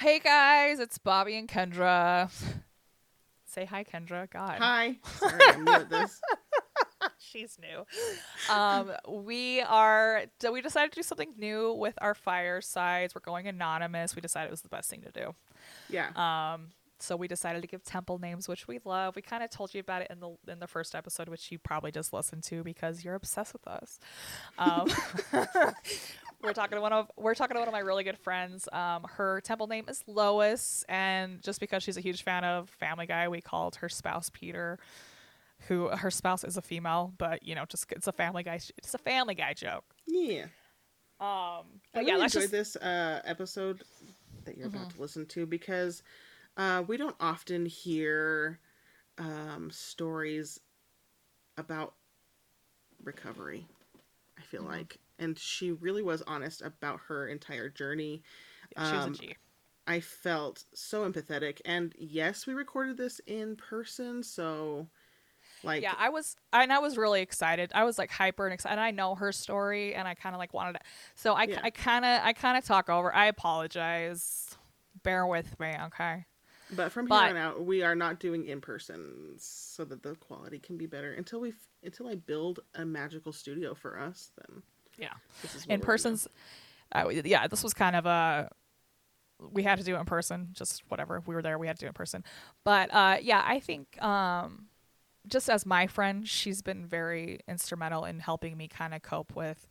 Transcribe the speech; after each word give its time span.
Hey 0.00 0.20
guys, 0.20 0.78
it's 0.78 0.98
Bobby 0.98 1.36
and 1.36 1.48
Kendra. 1.48 2.30
Say 3.46 3.64
hi, 3.64 3.82
Kendra. 3.84 4.30
God. 4.30 4.58
Hi. 4.58 4.98
Sorry, 5.18 5.40
I'm 5.48 5.64
new 5.64 5.72
at 5.72 5.90
this. 5.90 6.20
She's 7.18 7.58
new. 7.60 7.84
Um, 8.54 8.92
we 9.08 9.60
are. 9.62 10.22
d- 10.38 10.50
We 10.50 10.60
decided 10.60 10.92
to 10.92 10.96
do 10.96 11.02
something 11.02 11.34
new 11.36 11.72
with 11.72 11.94
our 12.00 12.14
firesides. 12.14 13.14
We're 13.14 13.20
going 13.22 13.48
anonymous. 13.48 14.14
We 14.14 14.22
decided 14.22 14.48
it 14.48 14.50
was 14.52 14.62
the 14.62 14.68
best 14.68 14.88
thing 14.88 15.02
to 15.02 15.10
do. 15.10 15.34
Yeah. 15.90 16.10
Um, 16.54 16.68
so 17.00 17.16
we 17.16 17.26
decided 17.28 17.62
to 17.62 17.68
give 17.68 17.82
temple 17.84 18.18
names, 18.18 18.48
which 18.48 18.66
we 18.68 18.80
love. 18.84 19.16
We 19.16 19.22
kind 19.22 19.42
of 19.42 19.50
told 19.50 19.72
you 19.74 19.80
about 19.80 20.02
it 20.02 20.08
in 20.10 20.20
the 20.20 20.36
in 20.50 20.58
the 20.60 20.66
first 20.66 20.94
episode, 20.94 21.28
which 21.28 21.50
you 21.50 21.58
probably 21.58 21.90
just 21.90 22.12
listened 22.12 22.44
to 22.44 22.62
because 22.62 23.04
you're 23.04 23.14
obsessed 23.14 23.52
with 23.52 23.66
us. 23.66 23.98
Um, 24.58 24.88
we're 26.42 26.52
talking 26.52 26.76
to 26.76 26.82
one 26.82 26.92
of 26.92 27.10
we're 27.16 27.34
talking 27.34 27.54
to 27.54 27.60
one 27.60 27.68
of 27.68 27.72
my 27.72 27.80
really 27.80 28.04
good 28.04 28.18
friends. 28.18 28.68
Um, 28.72 29.04
her 29.08 29.40
temple 29.40 29.66
name 29.66 29.86
is 29.88 30.02
Lois, 30.06 30.84
and 30.88 31.42
just 31.42 31.60
because 31.60 31.82
she's 31.82 31.96
a 31.96 32.00
huge 32.00 32.22
fan 32.22 32.44
of 32.44 32.70
Family 32.70 33.06
Guy, 33.06 33.28
we 33.28 33.40
called 33.40 33.76
her 33.76 33.88
spouse 33.88 34.30
Peter. 34.32 34.78
Who 35.66 35.88
her 35.88 36.10
spouse 36.10 36.44
is 36.44 36.56
a 36.56 36.62
female, 36.62 37.12
but 37.18 37.42
you 37.42 37.56
know, 37.56 37.64
just 37.64 37.90
it's 37.90 38.06
a 38.06 38.12
Family 38.12 38.44
Guy. 38.44 38.60
It's 38.76 38.94
a 38.94 38.98
Family 38.98 39.34
Guy 39.34 39.54
joke. 39.54 39.84
Yeah. 40.06 40.44
Um, 41.20 41.20
I 41.20 41.64
but 41.92 41.98
really 42.00 42.12
yeah, 42.12 42.16
let's 42.16 42.34
enjoyed 42.36 42.50
just 42.52 42.74
this 42.74 42.76
uh, 42.76 43.20
episode 43.24 43.82
that 44.44 44.56
you're 44.56 44.68
about 44.68 44.90
to 44.90 45.00
listen 45.00 45.26
to 45.26 45.46
because 45.46 46.04
uh, 46.56 46.84
we 46.86 46.96
don't 46.96 47.16
often 47.18 47.66
hear 47.66 48.60
um, 49.18 49.68
stories 49.72 50.60
about 51.56 51.94
recovery. 53.02 53.66
I 54.38 54.42
feel 54.42 54.62
like, 54.62 54.98
and 55.18 55.38
she 55.38 55.72
really 55.72 56.02
was 56.02 56.22
honest 56.26 56.62
about 56.62 57.00
her 57.08 57.28
entire 57.28 57.68
journey. 57.68 58.22
she 58.76 58.82
was 58.82 58.92
a 58.92 58.96
um, 58.96 59.14
G. 59.14 59.36
I 59.86 60.00
felt 60.00 60.64
so 60.74 61.10
empathetic, 61.10 61.60
and 61.64 61.94
yes, 61.98 62.46
we 62.46 62.54
recorded 62.54 62.96
this 62.96 63.20
in 63.26 63.56
person, 63.56 64.22
so 64.22 64.88
like 65.64 65.82
yeah 65.82 65.94
i 65.98 66.08
was 66.08 66.36
and 66.52 66.72
i 66.72 66.78
was 66.78 66.96
really 66.96 67.20
excited 67.20 67.70
i 67.74 67.82
was 67.82 67.98
like 67.98 68.10
hyper 68.10 68.46
and 68.46 68.54
excited 68.54 68.74
and 68.74 68.80
i 68.80 68.92
know 68.92 69.16
her 69.16 69.32
story 69.32 69.92
and 69.92 70.06
i 70.06 70.14
kind 70.14 70.34
of 70.34 70.38
like 70.38 70.54
wanted 70.54 70.74
to 70.74 70.80
so 71.16 71.34
i 71.34 71.48
i 71.62 71.70
kind 71.70 72.04
of 72.04 72.20
i 72.22 72.32
kind 72.32 72.56
of 72.56 72.64
talk 72.64 72.88
over 72.88 73.12
i 73.12 73.26
apologize 73.26 74.56
bear 75.02 75.26
with 75.26 75.58
me 75.58 75.74
okay 75.86 76.24
But 76.72 76.92
from 76.92 77.06
But- 77.06 77.28
here 77.28 77.36
on 77.36 77.42
out, 77.42 77.64
we 77.64 77.82
are 77.82 77.94
not 77.94 78.20
doing 78.20 78.44
in 78.46 78.60
person 78.60 79.34
so 79.38 79.84
that 79.86 80.02
the 80.02 80.14
quality 80.16 80.58
can 80.58 80.76
be 80.76 80.86
better 80.86 81.12
until 81.12 81.40
we 81.40 81.54
until 81.82 82.08
I 82.08 82.16
build 82.16 82.60
a 82.74 82.84
magical 82.84 83.32
studio 83.32 83.74
for 83.74 83.98
us. 83.98 84.32
Then 84.36 84.62
yeah 84.98 85.12
this 85.42 85.54
is 85.54 85.66
in 85.66 85.80
person's 85.80 86.28
uh, 86.92 87.08
yeah 87.24 87.46
this 87.46 87.62
was 87.62 87.74
kind 87.74 87.94
of 87.96 88.06
a 88.06 88.48
we 89.52 89.62
had 89.62 89.78
to 89.78 89.84
do 89.84 89.94
it 89.94 89.98
in 90.00 90.04
person 90.04 90.48
just 90.52 90.82
whatever 90.88 91.22
we 91.26 91.34
were 91.34 91.42
there 91.42 91.58
we 91.58 91.66
had 91.66 91.76
to 91.76 91.80
do 91.80 91.86
it 91.86 91.90
in 91.90 91.94
person 91.94 92.24
but 92.64 92.92
uh 92.92 93.16
yeah 93.22 93.42
i 93.46 93.60
think 93.60 94.00
um 94.02 94.66
just 95.26 95.48
as 95.50 95.64
my 95.66 95.86
friend 95.86 96.26
she's 96.26 96.62
been 96.62 96.86
very 96.86 97.38
instrumental 97.46 98.04
in 98.04 98.18
helping 98.18 98.56
me 98.56 98.66
kind 98.66 98.94
of 98.94 99.02
cope 99.02 99.36
with 99.36 99.66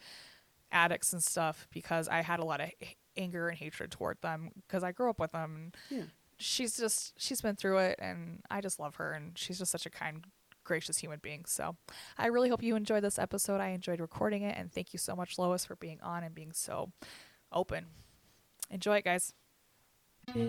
addicts 0.72 1.12
and 1.14 1.24
stuff 1.24 1.68
because 1.74 2.08
i 2.08 2.22
had 2.22 2.40
a 2.40 2.46
lot 2.46 2.62
of 2.62 2.70
h- 2.82 2.96
anger 3.18 3.50
and 3.50 3.58
hatred 3.58 3.92
toward 3.92 4.18
them 4.22 4.52
because 4.68 4.84
i 4.84 4.92
grew 4.92 5.10
up 5.10 5.20
with 5.20 5.32
them 5.32 5.56
and. 5.56 5.78
Yeah. 5.90 6.06
she's 6.38 6.78
just 6.78 7.20
she's 7.20 7.42
been 7.42 7.56
through 7.56 7.80
it 7.80 7.98
and 8.00 8.42
i 8.52 8.62
just 8.62 8.80
love 8.80 8.96
her 8.96 9.12
and 9.12 9.38
she's 9.38 9.58
just 9.58 9.72
such 9.72 9.86
a 9.86 9.90
kind 9.90 10.24
gracious 10.68 10.98
human 10.98 11.20
being 11.24 11.46
so 11.46 11.76
i 12.18 12.28
really 12.28 12.50
hope 12.50 12.62
you 12.62 12.76
enjoyed 12.76 13.04
this 13.04 13.18
episode. 13.18 13.62
I 13.62 13.70
enjoyed 13.70 14.00
recording 14.00 14.44
it 14.44 14.56
and 14.58 14.72
thank 14.72 14.94
you 14.94 15.00
so 15.00 15.16
much 15.16 15.40
lois 15.40 15.64
for 15.66 15.76
being 15.76 16.00
on 16.02 16.24
and 16.24 16.36
being 16.36 16.52
so 16.52 16.92
open. 17.52 17.86
Enjoy 18.70 18.98
it 18.98 19.06
guys. 19.06 19.34
We 20.36 20.44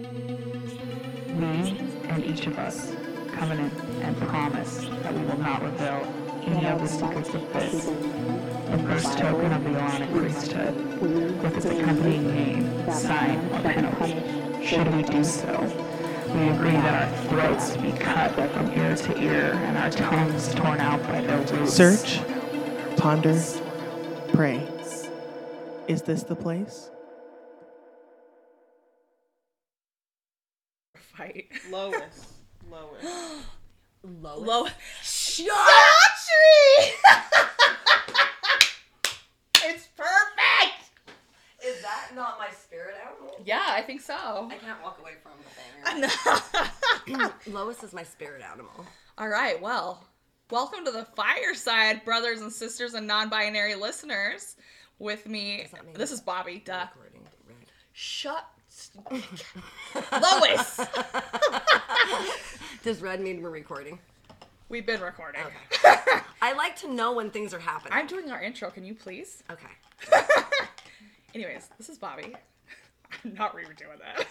and 2.08 2.24
each 2.24 2.46
of 2.46 2.58
us 2.58 2.92
covenant 3.33 3.72
and 4.02 4.16
promise 4.22 4.78
that 4.78 5.14
we 5.14 5.20
will 5.22 5.39
not 5.39 5.62
reveal 5.62 6.02
any 6.46 6.66
of 6.66 6.80
the 6.80 6.89
secrets 6.89 7.33
of 7.34 7.52
this, 7.52 7.84
the 7.84 8.78
first 8.89 9.18
token 9.18 9.52
of 9.52 9.62
the 9.62 9.70
Aaronic 9.70 10.11
priesthood, 10.11 11.01
with 11.01 11.57
its 11.57 11.67
accompanying 11.67 12.27
name, 12.34 12.90
sign, 12.90 13.39
or 13.52 13.61
penalty. 13.61 14.67
Should 14.67 14.92
we 14.96 15.02
do 15.05 15.23
so, 15.23 15.52
we 16.34 16.48
agree 16.48 16.72
that 16.72 16.94
our 17.02 17.28
throats 17.28 17.77
be 17.77 17.92
cut 17.92 18.33
from 18.52 18.70
ear 18.72 18.94
to 18.96 19.18
ear 19.18 19.52
and 19.64 19.78
our 19.78 19.90
tongues 19.90 20.55
torn 20.55 20.80
out 20.80 21.02
by 21.05 21.20
their 21.20 21.39
roots. 21.39 21.72
Search, 21.72 22.20
ponder, 22.96 23.40
pray. 24.33 24.66
Is 25.86 26.02
this 26.02 26.22
the 26.22 26.36
place? 26.36 26.90
fight 31.18 31.46
Lois, 31.70 32.34
Lois. 32.70 33.02
Lois. 34.05 34.45
low 34.45 34.66
it's 39.64 39.89
perfect 39.96 40.92
Is 41.64 41.83
that 41.83 42.10
not 42.14 42.39
my 42.39 42.50
spirit 42.50 42.95
animal? 43.00 43.08
Yeah 43.48 43.64
i 43.69 43.83
think 43.83 44.01
so 44.01 44.48
I 44.51 44.57
can't 44.57 44.83
walk 44.83 44.98
away 45.01 45.13
from 45.23 45.33
the 45.42 45.48
banger. 47.07 47.33
Lois 47.47 47.83
is 47.83 47.92
my 47.92 48.03
spirit 48.03 48.42
animal. 48.42 48.85
All 49.17 49.29
right, 49.29 49.61
well, 49.61 50.05
welcome 50.51 50.85
to 50.85 50.91
the 50.91 51.07
fireside, 51.17 52.05
brothers 52.05 52.41
and 52.42 52.53
sisters 52.53 52.95
and 52.95 53.07
non-binary 53.07 53.75
listeners. 53.75 54.57
With 54.98 55.27
me, 55.27 55.63
Does 55.63 55.70
that 55.70 55.87
mean 55.87 55.95
this 55.95 56.11
is 56.11 56.20
Bobby. 56.20 56.63
Duh. 56.64 56.87
Recording. 56.95 57.23
Right. 57.47 57.69
Shut, 57.92 58.45
Lois. 60.23 60.81
Does 62.83 63.01
Red 63.01 63.20
mean 63.20 63.42
we're 63.42 63.51
recording? 63.51 63.98
We've 64.69 64.87
been 64.87 65.01
recording. 65.01 65.41
I 66.42 66.53
like 66.53 66.77
to 66.81 66.92
know 66.92 67.13
when 67.13 67.31
things 67.31 67.55
are 67.55 67.58
happening. 67.61 67.95
I'm 67.97 68.07
doing 68.07 68.31
our 68.31 68.42
intro. 68.42 68.70
Can 68.70 68.85
you 68.85 68.95
please? 68.95 69.42
okay. 69.51 70.25
Anyways, 71.35 71.69
this 71.79 71.89
is 71.89 71.98
Bobby. 71.98 72.35
I'm 73.24 73.35
not 73.39 73.57
redoing 73.57 73.98
that. 74.01 74.27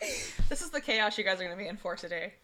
this 0.48 0.62
is 0.62 0.70
the 0.70 0.80
chaos 0.80 1.16
you 1.18 1.24
guys 1.24 1.40
are 1.40 1.44
going 1.44 1.56
to 1.56 1.62
be 1.62 1.68
in 1.68 1.76
for 1.76 1.96
today. 1.96 2.34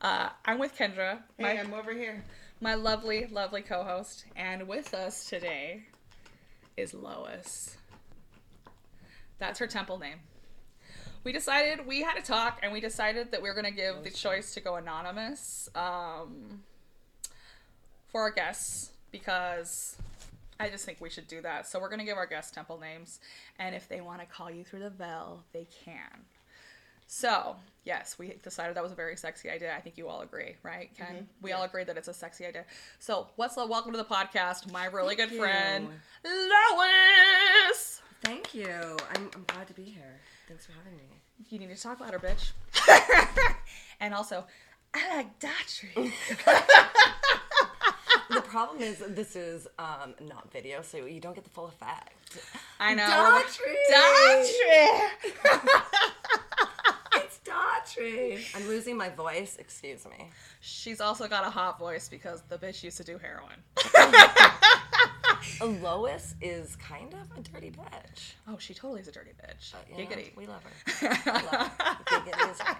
Uh, 0.00 0.28
I'm 0.44 0.58
with 0.58 0.76
Kendra, 0.76 1.18
my, 1.38 1.58
I'm 1.58 1.72
over 1.72 1.92
here. 1.92 2.24
my 2.60 2.74
lovely, 2.74 3.26
lovely 3.26 3.62
co-host, 3.62 4.24
and 4.36 4.68
with 4.68 4.92
us 4.92 5.26
today 5.26 5.84
is 6.76 6.92
Lois. 6.92 7.76
That's 9.38 9.58
her 9.58 9.66
temple 9.66 9.98
name. 9.98 10.18
We 11.22 11.32
decided 11.32 11.86
we 11.86 12.02
had 12.02 12.18
a 12.18 12.22
talk, 12.22 12.60
and 12.62 12.72
we 12.72 12.80
decided 12.80 13.30
that 13.32 13.40
we 13.40 13.48
were 13.48 13.54
going 13.54 13.64
to 13.64 13.70
give 13.70 14.04
the 14.04 14.10
choice 14.10 14.52
to 14.54 14.60
go 14.60 14.76
anonymous 14.76 15.70
um, 15.74 16.62
for 18.08 18.22
our 18.22 18.30
guests 18.30 18.92
because 19.10 19.96
I 20.58 20.68
just 20.68 20.84
think 20.84 21.00
we 21.00 21.10
should 21.10 21.26
do 21.26 21.40
that. 21.42 21.66
So 21.66 21.80
we're 21.80 21.88
going 21.88 21.98
to 22.00 22.04
give 22.04 22.16
our 22.16 22.26
guests 22.26 22.52
temple 22.52 22.78
names, 22.78 23.20
and 23.58 23.74
if 23.74 23.88
they 23.88 24.00
want 24.00 24.20
to 24.20 24.26
call 24.26 24.50
you 24.50 24.64
through 24.64 24.80
the 24.80 24.90
veil, 24.90 25.44
they 25.52 25.66
can. 25.84 26.24
So, 27.06 27.56
yes, 27.84 28.18
we 28.18 28.34
decided 28.42 28.76
that 28.76 28.82
was 28.82 28.92
a 28.92 28.96
very 28.96 29.16
sexy 29.16 29.50
idea. 29.50 29.74
I 29.76 29.80
think 29.80 29.98
you 29.98 30.08
all 30.08 30.22
agree, 30.22 30.56
right, 30.62 30.90
Ken? 30.96 31.06
Mm-hmm. 31.06 31.24
We 31.42 31.52
all 31.52 31.62
agree 31.64 31.84
that 31.84 31.96
it's 31.98 32.08
a 32.08 32.14
sexy 32.14 32.46
idea. 32.46 32.64
So, 32.98 33.28
what's 33.36 33.58
up? 33.58 33.68
Welcome 33.68 33.92
to 33.92 33.98
the 33.98 34.04
podcast, 34.04 34.72
my 34.72 34.86
really 34.86 35.14
good 35.14 35.28
Thank 35.28 35.40
friend. 35.40 35.88
Lois. 36.24 38.00
Thank 38.22 38.54
you. 38.54 38.96
I'm, 39.14 39.30
I'm 39.34 39.44
glad 39.48 39.66
to 39.68 39.74
be 39.74 39.84
here. 39.84 40.20
Thanks 40.48 40.64
for 40.64 40.72
having 40.72 40.96
me. 40.96 41.04
You 41.50 41.58
need 41.58 41.74
to 41.74 41.80
talk 41.80 42.00
louder, 42.00 42.18
bitch. 42.18 42.52
and 44.00 44.14
also, 44.14 44.46
I 44.94 45.16
like 45.16 45.38
Daughtry. 45.38 46.12
The 48.30 48.40
problem 48.40 48.82
is 48.82 49.02
this 49.08 49.36
is 49.36 49.66
um, 49.78 50.14
not 50.20 50.50
video, 50.52 50.82
so 50.82 50.98
you 50.98 51.20
don't 51.20 51.34
get 51.34 51.44
the 51.44 51.50
full 51.50 51.66
effect. 51.66 52.38
I 52.80 52.94
know. 52.94 53.04
Daughtry! 53.04 53.74
Daughtry. 55.42 55.80
It's 57.16 57.38
Daughtry. 57.44 58.44
I'm 58.56 58.66
losing 58.66 58.96
my 58.96 59.08
voice. 59.08 59.56
Excuse 59.58 60.04
me. 60.04 60.30
She's 60.60 61.00
also 61.00 61.28
got 61.28 61.46
a 61.46 61.50
hot 61.50 61.78
voice 61.78 62.08
because 62.08 62.42
the 62.48 62.58
bitch 62.58 62.82
used 62.82 62.96
to 62.96 63.04
do 63.04 63.18
heroin. 63.18 63.62
Lois 65.60 66.34
is 66.40 66.76
kind 66.76 67.14
of 67.14 67.38
a 67.38 67.40
dirty 67.42 67.70
bitch. 67.70 68.32
Oh, 68.48 68.56
she 68.58 68.74
totally 68.74 69.00
is 69.00 69.08
a 69.08 69.12
dirty 69.12 69.30
bitch. 69.32 69.72
But, 69.72 69.98
you 69.98 70.04
know, 70.04 70.22
we 70.36 70.46
love 70.46 70.62
her. 70.62 70.70
We 71.24 71.32
love 71.32 71.68
her. 71.78 71.96
Giggity 72.06 72.50
is 72.52 72.60
right. 72.60 72.76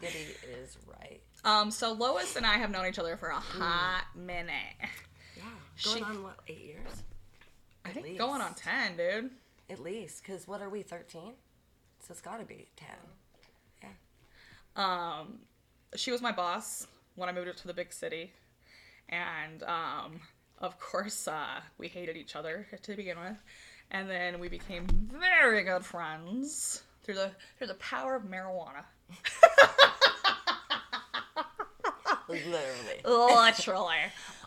Giggity 0.00 0.62
is 0.62 0.78
right. 0.86 1.20
Um, 1.44 1.70
so 1.70 1.92
Lois 1.92 2.36
and 2.36 2.46
I 2.46 2.54
have 2.58 2.70
known 2.70 2.86
each 2.86 2.98
other 2.98 3.16
for 3.16 3.28
a 3.28 3.40
hot 3.40 4.04
minute. 4.14 4.52
Yeah. 5.36 5.42
Going 5.84 5.96
She- 5.98 6.02
on 6.04 6.22
what, 6.22 6.38
eight 6.48 6.60
years? 6.64 7.02
I 7.84 7.88
At 7.88 7.94
think 7.94 8.18
going 8.18 8.40
on 8.40 8.54
ten, 8.54 8.96
dude. 8.96 9.30
At 9.70 9.80
least, 9.80 10.22
because 10.22 10.46
what 10.46 10.60
are 10.60 10.68
we, 10.68 10.82
13? 10.82 11.32
So 12.00 12.06
it's 12.12 12.20
got 12.20 12.38
to 12.40 12.44
be 12.44 12.68
10. 12.76 12.88
Yeah. 13.82 13.88
Um, 14.76 15.38
she 15.96 16.10
was 16.12 16.20
my 16.20 16.32
boss 16.32 16.86
when 17.16 17.28
I 17.28 17.32
moved 17.32 17.48
up 17.48 17.56
to 17.56 17.66
the 17.66 17.74
big 17.74 17.92
city, 17.92 18.32
and 19.08 19.62
um, 19.64 20.20
of 20.62 20.78
course, 20.80 21.28
uh, 21.28 21.60
we 21.76 21.88
hated 21.88 22.16
each 22.16 22.34
other 22.36 22.66
to 22.82 22.96
begin 22.96 23.18
with, 23.18 23.36
and 23.90 24.08
then 24.08 24.38
we 24.40 24.48
became 24.48 24.86
very 24.86 25.62
good 25.64 25.84
friends. 25.84 26.82
through 27.04 27.14
the 27.14 27.30
through 27.58 27.66
the 27.66 27.74
power 27.74 28.14
of 28.14 28.22
marijuana. 28.24 28.84
Literally. 32.28 33.00
Literally. 33.04 33.96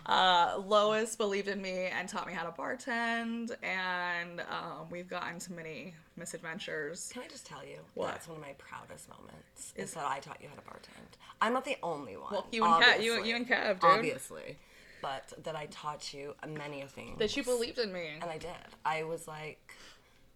Uh, 0.07 0.61
Lois 0.65 1.15
believed 1.15 1.47
in 1.47 1.61
me 1.61 1.87
and 1.87 2.07
taught 2.07 2.27
me 2.27 2.33
how 2.33 2.43
to 2.43 2.51
bartend, 2.51 3.51
and 3.63 4.39
um, 4.41 4.87
we've 4.91 5.07
gotten 5.09 5.39
to 5.39 5.53
many 5.53 5.93
misadventures. 6.15 7.09
Can 7.11 7.23
I 7.23 7.27
just 7.27 7.45
tell 7.45 7.65
you? 7.65 7.77
What? 7.95 8.07
That's 8.07 8.27
one 8.27 8.37
of 8.37 8.43
my 8.43 8.53
proudest 8.57 9.09
moments. 9.09 9.73
Is 9.75 9.93
that 9.95 10.05
I 10.05 10.19
taught 10.19 10.37
you 10.41 10.47
how 10.47 10.55
to 10.55 10.61
bartend. 10.61 11.17
I'm 11.41 11.53
not 11.53 11.65
the 11.65 11.77
only 11.81 12.17
one. 12.17 12.31
Well, 12.31 12.47
you 12.51 12.63
and 12.63 12.83
Kev, 12.83 13.03
you, 13.03 13.23
you 13.23 13.35
and 13.35 13.47
Kev, 13.47 13.79
dude. 13.79 13.89
Obviously. 13.89 14.57
But 15.05 15.43
that 15.43 15.55
I 15.55 15.67
taught 15.67 16.15
you 16.15 16.33
many 16.47 16.81
of 16.81 16.89
things. 16.89 17.19
That 17.19 17.37
you 17.37 17.43
believed 17.43 17.77
in 17.77 17.93
me. 17.93 18.17
And 18.19 18.27
I 18.27 18.39
did. 18.39 18.49
I 18.83 19.03
was 19.03 19.27
like, 19.27 19.71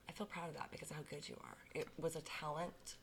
I 0.08 0.12
feel 0.12 0.28
proud 0.28 0.48
of 0.48 0.54
that 0.58 0.70
because 0.70 0.92
of 0.92 0.98
how 0.98 1.02
good 1.10 1.28
you 1.28 1.36
are. 1.44 1.58
It 1.74 1.88
was 2.00 2.16
a 2.16 2.22
talent 2.22 2.98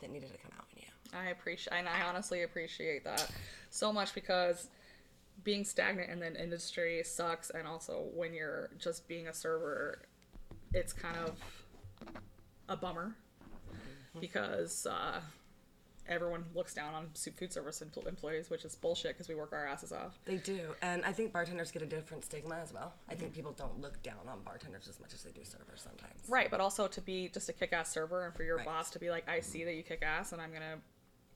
that 0.00 0.10
needed 0.10 0.32
to 0.32 0.38
come 0.38 0.50
out 0.58 0.66
in 0.74 0.82
you. 0.82 1.16
I 1.16 1.30
appreciate, 1.30 1.72
and 1.72 1.88
I 1.88 2.02
honestly 2.02 2.42
appreciate 2.42 3.04
that 3.04 3.30
so 3.70 3.92
much 3.92 4.12
because 4.12 4.66
being 5.44 5.64
stagnant 5.64 6.10
in 6.10 6.18
the 6.18 6.42
industry 6.42 7.00
sucks, 7.04 7.50
and 7.50 7.68
also 7.68 8.08
when 8.12 8.34
you're 8.34 8.70
just 8.76 9.06
being 9.06 9.28
a 9.28 9.32
server, 9.32 10.00
it's 10.74 10.92
kind 10.92 11.16
of 11.16 11.38
a 12.68 12.76
bummer 12.76 13.14
because 14.20 14.84
uh, 14.90 15.20
everyone 16.08 16.44
looks 16.54 16.74
down 16.74 16.94
on 16.94 17.08
food 17.36 17.52
service 17.52 17.82
employees, 17.82 18.50
which 18.50 18.64
is 18.64 18.74
bullshit 18.74 19.12
because 19.14 19.28
we 19.28 19.34
work 19.34 19.52
our 19.52 19.66
asses 19.66 19.92
off. 19.92 20.18
They 20.24 20.36
do. 20.36 20.60
And 20.82 21.04
I 21.04 21.12
think 21.12 21.32
bartenders 21.32 21.70
get 21.70 21.82
a 21.82 21.86
different 21.86 22.24
stigma 22.24 22.56
as 22.62 22.72
well. 22.72 22.92
I 23.08 23.14
think 23.14 23.32
people 23.34 23.52
don't 23.52 23.80
look 23.80 24.02
down 24.02 24.28
on 24.28 24.40
bartenders 24.44 24.88
as 24.88 25.00
much 25.00 25.12
as 25.14 25.22
they 25.22 25.30
do 25.32 25.44
servers 25.44 25.82
sometimes. 25.82 26.20
Right, 26.28 26.50
but 26.50 26.60
also 26.60 26.86
to 26.88 27.00
be 27.00 27.28
just 27.28 27.48
a 27.48 27.52
kick-ass 27.52 27.90
server 27.90 28.26
and 28.26 28.34
for 28.34 28.42
your 28.42 28.56
Right. 28.58 28.66
boss 28.66 28.90
to 28.90 28.98
be 28.98 29.10
like, 29.10 29.28
I 29.28 29.40
see 29.40 29.64
that 29.64 29.74
you 29.74 29.82
kick 29.82 30.02
ass, 30.02 30.32
and 30.32 30.40
I'm 30.40 30.52
gonna 30.52 30.78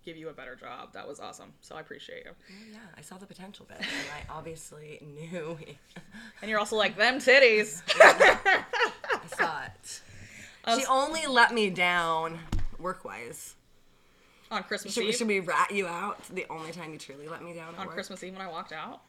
give 0.05 0.17
you 0.17 0.29
a 0.31 0.33
better 0.33 0.57
job. 0.57 0.93
That 0.95 1.07
was 1.07 1.21
awesome. 1.21 1.53
So 1.61 1.75
I 1.77 1.81
appreciate 1.81 2.25
you. 2.25 2.33
Yeah, 2.73 2.79
I 2.97 3.03
saw 3.03 3.19
the 3.19 3.27
potential 3.27 3.67
bit. 3.69 3.79
And 3.81 3.87
I 4.17 4.33
obviously 4.39 4.99
knew. 5.03 5.59
And 6.41 6.51
you're 6.51 6.59
also 6.59 6.77
like 6.77 6.97
them 6.97 7.19
titties. 7.19 7.83
I 8.01 8.65
saw 9.37 9.63
it. 9.65 10.01
She 10.79 10.85
only 10.85 11.27
let 11.27 11.55
me 11.55 11.71
down 11.71 12.39
work 12.79 13.03
wise. 13.05 13.55
On 14.51 14.63
Christmas 14.65 14.95
Should, 14.95 15.05
Eve. 15.05 15.15
should 15.17 15.29
we 15.29 15.41
rat 15.41 15.71
you 15.71 15.87
out? 15.87 16.23
The 16.35 16.47
only 16.51 16.73
time 16.73 16.93
you 16.93 16.99
truly 16.99 17.29
let 17.29 17.43
me 17.43 17.53
down 17.55 17.75
at 17.75 17.81
on 17.81 17.87
work? 17.87 17.95
Christmas 17.95 18.23
Eve 18.25 18.33
when 18.33 18.43
I 18.43 18.49
walked 18.51 18.73
out, 18.73 19.01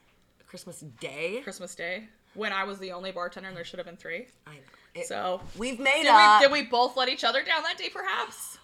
Christmas 0.48 0.82
Day. 1.00 1.42
Christmas 1.44 1.74
Day, 1.76 2.06
when 2.34 2.54
I 2.54 2.64
was 2.64 2.80
the 2.80 2.92
only 2.92 3.12
bartender 3.12 3.50
and 3.50 3.58
there 3.58 3.64
should 3.66 3.80
have 3.80 3.86
been 3.88 3.98
three. 3.98 4.28
I 4.46 4.52
know. 4.56 4.60
It- 4.96 5.08
So 5.08 5.42
we've 5.58 5.80
made 5.80 6.04
did 6.04 6.08
up. 6.12 6.42
we, 6.42 6.48
did 6.48 6.52
we 6.54 6.64
both 6.64 6.96
let 6.98 7.10
each 7.10 7.24
other 7.24 7.44
down 7.44 7.64
that 7.64 7.78
day, 7.78 7.90
perhaps? 7.90 8.58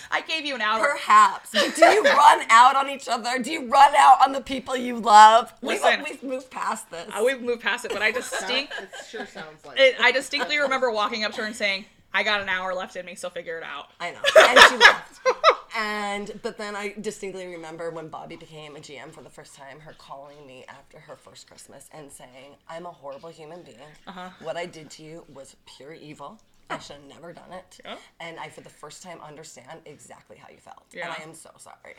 I 0.09 0.21
gave 0.21 0.45
you 0.45 0.55
an 0.55 0.61
hour. 0.61 0.85
Perhaps. 0.93 1.51
Do 1.51 1.85
you 1.85 2.01
run 2.03 2.41
out 2.49 2.75
on 2.77 2.89
each 2.89 3.07
other? 3.09 3.39
Do 3.39 3.51
you 3.51 3.67
run 3.67 3.93
out 3.97 4.19
on 4.25 4.31
the 4.31 4.39
people 4.41 4.75
you 4.75 4.97
love? 4.99 5.53
We've, 5.61 5.81
we've 6.03 6.23
moved 6.23 6.49
past 6.49 6.89
this. 6.89 7.09
Uh, 7.13 7.23
we've 7.25 7.41
moved 7.41 7.61
past 7.61 7.83
it, 7.85 7.91
but 7.91 8.01
I 8.01 8.11
distinct, 8.11 8.73
It 8.81 8.89
sure 9.09 9.25
sounds 9.25 9.65
like 9.65 9.77
it, 9.79 9.95
I 9.99 10.11
distinctly 10.13 10.57
remember 10.59 10.89
walking 10.91 11.23
up 11.25 11.33
to 11.33 11.41
her 11.41 11.47
and 11.47 11.55
saying, 11.55 11.85
"I 12.13 12.23
got 12.23 12.41
an 12.41 12.49
hour 12.49 12.73
left 12.73 12.95
in 12.95 13.05
me, 13.05 13.15
so 13.15 13.29
figure 13.29 13.57
it 13.57 13.63
out." 13.63 13.87
I 13.99 14.11
know. 14.11 14.19
And 14.37 14.59
she 14.59 14.77
left. 14.77 15.19
And 15.77 16.39
but 16.41 16.57
then 16.57 16.75
I 16.75 16.95
distinctly 16.99 17.45
remember 17.45 17.91
when 17.91 18.07
Bobby 18.07 18.35
became 18.35 18.75
a 18.75 18.79
GM 18.79 19.11
for 19.11 19.21
the 19.21 19.29
first 19.29 19.53
time, 19.55 19.79
her 19.81 19.93
calling 19.93 20.47
me 20.47 20.65
after 20.67 20.97
her 20.99 21.15
first 21.15 21.47
Christmas 21.47 21.87
and 21.91 22.11
saying, 22.11 22.55
"I'm 22.67 22.87
a 22.87 22.91
horrible 22.91 23.29
human 23.29 23.61
being. 23.61 23.77
Uh-huh. 24.07 24.29
What 24.41 24.57
I 24.57 24.65
did 24.65 24.89
to 24.91 25.03
you 25.03 25.25
was 25.31 25.55
pure 25.77 25.93
evil. 25.93 26.39
I 26.71 26.79
should 26.79 26.95
have 26.95 27.05
never 27.05 27.31
done 27.31 27.51
it. 27.51 27.79
Yeah. 27.85 27.97
And 28.19 28.39
I, 28.39 28.49
for 28.49 28.61
the 28.61 28.69
first 28.69 29.03
time, 29.03 29.19
understand 29.21 29.81
exactly 29.85 30.37
how 30.37 30.49
you 30.49 30.57
felt. 30.57 30.83
Yeah. 30.91 31.05
And 31.05 31.15
I 31.19 31.23
am 31.23 31.35
so 31.35 31.51
sorry, 31.57 31.95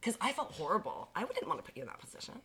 because 0.00 0.18
I 0.20 0.32
felt 0.32 0.52
horrible. 0.52 1.08
I 1.14 1.24
wouldn't 1.24 1.46
want 1.46 1.60
to 1.60 1.64
put 1.64 1.76
you 1.76 1.82
in 1.82 1.88
that 1.88 2.00
position. 2.00 2.40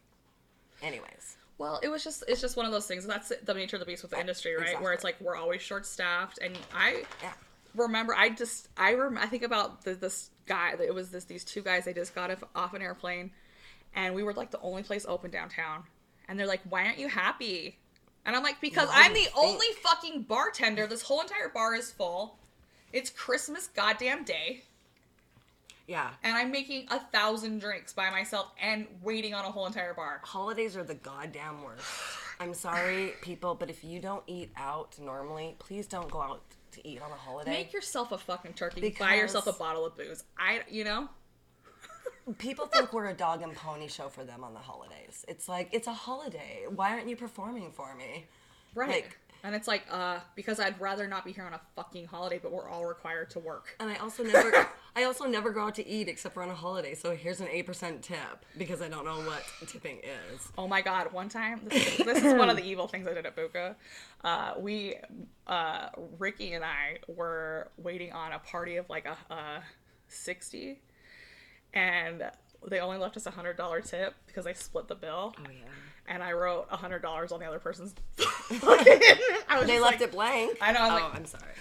Anyways, 0.84 1.38
Well, 1.58 1.80
it 1.82 1.88
was 1.88 2.04
just 2.04 2.24
it's 2.28 2.42
just 2.42 2.58
one 2.58 2.66
of 2.66 2.72
those 2.72 2.86
things. 2.88 3.06
That's 3.06 3.32
the 3.44 3.54
nature 3.54 3.78
of 3.78 3.80
the 3.80 3.86
beast 3.86 4.02
with 4.02 4.12
the 4.12 4.20
industry, 4.20 4.56
right? 4.56 4.82
Where 4.82 4.92
it's 4.94 5.04
like 5.04 5.16
we're 5.22 5.36
always 5.38 5.62
short 5.62 5.86
staffed, 5.86 6.40
and 6.42 6.58
I 6.74 7.04
yeah. 7.24 7.34
remember 7.76 8.14
I 8.14 8.30
just 8.30 8.68
I 8.78 8.94
rem- 8.94 9.18
I 9.18 9.28
think 9.28 9.44
about 9.44 9.84
the, 9.84 9.96
this 9.96 10.32
guy. 10.46 10.74
It 10.82 10.94
was 10.94 11.12
this 11.12 11.24
these 11.26 11.46
two 11.46 11.62
guys. 11.62 11.86
They 11.86 11.94
just 11.94 12.14
got 12.14 12.30
off, 12.56 12.74
an 12.74 12.82
airplane, 12.82 13.32
and 13.96 14.14
we 14.14 14.24
were 14.24 14.34
like 14.34 14.52
the 14.52 14.60
only 14.62 14.84
place 14.84 15.06
open 15.08 15.32
downtown. 15.32 15.84
And 16.28 16.38
they're 16.40 16.48
like, 16.48 16.62
"Why 16.68 16.86
aren't 16.86 17.00
you 17.00 17.08
happy?" 17.08 17.78
And 18.26 18.36
I'm 18.36 18.44
like, 18.44 18.60
"Because 18.60 18.90
Why 18.90 19.04
I'm 19.06 19.14
the 19.14 19.20
think- 19.22 19.38
only 19.38 19.68
fucking 19.82 20.24
bartender. 20.24 20.88
This 20.88 21.04
whole 21.04 21.22
entire 21.22 21.50
bar 21.50 21.74
is 21.76 21.92
full. 21.92 22.38
It's 22.92 23.10
Christmas 23.10 23.68
goddamn 23.68 24.24
day, 24.24 24.64
Yeah. 25.88 26.10
and 26.24 26.36
I'm 26.36 26.52
making 26.52 26.88
a 26.90 27.00
thousand 27.00 27.60
drinks 27.60 27.94
by 27.94 28.10
myself 28.10 28.52
and 28.62 28.88
waiting 29.04 29.34
on 29.34 29.46
a 29.46 29.52
whole 29.52 29.66
entire 29.68 29.94
bar." 29.94 30.22
Holidays 30.24 30.76
are 30.76 30.84
the 30.84 30.96
goddamn 30.96 31.64
worst. 31.64 31.86
I'm 32.40 32.54
sorry, 32.54 33.14
people, 33.22 33.56
but 33.56 33.70
if 33.70 33.84
you 33.84 34.00
don't 34.00 34.24
eat 34.28 34.52
out 34.58 34.98
normally, 35.00 35.56
please 35.60 35.88
don't 35.88 36.10
go 36.12 36.22
out 36.22 36.42
to 36.72 36.86
eat 36.88 37.02
on 37.02 37.10
a 37.12 37.16
holiday. 37.16 37.52
Make 37.52 37.72
yourself 37.74 38.12
a 38.12 38.18
fucking 38.18 38.54
turkey. 38.54 38.96
Buy 39.00 39.16
yourself 39.16 39.48
a 39.48 39.54
bottle 39.54 39.86
of 39.86 39.96
booze. 39.96 40.24
I, 40.38 40.62
you 40.70 40.84
know, 40.84 41.08
People 42.40 42.66
think 42.66 42.92
we're 42.92 43.06
a 43.06 43.14
dog 43.14 43.44
and 43.44 43.54
pony 43.56 43.88
show 43.88 44.10
for 44.10 44.24
them 44.24 44.44
on 44.44 44.54
the 44.54 44.60
holidays. 44.60 45.24
It's 45.28 45.48
like 45.48 45.70
it's 45.72 45.88
a 45.88 45.94
holiday. 45.94 46.64
Why 46.74 46.90
aren't 46.92 47.08
you 47.08 47.16
performing 47.16 47.72
for 47.72 47.94
me? 47.96 48.26
right? 48.74 48.90
Like- 48.90 49.20
and 49.44 49.54
it's 49.54 49.68
like, 49.68 49.84
uh, 49.92 50.18
because 50.36 50.60
I'd 50.60 50.82
rather 50.82 51.08
not 51.08 51.24
be 51.24 51.32
here 51.32 51.44
on 51.44 51.54
a 51.54 51.62
fucking 51.76 52.08
holiday, 52.08 52.40
but 52.42 52.52
we're 52.52 52.68
all 52.68 52.84
required 52.88 53.30
to 53.32 53.40
work. 53.40 53.76
And 53.80 53.92
I 53.92 53.96
also 53.98 54.24
never, 54.24 54.52
I 54.98 55.04
also 55.04 55.26
never 55.26 55.52
go 55.52 55.66
out 55.66 55.76
to 55.76 55.86
eat 55.86 56.08
except 56.08 56.34
for 56.34 56.42
on 56.44 56.50
a 56.50 56.56
holiday. 56.56 56.96
So 56.96 57.16
here's 57.16 57.42
an 57.42 57.48
eight 57.52 57.66
percent 57.66 58.02
tip 58.02 58.46
because 58.58 58.82
I 58.82 58.88
don't 58.88 59.04
know 59.04 59.18
what 59.22 59.44
tipping 59.68 59.98
is. 59.98 60.48
Oh 60.58 60.68
my 60.68 60.82
god! 60.82 61.12
One 61.12 61.28
time, 61.28 61.62
this 61.66 62.00
is, 62.00 62.06
this 62.06 62.24
is 62.24 62.34
one 62.34 62.50
of 62.50 62.56
the 62.56 62.64
evil 62.70 62.88
things 62.88 63.06
I 63.08 63.14
did 63.14 63.26
at 63.26 63.36
Buka. 63.36 63.76
Uh, 64.24 64.54
we, 64.58 64.96
uh, 65.48 65.90
Ricky 66.18 66.54
and 66.54 66.64
I 66.64 67.00
were 67.08 67.70
waiting 67.78 68.14
on 68.14 68.32
a 68.32 68.40
party 68.40 68.78
of 68.78 68.90
like 68.90 69.06
a, 69.06 69.18
a 69.34 69.64
sixty, 70.08 70.80
and 71.74 72.24
they 72.68 72.80
only 72.80 72.98
left 72.98 73.18
us 73.18 73.26
a 73.26 73.32
hundred 73.32 73.58
dollar 73.58 73.82
tip 73.82 74.16
because 74.28 74.46
they 74.46 74.54
split 74.54 74.88
the 74.88 74.96
bill. 74.96 75.36
Oh 75.38 75.42
yeah. 75.52 75.68
And 76.08 76.22
I 76.24 76.32
wrote 76.34 76.68
a 76.72 76.78
hundred 76.78 77.02
dollars 77.02 77.32
on 77.32 77.40
the 77.40 77.46
other 77.48 77.60
person's. 77.60 77.96
I 78.20 79.64
They 79.66 79.80
left 79.80 80.00
like, 80.00 80.02
it 80.02 80.12
blank. 80.12 80.58
I 80.62 80.72
know. 80.72 80.80
I 80.80 80.88
Oh, 80.90 81.04
like, 81.04 81.16
I'm 81.16 81.26
sorry. 81.26 81.52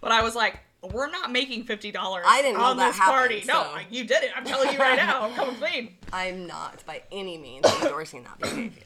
But 0.00 0.12
I 0.12 0.22
was 0.22 0.34
like, 0.34 0.60
we're 0.92 1.10
not 1.10 1.32
making 1.32 1.64
fifty 1.64 1.90
dollars. 1.90 2.24
I 2.26 2.42
didn't 2.42 2.58
know 2.58 2.64
on 2.64 2.76
that 2.78 2.88
this 2.92 3.00
party. 3.00 3.40
happened, 3.40 3.48
No, 3.48 3.80
you 3.90 4.04
did 4.04 4.22
it. 4.22 4.30
I'm 4.36 4.44
telling 4.44 4.72
you 4.72 4.78
right 4.78 4.96
now. 4.96 5.22
I'm 5.22 5.34
coming 5.34 5.56
clean. 5.56 5.96
I'm 6.12 6.46
not 6.46 6.84
by 6.86 7.02
any 7.10 7.36
means 7.38 7.66
endorsing 7.82 8.24
that 8.24 8.38
behavior. 8.40 8.82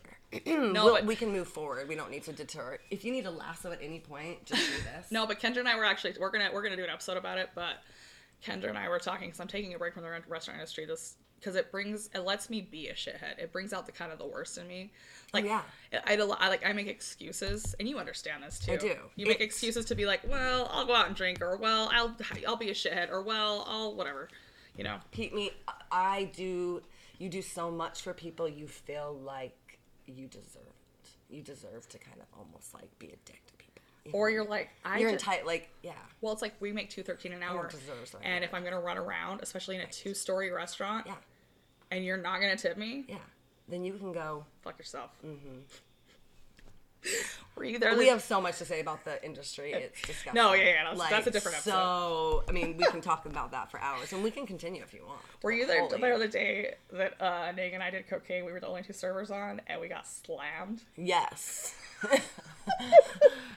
No, 0.57 0.85
We'll- 0.85 0.95
but 0.95 1.05
we 1.05 1.15
can 1.17 1.31
move 1.31 1.47
forward. 1.49 1.89
We 1.89 1.95
don't 1.95 2.11
need 2.11 2.23
to 2.25 2.33
deter. 2.33 2.79
If 2.91 3.05
you 3.05 3.13
need 3.13 3.27
a 3.27 3.31
lasso 3.31 3.71
at 3.73 3.81
any 3.83 3.99
point, 4.01 4.47
just 4.47 4.67
do 4.67 4.73
this. 4.97 5.11
no, 5.11 5.27
but 5.27 5.39
Kendra 5.41 5.59
and 5.59 5.69
I 5.69 5.77
were 5.77 5.85
actually 5.85 6.15
we're 6.19 6.31
gonna 6.31 6.49
we're 6.53 6.63
gonna 6.63 6.77
do 6.77 6.85
an 6.85 6.91
episode 6.91 7.19
about 7.19 7.37
it. 7.39 7.51
But 7.55 7.75
Kendra 8.45 8.69
and 8.71 8.79
I 8.79 8.89
were 8.89 8.99
talking 8.99 9.29
because 9.29 9.41
I'm 9.41 9.49
taking 9.49 9.75
a 9.75 9.79
break 9.79 9.93
from 9.95 10.03
the 10.03 10.11
restaurant 10.29 10.59
industry. 10.59 10.87
This 10.87 11.17
because 11.43 11.57
it 11.57 11.73
brings 11.73 12.09
it 12.15 12.21
lets 12.21 12.49
me 12.49 12.61
be 12.61 12.89
a 12.89 12.95
shithead. 12.95 13.39
It 13.39 13.53
brings 13.53 13.73
out 13.73 13.87
the 13.87 13.93
kind 13.93 14.13
of 14.13 14.19
the 14.19 14.27
worst 14.27 14.59
in 14.59 14.69
me. 14.69 14.93
Like 15.33 15.45
yeah. 15.45 15.63
I, 16.07 16.15
I, 16.15 16.49
like 16.49 16.65
I 16.65 16.73
make 16.73 16.87
excuses, 16.87 17.75
and 17.81 17.89
you 17.89 17.99
understand 17.99 18.45
this 18.45 18.61
too. 18.61 18.73
I 18.73 18.77
do. 18.77 18.95
You 19.17 19.27
make 19.27 19.41
excuses 19.41 19.85
to 19.87 19.95
be 19.95 20.07
like, 20.07 20.21
well, 20.29 20.69
I'll 20.73 20.87
go 20.87 20.95
out 20.95 21.09
and 21.09 21.17
drink, 21.17 21.43
or 21.43 21.57
well, 21.57 21.91
I'll 21.93 22.15
I'll 22.47 22.57
be 22.57 22.71
a 22.71 22.75
shithead, 22.75 23.11
or 23.11 23.23
well, 23.23 23.65
I'll 23.67 23.95
whatever. 23.95 24.29
You 24.77 24.85
know. 24.85 24.99
Pete, 25.11 25.35
me, 25.35 25.51
I 25.91 26.31
do. 26.33 26.83
You 27.19 27.29
do 27.29 27.43
so 27.43 27.71
much 27.71 28.03
for 28.03 28.13
people. 28.15 28.49
You 28.49 28.67
feel 28.67 29.19
like 29.23 29.79
you 30.07 30.29
deserve 30.29 30.63
it. 31.03 31.11
You 31.29 31.43
deserve 31.43 31.89
to 31.91 31.99
kind 31.99 32.21
of 32.21 32.27
almost 32.39 32.75
like 32.75 32.97
be 32.99 33.07
a 33.07 33.17
dick 33.25 33.43
to 33.47 33.55
people. 33.55 33.83
You 34.05 34.13
Or 34.13 34.29
know? 34.29 34.35
you're 34.35 34.45
like, 34.45 34.71
I 34.85 34.99
you're 34.99 35.11
entitled. 35.11 35.47
Like, 35.47 35.71
yeah. 35.83 35.93
Well, 36.21 36.33
it's 36.33 36.43
like 36.43 36.55
we 36.61 36.73
make 36.73 36.91
two 36.91 37.03
thirteen 37.03 37.33
an 37.33 37.43
hour, 37.43 37.71
and 38.23 38.45
if 38.45 38.53
I'm 38.55 38.65
gonna 38.65 38.81
run 38.81 38.99
around, 38.99 39.41
especially 39.43 39.77
in 39.77 39.83
a 39.83 39.87
two 39.87 40.15
story 40.15 40.51
restaurant, 40.51 41.07
Yeah. 41.07 41.15
And 41.93 42.05
you're 42.05 42.17
not 42.17 42.41
gonna 42.41 42.57
tip 42.57 42.77
me, 42.77 43.05
Yeah. 43.09 43.17
Then 43.69 43.85
you 43.85 43.93
can 43.95 44.13
go. 44.13 44.45
fuck 44.63 44.77
yourself. 44.79 45.11
Mm-hmm. 45.25 45.59
Were 47.57 47.65
you 47.65 47.79
there? 47.81 47.97
We 47.97 48.07
have 48.09 48.23
so 48.23 48.41
much 48.41 48.59
to 48.59 48.65
say 48.65 48.81
about 48.81 49.05
the 49.05 49.23
industry. 49.25 49.73
It's 49.77 50.01
disgusting. 50.03 50.35
No, 50.35 50.53
yeah, 50.53 50.65
yeah, 50.65 50.85
that's- 50.95 51.11
that's 51.11 51.27
a 51.27 51.31
different 51.31 51.57
episode. 51.59 51.71
So, 51.73 52.45
I 52.49 52.53
mean, 52.53 52.77
we 52.77 52.85
can 52.85 53.01
talk 53.11 53.27
about 53.27 53.51
that 53.53 53.71
for 53.71 53.81
hours, 53.81 54.13
and 54.13 54.23
we 54.23 54.31
can 54.31 54.47
continue 54.47 54.83
if 54.83 54.93
you 54.95 55.05
want. 55.07 55.21
Were 55.43 55.53
you 55.53 55.67
there 55.67 55.87
the 55.89 55.97
other 56.15 56.29
day 56.29 56.75
that 56.93 57.21
uh, 57.21 57.53
Nate 57.53 57.75
and 57.75 57.83
I 57.83 57.91
did 57.91 58.07
cocaine? 58.09 58.45
We 58.45 58.53
were 58.53 58.61
the 58.61 58.69
only 58.69 58.83
two 58.83 58.93
servers 58.93 59.31
on, 59.31 59.61
and 59.67 59.81
we 59.81 59.89
got 59.89 60.07
slammed. 60.07 60.83
Yes. 60.97 61.75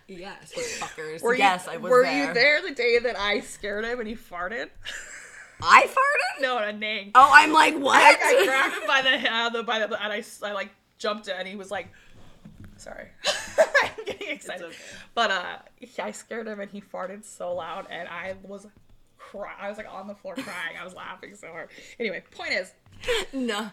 yes, 0.07 0.53
fuckers. 0.79 1.21
Were 1.21 1.35
yes, 1.35 1.65
you, 1.67 1.73
I 1.73 1.77
was 1.77 1.89
Were 1.91 2.03
there. 2.03 2.27
you 2.27 2.33
there 2.33 2.61
the 2.61 2.73
day 2.73 2.99
that 2.99 3.17
I 3.19 3.39
scared 3.41 3.85
him 3.85 3.99
and 3.99 4.07
he 4.07 4.15
farted? 4.15 4.69
I 5.61 5.87
farted? 5.87 6.41
No, 6.41 6.57
a 6.57 6.73
Nate. 6.73 7.11
Oh, 7.15 7.29
I'm 7.33 7.53
like, 7.53 7.77
what? 7.77 7.95
I, 7.97 8.41
I 8.41 8.45
grabbed 8.45 8.75
him 8.75 8.87
by 8.87 9.01
the 9.01 9.33
uh, 9.33 9.49
the 9.49 9.63
by 9.63 9.79
the 9.79 10.03
and 10.03 10.13
I, 10.13 10.23
I 10.43 10.53
like 10.53 10.69
jumped 10.97 11.27
it 11.27 11.35
and 11.37 11.47
he 11.47 11.55
was 11.55 11.71
like, 11.71 11.87
sorry. 12.77 13.07
I'm 13.83 14.05
getting 14.05 14.29
excited. 14.29 14.65
okay. 14.65 14.75
But 15.13 15.31
uh, 15.31 15.57
I 15.99 16.11
scared 16.11 16.47
him 16.47 16.59
and 16.59 16.69
he 16.69 16.81
farted 16.81 17.23
so 17.25 17.55
loud, 17.55 17.87
and 17.89 18.07
I 18.07 18.35
was 18.43 18.67
crying. 19.17 19.55
I 19.59 19.69
was 19.69 19.77
like 19.77 19.91
on 19.91 20.07
the 20.07 20.15
floor 20.15 20.35
crying. 20.35 20.77
I 20.79 20.83
was 20.83 20.93
laughing 20.93 21.35
so 21.35 21.47
hard. 21.47 21.69
Anyway, 21.99 22.23
point 22.31 22.53
is, 22.53 22.73
No, 23.33 23.69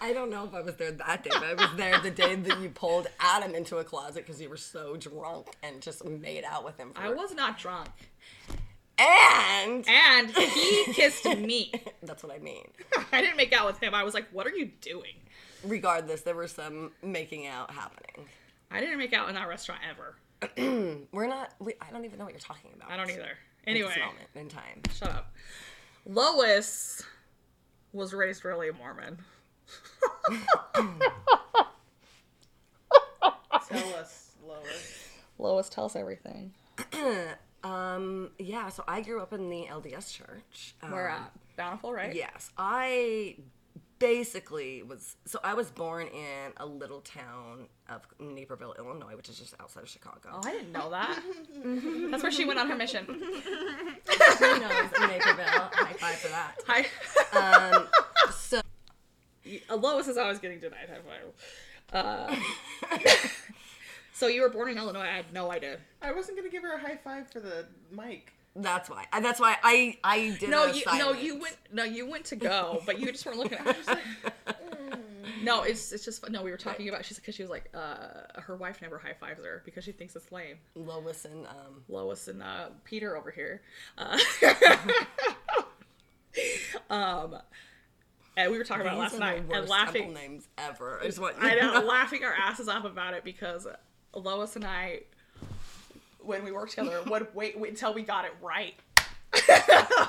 I 0.00 0.12
don't 0.12 0.30
know 0.30 0.44
if 0.44 0.54
I 0.54 0.60
was 0.60 0.76
there 0.76 0.92
that 0.92 1.24
day, 1.24 1.30
but 1.32 1.44
I 1.44 1.54
was 1.54 1.76
there 1.76 1.98
the 2.00 2.10
day 2.10 2.34
that 2.34 2.60
you 2.60 2.70
pulled 2.70 3.06
Adam 3.20 3.54
into 3.54 3.78
a 3.78 3.84
closet 3.84 4.26
because 4.26 4.40
you 4.40 4.48
were 4.48 4.56
so 4.56 4.96
drunk 4.96 5.48
and 5.62 5.80
just 5.80 6.04
made 6.04 6.44
out 6.44 6.64
with 6.64 6.76
him. 6.76 6.92
For, 6.92 7.00
I 7.02 7.10
was 7.10 7.34
not 7.34 7.58
drunk, 7.58 7.88
and 8.98 9.84
and 9.88 10.30
he 10.30 10.84
kissed 10.92 11.24
me. 11.38 11.72
that's 12.02 12.22
what 12.22 12.32
I 12.34 12.38
mean. 12.38 12.66
I 13.12 13.20
didn't 13.20 13.36
make 13.36 13.52
out 13.52 13.66
with 13.66 13.78
him. 13.82 13.94
I 13.94 14.02
was 14.04 14.14
like, 14.14 14.28
"What 14.32 14.46
are 14.46 14.50
you 14.54 14.66
doing?" 14.80 15.14
Regardless, 15.64 16.22
there 16.22 16.34
was 16.34 16.52
some 16.52 16.92
making 17.02 17.46
out 17.46 17.70
happening. 17.70 18.26
I 18.70 18.80
didn't 18.80 18.98
make 18.98 19.12
out 19.12 19.28
in 19.28 19.34
that 19.36 19.48
restaurant 19.48 19.80
ever. 19.88 20.16
We're 21.12 21.26
not. 21.26 21.52
We, 21.60 21.74
I 21.80 21.90
don't 21.90 22.04
even 22.04 22.18
know 22.18 22.24
what 22.24 22.32
you're 22.32 22.40
talking 22.40 22.70
about. 22.74 22.90
I 22.90 22.96
don't 22.96 23.10
either. 23.10 23.22
at 23.22 23.36
Anyway, 23.66 23.88
this 23.88 23.98
moment 23.98 24.28
in 24.34 24.48
time. 24.48 24.82
shut 24.94 25.10
up. 25.10 25.32
Lois 26.06 27.02
was 27.92 28.12
raised 28.12 28.44
really 28.44 28.70
Mormon. 28.72 29.18
Tell 33.68 33.94
us, 33.94 34.32
Lois. 34.46 35.08
Lois 35.38 35.68
tells 35.68 35.94
everything. 35.96 36.52
Um. 37.64 38.30
Yeah. 38.38 38.68
So 38.68 38.84
I 38.88 39.00
grew 39.00 39.20
up 39.20 39.32
in 39.32 39.48
the 39.50 39.66
LDS 39.70 40.12
church. 40.12 40.74
Um, 40.82 40.92
We're 40.92 41.08
at 41.08 41.32
Bountiful, 41.56 41.92
right? 41.92 42.14
Yes, 42.14 42.50
I 42.56 43.36
basically 43.98 44.82
was. 44.82 45.16
So 45.26 45.38
I 45.44 45.54
was 45.54 45.70
born 45.70 46.08
in 46.08 46.52
a 46.56 46.66
little 46.66 47.00
town 47.00 47.68
of 47.88 48.02
Naperville, 48.18 48.74
Illinois, 48.78 49.16
which 49.16 49.28
is 49.28 49.38
just 49.38 49.54
outside 49.60 49.82
of 49.84 49.88
Chicago. 49.88 50.30
Oh, 50.32 50.40
I 50.44 50.50
didn't 50.52 50.72
know 50.72 50.90
that. 50.90 51.22
That's 52.10 52.22
where 52.22 52.32
she 52.32 52.44
went 52.44 52.58
on 52.58 52.68
her 52.68 52.76
mission. 52.76 53.04
Who 53.06 53.20
knows? 53.20 54.90
Naperville. 55.00 55.70
High 55.72 55.92
five 55.92 56.16
for 56.16 56.28
that. 56.28 56.58
Hi. 56.66 57.74
Um. 57.74 57.86
So 58.32 58.60
Lois 59.76 60.08
is 60.08 60.16
always 60.16 60.38
getting 60.38 60.60
denied 60.60 60.88
high 60.88 60.98
five. 61.06 61.32
Uh, 61.92 62.36
so 64.12 64.26
you 64.26 64.42
were 64.42 64.48
born 64.48 64.70
in 64.70 64.78
Illinois. 64.78 65.00
I 65.00 65.16
had 65.16 65.32
no 65.32 65.50
idea. 65.50 65.78
I 66.00 66.12
wasn't 66.12 66.38
gonna 66.38 66.50
give 66.50 66.62
her 66.62 66.74
a 66.74 66.78
high 66.80 66.96
five 66.96 67.30
for 67.30 67.40
the 67.40 67.66
mic. 67.90 68.32
that's 68.54 68.90
why. 68.90 69.06
I, 69.12 69.20
that's 69.20 69.40
why 69.40 69.56
I 69.62 69.96
I 70.04 70.36
did. 70.38 70.50
No, 70.50 70.64
a 70.64 70.72
you 70.72 70.82
no 70.86 70.92
silence. 70.92 71.22
you 71.22 71.38
went 71.40 71.56
no 71.72 71.84
you 71.84 72.08
went 72.08 72.24
to 72.26 72.36
go, 72.36 72.82
but 72.86 72.98
you 73.00 73.10
just 73.10 73.24
weren't 73.26 73.38
looking 73.38 73.58
at. 73.58 73.66
I 73.66 73.72
was 73.78 73.86
like, 73.86 74.04
mm. 74.46 74.98
No, 75.42 75.62
it's 75.62 75.92
it's 75.92 76.04
just 76.04 76.28
no. 76.30 76.42
We 76.42 76.50
were 76.50 76.56
talking 76.56 76.88
about 76.88 77.04
she's 77.04 77.18
because 77.18 77.34
she 77.34 77.42
was 77.42 77.50
like 77.50 77.70
uh 77.74 78.40
her 78.40 78.56
wife 78.56 78.80
never 78.80 78.98
high 78.98 79.14
fives 79.18 79.44
her 79.44 79.62
because 79.64 79.84
she 79.84 79.92
thinks 79.92 80.14
it's 80.14 80.30
lame. 80.30 80.58
Lois 80.74 81.24
and 81.24 81.46
um. 81.46 81.82
Lois 81.88 82.28
and 82.28 82.42
uh, 82.42 82.66
Peter 82.84 83.16
over 83.16 83.30
here. 83.30 83.62
Uh, 83.98 84.18
um, 86.90 87.36
and 88.36 88.50
we 88.50 88.58
were 88.58 88.64
talking 88.64 88.82
about 88.82 88.96
it 88.96 89.00
last 89.00 89.18
night 89.18 89.44
and 89.50 89.68
laughing. 89.68 90.14
names 90.14 90.48
ever. 90.56 91.00
I 91.00 91.06
just 91.06 91.18
want 91.18 91.36
you 91.40 91.48
I 91.48 91.54
to 91.54 91.60
know, 91.60 91.80
laughing 91.80 92.24
our 92.24 92.32
asses 92.34 92.68
off 92.68 92.84
about 92.84 93.14
it 93.14 93.24
because 93.24 93.66
Lois 94.14 94.56
and 94.56 94.64
I, 94.64 95.00
when 96.20 96.44
we 96.44 96.52
worked 96.52 96.72
together, 96.72 97.02
would 97.06 97.34
wait, 97.34 97.58
wait 97.58 97.70
until 97.70 97.94
we 97.94 98.02
got 98.02 98.24
it 98.24 98.32
right. 98.42 98.74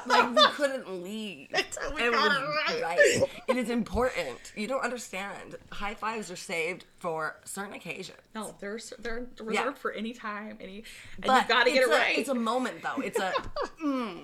like 0.05 0.35
we 0.35 0.43
couldn't 0.51 1.01
leave. 1.01 1.47
Until 1.53 1.93
we 1.95 2.01
It 2.03 2.11
got 2.11 2.41
it 2.41 2.45
right. 2.45 2.81
right. 2.83 3.23
It 3.47 3.55
is 3.55 3.69
important. 3.69 4.37
You 4.53 4.67
don't 4.67 4.83
understand. 4.83 5.55
High 5.71 5.93
fives 5.93 6.29
are 6.29 6.35
saved 6.35 6.83
for 6.99 7.37
certain 7.45 7.73
occasions. 7.73 8.17
No, 8.35 8.53
they're 8.59 8.79
they're 8.99 9.25
reserved 9.39 9.53
Yeah. 9.53 9.71
for 9.81 9.93
any 9.93 10.11
time, 10.13 10.57
any, 10.59 10.83
and 11.15 11.25
But 11.25 11.43
you 11.43 11.47
got 11.47 11.63
to 11.63 11.71
get 11.71 11.77
it 11.83 11.85
it's 11.85 11.87
a- 11.87 11.91
right. 11.97 12.17
It's 12.17 12.29
a 12.29 12.35
moment 12.35 12.81
though. 12.83 13.01
It's 13.01 13.17
a 13.17 13.31
mm. 13.83 14.19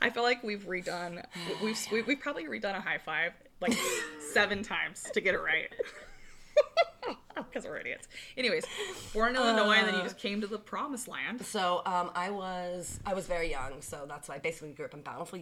I 0.00 0.08
feel 0.08 0.22
like 0.22 0.42
we've 0.42 0.64
redone, 0.64 1.22
we've 1.62 1.86
we've, 1.92 2.06
we've 2.06 2.20
probably 2.20 2.44
redone 2.46 2.76
a 2.76 2.80
high 2.80 2.98
five 2.98 3.32
like 3.60 3.76
seven 4.32 4.62
times 4.62 5.02
to 5.12 5.20
get 5.20 5.34
it 5.34 5.40
right. 5.42 5.68
Because 7.50 7.64
we're 7.64 7.78
idiots. 7.78 8.08
Anyways, 8.36 8.64
born 9.12 9.30
in 9.30 9.36
Illinois, 9.36 9.74
and 9.76 9.88
then 9.88 9.94
you 9.96 10.02
just 10.02 10.18
came 10.18 10.40
to 10.40 10.46
the 10.46 10.58
promised 10.58 11.08
land. 11.08 11.44
so 11.44 11.82
um 11.86 12.10
I 12.14 12.30
was 12.30 13.00
I 13.06 13.14
was 13.14 13.26
very 13.26 13.50
young, 13.50 13.80
so 13.80 14.04
that's 14.08 14.28
why 14.28 14.36
I 14.36 14.38
basically 14.38 14.72
grew 14.72 14.84
up 14.86 14.94
in 14.94 15.02
Bountiful, 15.02 15.38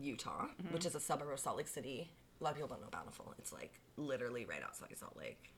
Utah, 0.00 0.46
Mm-hmm. 0.62 0.74
which 0.74 0.86
is 0.86 0.94
a 0.94 1.00
suburb 1.00 1.30
of 1.30 1.38
Salt 1.40 1.56
Lake 1.56 1.68
City. 1.68 2.10
A 2.40 2.44
lot 2.44 2.50
of 2.50 2.56
people 2.56 2.68
don't 2.68 2.80
know 2.82 2.88
Bountiful. 2.90 3.34
It's 3.38 3.52
like 3.52 3.78
literally 3.96 4.44
right 4.46 4.62
outside 4.62 4.96
Salt 4.96 5.16
Lake. 5.16 5.52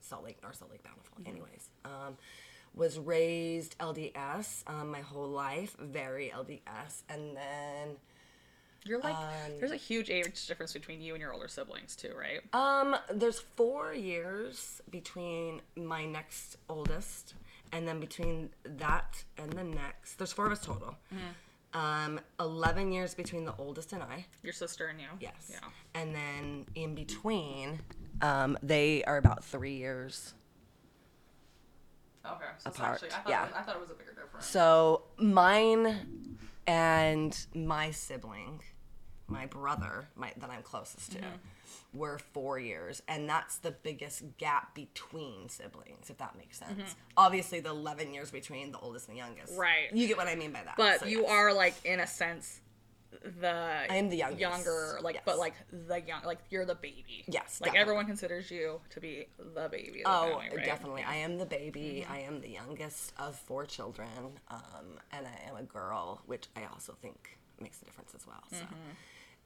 Salt 0.00 0.24
Lake, 0.24 0.42
North 0.42 0.56
Salt 0.56 0.70
Lake, 0.70 0.82
Bountiful. 0.82 1.18
Mm-hmm. 1.20 1.30
Anyways, 1.30 1.68
um, 1.84 2.16
was 2.74 2.98
raised 2.98 3.76
LDS 3.78 4.64
um, 4.66 4.90
my 4.90 5.00
whole 5.00 5.28
life, 5.28 5.76
very 5.78 6.32
LDS, 6.34 7.02
and 7.08 7.36
then 7.36 7.96
You're 8.84 9.00
like, 9.00 9.14
Um, 9.14 9.58
there's 9.58 9.70
a 9.70 9.76
huge 9.76 10.10
age 10.10 10.46
difference 10.46 10.72
between 10.72 11.00
you 11.00 11.14
and 11.14 11.20
your 11.20 11.32
older 11.32 11.48
siblings 11.48 11.94
too, 11.94 12.12
right? 12.18 12.40
Um, 12.52 12.96
there's 13.12 13.38
four 13.38 13.94
years 13.94 14.82
between 14.90 15.60
my 15.76 16.04
next 16.04 16.56
oldest, 16.68 17.34
and 17.72 17.86
then 17.86 18.00
between 18.00 18.50
that 18.64 19.22
and 19.38 19.52
the 19.52 19.64
next, 19.64 20.16
there's 20.16 20.32
four 20.32 20.46
of 20.46 20.52
us 20.52 20.60
total. 20.64 20.96
Um, 21.74 22.20
eleven 22.38 22.92
years 22.92 23.14
between 23.14 23.44
the 23.44 23.54
oldest 23.56 23.92
and 23.92 24.02
I. 24.02 24.26
Your 24.42 24.52
sister 24.52 24.88
and 24.88 25.00
you. 25.00 25.06
Yes. 25.20 25.50
Yeah. 25.50 25.58
And 25.94 26.14
then 26.14 26.66
in 26.74 26.94
between, 26.94 27.80
um, 28.20 28.58
they 28.62 29.02
are 29.04 29.16
about 29.16 29.42
three 29.44 29.76
years. 29.76 30.34
Okay. 32.26 32.44
So 32.58 32.70
Apart, 32.70 32.94
actually, 32.94 33.08
I 33.08 33.12
thought, 33.12 33.28
yeah. 33.28 33.44
was, 33.44 33.52
I 33.56 33.62
thought 33.62 33.76
it 33.76 33.80
was 33.80 33.90
a 33.90 33.94
bigger 33.94 34.12
difference. 34.12 34.46
So 34.46 35.04
mine 35.16 36.36
and 36.66 37.46
my 37.54 37.90
sibling, 37.90 38.60
my 39.32 39.46
brother, 39.46 40.08
my 40.14 40.32
that 40.36 40.50
I'm 40.50 40.62
closest 40.62 41.12
to, 41.12 41.18
Mm-hmm. 41.18 41.98
were 41.98 42.18
four 42.32 42.58
years, 42.58 43.02
and 43.08 43.28
that's 43.28 43.56
the 43.58 43.70
biggest 43.70 44.22
gap 44.38 44.74
between 44.74 45.48
siblings, 45.48 46.10
if 46.10 46.18
that 46.18 46.36
makes 46.36 46.58
sense. 46.58 46.94
Obviously, 47.16 47.60
the 47.60 47.70
11 47.70 48.12
years 48.14 48.30
between 48.30 48.72
the 48.72 48.78
oldest 48.78 49.08
and 49.08 49.16
the 49.16 49.20
youngest. 49.20 49.52
Mm-hmm. 49.52 49.60
Right. 49.60 49.92
You 49.92 50.06
get 50.08 50.16
what 50.16 50.28
I 50.28 50.34
mean 50.34 50.52
by 50.52 50.62
that. 50.64 50.74
But 50.76 51.00
So, 51.00 51.06
you 51.06 51.22
yes. 51.22 51.30
are 51.30 51.52
like 51.52 51.74
in 51.84 52.00
a 52.00 52.06
sense 52.06 52.60
the 53.40 53.48
I 53.90 53.96
am 53.96 54.08
the 54.08 54.16
youngest, 54.16 54.40
younger 54.40 54.98
like 55.02 55.16
yes. 55.16 55.22
but 55.26 55.38
like 55.38 55.52
the 55.86 56.00
young 56.00 56.22
like 56.24 56.38
you're 56.48 56.64
the 56.64 56.74
baby. 56.74 57.24
Yes, 57.28 57.60
Like 57.60 57.68
definitely. 57.72 57.78
everyone 57.80 58.06
considers 58.06 58.50
you 58.50 58.80
to 58.88 59.00
be 59.00 59.26
the 59.38 59.68
baby. 59.70 60.00
The 60.02 60.10
Oh, 60.10 60.38
family, 60.40 60.56
right? 60.56 60.64
definitely. 60.64 61.02
I 61.06 61.16
am 61.16 61.36
the 61.36 61.44
baby. 61.46 62.04
Mm-hmm. 62.04 62.12
I 62.12 62.18
am 62.20 62.40
the 62.40 62.48
youngest 62.48 63.12
of 63.18 63.36
four 63.36 63.66
children, 63.66 64.08
um, 64.50 64.98
and 65.12 65.26
I 65.26 65.48
am 65.48 65.56
a 65.56 65.62
girl, 65.62 66.22
which 66.26 66.46
I 66.56 66.64
also 66.72 66.94
think 67.02 67.38
makes 67.60 67.82
a 67.82 67.84
difference 67.84 68.12
as 68.14 68.26
well. 68.26 68.42
So, 68.50 68.56
Mm-hmm. 68.56 68.90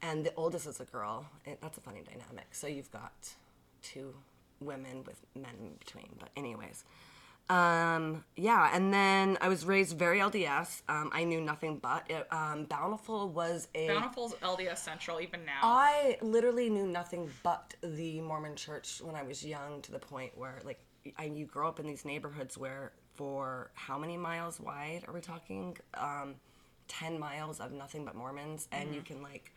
And 0.01 0.25
the 0.25 0.33
oldest 0.35 0.67
is 0.67 0.79
a 0.79 0.85
girl. 0.85 1.25
It, 1.45 1.59
that's 1.61 1.77
a 1.77 1.81
funny 1.81 2.01
dynamic. 2.03 2.47
So 2.51 2.67
you've 2.67 2.91
got 2.91 3.33
two 3.81 4.13
women 4.59 5.03
with 5.05 5.21
men 5.35 5.53
in 5.59 5.73
between. 5.79 6.09
But 6.19 6.29
anyways, 6.35 6.83
um, 7.49 8.23
yeah. 8.35 8.69
And 8.73 8.93
then 8.93 9.37
I 9.41 9.47
was 9.47 9.65
raised 9.65 9.97
very 9.97 10.19
LDS. 10.19 10.81
Um, 10.89 11.09
I 11.13 11.23
knew 11.23 11.41
nothing 11.41 11.77
but 11.77 12.09
it. 12.09 12.27
Um, 12.31 12.65
Bountiful 12.65 13.29
was 13.29 13.67
a. 13.73 13.87
Bountiful's 13.87 14.35
LDS 14.35 14.77
Central 14.77 15.21
even 15.21 15.45
now. 15.45 15.59
I 15.63 16.17
literally 16.21 16.69
knew 16.69 16.87
nothing 16.87 17.29
but 17.43 17.73
the 17.81 18.21
Mormon 18.21 18.55
church 18.55 19.01
when 19.01 19.15
I 19.15 19.23
was 19.23 19.45
young 19.45 19.81
to 19.83 19.91
the 19.91 19.99
point 19.99 20.37
where 20.37 20.59
like 20.65 20.79
I, 21.17 21.25
you 21.25 21.45
grow 21.45 21.67
up 21.67 21.79
in 21.79 21.87
these 21.87 22.03
neighborhoods 22.05 22.57
where 22.57 22.91
for 23.15 23.71
how 23.73 23.97
many 23.97 24.17
miles 24.17 24.59
wide 24.59 25.03
are 25.07 25.13
we 25.13 25.21
talking? 25.21 25.77
Um, 25.95 26.35
10 26.87 27.19
miles 27.19 27.59
of 27.59 27.73
nothing 27.73 28.05
but 28.05 28.15
Mormons 28.15 28.67
and 28.71 28.95
you 28.95 29.01
can 29.01 29.21
like 29.21 29.51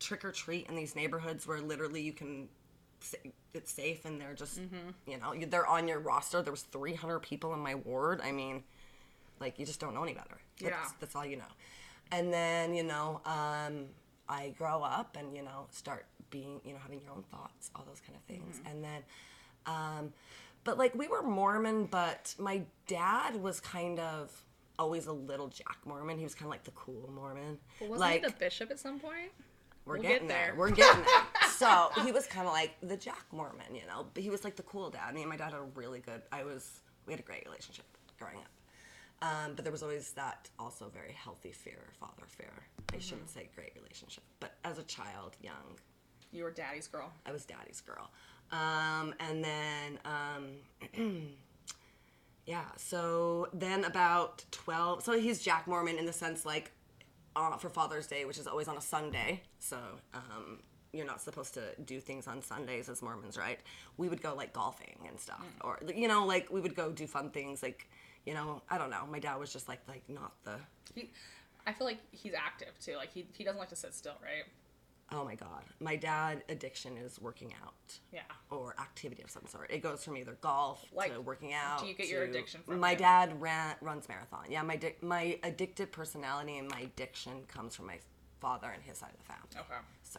trick 0.00 0.24
or 0.24 0.32
treat 0.32 0.68
in 0.68 0.76
these 0.76 0.94
neighborhoods 0.96 1.46
where 1.46 1.60
literally 1.60 2.00
you 2.02 2.12
can 2.12 2.48
it's 3.54 3.70
safe 3.72 4.04
and 4.04 4.20
they're 4.20 4.34
just 4.34 4.60
you 5.06 5.18
know 5.18 5.34
they're 5.48 5.66
on 5.66 5.86
your 5.88 5.98
roster. 6.00 6.42
There 6.42 6.52
was 6.52 6.62
300 6.62 7.20
people 7.20 7.52
in 7.54 7.60
my 7.60 7.74
ward. 7.74 8.20
I 8.22 8.32
mean 8.32 8.62
like 9.40 9.58
you 9.58 9.66
just 9.66 9.80
don't 9.80 9.94
know 9.94 10.02
any 10.02 10.14
better. 10.14 10.38
That's, 10.60 10.72
Yeah. 10.72 10.88
that's 11.00 11.14
all 11.14 11.24
you 11.26 11.36
know. 11.36 11.44
And 12.10 12.32
then 12.32 12.74
you 12.74 12.82
know 12.82 13.20
um, 13.26 13.86
i 14.28 14.48
grow 14.58 14.82
up 14.82 15.16
and 15.18 15.36
you 15.36 15.42
know 15.42 15.66
start 15.70 16.06
being 16.30 16.60
you 16.64 16.72
know 16.72 16.78
having 16.82 17.00
your 17.00 17.12
own 17.12 17.22
thoughts 17.30 17.70
all 17.76 17.84
those 17.86 18.00
kind 18.00 18.16
of 18.16 18.22
things. 18.22 18.60
And 18.66 18.82
then 18.82 19.02
um, 19.66 20.12
but 20.64 20.78
like 20.78 20.94
we 20.94 21.06
were 21.08 21.22
mormon 21.22 21.86
but 21.86 22.34
my 22.38 22.62
dad 22.86 23.36
was 23.36 23.60
kind 23.60 23.98
of 24.00 24.42
always 24.78 25.06
a 25.06 25.12
little 25.12 25.48
jack 25.48 25.78
mormon. 25.84 26.18
He 26.18 26.24
was 26.24 26.34
kind 26.34 26.46
of 26.46 26.50
like 26.50 26.64
the 26.64 26.70
cool 26.72 27.08
mormon. 27.14 27.58
But 27.78 27.88
wasn't 27.88 28.00
like 28.00 28.24
he 28.24 28.30
the 28.30 28.36
bishop 28.38 28.70
at 28.70 28.78
some 28.78 28.98
point? 28.98 29.30
We're 29.86 29.94
We'll 29.94 30.02
getting 30.02 30.26
get 30.26 30.34
there. 30.34 30.46
there. 30.48 30.54
We're 30.56 30.70
getting 30.70 31.02
there. 31.04 31.22
so 31.56 31.90
he 32.04 32.12
was 32.12 32.26
kind 32.26 32.46
of 32.46 32.52
like 32.52 32.72
the 32.82 32.96
Jack 32.96 33.24
Mormon, 33.32 33.74
you 33.74 33.86
know. 33.86 34.06
But 34.12 34.22
he 34.22 34.30
was 34.30 34.44
like 34.44 34.56
the 34.56 34.62
cool 34.64 34.90
dad. 34.90 35.14
Me 35.14 35.22
and 35.22 35.30
my 35.30 35.36
dad 35.36 35.52
had 35.52 35.60
a 35.60 35.66
really 35.74 36.00
good. 36.00 36.22
I 36.32 36.44
was. 36.44 36.80
We 37.06 37.12
had 37.12 37.20
a 37.20 37.22
great 37.22 37.44
relationship 37.46 37.84
growing 38.18 38.36
up. 38.36 38.50
Um, 39.22 39.52
but 39.54 39.64
there 39.64 39.72
was 39.72 39.82
always 39.82 40.10
that 40.12 40.50
also 40.58 40.90
very 40.92 41.12
healthy 41.12 41.52
fear, 41.52 41.78
father 41.98 42.24
fear. 42.28 42.52
I 42.94 42.98
shouldn't 42.98 43.30
say 43.30 43.48
great 43.54 43.72
relationship, 43.74 44.22
but 44.40 44.54
as 44.64 44.78
a 44.78 44.82
child, 44.82 45.36
young, 45.40 45.78
You 46.32 46.44
were 46.44 46.50
daddy's 46.50 46.86
girl. 46.86 47.10
I 47.24 47.32
was 47.32 47.46
daddy's 47.46 47.80
girl. 47.80 48.10
Um, 48.52 49.14
and 49.20 49.42
then, 49.42 49.98
um, 50.04 51.22
yeah. 52.46 52.64
So 52.76 53.48
then 53.54 53.84
about 53.84 54.44
twelve. 54.50 55.02
So 55.02 55.18
he's 55.18 55.42
Jack 55.42 55.66
Mormon 55.66 55.96
in 55.98 56.06
the 56.06 56.12
sense 56.12 56.44
like 56.44 56.72
uh, 57.36 57.56
for 57.58 57.68
Father's 57.68 58.06
Day, 58.06 58.24
which 58.24 58.38
is 58.38 58.46
always 58.46 58.66
on 58.66 58.76
a 58.76 58.80
Sunday. 58.80 59.42
So 59.60 59.76
um, 60.14 60.60
you're 60.92 61.06
not 61.06 61.20
supposed 61.20 61.54
to 61.54 61.62
do 61.84 62.00
things 62.00 62.26
on 62.26 62.42
Sundays 62.42 62.88
as 62.88 63.02
Mormons, 63.02 63.36
right? 63.36 63.60
We 63.98 64.08
would 64.08 64.22
go 64.22 64.34
like 64.34 64.52
golfing 64.52 64.96
and 65.06 65.20
stuff, 65.20 65.44
or 65.60 65.78
you 65.94 66.08
know, 66.08 66.24
like 66.26 66.50
we 66.50 66.60
would 66.60 66.74
go 66.74 66.90
do 66.90 67.06
fun 67.06 67.30
things. 67.30 67.62
Like 67.62 67.88
you 68.24 68.34
know, 68.34 68.62
I 68.70 68.78
don't 68.78 68.90
know. 68.90 69.06
My 69.10 69.20
dad 69.20 69.36
was 69.36 69.52
just 69.52 69.68
like 69.68 69.80
like 69.86 70.02
not 70.08 70.32
the. 70.44 70.56
He, 70.94 71.10
I 71.66 71.72
feel 71.72 71.86
like 71.86 72.00
he's 72.10 72.32
active 72.34 72.78
too. 72.80 72.96
Like 72.96 73.12
he 73.12 73.26
he 73.32 73.44
doesn't 73.44 73.58
like 73.58 73.68
to 73.68 73.76
sit 73.76 73.94
still, 73.94 74.16
right? 74.22 74.44
Oh 75.12 75.24
my 75.24 75.36
God, 75.36 75.62
my 75.80 75.94
dad 75.94 76.42
addiction 76.48 76.96
is 76.96 77.20
working 77.20 77.52
out. 77.64 77.72
Yeah. 78.12 78.22
or 78.50 78.74
activity 78.80 79.22
of 79.22 79.30
some 79.30 79.46
sort. 79.46 79.70
It 79.70 79.80
goes 79.82 80.02
from 80.04 80.16
either 80.16 80.36
golf 80.40 80.84
Like, 80.92 81.14
to 81.14 81.20
working 81.20 81.52
out. 81.52 81.80
do 81.80 81.86
you 81.86 81.94
get 81.94 82.08
your 82.08 82.24
addiction 82.24 82.60
from 82.64 82.80
My 82.80 82.92
it? 82.92 82.98
dad 82.98 83.40
ran 83.40 83.76
runs 83.80 84.08
marathon. 84.08 84.46
Yeah, 84.50 84.62
my 84.62 84.76
di- 84.76 84.96
my 85.02 85.38
addicted 85.44 85.92
personality 85.92 86.58
and 86.58 86.68
my 86.68 86.80
addiction 86.80 87.44
comes 87.46 87.76
from 87.76 87.86
my 87.86 87.98
father 88.40 88.68
and 88.74 88.82
his 88.82 88.98
side 88.98 89.10
of 89.10 89.18
the 89.18 89.24
family. 89.32 89.48
Okay. 89.56 89.80
So, 90.02 90.18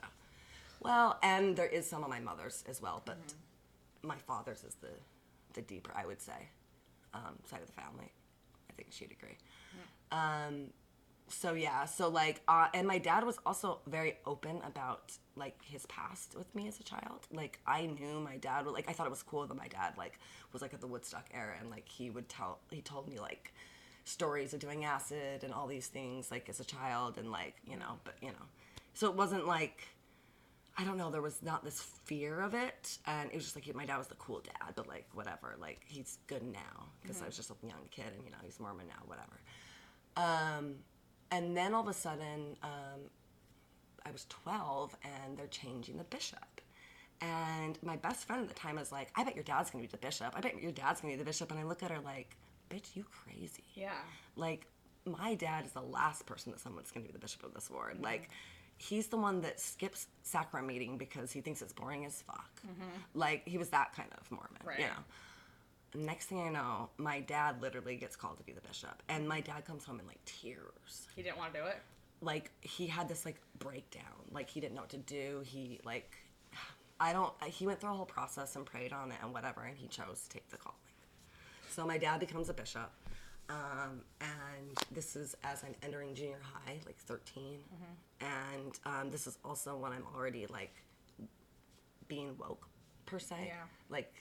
well, 0.79 1.17
and 1.21 1.55
there 1.57 1.67
is 1.67 1.89
some 1.89 2.03
of 2.03 2.09
my 2.09 2.19
mother's 2.21 2.63
as 2.69 2.81
well, 2.81 3.01
but 3.05 3.17
Mm-hmm. 3.19 4.07
my 4.07 4.17
father's 4.17 4.63
is 4.63 4.75
the 4.75 4.89
the 5.53 5.61
deeper, 5.63 5.91
I 5.95 6.05
would 6.05 6.21
say, 6.21 6.49
um, 7.13 7.35
side 7.45 7.61
of 7.61 7.67
the 7.67 7.73
family. 7.73 8.11
I 8.69 8.73
think 8.73 8.89
she'd 8.91 9.11
agree. 9.11 9.37
Mm. 10.11 10.47
Um, 10.47 10.55
so 11.29 11.53
yeah, 11.53 11.85
so 11.85 12.07
like, 12.09 12.41
uh, 12.47 12.67
and 12.73 12.87
my 12.87 12.97
dad 12.97 13.23
was 13.23 13.37
also 13.45 13.79
very 13.87 14.17
open 14.25 14.61
about 14.65 15.11
like 15.35 15.57
his 15.63 15.85
past 15.87 16.35
with 16.37 16.53
me 16.55 16.67
as 16.67 16.79
a 16.79 16.83
child. 16.83 17.27
Like 17.33 17.59
I 17.67 17.85
knew 17.85 18.19
my 18.19 18.37
dad. 18.37 18.65
would- 18.65 18.73
Like 18.73 18.89
I 18.89 18.93
thought 18.93 19.07
it 19.07 19.11
was 19.11 19.23
cool 19.23 19.45
that 19.47 19.55
my 19.57 19.67
dad 19.67 19.93
like 19.97 20.19
was 20.53 20.61
like 20.61 20.73
at 20.73 20.81
the 20.81 20.87
Woodstock 20.87 21.25
era, 21.33 21.55
and 21.59 21.69
like 21.69 21.87
he 21.87 22.09
would 22.09 22.29
tell, 22.29 22.59
he 22.71 22.81
told 22.81 23.09
me 23.09 23.19
like 23.19 23.53
stories 24.05 24.53
of 24.53 24.59
doing 24.61 24.85
acid 24.85 25.43
and 25.43 25.53
all 25.53 25.67
these 25.67 25.87
things 25.87 26.31
like 26.31 26.47
as 26.49 26.59
a 26.59 26.65
child, 26.65 27.17
and 27.17 27.31
like 27.31 27.55
you 27.69 27.77
know, 27.77 27.99
but 28.03 28.15
you 28.21 28.29
know, 28.29 28.45
so 28.93 29.07
it 29.09 29.15
wasn't 29.15 29.45
like. 29.47 29.87
I 30.79 30.83
don't 30.83 30.97
know. 30.97 31.09
There 31.09 31.23
was 31.23 31.41
not 31.41 31.63
this 31.65 31.81
fear 31.81 32.39
of 32.39 32.53
it, 32.53 32.99
and 33.07 33.31
it 33.31 33.35
was 33.35 33.45
just 33.45 33.55
like 33.55 33.73
my 33.73 33.87
dad 33.87 33.97
was 33.97 34.05
the 34.05 34.15
cool 34.15 34.41
dad, 34.41 34.73
but 34.75 34.87
like 34.87 35.07
whatever. 35.11 35.55
Like 35.59 35.79
he's 35.87 36.19
good 36.27 36.43
now 36.43 36.85
because 37.01 37.19
I 37.19 37.25
was 37.25 37.35
just 37.35 37.49
a 37.49 37.55
young 37.65 37.81
kid, 37.89 38.05
and 38.15 38.23
you 38.23 38.29
know 38.29 38.37
he's 38.43 38.59
Mormon 38.59 38.85
now, 38.87 39.01
whatever. 39.07 39.39
Um, 40.15 40.75
and 41.31 41.55
then 41.55 41.73
all 41.73 41.81
of 41.81 41.87
a 41.87 41.93
sudden, 41.93 42.55
um, 42.63 42.99
I 44.05 44.11
was 44.11 44.25
12 44.29 44.95
and 45.03 45.37
they're 45.37 45.47
changing 45.47 45.97
the 45.97 46.03
bishop. 46.05 46.61
And 47.19 47.77
my 47.83 47.95
best 47.97 48.25
friend 48.27 48.41
at 48.43 48.47
the 48.47 48.53
time 48.53 48.75
was 48.75 48.91
like, 48.91 49.09
I 49.15 49.23
bet 49.23 49.35
your 49.35 49.43
dad's 49.43 49.69
gonna 49.71 49.81
be 49.83 49.87
the 49.89 49.97
bishop. 49.97 50.33
I 50.35 50.39
bet 50.39 50.61
your 50.61 50.71
dad's 50.71 51.01
gonna 51.01 51.13
be 51.13 51.17
the 51.17 51.25
bishop. 51.25 51.51
And 51.51 51.59
I 51.59 51.63
look 51.63 51.81
at 51.83 51.91
her 51.91 51.99
like, 51.99 52.37
bitch, 52.69 52.95
you 52.95 53.05
crazy. 53.25 53.63
Yeah. 53.75 53.91
Like, 54.35 54.67
my 55.05 55.33
dad 55.35 55.65
is 55.65 55.71
the 55.71 55.81
last 55.81 56.25
person 56.25 56.51
that 56.51 56.59
someone's 56.59 56.91
gonna 56.91 57.05
be 57.05 57.11
the 57.11 57.19
bishop 57.19 57.43
of 57.43 57.53
this 57.53 57.69
ward. 57.71 57.99
Like, 58.01 58.29
he's 58.77 59.07
the 59.07 59.17
one 59.17 59.41
that 59.41 59.59
skips 59.59 60.07
sacrament 60.21 60.67
meeting 60.67 60.97
because 60.97 61.31
he 61.31 61.41
thinks 61.41 61.61
it's 61.63 61.73
boring 61.73 62.05
as 62.05 62.21
fuck. 62.21 62.51
Like, 63.15 63.47
he 63.47 63.57
was 63.57 63.69
that 63.69 63.93
kind 63.95 64.09
of 64.19 64.29
Mormon, 64.31 64.51
Right. 64.63 64.79
you 64.79 64.85
know. 64.85 64.91
Next 65.95 66.25
thing 66.25 66.41
I 66.41 66.49
know, 66.49 66.89
my 66.97 67.21
dad 67.21 67.61
literally 67.61 67.95
gets 67.95 68.15
called 68.15 68.37
to 68.37 68.43
be 68.43 68.51
the 68.51 68.61
bishop. 68.61 69.01
And 69.09 69.27
my 69.27 69.41
dad 69.41 69.65
comes 69.65 69.83
home 69.85 69.99
in 69.99 70.05
like 70.07 70.23
tears. 70.25 71.07
He 71.15 71.23
didn't 71.23 71.37
want 71.37 71.53
to 71.53 71.59
do 71.59 71.65
it. 71.65 71.81
like 72.21 72.51
he 72.61 72.87
had 72.87 73.07
this 73.09 73.25
like 73.25 73.39
breakdown. 73.59 74.03
Like 74.31 74.49
he 74.49 74.59
didn't 74.59 74.75
know 74.75 74.81
what 74.81 74.89
to 74.91 74.97
do. 74.97 75.41
He 75.45 75.79
like 75.85 76.17
i 76.99 77.13
don't 77.13 77.31
he 77.45 77.67
went 77.67 77.79
through 77.79 77.91
a 77.91 77.93
whole 77.93 78.07
process 78.07 78.55
and 78.55 78.65
prayed 78.65 78.91
on 78.91 79.11
it 79.11 79.17
and 79.21 79.31
whatever 79.31 79.61
and 79.61 79.77
he 79.77 79.87
chose 79.87 80.23
to 80.23 80.29
take 80.29 80.49
the 80.49 80.57
calling. 80.57 80.77
So 81.69 81.85
my 81.85 81.99
dad 81.99 82.19
becomes 82.19 82.49
a 82.49 82.53
bishop 82.53 82.91
um, 83.49 84.01
and 84.19 84.77
this 84.91 85.15
is 85.15 85.35
as 85.43 85.63
i'm 85.63 85.75
entering 85.83 86.15
junior 86.15 86.39
high 86.41 86.79
like 86.87 86.97
13 86.97 87.59
and 88.21 88.79
um, 88.85 89.11
this 89.11 89.27
is 89.27 89.37
also 89.45 89.77
when 89.77 89.91
i'm 89.91 90.05
already 90.15 90.47
like 90.47 90.73
being 92.07 92.35
woke 92.39 92.67
per 93.05 93.19
se. 93.19 93.35
Yeah. 93.47 93.53
like 93.89 94.13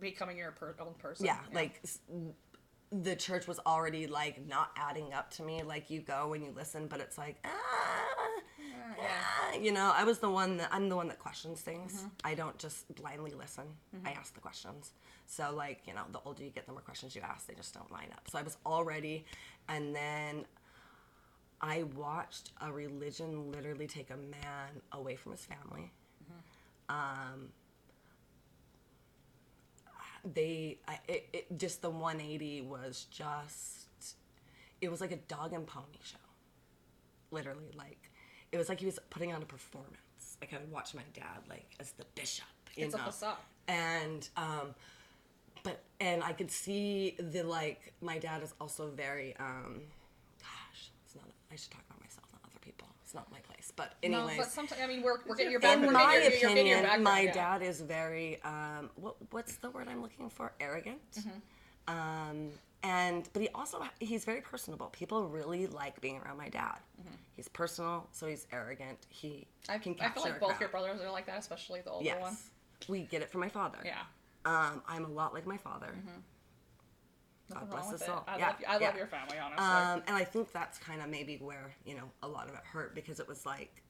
Becoming 0.00 0.36
your 0.36 0.52
per- 0.52 0.74
own 0.80 0.94
person. 0.98 1.26
yeah, 1.26 1.38
like 1.52 1.80
s- 1.84 1.98
the 2.90 3.16
church 3.16 3.46
was 3.46 3.58
already 3.66 4.06
like 4.06 4.46
not 4.46 4.70
adding 4.76 5.12
up 5.12 5.30
to 5.32 5.42
me. 5.42 5.62
Like 5.62 5.90
you 5.90 6.00
go 6.00 6.32
and 6.34 6.44
you 6.44 6.52
listen 6.52 6.86
but 6.86 7.00
it's 7.00 7.18
like 7.18 7.36
ah, 7.44 7.50
ah, 9.00 9.52
you 9.60 9.72
know? 9.72 9.92
I 9.94 10.04
was 10.04 10.18
the 10.18 10.30
one 10.30 10.56
that 10.58 10.68
i'm 10.72 10.88
the 10.88 10.96
one 10.96 11.08
that 11.08 11.18
questions 11.18 11.60
things. 11.60 12.04
I 12.24 12.34
don't 12.34 12.56
just 12.58 12.94
blindly 12.94 13.32
listen. 13.32 13.64
I 14.04 14.10
ask 14.12 14.34
the 14.34 14.40
questions. 14.40 14.92
So 15.26 15.52
like 15.54 15.80
you 15.86 15.94
know 15.94 16.02
the 16.12 16.20
older 16.24 16.44
you 16.44 16.50
get 16.50 16.66
the 16.66 16.72
more 16.72 16.82
questions 16.82 17.16
you 17.16 17.22
ask 17.22 17.46
they 17.46 17.54
just 17.54 17.74
don't 17.74 17.90
line 17.90 18.08
up. 18.12 18.28
So 18.30 18.38
i 18.38 18.42
was 18.42 18.56
already 18.64 19.24
and 19.68 19.94
then 19.94 20.44
i 21.60 21.82
watched 21.96 22.50
a 22.60 22.70
religion 22.70 23.50
literally 23.50 23.86
take 23.86 24.10
a 24.10 24.16
man 24.16 24.68
away 24.92 25.16
from 25.16 25.32
his 25.32 25.44
family. 25.44 25.90
Um 26.88 27.48
they 30.32 30.78
I, 30.88 30.98
it, 31.08 31.28
it 31.32 31.58
just 31.58 31.82
the 31.82 31.90
180 31.90 32.62
was 32.62 33.06
just 33.10 34.16
it 34.80 34.90
was 34.90 35.00
like 35.00 35.12
a 35.12 35.16
dog 35.16 35.52
and 35.52 35.66
pony 35.66 35.98
show. 36.02 36.16
Literally 37.30 37.70
like 37.76 38.10
it 38.52 38.58
was 38.58 38.68
like 38.68 38.80
he 38.80 38.86
was 38.86 38.98
putting 39.10 39.32
on 39.32 39.42
a 39.42 39.46
performance. 39.46 40.36
Like 40.40 40.52
i 40.54 40.58
would 40.58 40.70
watch 40.72 40.94
my 40.94 41.02
dad 41.14 41.40
like 41.48 41.74
as 41.80 41.92
the 41.92 42.04
bishop 42.14 42.46
you 42.76 42.86
It's 42.86 42.94
a 42.94 42.98
facade. 42.98 43.36
and 43.68 44.28
um 44.36 44.74
but 45.62 45.80
and 46.00 46.22
i 46.24 46.32
could 46.32 46.50
see 46.50 47.14
the 47.18 47.42
like 47.44 47.92
my 48.02 48.18
dad 48.18 48.42
is 48.42 48.52
also 48.60 48.88
very 48.90 49.34
um 49.38 49.80
gosh 50.40 50.90
it's 51.04 51.14
not 51.14 51.24
i 51.52 51.56
should 51.56 51.70
talk 51.70 51.82
about 51.88 52.00
myself 52.00 52.26
not 52.32 52.40
other 52.44 52.58
people. 52.60 52.88
It's 53.04 53.14
not 53.14 53.30
my 53.30 53.38
place 53.40 53.53
but 53.72 53.94
anyways 54.02 54.36
No, 54.36 54.42
but 54.42 54.50
sometimes 54.50 54.80
I 54.82 54.86
mean 54.86 55.02
we're, 55.02 55.18
we're 55.26 55.34
getting 55.36 55.52
your 55.52 55.60
back. 55.60 55.76
in 55.78 55.92
my 55.92 56.14
getting 56.20 56.40
your, 56.40 56.48
getting 56.50 56.66
your 56.66 56.78
opinion, 56.78 57.02
my 57.02 57.20
yeah. 57.22 57.32
dad 57.32 57.62
is 57.62 57.80
very 57.80 58.40
um, 58.42 58.90
what 58.96 59.16
what's 59.30 59.56
the 59.56 59.70
word 59.70 59.88
I'm 59.88 60.02
looking 60.02 60.28
for? 60.30 60.52
Arrogant. 60.60 61.00
Mm-hmm. 61.18 61.30
Um, 61.88 62.50
and 62.82 63.28
but 63.32 63.42
he 63.42 63.48
also 63.54 63.82
he's 64.00 64.24
very 64.24 64.40
personable. 64.40 64.86
People 64.88 65.28
really 65.28 65.66
like 65.66 66.00
being 66.00 66.18
around 66.18 66.36
my 66.38 66.48
dad. 66.48 66.78
He's 67.36 67.48
personal, 67.48 68.06
so 68.12 68.26
he's 68.26 68.46
arrogant. 68.52 68.98
He 69.08 69.46
Mm-hmm. 69.66 69.72
I, 69.72 69.78
can 69.78 69.96
I 70.00 70.08
feel 70.10 70.22
like 70.24 70.38
both 70.38 70.50
crowd. 70.50 70.60
your 70.60 70.68
brothers 70.68 71.00
are 71.00 71.10
like 71.10 71.26
that, 71.26 71.38
especially 71.38 71.80
the 71.80 71.90
older 71.90 72.04
Yes, 72.04 72.20
one. 72.20 72.36
we 72.88 73.00
get 73.02 73.22
it 73.22 73.30
from 73.30 73.40
my 73.40 73.48
father. 73.48 73.78
Yeah. 73.84 73.94
Um, 74.44 74.82
I'm 74.86 75.04
a 75.06 75.08
lot 75.08 75.32
like 75.32 75.46
my 75.46 75.56
father. 75.56 75.94
God 77.52 77.70
bless 77.70 77.92
us 77.92 78.00
it. 78.02 78.06
soul. 78.06 78.22
I 78.26 78.38
Yeah, 78.38 78.46
love 78.48 78.56
I 78.66 78.72
love 78.72 78.82
yeah. 78.82 78.96
your 78.96 79.06
family, 79.06 79.36
honestly. 79.38 79.64
Um, 79.64 80.02
and 80.06 80.16
I 80.16 80.24
think 80.24 80.52
that's 80.52 80.78
kind 80.78 81.02
of 81.02 81.08
maybe 81.08 81.36
where 81.36 81.74
you 81.84 81.94
know 81.94 82.10
a 82.22 82.28
lot 82.28 82.48
of 82.48 82.54
it 82.54 82.60
hurt 82.64 82.94
because 82.94 83.20
it 83.20 83.28
was 83.28 83.44
like, 83.44 83.82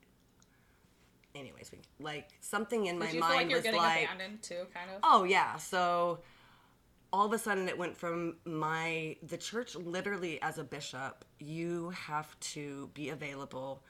anyways, 1.34 1.70
we 1.72 1.78
like 2.04 2.28
something 2.40 2.86
in 2.86 2.98
my 2.98 3.06
you 3.06 3.12
feel 3.12 3.20
mind 3.20 3.34
like 3.34 3.48
you're 3.50 3.58
was 3.58 3.64
getting 3.64 3.78
like, 3.80 4.04
abandoned 4.04 4.42
too, 4.42 4.66
kind 4.74 4.90
of? 4.90 5.00
oh 5.02 5.24
yeah. 5.24 5.56
So 5.56 6.20
all 7.12 7.26
of 7.26 7.32
a 7.32 7.38
sudden, 7.38 7.68
it 7.68 7.78
went 7.78 7.96
from 7.96 8.36
my 8.44 9.16
the 9.22 9.36
church 9.36 9.76
literally 9.76 10.40
as 10.42 10.58
a 10.58 10.64
bishop, 10.64 11.24
you 11.38 11.90
have 11.90 12.38
to 12.40 12.90
be 12.94 13.10
available 13.10 13.82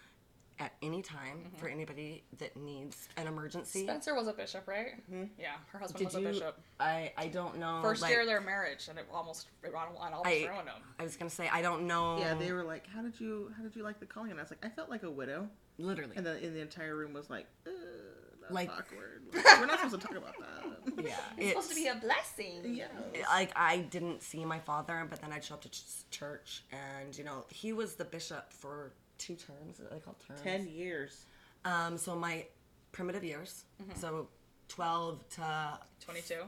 at 0.58 0.72
any 0.82 1.02
time 1.02 1.38
Mm-hmm. 1.46 1.56
for 1.56 1.68
anybody 1.68 2.22
that 2.38 2.56
needs 2.56 3.08
an 3.16 3.26
emergency. 3.26 3.82
Spencer 3.84 4.14
was 4.14 4.28
a 4.28 4.32
bishop, 4.32 4.66
right? 4.68 4.94
Yeah, 5.38 5.52
her 5.72 5.78
husband 5.78 5.98
Did 5.98 6.04
was 6.06 6.14
you? 6.14 6.28
a 6.28 6.32
bishop. 6.32 6.60
I 6.78 7.12
I 7.16 7.26
don't 7.28 7.58
know. 7.58 7.80
First 7.82 8.02
like, 8.02 8.10
year 8.12 8.20
of 8.20 8.26
their 8.26 8.40
marriage, 8.40 8.86
and 8.88 8.98
it 8.98 9.06
almost 9.12 9.48
it 9.62 9.74
almost 9.74 10.00
almost 10.00 10.26
I, 10.26 10.46
ruined 10.50 10.68
them. 10.68 10.80
I 10.98 11.02
was 11.02 11.16
gonna 11.16 11.30
say 11.30 11.48
I 11.52 11.62
don't 11.62 11.86
know. 11.86 12.18
Yeah, 12.18 12.34
they 12.34 12.52
were 12.52 12.64
like, 12.64 12.86
"How 12.86 13.02
did 13.02 13.18
you 13.20 13.52
how 13.56 13.62
did 13.62 13.74
you 13.76 13.82
like 13.82 13.98
the 14.00 14.06
calling?" 14.06 14.30
And 14.30 14.38
I 14.40 14.42
was 14.42 14.50
like, 14.50 14.64
"I 14.64 14.68
felt 14.68 14.88
like 14.90 15.02
a 15.02 15.10
widow." 15.10 15.48
literally. 15.76 16.12
And 16.16 16.24
then 16.24 16.36
in 16.36 16.54
the 16.54 16.60
entire 16.60 16.94
room 16.94 17.12
was 17.14 17.28
like, 17.28 17.46
"That's 17.64 18.52
Like- 18.52 18.70
awkward. 18.70 19.22
Like, 19.34 19.58
we're 19.60 19.66
not 19.66 19.80
supposed 19.80 20.00
to 20.00 20.06
talk 20.06 20.16
about 20.16 20.34
that." 20.38 21.04
yeah, 21.04 21.16
It's 21.38 21.48
supposed 21.50 21.68
to 21.70 21.74
be 21.74 21.88
a 21.88 21.96
blessing. 21.96 22.74
Yeah. 22.76 22.86
like 23.28 23.50
I 23.56 23.78
didn't 23.78 24.22
see 24.22 24.44
my 24.44 24.60
father, 24.60 25.04
but 25.10 25.20
then 25.20 25.32
I'd 25.32 25.42
show 25.42 25.54
up 25.54 25.62
to 25.62 25.68
ch- 25.70 26.08
church, 26.10 26.62
and 26.70 27.16
you 27.18 27.24
know 27.24 27.44
he 27.48 27.72
was 27.72 27.94
the 27.96 28.04
bishop 28.04 28.52
for 28.52 28.92
two 29.18 29.34
terms. 29.34 29.80
Are 29.80 29.88
they 29.94 30.00
called 30.00 30.16
terms? 30.26 30.40
Ten 30.42 30.66
years. 30.68 31.26
Um, 31.64 31.96
so 31.98 32.14
my 32.16 32.46
primitive 32.92 33.24
years, 33.24 33.64
so 33.96 34.28
twelve 34.68 35.26
to 35.30 35.78
Twenty-two. 36.04 36.42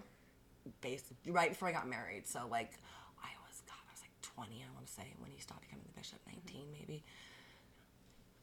base 0.80 1.04
right 1.26 1.50
before 1.50 1.68
I 1.68 1.72
got 1.72 1.88
married. 1.88 2.26
So 2.26 2.40
like 2.50 2.72
I 3.22 3.28
was 3.48 3.62
God, 3.66 3.74
I 3.88 3.92
was 3.92 4.00
like 4.02 4.10
twenty, 4.22 4.62
I 4.68 4.72
want 4.74 4.86
to 4.86 4.92
say, 4.92 5.14
when 5.18 5.30
he 5.30 5.40
stopped 5.40 5.62
becoming 5.62 5.84
the 5.86 5.98
bishop, 5.98 6.18
19 6.26 6.66
maybe. 6.72 7.02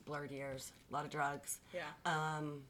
Blurred 0.05 0.31
years, 0.31 0.71
a 0.89 0.93
lot 0.93 1.05
of 1.05 1.11
drugs. 1.11 1.59
Yeah. 1.73 1.81
Um, 2.05 2.63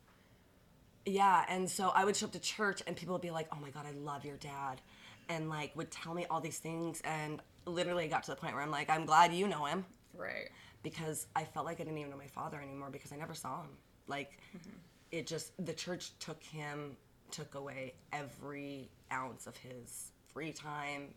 yeah, 1.05 1.45
and 1.49 1.67
so 1.69 1.89
I 1.89 2.05
would 2.05 2.15
show 2.15 2.27
up 2.27 2.31
to 2.33 2.39
church 2.39 2.81
and 2.85 2.95
people 2.95 3.13
would 3.15 3.21
be 3.23 3.31
like, 3.31 3.47
"Oh 3.51 3.57
my 3.59 3.71
god, 3.71 3.85
I 3.87 3.91
love 3.91 4.23
your 4.23 4.37
dad," 4.37 4.81
and 5.29 5.49
like 5.49 5.75
would 5.75 5.89
tell 5.91 6.13
me 6.13 6.25
all 6.29 6.41
these 6.41 6.59
things, 6.59 7.01
and 7.03 7.41
literally 7.65 8.07
got 8.07 8.23
to 8.23 8.31
the 8.31 8.35
point 8.37 8.53
where 8.53 8.61
I'm 8.61 8.69
like, 8.71 8.89
"I'm 8.89 9.05
glad 9.05 9.33
you 9.33 9.47
know 9.47 9.65
him," 9.65 9.85
right. 10.13 10.49
Because 10.83 11.27
I 11.35 11.45
felt 11.45 11.65
like 11.65 11.79
I 11.79 11.83
didn't 11.85 11.97
even 11.97 12.11
know 12.11 12.17
my 12.17 12.27
father 12.27 12.61
anymore 12.61 12.89
because 12.91 13.11
I 13.11 13.15
never 13.15 13.33
saw 13.33 13.61
him. 13.61 13.69
Like, 14.07 14.31
mm-hmm. 14.55 14.69
it 15.11 15.25
just 15.25 15.53
the 15.65 15.73
church 15.73 16.11
took 16.19 16.43
him, 16.43 16.97
took 17.31 17.55
away 17.55 17.93
every 18.11 18.89
ounce 19.11 19.47
of 19.47 19.55
his 19.57 20.11
free 20.33 20.51
time, 20.51 21.07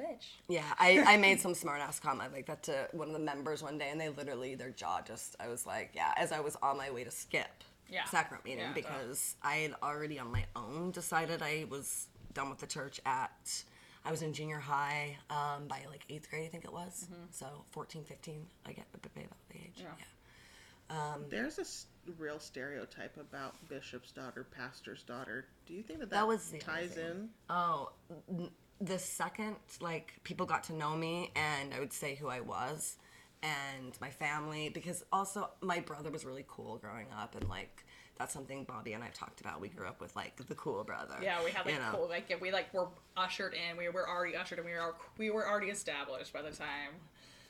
bitch. 0.00 0.28
Yeah, 0.48 0.62
I, 0.78 1.02
I 1.06 1.16
made 1.16 1.40
some 1.40 1.54
smart 1.62 1.80
ass 1.80 1.98
comment 1.98 2.32
like 2.32 2.46
that 2.46 2.62
to 2.64 2.88
one 2.92 3.08
of 3.08 3.14
the 3.14 3.20
members 3.20 3.62
one 3.62 3.76
day, 3.76 3.90
and 3.90 4.00
they 4.00 4.08
literally 4.08 4.54
their 4.54 4.70
jaw 4.70 5.00
just. 5.02 5.36
I 5.40 5.48
was 5.48 5.66
like, 5.66 5.90
yeah, 5.94 6.12
as 6.16 6.32
I 6.32 6.40
was 6.40 6.56
on 6.62 6.76
my 6.76 6.90
way 6.90 7.04
to 7.04 7.10
skip 7.10 7.64
Yeah. 7.90 8.04
sacrament 8.04 8.44
meeting 8.44 8.60
Yeah, 8.60 8.72
because 8.72 9.34
I 9.42 9.56
had 9.56 9.74
already 9.82 10.18
on 10.18 10.30
my 10.30 10.44
own 10.54 10.92
decided 10.92 11.42
I 11.42 11.66
was 11.68 12.06
done 12.34 12.50
with 12.50 12.58
the 12.58 12.66
church 12.66 13.00
at. 13.04 13.64
I 14.08 14.10
was 14.10 14.22
in 14.22 14.32
junior 14.32 14.58
high 14.58 15.18
um, 15.28 15.68
by 15.68 15.82
like 15.90 16.04
eighth 16.08 16.30
grade, 16.30 16.46
I 16.46 16.48
think 16.48 16.64
it 16.64 16.72
was. 16.72 17.06
So 17.30 17.46
14, 17.72 18.04
15, 18.04 18.46
I 18.66 18.72
get 18.72 18.86
a 18.94 18.98
bit 18.98 19.12
about 19.26 19.36
the 19.50 19.56
age. 19.58 19.74
Mm-hmm. 19.76 19.82
Yeah. 19.86 20.96
Yeah. 20.96 21.14
There's 21.28 21.58
a 21.58 21.62
s- 21.62 21.86
real 22.18 22.38
stereotype 22.40 23.18
about 23.18 23.54
bishop's 23.68 24.10
daughter, 24.12 24.46
pastor's 24.56 25.02
daughter. 25.02 25.44
Do 25.66 25.74
you 25.74 25.82
think 25.82 25.98
that 26.00 26.08
that, 26.08 26.16
That 26.20 26.26
was 26.26 26.48
the 26.50 26.58
ties 26.58 26.96
in? 26.96 27.28
Oh, 27.50 27.90
the 28.80 28.98
second 28.98 29.56
like 29.82 30.14
people 30.24 30.46
got 30.46 30.64
to 30.64 30.72
know 30.72 30.96
me 30.96 31.30
and 31.36 31.74
I 31.74 31.80
would 31.80 31.92
say 31.92 32.14
who 32.14 32.28
I 32.28 32.40
was 32.40 32.96
and 33.42 33.92
my 34.00 34.08
family 34.10 34.70
because 34.70 35.04
also 35.12 35.50
my 35.60 35.80
brother 35.80 36.10
was 36.10 36.24
really 36.24 36.44
cool 36.48 36.78
growing 36.78 37.06
up 37.14 37.34
and 37.34 37.46
like 37.48 37.84
that's 38.18 38.32
something 38.32 38.64
Bobby 38.64 38.92
and 38.92 39.02
I've 39.04 39.14
talked 39.14 39.40
about. 39.40 39.60
We 39.60 39.68
grew 39.68 39.86
up 39.86 40.00
with 40.00 40.14
like 40.16 40.36
the 40.48 40.54
cool 40.54 40.82
brother. 40.84 41.14
Yeah, 41.22 41.42
we 41.44 41.50
had 41.50 41.64
like 41.64 41.74
you 41.74 41.80
know? 41.80 41.90
cool, 41.92 42.08
like 42.08 42.36
we 42.40 42.50
like 42.50 42.72
were 42.74 42.88
ushered 43.16 43.54
in. 43.54 43.76
We 43.76 43.88
were 43.88 44.08
already 44.08 44.36
ushered, 44.36 44.58
and 44.58 44.66
we 44.66 44.72
were 44.74 44.94
we 45.16 45.30
were 45.30 45.46
already 45.48 45.68
established 45.68 46.32
by 46.32 46.42
the 46.42 46.50
time. 46.50 46.94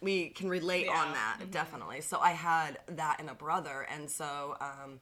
we 0.00 0.28
can 0.28 0.48
relate 0.48 0.86
Yeah. 0.86 1.00
on 1.00 1.12
that 1.12 1.50
definitely. 1.50 2.02
So 2.02 2.18
I 2.20 2.30
had 2.32 2.78
that 2.88 3.18
in 3.20 3.28
a 3.28 3.34
brother, 3.34 3.86
and 3.90 4.10
so 4.10 4.56
um, 4.60 5.00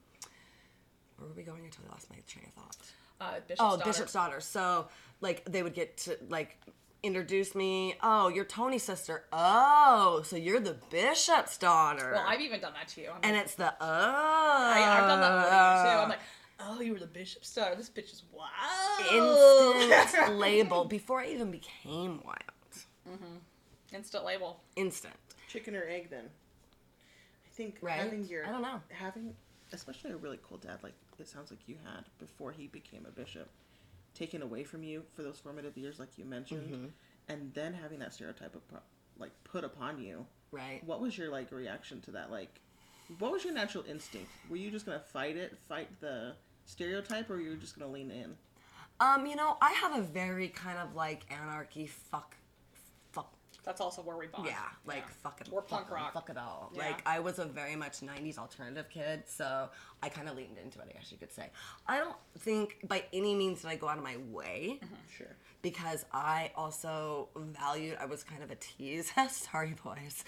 where 1.18 1.28
were 1.28 1.34
we 1.34 1.42
going? 1.42 1.62
I 1.66 1.68
totally 1.68 1.88
lost 1.90 2.08
my 2.10 2.16
train 2.28 2.46
of 2.46 2.52
thought. 2.52 2.76
Uh, 3.20 3.40
Bishop's 3.46 3.60
Oh, 3.60 3.76
daughter. 3.76 3.84
Bishop's 3.90 4.12
daughter. 4.12 4.40
So 4.40 4.88
like 5.20 5.44
they 5.46 5.62
would 5.62 5.74
get 5.74 5.96
to 5.98 6.16
like 6.28 6.58
introduce 7.06 7.54
me. 7.54 7.94
Oh, 8.02 8.28
you're 8.28 8.44
Tony's 8.44 8.82
sister. 8.82 9.24
Oh, 9.32 10.22
so 10.24 10.36
you're 10.36 10.60
the 10.60 10.76
Bishop's 10.90 11.56
daughter. 11.58 12.12
Well, 12.14 12.24
I've 12.26 12.40
even 12.40 12.60
done 12.60 12.72
that 12.74 12.88
to 12.88 13.00
you. 13.00 13.08
I'm 13.10 13.20
and 13.22 13.34
like, 13.36 13.44
it's 13.44 13.54
the 13.54 13.72
oh. 13.72 13.76
I, 13.80 14.98
I've 15.00 15.08
done 15.08 15.20
that 15.20 15.34
with 15.36 15.44
you 15.44 15.90
too. 15.92 15.98
I'm 16.02 16.08
like, 16.08 16.18
oh, 16.60 16.80
you 16.80 16.92
were 16.92 16.98
the 16.98 17.06
bishop's 17.06 17.54
daughter. 17.54 17.74
This 17.74 17.90
bitch 17.90 18.12
is 18.12 18.22
wild. 18.32 18.50
instant 19.12 20.34
label 20.38 20.84
before 20.84 21.20
I 21.20 21.26
even 21.28 21.50
became 21.50 22.20
wild. 22.24 22.38
Mm-hmm. 23.08 23.94
Instant 23.94 24.24
label. 24.24 24.60
Instant. 24.76 25.14
Chicken 25.48 25.76
or 25.76 25.84
egg 25.88 26.08
then? 26.10 26.24
I 26.24 27.48
think 27.54 27.76
Right? 27.80 27.94
having 28.00 28.24
your 28.24 28.46
I 28.46 28.50
don't 28.52 28.62
know. 28.62 28.80
having 28.90 29.34
especially 29.72 30.10
a 30.12 30.16
really 30.16 30.38
cool 30.46 30.58
dad 30.58 30.78
like 30.82 30.94
it 31.18 31.26
sounds 31.28 31.50
like 31.50 31.60
you 31.66 31.76
had 31.84 32.04
before 32.18 32.52
he 32.52 32.66
became 32.68 33.06
a 33.06 33.10
bishop 33.10 33.48
taken 34.16 34.42
away 34.42 34.64
from 34.64 34.82
you 34.82 35.02
for 35.14 35.22
those 35.22 35.38
formative 35.38 35.76
years 35.76 35.98
like 36.00 36.16
you 36.16 36.24
mentioned 36.24 36.72
Mm-hmm. 36.72 36.86
and 37.28 37.52
then 37.54 37.74
having 37.74 37.98
that 38.00 38.12
stereotype 38.14 38.54
of, 38.54 38.62
like 39.18 39.32
put 39.44 39.62
upon 39.64 40.00
you 40.02 40.26
Right. 40.50 40.82
what 40.84 41.00
was 41.00 41.16
your 41.18 41.30
like 41.30 41.52
reaction 41.52 42.00
to 42.02 42.10
that 42.12 42.30
like 42.30 42.60
what 43.18 43.30
was 43.30 43.44
your 43.44 43.52
natural 43.52 43.84
instinct 43.88 44.28
were 44.48 44.56
you 44.56 44.70
just 44.70 44.86
gonna 44.86 44.98
fight 45.00 45.36
it 45.36 45.56
fight 45.68 45.88
the 46.00 46.34
stereotype 46.64 47.28
or 47.30 47.38
you 47.38 47.50
were 47.50 47.56
just 47.56 47.78
gonna 47.78 47.90
lean 47.92 48.10
in 48.10 48.34
Um, 48.98 49.26
you 49.26 49.36
know, 49.36 49.58
I 49.60 49.72
have 49.72 49.96
a 49.98 50.02
very 50.02 50.48
kind 50.48 50.78
of 50.78 50.94
like 50.94 51.26
anarchy 51.30 51.86
fuck 51.86 52.10
fuck 52.10 52.36
That's 53.66 53.80
also 53.80 54.00
where 54.00 54.16
we 54.16 54.28
bond. 54.28 54.46
yeah, 54.46 54.60
like 54.86 55.08
fuck 55.08 55.40
it. 55.40 55.48
We're 55.50 55.60
fuck 55.60 55.90
rock. 55.90 56.14
Fuck 56.14 56.30
it 56.30 56.38
all. 56.38 56.70
Yeah. 56.72 56.82
Like 56.82 57.02
I 57.04 57.18
was 57.18 57.40
a 57.40 57.44
very 57.44 57.74
much 57.74 58.00
'90s 58.00 58.38
alternative 58.38 58.88
kid, 58.88 59.24
so 59.26 59.68
I 60.04 60.08
kind 60.08 60.28
of 60.28 60.36
leaned 60.36 60.56
into 60.62 60.78
it. 60.78 60.86
I 60.88 60.92
guess 60.92 61.10
you 61.10 61.18
could 61.18 61.32
say. 61.32 61.50
I 61.88 61.98
don't 61.98 62.14
think 62.38 62.76
by 62.86 63.02
any 63.12 63.34
means 63.34 63.62
did 63.62 63.68
I 63.68 63.74
go 63.74 63.88
out 63.88 63.98
of 63.98 64.04
my 64.04 64.18
way 64.30 64.78
mm-hmm. 64.82 64.94
sure 65.18 65.36
because 65.62 66.04
I 66.12 66.52
also 66.54 67.28
valued. 67.34 67.98
I 68.00 68.06
was 68.06 68.22
kind 68.22 68.44
of 68.44 68.52
a 68.52 68.54
tease. 68.54 69.12
sorry, 69.30 69.74
boys. 69.82 70.24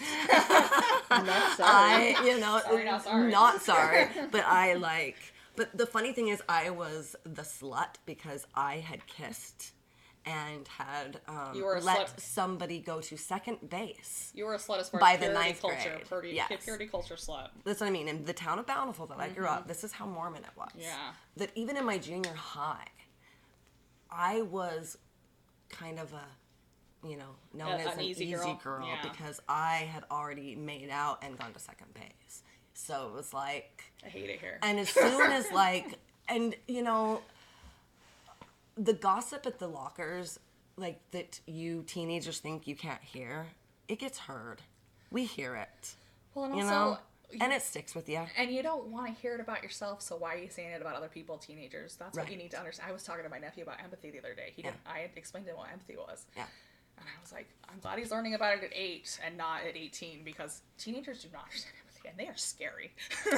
not 1.11 1.53
sorry 1.57 2.17
I, 2.17 2.23
you 2.25 2.41
know, 2.41 2.61
Sorry, 2.65 2.85
not 2.85 3.05
sorry. 3.05 3.31
not 3.31 3.63
sorry, 3.63 4.09
but 4.33 4.45
I 4.45 4.75
like. 4.75 5.17
But 5.55 5.77
the 5.77 5.87
funny 5.87 6.13
thing 6.13 6.27
is, 6.27 6.43
I 6.49 6.71
was 6.71 7.15
the 7.23 7.43
slut 7.43 7.97
because 8.05 8.49
I 8.57 8.77
had 8.79 9.07
kissed 9.07 9.75
and 10.29 10.69
had 10.69 11.21
um, 11.27 11.55
You 11.55 11.65
were 11.65 11.81
let 11.81 12.09
slut. 12.09 12.21
somebody 12.21 12.81
go 12.81 13.01
to 13.01 13.17
second 13.17 13.69
base. 13.71 14.31
You 14.35 14.45
were 14.45 14.55
a 14.55 14.59
slut 14.59 14.79
as 14.81 14.91
far 14.91 15.01
By 15.01 15.13
as 15.15 15.21
the 15.21 15.27
purity 15.27 15.45
ninth 15.45 15.61
culture. 15.63 15.77
grade. 15.95 16.07
Purity, 16.09 16.31
Yes. 16.35 16.65
purity 16.65 16.87
culture 16.87 17.15
slut. 17.15 17.49
That's 17.65 17.81
what 17.81 17.87
I 17.87 17.91
mean. 17.91 18.09
In 18.09 18.25
the 18.25 18.33
town 18.35 18.59
of 18.59 18.67
Bountiful 18.67 19.07
that 19.07 19.19
I 19.21 19.29
grew 19.31 19.47
up, 19.47 19.67
this 19.67 19.85
is 19.85 19.93
how 19.93 20.05
Mormon 20.07 20.43
it 20.45 20.51
was. 20.57 20.69
Mm-hmm. 20.71 20.81
Yeah. 20.83 21.13
That 21.39 21.51
even 21.55 21.77
in 21.79 21.85
my 21.87 21.97
junior 21.99 22.35
high, 22.35 22.89
I 24.11 24.43
was 24.43 24.99
kind 25.71 25.99
of 25.99 26.13
a, 26.13 27.07
you 27.07 27.17
know, 27.17 27.37
known 27.55 27.81
as 27.81 27.87
an 27.87 27.93
an 27.99 28.01
easy 28.05 28.25
easy, 28.27 28.35
girl. 28.35 28.61
girl, 28.63 28.87
Yeah. 28.87 29.09
because 29.11 29.41
I 29.49 29.89
had 29.93 30.05
already 30.11 30.55
made 30.57 30.91
out 30.91 31.23
and 31.23 31.39
gone 31.39 31.53
to 31.55 31.59
second 31.61 31.95
base. 31.95 32.43
So 32.75 33.09
it 33.09 33.15
was 33.15 33.33
like, 33.33 33.85
I 34.05 34.09
hate 34.09 34.31
it 34.31 34.41
here. 34.41 34.59
and 34.63 34.79
as 34.79 34.89
soon 34.91 35.33
as 35.33 35.51
like, 35.53 35.99
and 36.29 36.55
you 36.67 36.83
know, 36.83 37.23
the 38.79 38.93
gossip 38.93 39.47
at 39.47 39.59
the 39.59 39.67
lockers, 39.69 40.39
like 40.77 41.01
that 41.11 41.41
you 41.47 41.83
teenagers 41.87 42.39
think 42.39 42.67
you 42.67 42.77
can't 42.77 43.03
hear, 43.03 43.49
it 43.89 43.99
gets 43.99 44.19
heard. 44.19 44.63
We 45.11 45.25
hear 45.25 45.57
it, 45.57 45.95
well, 46.35 46.45
and 46.45 46.55
you 46.57 46.63
also, 46.63 46.75
know, 46.75 46.99
and 47.41 47.53
it 47.53 47.63
sticks 47.63 47.95
with 47.95 48.09
you. 48.09 48.21
and 48.37 48.51
you 48.51 48.63
don't 48.63 48.87
want 48.89 49.07
to 49.07 49.21
hear 49.21 49.35
it 49.35 49.41
about 49.41 49.63
yourself, 49.63 50.03
so 50.03 50.17
why 50.17 50.35
are 50.35 50.39
you 50.39 50.49
saying 50.51 50.71
it 50.73 50.81
about 50.83 50.95
other 50.95 51.09
people, 51.09 51.39
teenagers? 51.39 51.97
That's 51.97 52.17
what 52.17 52.31
you 52.31 52.37
need 52.37 52.51
to 52.53 52.59
understand. 52.59 52.91
I 52.91 52.93
was 52.93 53.03
talking 53.05 53.25
to 53.25 53.31
my 53.31 53.39
nephew 53.39 53.63
about 53.65 53.83
empathy 53.83 54.11
the 54.11 54.19
other 54.19 54.35
day. 54.35 54.53
He 54.55 54.63
Yeah. 54.63 54.71
didn't, 54.71 54.81
I 54.87 55.09
explained 55.17 55.47
to 55.47 55.53
him 55.53 55.59
what 55.59 55.71
empathy 55.73 55.97
was. 55.97 56.27
Yeah. 56.37 56.45
And 56.99 57.07
I 57.07 57.21
was 57.23 57.33
like, 57.33 57.49
I'm 57.71 57.79
glad 57.81 57.99
he's 57.99 58.11
learning 58.11 58.35
about 58.35 58.59
it 58.59 58.65
at 58.65 58.71
eight 58.75 59.19
and 59.25 59.37
not 59.37 59.61
at 59.67 59.77
18 59.77 60.25
because 60.25 60.63
teenagers 60.79 61.23
do 61.23 61.29
not 61.33 61.45
understand 61.45 61.75
empathy 61.87 62.09
and 62.09 62.19
they 62.19 62.27
are 62.29 62.37
scary. 62.37 62.93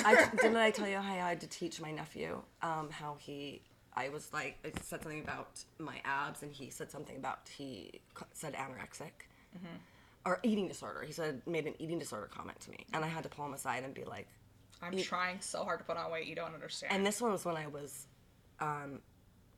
I, 0.04 0.28
didn't 0.40 0.56
I 0.56 0.70
tell 0.70 0.88
you 0.88 0.96
how 0.96 1.12
I 1.12 1.28
had 1.28 1.40
to 1.42 1.46
teach 1.46 1.80
my 1.80 1.90
nephew 1.92 2.40
um, 2.62 2.88
how 2.90 3.16
he? 3.20 3.60
I 3.94 4.08
was 4.08 4.32
like, 4.32 4.58
I 4.64 4.70
said 4.80 5.02
something 5.02 5.20
about 5.20 5.64
my 5.78 6.00
abs, 6.04 6.42
and 6.42 6.52
he 6.52 6.70
said 6.70 6.90
something 6.90 7.16
about 7.16 7.48
he 7.56 8.00
said 8.32 8.54
anorexic 8.54 9.26
mm-hmm. 9.56 9.76
or 10.24 10.40
eating 10.42 10.68
disorder. 10.68 11.02
He 11.02 11.12
said 11.12 11.42
made 11.46 11.66
an 11.66 11.74
eating 11.78 11.98
disorder 11.98 12.28
comment 12.32 12.60
to 12.60 12.70
me, 12.70 12.86
and 12.92 13.04
I 13.04 13.08
had 13.08 13.24
to 13.24 13.28
pull 13.28 13.46
him 13.46 13.54
aside 13.54 13.84
and 13.84 13.92
be 13.92 14.04
like, 14.04 14.28
I'm 14.82 14.96
trying 14.98 15.40
so 15.40 15.64
hard 15.64 15.80
to 15.80 15.84
put 15.84 15.96
on 15.96 16.10
weight, 16.10 16.26
you 16.26 16.34
don't 16.34 16.54
understand. 16.54 16.92
and 16.92 17.04
this 17.04 17.20
one 17.20 17.32
was 17.32 17.44
when 17.44 17.56
I 17.56 17.66
was 17.66 18.06
um, 18.60 19.00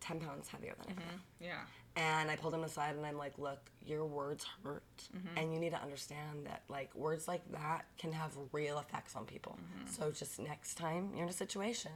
ten 0.01 0.18
pounds 0.21 0.49
heavier 0.49 0.75
than 0.79 0.88
I 0.88 1.01
mm-hmm. 1.01 1.11
am. 1.14 1.21
yeah. 1.40 1.61
And 1.95 2.31
I 2.31 2.37
pulled 2.37 2.55
him 2.55 2.64
aside 2.64 2.97
and 2.97 3.05
I'm 3.05 3.18
like, 3.18 3.38
look, 3.38 3.71
your 3.85 4.07
words 4.07 4.47
hurt. 4.64 4.83
Mm-hmm. 5.14 5.37
And 5.37 5.53
you 5.53 5.61
need 5.61 5.73
to 5.73 5.83
understand 5.83 6.47
that, 6.47 6.62
like, 6.71 6.95
words 6.95 7.29
like 7.29 7.42
that 7.53 7.85
can 7.99 8.12
have 8.12 8.33
real 8.53 8.79
effects 8.79 9.14
on 9.14 9.27
people. 9.27 9.59
So 9.90 10.11
just 10.11 10.38
next 10.38 10.77
time 10.77 11.11
you're 11.12 11.25
in 11.25 11.29
a 11.29 11.35
situation, 11.35 11.92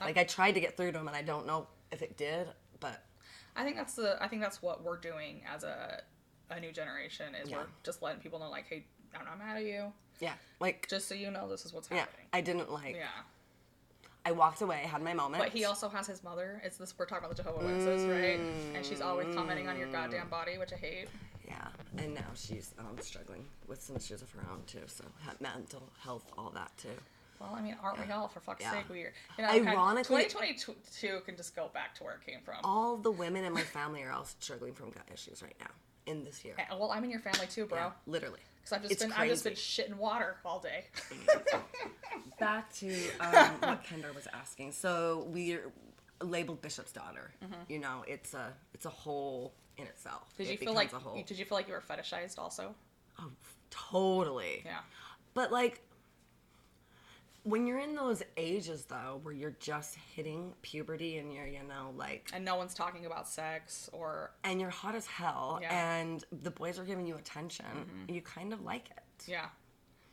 like 0.00 0.16
I 0.16 0.24
tried 0.24 0.52
to 0.52 0.60
get 0.60 0.76
through 0.76 0.92
to 0.92 0.98
him 0.98 1.08
and 1.08 1.16
I 1.16 1.22
don't 1.22 1.46
know 1.46 1.66
if 1.92 2.02
it 2.02 2.16
did, 2.16 2.48
but 2.80 3.02
I 3.56 3.64
think 3.64 3.76
that's 3.76 3.94
the 3.94 4.16
I 4.22 4.28
think 4.28 4.42
that's 4.42 4.62
what 4.62 4.82
we're 4.84 4.98
doing 4.98 5.42
as 5.52 5.64
a 5.64 6.02
a 6.50 6.60
new 6.60 6.72
generation 6.72 7.34
is 7.34 7.50
Yeah. 7.50 7.58
we're 7.58 7.66
just 7.84 8.00
letting 8.02 8.20
people 8.20 8.38
know 8.38 8.48
like, 8.50 8.66
hey, 8.68 8.86
I'm 9.18 9.24
not 9.26 9.38
mad 9.38 9.58
at 9.58 9.64
you. 9.64 9.92
yeah, 10.20 10.32
like, 10.60 10.86
Just 10.88 11.06
so 11.08 11.14
you 11.14 11.30
know 11.30 11.48
this 11.48 11.64
is 11.66 11.72
what's 11.72 11.90
yeah, 11.90 11.98
happening. 11.98 12.26
I 12.32 12.40
didn't 12.40 12.70
like, 12.72 12.94
Yeah. 12.96 13.06
I 14.24 14.32
walked 14.32 14.60
away, 14.62 14.80
I 14.84 14.86
had 14.86 15.02
my 15.02 15.14
moment. 15.14 15.42
But 15.42 15.52
he 15.52 15.64
also 15.64 15.88
has 15.88 16.06
his 16.06 16.22
mother. 16.22 16.60
It's 16.64 16.76
this 16.76 16.94
we're 16.98 17.06
talking 17.06 17.24
about 17.24 17.36
the 17.36 17.42
Jehovah 17.42 17.64
Witnesses, 17.64 18.04
right? 18.06 18.40
And 18.74 18.84
she's 18.84 19.00
always 19.00 19.34
commenting 19.34 19.68
on 19.68 19.78
your 19.78 19.88
goddamn 19.88 20.28
body, 20.28 20.58
which 20.58 20.72
I 20.72 20.76
hate. 20.76 21.08
yeah, 21.46 21.68
and 21.96 22.14
now 22.14 22.26
she's 22.34 22.74
um, 22.78 22.96
struggling 23.00 23.44
with 23.66 23.80
some 23.82 23.96
issues 23.96 24.20
of 24.22 24.30
her 24.32 24.40
own 24.50 24.62
too, 24.66 24.82
so 24.86 25.04
mental 25.40 25.90
health, 26.00 26.30
all 26.36 26.50
that 26.50 26.70
too. 26.76 26.88
Well, 27.40 27.54
I 27.54 27.60
mean, 27.60 27.76
aren't 27.82 28.04
we 28.04 28.12
all? 28.12 28.28
For 28.28 28.40
fuck's 28.40 28.62
Yeah. 28.62 28.72
sake, 28.72 28.84
we're 28.88 29.12
you 29.38 29.44
know. 29.44 29.50
okay, 29.50 29.66
Ironically- 29.68 30.24
2022 30.24 31.20
can 31.24 31.36
just 31.36 31.54
go 31.54 31.68
back 31.72 31.94
to 31.96 32.04
where 32.04 32.14
it 32.14 32.22
came 32.26 32.40
from. 32.42 32.56
All 32.64 32.96
the 32.96 33.10
women 33.10 33.44
in 33.44 33.52
my 33.52 33.62
family 33.62 34.02
are 34.02 34.10
all 34.12 34.24
struggling 34.24 34.74
from 34.74 34.90
gut 34.90 35.06
issues 35.12 35.42
right 35.42 35.56
now 35.60 35.70
in 36.06 36.24
this 36.24 36.44
year. 36.44 36.54
And- 36.58 36.78
well, 36.80 36.90
I'm 36.90 37.04
in 37.04 37.10
your 37.10 37.20
family 37.20 37.46
too, 37.46 37.66
bro. 37.66 37.78
Yeah, 37.78 37.90
literally. 38.06 38.40
Because 38.56 38.72
I've 38.72 38.82
just 38.82 38.92
It's 38.92 39.02
been 39.02 39.12
I've 39.12 39.28
just 39.30 39.44
been 39.44 39.52
shitting 39.54 39.94
water 39.96 40.36
all 40.44 40.58
day. 40.60 40.84
Back 42.38 42.72
to 42.74 42.88
um, 43.20 43.50
what 43.60 43.84
Kendra 43.84 44.14
was 44.14 44.26
asking. 44.32 44.72
So 44.72 45.26
we're 45.28 45.72
labeled 46.22 46.60
Bishop's 46.62 46.92
daughter. 46.92 47.32
You 47.68 47.78
know, 47.78 48.04
it's 48.06 48.34
a 48.34 48.52
it's 48.74 48.86
a 48.86 48.90
whole 48.90 49.54
in 49.76 49.84
itself. 49.86 50.28
Mm-hmm. 50.34 50.42
Did 50.42 50.48
It 50.48 50.52
you 50.52 50.58
feel 50.58 50.74
like 50.74 50.92
a 50.92 50.98
whole. 50.98 51.14
did 51.22 51.38
you 51.38 51.44
feel 51.44 51.56
like 51.58 51.66
you 51.68 51.74
were 51.74 51.80
fetishized 51.88 52.38
also? 52.38 52.74
Oh, 53.20 53.30
totally. 53.70 54.62
Yeah. 54.64 54.78
But 55.34 55.50
like 55.52 55.80
when 57.44 57.66
you're 57.66 57.78
in 57.78 57.94
those 57.94 58.22
ages 58.36 58.84
though, 58.84 59.20
where 59.22 59.32
you're 59.34 59.56
just 59.60 59.96
hitting 60.14 60.52
puberty 60.62 61.18
and 61.18 61.32
you're 61.32 61.46
you 61.46 61.62
know 61.66 61.92
like 61.96 62.30
And 62.34 62.44
no 62.44 62.56
one's 62.56 62.74
talking 62.74 63.06
about 63.06 63.28
sex 63.28 63.88
or 63.92 64.32
and 64.44 64.60
you're 64.60 64.70
hot 64.70 64.94
as 64.94 65.06
hell 65.06 65.58
Yeah. 65.62 65.68
Mm-hmm. 65.70 65.76
and 66.10 66.24
the 66.42 66.50
boys 66.50 66.78
are 66.78 66.84
giving 66.84 67.06
you 67.06 67.16
attention, 67.16 67.66
you 68.08 68.20
kind 68.22 68.52
of 68.52 68.62
like 68.62 68.90
it. 68.90 69.02
yeah. 69.26 69.46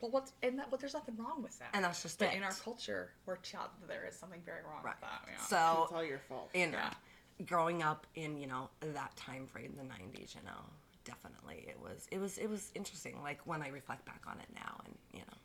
Well, 0.02 0.12
what's 0.12 0.34
and 0.44 0.60
that? 0.60 0.70
Well, 0.72 0.78
there's 0.78 0.94
nothing 0.94 1.16
wrong 1.18 1.42
with 1.42 1.58
that. 1.60 1.70
And 1.74 1.84
that's 1.86 2.04
just 2.04 2.20
but 2.20 2.30
it. 2.34 2.36
in 2.36 2.44
our 2.44 2.52
culture, 2.52 3.12
we're 3.26 3.38
child, 3.38 3.70
there 3.88 4.06
is 4.08 4.16
something 4.16 4.42
very 4.46 4.62
wrong 4.64 4.84
Right. 4.84 4.94
with 5.02 5.10
that. 5.10 5.22
Yeah. 5.28 5.42
So 5.46 5.84
it's 5.86 5.94
all 5.94 6.04
your 6.04 6.20
fault 6.20 6.50
you 6.54 6.68
know. 6.68 6.78
Yeah. 6.78 7.46
growing 7.46 7.82
up 7.82 8.06
in 8.16 8.38
you 8.38 8.48
know 8.48 8.70
that 8.82 9.16
time 9.16 9.48
frame, 9.48 9.74
the 9.78 9.84
'90s, 9.84 10.36
you 10.36 10.42
know, 10.46 10.62
definitely 11.06 11.66
it 11.68 11.80
was 11.82 12.08
it 12.12 12.20
was 12.20 12.38
it 12.38 12.50
was 12.50 12.72
interesting. 12.76 13.22
Like 13.24 13.40
when 13.46 13.62
I 13.62 13.70
reflect 13.70 14.06
back 14.06 14.22
on 14.28 14.38
it 14.40 14.48
now, 14.54 14.82
and 14.86 14.96
you 15.14 15.20
know, 15.20 15.26
it's, 15.34 15.45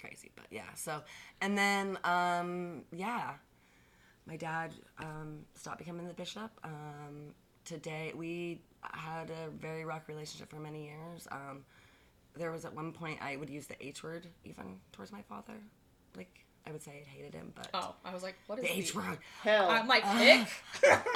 crazy. 0.00 0.30
But 0.34 0.46
yeah, 0.50 0.72
so 0.74 1.02
and 1.40 1.56
then 1.56 1.98
um, 2.04 2.84
yeah, 2.92 3.34
my 4.26 4.36
dad 4.36 4.72
um, 4.98 5.40
stopped 5.54 5.78
becoming 5.78 6.06
the 6.08 6.14
bishop. 6.14 6.50
Um, 6.64 7.34
today 7.64 8.12
we 8.14 8.60
had 8.82 9.30
a 9.30 9.50
very 9.50 9.84
rock 9.84 10.08
relationship 10.08 10.50
for 10.50 10.60
many 10.60 10.86
years. 10.86 11.28
Um, 11.30 11.64
there 12.36 12.50
was 12.50 12.64
at 12.64 12.74
one 12.74 12.92
point 12.92 13.18
I 13.22 13.36
would 13.36 13.50
use 13.50 13.66
the 13.66 13.76
H 13.84 14.02
word 14.02 14.26
even 14.44 14.78
towards 14.92 15.12
my 15.12 15.22
father, 15.22 15.60
like. 16.16 16.46
I 16.66 16.72
would 16.72 16.82
say 16.82 17.02
I 17.04 17.08
hated 17.08 17.34
him, 17.34 17.52
but 17.56 17.68
Oh, 17.74 17.94
I 18.04 18.12
was 18.12 18.22
like, 18.22 18.36
what 18.46 18.58
is 18.58 18.64
the 18.64 18.76
H 18.78 18.94
word. 18.94 19.18
Hell. 19.42 19.70
I'm 19.70 19.88
like, 19.88 20.04
hick. 20.04 20.46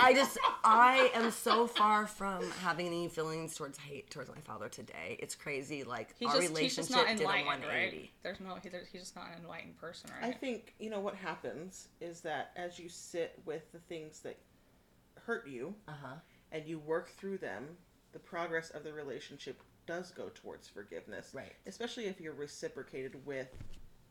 I 0.00 0.12
just 0.14 0.38
I 0.64 1.10
am 1.14 1.30
so 1.30 1.66
far 1.66 2.06
from 2.06 2.50
having 2.62 2.86
any 2.86 3.08
feelings 3.08 3.54
towards 3.54 3.78
hate 3.78 4.10
towards 4.10 4.30
my 4.30 4.40
father 4.44 4.68
today. 4.68 5.16
It's 5.20 5.34
crazy. 5.34 5.84
Like 5.84 6.14
He's 6.18 6.28
our 6.28 6.34
just, 6.36 6.48
he's 6.48 6.56
relationship 6.56 6.76
just 6.76 6.90
not 6.90 7.06
did 7.08 7.20
a 7.20 7.24
180. 7.28 7.68
right? 7.96 8.10
There's 8.22 8.40
no, 8.40 8.56
he, 8.62 8.68
there's, 8.70 8.88
he's 8.88 9.02
just 9.02 9.16
not 9.16 9.26
an 9.36 9.42
enlightened 9.42 9.78
person, 9.78 10.10
right? 10.20 10.30
I 10.30 10.36
think 10.36 10.74
you 10.78 10.88
know 10.90 11.00
what 11.00 11.14
happens 11.14 11.88
is 12.00 12.20
that 12.22 12.50
as 12.56 12.78
you 12.78 12.88
sit 12.88 13.38
with 13.44 13.70
the 13.72 13.78
things 13.80 14.20
that 14.20 14.38
hurt 15.26 15.46
you 15.46 15.74
Uh 15.88 15.92
huh. 16.02 16.14
and 16.52 16.64
you 16.66 16.78
work 16.78 17.10
through 17.10 17.38
them, 17.38 17.64
the 18.12 18.18
progress 18.18 18.70
of 18.70 18.82
the 18.82 18.92
relationship 18.92 19.60
does 19.86 20.10
go 20.10 20.30
towards 20.34 20.66
forgiveness. 20.68 21.30
Right. 21.34 21.52
Especially 21.66 22.06
if 22.06 22.18
you're 22.20 22.32
reciprocated 22.32 23.14
with 23.26 23.48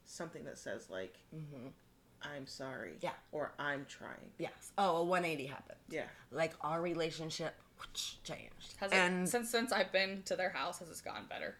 something 0.05 0.43
that 0.45 0.57
says 0.57 0.89
like, 0.89 1.17
"I'm 2.21 2.47
sorry," 2.47 2.91
Mm-hmm. 2.91 2.97
Yeah. 3.05 3.11
or 3.31 3.53
"I'm 3.59 3.85
trying." 3.87 4.31
Yes. 4.37 4.71
Oh, 4.77 4.97
a 4.97 5.03
180 5.03 5.45
happened. 5.47 5.79
Yeah. 5.89 6.03
Like 6.31 6.53
our 6.61 6.81
relationship 6.81 7.55
changed. 8.23 8.75
Has 8.77 8.91
it, 8.93 9.27
since 9.27 9.49
since 9.49 9.71
I've 9.71 9.91
been 9.91 10.21
to 10.25 10.35
their 10.35 10.49
house, 10.51 10.79
has 10.79 10.89
it 10.89 11.01
gone 11.03 11.25
better? 11.29 11.55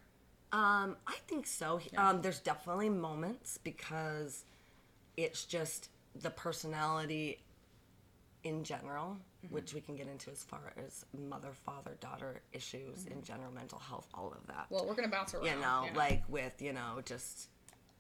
Um, 0.52 0.98
I 1.08 1.16
think 1.28 1.48
so. 1.48 1.82
Um, 1.98 2.22
there's 2.22 2.40
definitely 2.40 2.90
moments 2.90 3.58
because 3.64 4.46
it's 5.18 5.46
just 5.46 5.90
the 6.16 6.30
personality 6.30 7.40
in 8.44 8.64
general, 8.64 9.18
Mm-hmm. 9.46 9.56
which 9.56 9.74
we 9.74 9.82
can 9.82 9.98
get 9.98 10.08
into 10.08 10.32
as 10.32 10.42
far 10.42 10.72
as 10.88 11.04
mother, 11.28 11.50
father, 11.66 11.98
daughter 12.00 12.40
issues 12.54 13.08
in 13.08 13.22
general, 13.24 13.52
mental 13.52 13.78
health, 13.78 14.08
all 14.14 14.32
of 14.32 14.48
that. 14.48 14.56
Mm-hmm. 14.56 14.76
Well, 14.76 14.86
we're 14.88 14.96
gonna 14.96 15.10
bounce 15.10 15.34
around. 15.34 15.46
you 15.48 15.56
know, 15.60 15.84
yeah. 15.92 15.98
like 15.98 16.24
with, 16.30 16.62
you 16.62 16.72
know, 16.72 17.02
just 17.04 17.50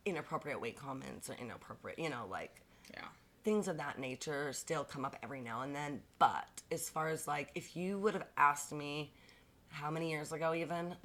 inappropriate 0.05 0.59
weight 0.59 0.75
comments 0.75 1.29
or 1.29 1.33
inappropriate, 1.33 1.99
you 1.99 2.09
know, 2.09 2.25
like 2.29 2.61
yeah. 2.91 3.05
things 3.43 3.67
of 3.67 3.77
that 3.77 3.99
nature 3.99 4.51
still 4.53 4.83
come 4.83 5.05
up 5.05 5.15
every 5.23 5.41
now 5.41 5.61
and 5.61 5.75
then. 5.75 6.01
But 6.19 6.61
as 6.71 6.89
far 6.89 7.09
as 7.09 7.27
like, 7.27 7.49
if 7.55 7.75
you 7.75 7.99
would 7.99 8.13
have 8.13 8.27
asked 8.37 8.71
me 8.71 9.13
how 9.69 9.89
many 9.89 10.11
years 10.11 10.31
ago, 10.31 10.53
even, 10.53 10.95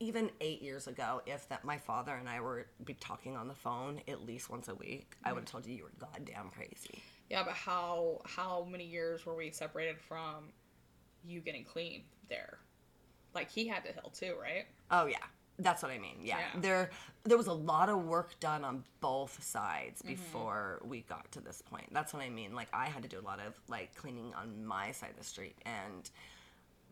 even 0.00 0.30
eight 0.40 0.62
years 0.62 0.88
ago, 0.88 1.22
if 1.26 1.48
that 1.48 1.64
my 1.64 1.78
father 1.78 2.14
and 2.14 2.28
I 2.28 2.40
were 2.40 2.66
be 2.84 2.94
talking 2.94 3.36
on 3.36 3.48
the 3.48 3.54
phone 3.54 4.00
at 4.08 4.26
least 4.26 4.50
once 4.50 4.68
a 4.68 4.74
week, 4.74 5.16
I 5.24 5.32
would 5.32 5.40
have 5.40 5.44
mm-hmm. 5.46 5.52
told 5.52 5.66
you 5.66 5.74
you 5.74 5.84
were 5.84 5.92
goddamn 5.98 6.50
crazy. 6.50 7.02
Yeah, 7.30 7.42
but 7.44 7.54
how 7.54 8.20
how 8.24 8.66
many 8.70 8.84
years 8.84 9.26
were 9.26 9.34
we 9.34 9.50
separated 9.50 9.98
from 9.98 10.52
you 11.24 11.40
getting 11.40 11.64
clean 11.64 12.02
there? 12.28 12.58
Like 13.34 13.50
he 13.50 13.66
had 13.66 13.84
to 13.84 13.92
heal 13.92 14.12
too, 14.14 14.34
right? 14.40 14.66
Oh 14.90 15.06
yeah, 15.06 15.16
that's 15.58 15.82
what 15.82 15.90
I 15.90 15.98
mean. 15.98 16.18
Yeah. 16.22 16.38
Yeah. 16.38 16.60
there 16.60 16.90
there 17.24 17.36
was 17.36 17.46
a 17.46 17.52
lot 17.52 17.88
of 17.88 18.04
work 18.04 18.38
done 18.40 18.64
on 18.64 18.84
both 19.00 19.42
sides 19.42 20.00
mm-hmm. 20.00 20.10
before 20.10 20.80
we 20.84 21.00
got 21.02 21.30
to 21.32 21.40
this 21.40 21.62
point. 21.62 21.86
That's 21.92 22.12
what 22.12 22.22
I 22.22 22.28
mean. 22.28 22.54
Like 22.54 22.68
I 22.72 22.86
had 22.86 23.02
to 23.02 23.08
do 23.08 23.18
a 23.18 23.26
lot 23.26 23.40
of 23.40 23.54
like 23.68 23.94
cleaning 23.94 24.32
on 24.34 24.64
my 24.64 24.92
side 24.92 25.10
of 25.10 25.16
the 25.16 25.24
street 25.24 25.56
and 25.64 26.10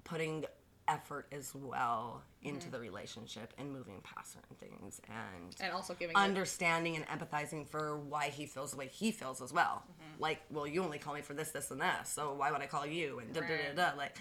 putting 0.05 0.44
effort 0.87 1.27
as 1.33 1.55
well 1.55 2.22
mm-hmm. 2.40 2.55
into 2.55 2.70
the 2.70 2.79
relationship 2.79 3.55
and 3.59 3.72
moving 3.72 4.00
past 4.03 4.35
certain 4.35 4.57
things 4.57 5.00
and 5.09 5.55
And 5.61 5.72
also 5.72 5.94
giving 5.94 6.14
it- 6.16 6.18
understanding 6.18 6.96
and 6.96 7.07
empathizing 7.07 7.66
for 7.66 7.96
why 7.98 8.29
he 8.29 8.46
feels 8.46 8.72
the 8.72 8.77
way 8.77 8.88
he 8.88 9.11
feels 9.11 9.40
as 9.40 9.53
well. 9.53 9.83
Mm-hmm. 9.85 10.22
Like, 10.22 10.42
well, 10.50 10.66
you 10.66 10.83
only 10.83 10.98
call 10.98 11.14
me 11.14 11.22
for 11.22 11.35
this, 11.35 11.50
this, 11.50 11.70
and 11.70 11.81
this, 11.81 12.09
so 12.09 12.35
why 12.35 12.50
would 12.50 12.61
I 12.61 12.66
call 12.66 12.87
you? 12.87 13.18
And 13.18 13.33
da 13.33 13.40
da 13.40 13.46
da 13.46 13.90
da. 13.90 13.96
Like, 13.96 14.18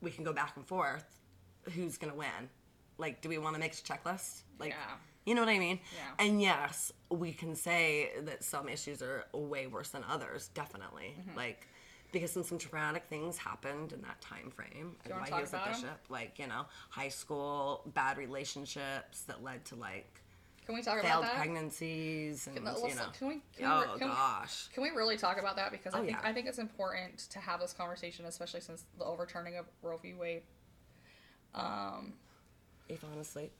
we 0.00 0.10
can 0.10 0.24
go 0.24 0.32
back 0.32 0.56
and 0.56 0.66
forth. 0.66 1.04
Who's 1.74 1.96
gonna 1.98 2.14
win? 2.14 2.48
Like, 2.98 3.20
do 3.20 3.28
we 3.28 3.38
want 3.38 3.54
to 3.54 3.60
make 3.60 3.72
a 3.72 3.76
checklist? 3.76 4.40
Like, 4.58 4.70
Yeah. 4.70 4.94
you 5.24 5.34
know 5.34 5.42
what 5.42 5.50
I 5.50 5.58
mean? 5.58 5.80
Yeah. 5.94 6.24
And 6.26 6.40
yes, 6.40 6.92
we 7.10 7.32
can 7.32 7.54
say 7.54 8.10
that 8.22 8.42
some 8.44 8.68
issues 8.68 9.02
are 9.02 9.24
way 9.32 9.66
worse 9.66 9.90
than 9.90 10.02
others, 10.08 10.48
definitely. 10.54 11.14
Mm-hmm. 11.20 11.36
Like, 11.36 11.66
because 12.12 12.30
some, 12.32 12.44
some 12.44 12.56
traumatic 12.58 13.04
things 13.10 13.36
happened 13.36 13.92
in 13.92 14.00
that 14.02 14.20
time 14.22 14.50
frame, 14.50 14.96
and 15.04 15.12
wanna 15.12 15.22
why 15.24 15.28
talk 15.28 15.38
he 15.38 15.42
was 15.42 15.52
a 15.52 15.62
bishop. 15.68 16.00
Like, 16.08 16.38
you 16.38 16.46
know, 16.46 16.64
high 16.88 17.08
school 17.10 17.82
bad 17.94 18.16
relationships 18.16 19.22
that 19.22 19.42
led 19.42 19.64
to 19.66 19.74
like 19.74 20.22
Can 20.64 20.74
we 20.76 20.82
talk 20.82 20.94
failed 21.02 21.04
about 21.04 21.22
that? 21.24 21.34
pregnancies 21.36 22.46
and 22.46 22.56
Can, 22.56 22.64
you 22.64 22.94
know. 22.94 23.02
can 23.18 23.28
we? 23.28 23.34
Can 23.58 23.58
we, 23.58 23.64
oh 23.66 23.96
can 23.98 24.08
we- 24.08 24.14
gosh. 24.14 24.68
Can 24.72 24.82
we 24.84 24.90
really 24.90 25.16
talk 25.18 25.38
about 25.38 25.56
that? 25.56 25.70
Because 25.72 25.92
I 25.94 25.98
Oh, 25.98 26.04
think 26.04 26.12
yeah. 26.16 26.20
I 26.28 26.32
think 26.32 26.46
it's 26.46 26.58
important 26.58 27.18
to 27.30 27.40
have 27.40 27.60
this 27.60 27.72
conversation, 27.74 28.24
especially 28.24 28.60
since 28.60 28.84
the 28.98 29.04
overturning 29.04 29.56
of 29.58 29.66
Roe 29.82 29.98
v. 29.98 30.14
Wade. 30.14 30.42
Um, 31.54 32.14
If 32.88 33.04
honestly, 33.04 33.50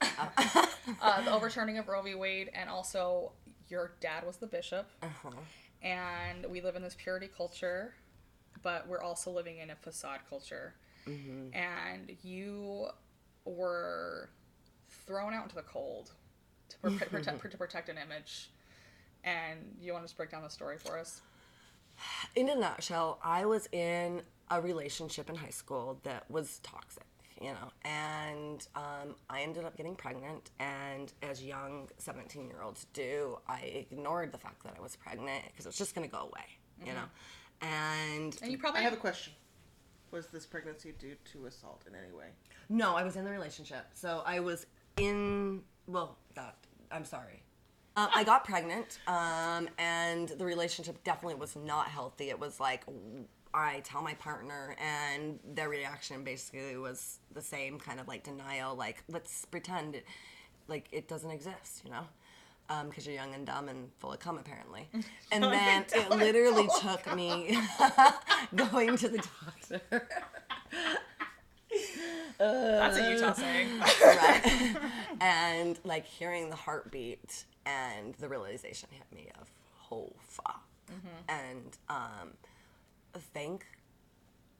uh, 0.00 1.22
the 1.22 1.32
overturning 1.32 1.78
of 1.78 1.88
Roe 1.88 2.02
v. 2.02 2.14
Wade, 2.14 2.50
and 2.54 2.68
also 2.68 3.32
your 3.68 3.92
dad 4.00 4.26
was 4.26 4.36
the 4.36 4.46
bishop, 4.46 4.88
uh-huh. 5.02 5.30
and 5.82 6.46
we 6.46 6.60
live 6.60 6.76
in 6.76 6.82
this 6.82 6.96
purity 6.98 7.28
culture, 7.34 7.94
but 8.62 8.86
we're 8.88 9.02
also 9.02 9.30
living 9.30 9.58
in 9.58 9.70
a 9.70 9.76
facade 9.76 10.20
culture, 10.28 10.74
Mm-hmm. 11.08 11.52
and 11.52 12.16
you 12.22 12.86
were 13.44 14.30
thrown 15.04 15.34
out 15.34 15.42
into 15.42 15.56
the 15.56 15.62
cold 15.62 16.12
to 16.68 16.78
protect, 16.78 17.10
protect, 17.10 17.42
to 17.50 17.58
protect 17.58 17.88
an 17.88 17.96
image. 17.98 18.50
And 19.24 19.58
you 19.80 19.92
want 19.92 20.04
to 20.04 20.06
just 20.06 20.16
break 20.16 20.30
down 20.30 20.42
the 20.42 20.48
story 20.50 20.78
for 20.78 20.96
us? 20.98 21.22
in 22.34 22.48
a 22.48 22.54
nutshell, 22.54 23.18
I 23.22 23.44
was 23.44 23.68
in 23.72 24.22
a 24.50 24.60
relationship 24.60 25.28
in 25.28 25.36
high 25.36 25.50
school 25.50 25.98
that 26.04 26.30
was 26.30 26.58
toxic, 26.62 27.06
you 27.42 27.50
know, 27.50 27.72
and 27.84 28.66
um, 28.76 29.16
I 29.28 29.42
ended 29.42 29.64
up 29.64 29.76
getting 29.76 29.96
pregnant. 29.96 30.50
And 30.60 31.12
as 31.22 31.42
young 31.42 31.88
17 31.98 32.46
year 32.46 32.62
olds 32.62 32.86
do, 32.92 33.38
I 33.48 33.60
ignored 33.90 34.32
the 34.32 34.38
fact 34.38 34.62
that 34.64 34.74
I 34.78 34.80
was 34.80 34.96
pregnant 34.96 35.44
because 35.46 35.66
it 35.66 35.70
was 35.70 35.78
just 35.78 35.94
going 35.94 36.08
to 36.08 36.14
go 36.14 36.22
away, 36.22 36.46
you 36.86 36.92
know. 36.92 37.04
And 37.60 38.38
And 38.42 38.52
you 38.52 38.58
probably 38.58 38.80
I 38.80 38.84
have 38.84 38.92
a 38.92 38.96
question. 38.96 39.32
Was 40.12 40.26
this 40.26 40.46
pregnancy 40.46 40.92
due 40.98 41.16
to 41.32 41.46
assault 41.46 41.82
in 41.88 41.94
any 41.94 42.12
way? 42.12 42.26
No, 42.68 42.94
I 42.94 43.02
was 43.02 43.16
in 43.16 43.24
the 43.24 43.30
relationship. 43.30 43.86
So 43.94 44.22
I 44.24 44.40
was 44.40 44.66
in. 44.96 45.62
Well, 45.86 46.16
that 46.34 46.56
I'm 46.90 47.04
sorry. 47.04 47.42
Um, 47.94 48.08
I 48.14 48.24
got 48.24 48.44
pregnant, 48.44 48.98
um, 49.06 49.68
and 49.76 50.28
the 50.28 50.46
relationship 50.46 51.02
definitely 51.04 51.34
was 51.34 51.56
not 51.56 51.88
healthy. 51.88 52.30
It 52.30 52.38
was 52.38 52.58
like 52.58 52.84
I 53.54 53.80
tell 53.84 54.02
my 54.02 54.14
partner, 54.14 54.76
and 54.78 55.38
their 55.54 55.68
reaction 55.68 56.24
basically 56.24 56.76
was 56.76 57.18
the 57.34 57.42
same 57.42 57.78
kind 57.78 58.00
of 58.00 58.08
like 58.08 58.24
denial, 58.24 58.74
like 58.74 59.02
let's 59.08 59.44
pretend 59.44 59.94
it, 59.96 60.06
like 60.68 60.88
it 60.92 61.08
doesn't 61.08 61.30
exist, 61.30 61.82
you 61.84 61.90
know, 61.90 62.04
because 62.88 63.06
you're 63.06 63.14
young 63.14 63.34
and 63.34 63.46
dumb 63.46 63.68
and 63.68 63.90
full 63.98 64.12
of 64.12 64.20
cum 64.20 64.38
apparently. 64.38 64.88
And 65.32 65.44
then 65.44 65.84
it 65.94 66.10
literally 66.10 66.68
took 66.80 67.14
me 67.14 67.58
going 68.54 68.96
to 68.98 69.08
the 69.08 69.18
doctor. 69.18 69.80
that's 72.38 72.98
a 72.98 73.10
Utah 73.12 73.32
saying. 73.32 73.78
right? 73.80 74.76
and 75.20 75.78
like 75.84 76.04
hearing 76.04 76.50
the 76.50 76.56
heartbeat 76.56 77.44
and 77.64 78.14
the 78.16 78.28
realization 78.28 78.88
hit 78.92 79.06
me 79.14 79.30
of, 79.40 79.50
oh 79.90 80.12
fuck. 80.20 80.62
And 81.28 81.78
um, 81.88 82.34
thank 83.18 83.66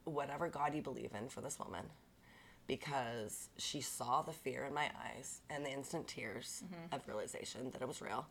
whatever 0.04 0.48
God 0.48 0.74
you 0.74 0.82
believe 0.82 1.10
in 1.18 1.28
for 1.28 1.40
this 1.40 1.58
woman 1.58 1.84
because 2.66 3.48
she 3.56 3.80
saw 3.80 4.22
the 4.22 4.32
fear 4.32 4.64
in 4.64 4.74
my 4.74 4.90
eyes 5.04 5.40
and 5.50 5.64
the 5.64 5.70
instant 5.70 6.06
tears 6.08 6.62
of 6.92 7.06
realization 7.06 7.70
that 7.72 7.82
it 7.82 7.88
was 7.88 8.00
real. 8.00 8.26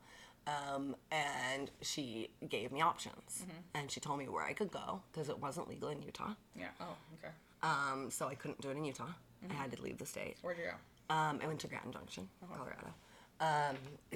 Um, 0.48 0.96
and 1.12 1.70
she 1.82 2.32
gave 2.50 2.72
me 2.72 2.82
options 2.82 3.46
and 3.76 3.92
she 3.92 4.00
told 4.00 4.20
me 4.20 4.28
where 4.28 4.44
I 4.44 4.54
could 4.54 4.72
go 4.72 5.02
because 5.12 5.30
it 5.30 5.38
wasn't 5.40 5.70
legal 5.70 5.90
in 5.90 6.02
Utah. 6.02 6.34
Yeah. 6.58 6.68
Oh, 6.80 6.96
okay. 7.20 7.32
Um, 7.62 8.10
so 8.10 8.28
I 8.28 8.36
couldn't 8.36 8.60
do 8.62 8.70
it 8.70 8.78
in 8.78 8.84
Utah. 8.86 9.14
I 9.50 9.54
had 9.54 9.72
to 9.72 9.82
leave 9.82 9.98
the 9.98 10.06
state. 10.06 10.38
Where'd 10.42 10.58
you 10.58 10.66
go? 10.66 11.14
Um, 11.14 11.40
I 11.44 11.48
went 11.48 11.60
to 11.62 11.68
Grand 11.68 11.92
Junction, 11.94 12.28
Colorado. 12.56 12.94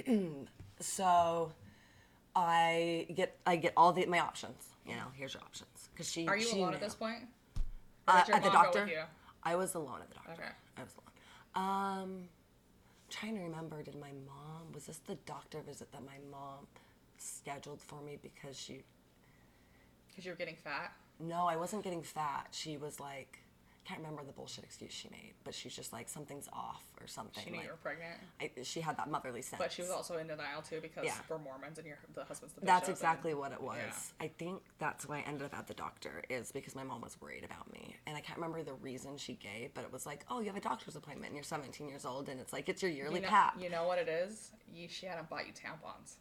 Um, 0.05 0.47
so 0.79 1.51
I 2.35 3.07
get 3.13 3.37
I 3.45 3.55
get 3.55 3.73
all 3.75 3.91
the 3.91 4.05
my 4.05 4.19
options. 4.19 4.74
You 4.85 4.95
know, 4.95 5.07
here's 5.13 5.33
your 5.33 5.43
options. 5.43 5.89
Because 5.93 6.09
she 6.11 6.27
Are 6.27 6.37
you 6.37 6.45
she 6.45 6.57
alone 6.57 6.69
knew. 6.69 6.75
at 6.75 6.81
this 6.81 6.95
point? 6.95 7.23
Uh, 8.07 8.23
at 8.31 8.43
the 8.43 8.49
doctor. 8.49 8.87
I 9.43 9.55
was 9.55 9.75
alone 9.75 9.99
at 10.01 10.09
the 10.09 10.15
doctor. 10.15 10.31
Okay. 10.33 10.51
I 10.77 10.81
was 10.83 10.93
alone. 11.55 12.01
Um, 12.01 12.29
trying 13.09 13.35
to 13.35 13.41
remember. 13.41 13.81
Did 13.81 13.95
my 13.95 14.11
mom 14.25 14.71
was 14.73 14.85
this 14.85 14.99
the 15.07 15.15
doctor 15.25 15.61
visit 15.61 15.91
that 15.91 16.01
my 16.05 16.17
mom 16.31 16.67
scheduled 17.17 17.81
for 17.81 18.01
me 18.01 18.17
because 18.21 18.59
she 18.59 18.83
Because 20.09 20.25
you 20.25 20.31
were 20.31 20.37
getting 20.37 20.55
fat. 20.63 20.93
No, 21.19 21.47
I 21.47 21.55
wasn't 21.55 21.83
getting 21.83 22.03
fat. 22.03 22.47
She 22.51 22.77
was 22.77 22.99
like, 22.99 23.39
can't 23.85 23.99
remember 23.99 24.23
the 24.25 24.31
bullshit 24.31 24.63
excuse 24.63 24.91
she 24.91 25.09
made, 25.09 25.33
but 25.43 25.53
she's 25.53 25.75
just 25.75 25.93
like 25.93 26.09
something's 26.09 26.47
off 26.51 26.83
or 26.99 27.05
something. 27.05 27.43
She 27.43 27.51
knew 27.51 27.57
like, 27.57 27.65
you 27.67 27.71
were 27.71 27.77
pregnant. 27.77 28.15
I, 28.41 28.49
she 28.63 28.81
had 28.81 28.97
that 28.97 29.11
motherly 29.11 29.43
sense. 29.43 29.61
But 29.61 29.71
she 29.71 29.83
was 29.83 29.91
also 29.91 30.17
in 30.17 30.25
denial 30.27 30.63
too 30.63 30.79
because 30.81 31.05
Yeah. 31.05 31.13
we're 31.29 31.37
Mormons 31.37 31.77
and 31.77 31.85
your 31.85 31.97
the 32.15 32.23
husband's 32.23 32.55
the 32.55 32.61
bishop. 32.61 32.67
That's 32.73 32.87
and- 32.87 32.97
exactly 32.97 33.35
what 33.35 33.51
it 33.51 33.61
was. 33.61 33.77
Yeah. 33.77 34.25
I 34.25 34.27
think 34.39 34.63
that's 34.79 35.07
why 35.07 35.17
I 35.17 35.21
ended 35.21 35.43
up 35.45 35.53
at 35.53 35.67
the 35.67 35.75
doctor 35.75 36.23
is 36.29 36.51
because 36.51 36.73
my 36.75 36.83
mom 36.83 37.01
was 37.01 37.15
worried 37.21 37.43
about 37.43 37.71
me, 37.71 37.95
and 38.07 38.17
I 38.17 38.21
can't 38.21 38.39
remember 38.39 38.63
the 38.63 38.73
reason 38.73 39.17
she 39.17 39.33
gave, 39.35 39.73
but 39.75 39.83
it 39.83 39.93
was 39.93 40.05
like, 40.07 40.25
oh, 40.31 40.39
you 40.39 40.47
have 40.47 40.57
a 40.57 40.61
doctor's 40.61 40.95
appointment, 40.95 41.27
and 41.27 41.35
you're 41.35 41.43
17 41.43 41.87
years 41.87 42.05
old, 42.05 42.27
and 42.27 42.39
it's 42.39 42.53
like 42.53 42.67
it's 42.67 42.81
your 42.81 42.91
yearly 42.91 43.17
you 43.17 43.21
know, 43.21 43.27
pap, 43.29 43.61
You 43.61 43.69
know 43.69 43.85
what 43.85 43.99
it 43.99 44.07
is? 44.09 44.51
You, 44.73 44.87
she 44.89 45.05
hadn't 45.05 45.29
bought 45.29 45.45
you 45.45 45.53
tampons. 45.53 46.15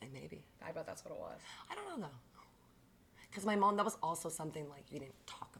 and 0.00 0.10
maybe 0.14 0.46
I 0.66 0.72
bet 0.72 0.86
that's 0.86 1.04
what 1.04 1.12
it 1.12 1.20
was. 1.20 1.38
I 1.70 1.74
don't 1.74 1.86
know 2.00 2.06
though, 2.06 2.42
because 3.30 3.44
my 3.44 3.54
mom 3.54 3.76
that 3.76 3.84
was 3.84 3.98
also 4.02 4.28
something 4.30 4.66
like 4.70 4.90
you 4.90 4.98
didn't 4.98 5.26
talk. 5.26 5.51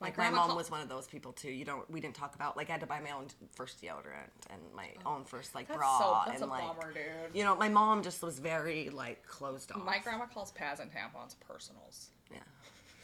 My 0.00 0.08
my 0.08 0.14
grandma 0.14 0.46
mom 0.46 0.56
was 0.56 0.70
one 0.70 0.80
of 0.82 0.88
those 0.88 1.06
people 1.06 1.32
too. 1.32 1.50
You 1.50 1.64
don't 1.64 1.88
we 1.90 2.00
didn't 2.00 2.16
talk 2.16 2.34
about 2.34 2.56
like 2.56 2.68
I 2.68 2.72
had 2.72 2.80
to 2.82 2.86
buy 2.86 3.00
my 3.00 3.12
own 3.12 3.26
first 3.54 3.80
deodorant 3.82 4.30
and 4.50 4.60
my 4.74 4.88
oh, 5.06 5.14
own 5.14 5.24
first 5.24 5.54
like 5.54 5.66
Oh. 5.70 5.74
That's 5.74 5.78
bra 5.78 5.98
so 5.98 6.30
that's 6.30 6.42
and 6.42 6.50
a 6.50 6.52
like 6.52 6.66
bummer, 6.78 6.92
dude. 6.92 7.02
you 7.34 7.44
know 7.44 7.56
my 7.56 7.68
mom 7.68 8.02
just 8.02 8.22
was 8.22 8.38
very 8.38 8.90
like 8.90 9.26
closed 9.26 9.72
off. 9.72 9.84
My 9.84 9.98
grandma 9.98 10.26
calls 10.26 10.52
pads 10.52 10.80
and 10.80 10.90
tampons 10.90 11.34
personals. 11.48 12.10
yeah, 12.30 12.38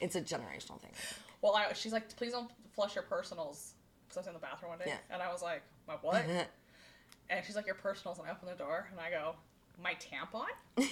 it's 0.00 0.16
a 0.16 0.20
generational 0.20 0.80
thing. 0.80 0.92
Well, 1.40 1.56
I, 1.56 1.72
she's 1.72 1.92
like, 1.92 2.14
please 2.16 2.32
don't 2.32 2.50
flush 2.74 2.94
your 2.94 3.04
personals. 3.04 3.74
Because 4.04 4.18
I 4.18 4.20
was 4.20 4.26
in 4.28 4.32
the 4.34 4.38
bathroom 4.40 4.68
one 4.70 4.78
day, 4.78 4.84
Yeah. 4.88 4.96
and 5.10 5.22
I 5.22 5.32
was 5.32 5.42
like, 5.42 5.62
my 5.88 5.94
what? 6.02 6.24
and 7.30 7.44
she's 7.44 7.56
like, 7.56 7.66
your 7.66 7.74
personals, 7.74 8.18
and 8.18 8.28
I 8.28 8.30
open 8.30 8.48
the 8.48 8.54
door, 8.54 8.88
and 8.92 9.00
I 9.00 9.10
go, 9.10 9.34
my 9.80 9.94
tampon? 9.94 10.46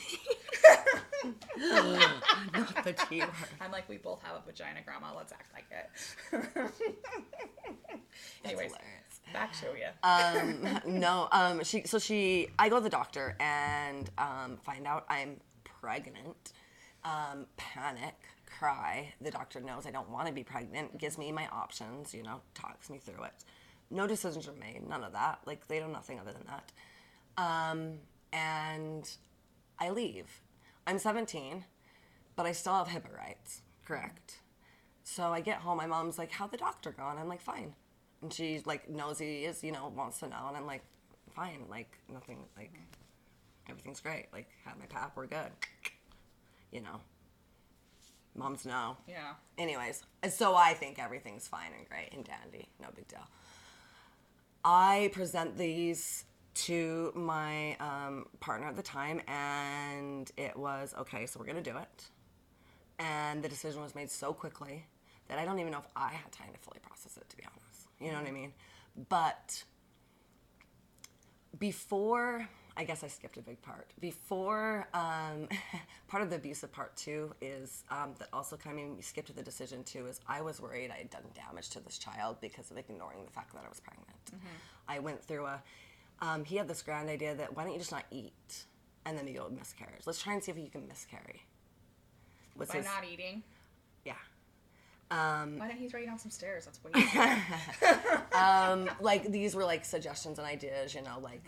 Not 2.52 2.84
the 2.84 2.92
T 2.92 3.20
word. 3.20 3.30
I'm 3.60 3.72
like, 3.72 3.88
we 3.88 3.96
both 3.98 4.22
have 4.22 4.36
a 4.36 4.42
vagina, 4.44 4.80
grandma. 4.84 5.08
Let's 5.16 5.32
act 5.32 5.52
like 5.52 5.66
it. 5.70 5.90
Anyways, 8.44 8.72
hilarious. 8.72 9.20
back 9.32 9.52
to 9.60 9.66
you. 9.76 9.88
um, 10.02 11.00
no, 11.00 11.28
um, 11.32 11.62
she 11.64 11.82
so 11.84 11.98
she 11.98 12.48
I 12.58 12.68
go 12.68 12.76
to 12.76 12.82
the 12.82 12.90
doctor 12.90 13.36
and 13.40 14.10
um, 14.18 14.56
find 14.62 14.86
out 14.86 15.04
I'm 15.08 15.36
pregnant. 15.64 16.52
Um, 17.04 17.46
panic, 17.56 18.14
cry. 18.58 19.12
The 19.20 19.30
doctor 19.30 19.60
knows 19.60 19.86
I 19.86 19.90
don't 19.90 20.10
want 20.10 20.26
to 20.26 20.32
be 20.32 20.44
pregnant. 20.44 20.98
Gives 20.98 21.18
me 21.18 21.32
my 21.32 21.46
options. 21.48 22.14
You 22.14 22.22
know, 22.22 22.40
talks 22.54 22.90
me 22.90 22.98
through 22.98 23.24
it. 23.24 23.32
No 23.90 24.06
decisions 24.06 24.46
are 24.48 24.52
made. 24.52 24.88
None 24.88 25.04
of 25.04 25.12
that. 25.12 25.40
Like 25.46 25.66
they 25.68 25.80
know 25.80 25.88
nothing 25.88 26.18
other 26.18 26.32
than 26.32 26.46
that. 26.46 26.72
Um, 27.36 27.94
and 28.32 29.08
I 29.78 29.90
leave. 29.90 30.40
I'm 30.86 30.98
17, 30.98 31.64
but 32.36 32.46
I 32.46 32.52
still 32.52 32.74
have 32.74 32.88
HIPAA 32.88 33.16
rights. 33.16 33.62
Correct. 33.84 34.40
So 35.02 35.32
I 35.32 35.40
get 35.40 35.58
home. 35.58 35.78
My 35.78 35.86
mom's 35.86 36.18
like, 36.18 36.30
"How'd 36.30 36.52
the 36.52 36.56
doctor 36.56 36.92
go?" 36.92 37.08
And 37.08 37.18
I'm 37.18 37.28
like, 37.28 37.40
"Fine." 37.40 37.74
And 38.22 38.32
she 38.32 38.60
like, 38.64 38.88
nosy 38.88 39.44
is, 39.44 39.64
you 39.64 39.72
know, 39.72 39.92
wants 39.96 40.20
to 40.20 40.28
know, 40.28 40.44
and 40.48 40.56
I'm 40.56 40.66
like, 40.66 40.84
"Fine." 41.34 41.64
Like 41.68 41.98
nothing. 42.12 42.44
Like 42.56 42.72
everything's 43.68 44.00
great. 44.00 44.26
Like 44.32 44.48
had 44.64 44.78
my 44.78 44.86
pap, 44.86 45.12
we're 45.16 45.26
good. 45.26 45.50
You 46.70 46.82
know. 46.82 47.00
Moms 48.36 48.64
know. 48.64 48.96
yeah. 49.08 49.34
Anyways, 49.58 50.04
so 50.30 50.54
I 50.54 50.72
think 50.74 51.00
everything's 51.00 51.48
fine 51.48 51.72
and 51.76 51.88
great 51.88 52.10
and 52.12 52.24
dandy. 52.24 52.68
No 52.80 52.86
big 52.94 53.08
deal. 53.08 53.26
I 54.64 55.10
present 55.12 55.58
these 55.58 56.24
to 56.54 57.12
my 57.14 57.76
um, 57.76 58.26
partner 58.40 58.66
at 58.66 58.76
the 58.76 58.82
time, 58.82 59.20
and 59.28 60.30
it 60.36 60.56
was 60.56 60.94
okay, 60.98 61.26
so 61.26 61.38
we're 61.38 61.46
to 61.52 61.62
do 61.62 61.76
it. 61.76 62.04
And 62.98 63.42
the 63.42 63.48
decision 63.48 63.82
was 63.82 63.94
made 63.94 64.10
so 64.10 64.32
quickly 64.32 64.84
that 65.28 65.38
I 65.38 65.44
don't 65.44 65.58
even 65.58 65.72
know 65.72 65.78
if 65.78 65.88
I 65.96 66.08
had 66.08 66.30
time 66.32 66.48
to 66.52 66.58
fully 66.58 66.80
process 66.80 67.16
it, 67.16 67.28
to 67.28 67.36
be 67.36 67.44
honest. 67.44 67.88
You 68.00 68.12
know 68.12 68.18
what 68.18 68.28
I 68.28 68.32
mean? 68.32 68.52
But 69.08 69.64
before 71.58 72.48
I 72.76 72.84
guess 72.84 73.04
I 73.04 73.08
skipped 73.08 73.36
a 73.36 73.42
big 73.42 73.60
part. 73.60 73.90
Before 74.00 74.88
um, 74.94 75.48
part 76.08 76.22
of 76.22 76.30
the 76.30 76.36
abusive 76.36 76.72
part 76.72 76.96
too 76.96 77.34
is 77.40 77.84
um, 77.90 78.14
that 78.18 78.28
also 78.32 78.56
kind 78.56 78.78
of 78.78 78.82
made 78.82 78.96
me 78.96 79.02
skip 79.02 79.26
to 79.26 79.34
the 79.34 79.42
decision 79.42 79.84
too 79.84 80.06
is 80.06 80.20
I 80.26 80.40
was 80.40 80.60
worried 80.60 80.90
I 80.90 80.98
had 80.98 81.10
done 81.10 81.24
damage 81.34 81.68
to 81.70 81.80
this 81.80 81.98
child 81.98 82.38
because 82.40 82.70
of 82.70 82.78
ignoring 82.78 83.24
the 83.24 83.30
fact 83.30 83.52
that 83.52 83.62
I 83.64 83.68
was 83.68 83.80
pregnant. 83.80 84.06
I 84.88 84.98
went 84.98 85.22
through 85.22 85.46
a. 85.46 85.62
Um, 86.22 86.44
he 86.44 86.56
had 86.56 86.68
this 86.68 86.82
grand 86.82 87.08
idea 87.08 87.34
that 87.34 87.56
why 87.56 87.64
don't 87.64 87.72
you 87.72 87.78
just 87.78 87.92
not 87.92 88.04
eat 88.10 88.64
and 89.06 89.16
then 89.16 89.26
you 89.26 89.34
go 89.34 89.48
miscarriage. 89.48 90.02
Let's 90.06 90.22
try 90.22 90.34
and 90.34 90.42
see 90.44 90.50
if 90.52 90.58
you 90.58 90.68
can 90.68 90.86
miscarry. 90.86 91.42
Was 92.56 92.68
By 92.68 92.76
his- 92.78 92.84
not 92.86 93.04
eating. 93.10 93.42
yeah. 94.04 94.12
Why 95.08 95.66
didn't 95.66 95.78
he 95.80 95.88
throw 95.88 95.98
you 96.00 96.06
down 96.06 96.18
some 96.18 96.30
stairs? 96.30 96.66
That's 96.66 96.78
what 96.84 96.96
easier. 96.96 97.42
um, 98.32 98.88
like 99.00 99.24
these 99.32 99.54
were 99.56 99.64
like 99.64 99.84
suggestions 99.84 100.38
and 100.38 100.46
ideas, 100.46 100.94
you 100.94 101.02
know, 101.02 101.18
like 101.20 101.42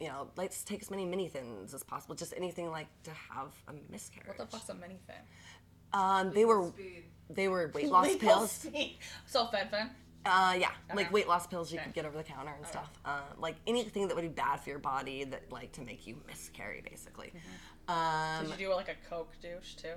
you 0.00 0.08
know, 0.08 0.28
let's 0.36 0.62
take 0.62 0.80
as 0.82 0.90
many 0.90 1.04
mini 1.04 1.26
thins 1.28 1.74
as 1.74 1.82
possible, 1.82 2.14
just 2.14 2.32
anything 2.36 2.70
like 2.70 2.86
to 3.04 3.10
have 3.10 3.52
a 3.68 3.72
miscarriage. 3.90 4.28
what 4.28 4.38
the 4.38 4.46
fuck's 4.56 4.68
a 4.68 4.74
mini 4.74 4.98
thing? 5.06 5.16
Um, 5.92 6.32
they 6.34 6.44
were 6.44 6.70
they 7.30 7.48
were 7.48 7.70
weight 7.74 7.88
loss 7.90 8.14
pills. 8.16 8.50
speed. 8.52 8.98
So 9.26 9.46
fen-phen. 9.46 9.88
Uh, 10.26 10.54
yeah, 10.58 10.70
like 10.94 11.10
weight 11.12 11.26
loss 11.28 11.46
pills 11.46 11.72
you 11.72 11.78
Okay. 11.78 11.86
could 11.86 11.94
get 11.94 12.04
over 12.04 12.16
the 12.16 12.22
counter 12.24 12.52
and 12.56 12.66
stuff. 12.66 12.90
Uh, 13.04 13.20
like 13.38 13.56
anything 13.66 14.08
that 14.08 14.14
would 14.14 14.22
be 14.22 14.28
bad 14.28 14.60
for 14.60 14.68
your 14.70 14.78
body 14.78 15.24
that 15.24 15.50
like 15.50 15.72
to 15.72 15.80
make 15.80 16.06
you 16.06 16.16
miscarry, 16.26 16.82
basically. 16.88 17.32
Um, 17.88 18.42
Did 18.46 18.60
you 18.60 18.66
do 18.68 18.74
like 18.74 18.88
a 18.88 18.96
Coke 19.08 19.32
douche 19.40 19.74
too? 19.74 19.88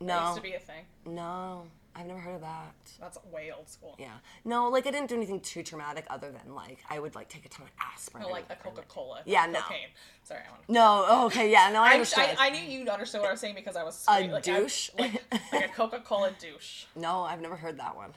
That 0.00 0.04
no, 0.06 0.22
used 0.24 0.36
to 0.36 0.42
be 0.42 0.52
a 0.54 0.58
thing. 0.58 0.84
no, 1.06 1.66
I've 1.94 2.06
never 2.06 2.18
heard 2.18 2.34
of 2.34 2.40
that. 2.42 2.74
That's 3.00 3.16
way 3.32 3.52
old 3.56 3.68
school. 3.68 3.94
Yeah, 3.98 4.08
no, 4.44 4.68
like 4.68 4.86
I 4.86 4.90
didn't 4.90 5.08
do 5.08 5.14
anything 5.14 5.40
too 5.40 5.62
traumatic 5.62 6.04
other 6.10 6.30
than 6.32 6.54
like 6.54 6.80
I 6.90 6.98
would 6.98 7.14
like 7.14 7.28
take 7.30 7.46
a 7.46 7.48
ton 7.48 7.64
of 7.66 7.72
aspirin. 7.80 8.24
No, 8.24 8.28
like 8.30 8.44
a 8.50 8.56
Coca 8.56 8.82
Cola. 8.88 9.22
Yeah, 9.24 9.46
no. 9.46 9.60
Cocaine. 9.60 9.86
Sorry, 10.24 10.40
I 10.46 10.50
want. 10.50 10.68
No, 10.68 11.04
oh, 11.08 11.26
okay, 11.26 11.50
yeah, 11.50 11.70
no, 11.72 11.80
I 11.82 11.90
I, 11.90 11.92
understood. 11.94 12.24
I, 12.38 12.48
I 12.48 12.50
knew 12.50 12.60
you 12.60 12.86
understood 12.90 13.20
what 13.20 13.28
I 13.28 13.32
was 13.32 13.40
saying 13.40 13.54
because 13.54 13.76
I 13.76 13.84
was 13.84 14.04
A 14.08 14.26
like, 14.28 14.34
I- 14.34 14.40
douche? 14.40 14.90
like, 14.98 15.22
like 15.52 15.64
a 15.64 15.68
Coca 15.68 16.00
Cola 16.00 16.32
douche. 16.38 16.84
No, 16.96 17.22
I've 17.22 17.40
never 17.40 17.56
heard 17.56 17.78
that 17.78 17.94
one. 17.96 18.12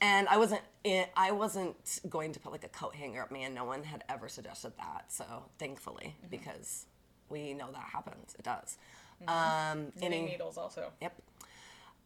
And 0.00 0.28
I 0.28 0.36
wasn't 0.36 0.60
in, 0.84 1.06
I 1.16 1.30
wasn't 1.32 2.00
going 2.08 2.32
to 2.32 2.40
put 2.40 2.52
like 2.52 2.64
a 2.64 2.68
coat 2.68 2.94
hanger 2.94 3.22
up 3.22 3.30
me, 3.30 3.44
and 3.44 3.54
no 3.54 3.64
one 3.64 3.82
had 3.82 4.04
ever 4.08 4.28
suggested 4.28 4.72
that. 4.78 5.06
So 5.08 5.24
thankfully, 5.58 6.16
Mm-hmm. 6.18 6.28
because 6.30 6.86
we 7.28 7.54
know 7.54 7.70
that 7.72 7.82
happens, 7.92 8.34
it 8.38 8.44
does. 8.44 8.76
Mm-hmm. 9.24 9.78
Um, 9.78 9.92
Knitting 10.00 10.26
needles 10.26 10.58
also. 10.58 10.92
Yep. 11.00 11.14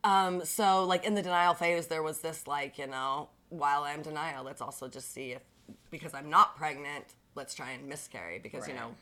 Um, 0.05 0.45
so 0.45 0.85
like 0.85 1.05
in 1.05 1.15
the 1.15 1.23
denial 1.23 1.55
phase, 1.55 1.89
there 1.89 2.03
was 2.03 2.21
this 2.21 2.47
like 2.47 2.79
you 2.79 2.87
know 2.87 3.29
while 3.49 3.83
I'm 3.83 4.03
denial, 4.03 4.45
let's 4.45 4.63
also 4.63 4.89
just 4.89 5.13
see 5.13 5.33
if 5.33 5.43
because 5.91 6.15
I'm 6.15 6.31
not 6.31 6.57
pregnant, 6.57 7.05
let's 7.35 7.55
try 7.55 7.73
and 7.73 7.89
miscarry 7.89 8.39
because 8.39 8.67
you 8.69 8.75
know 8.75 8.95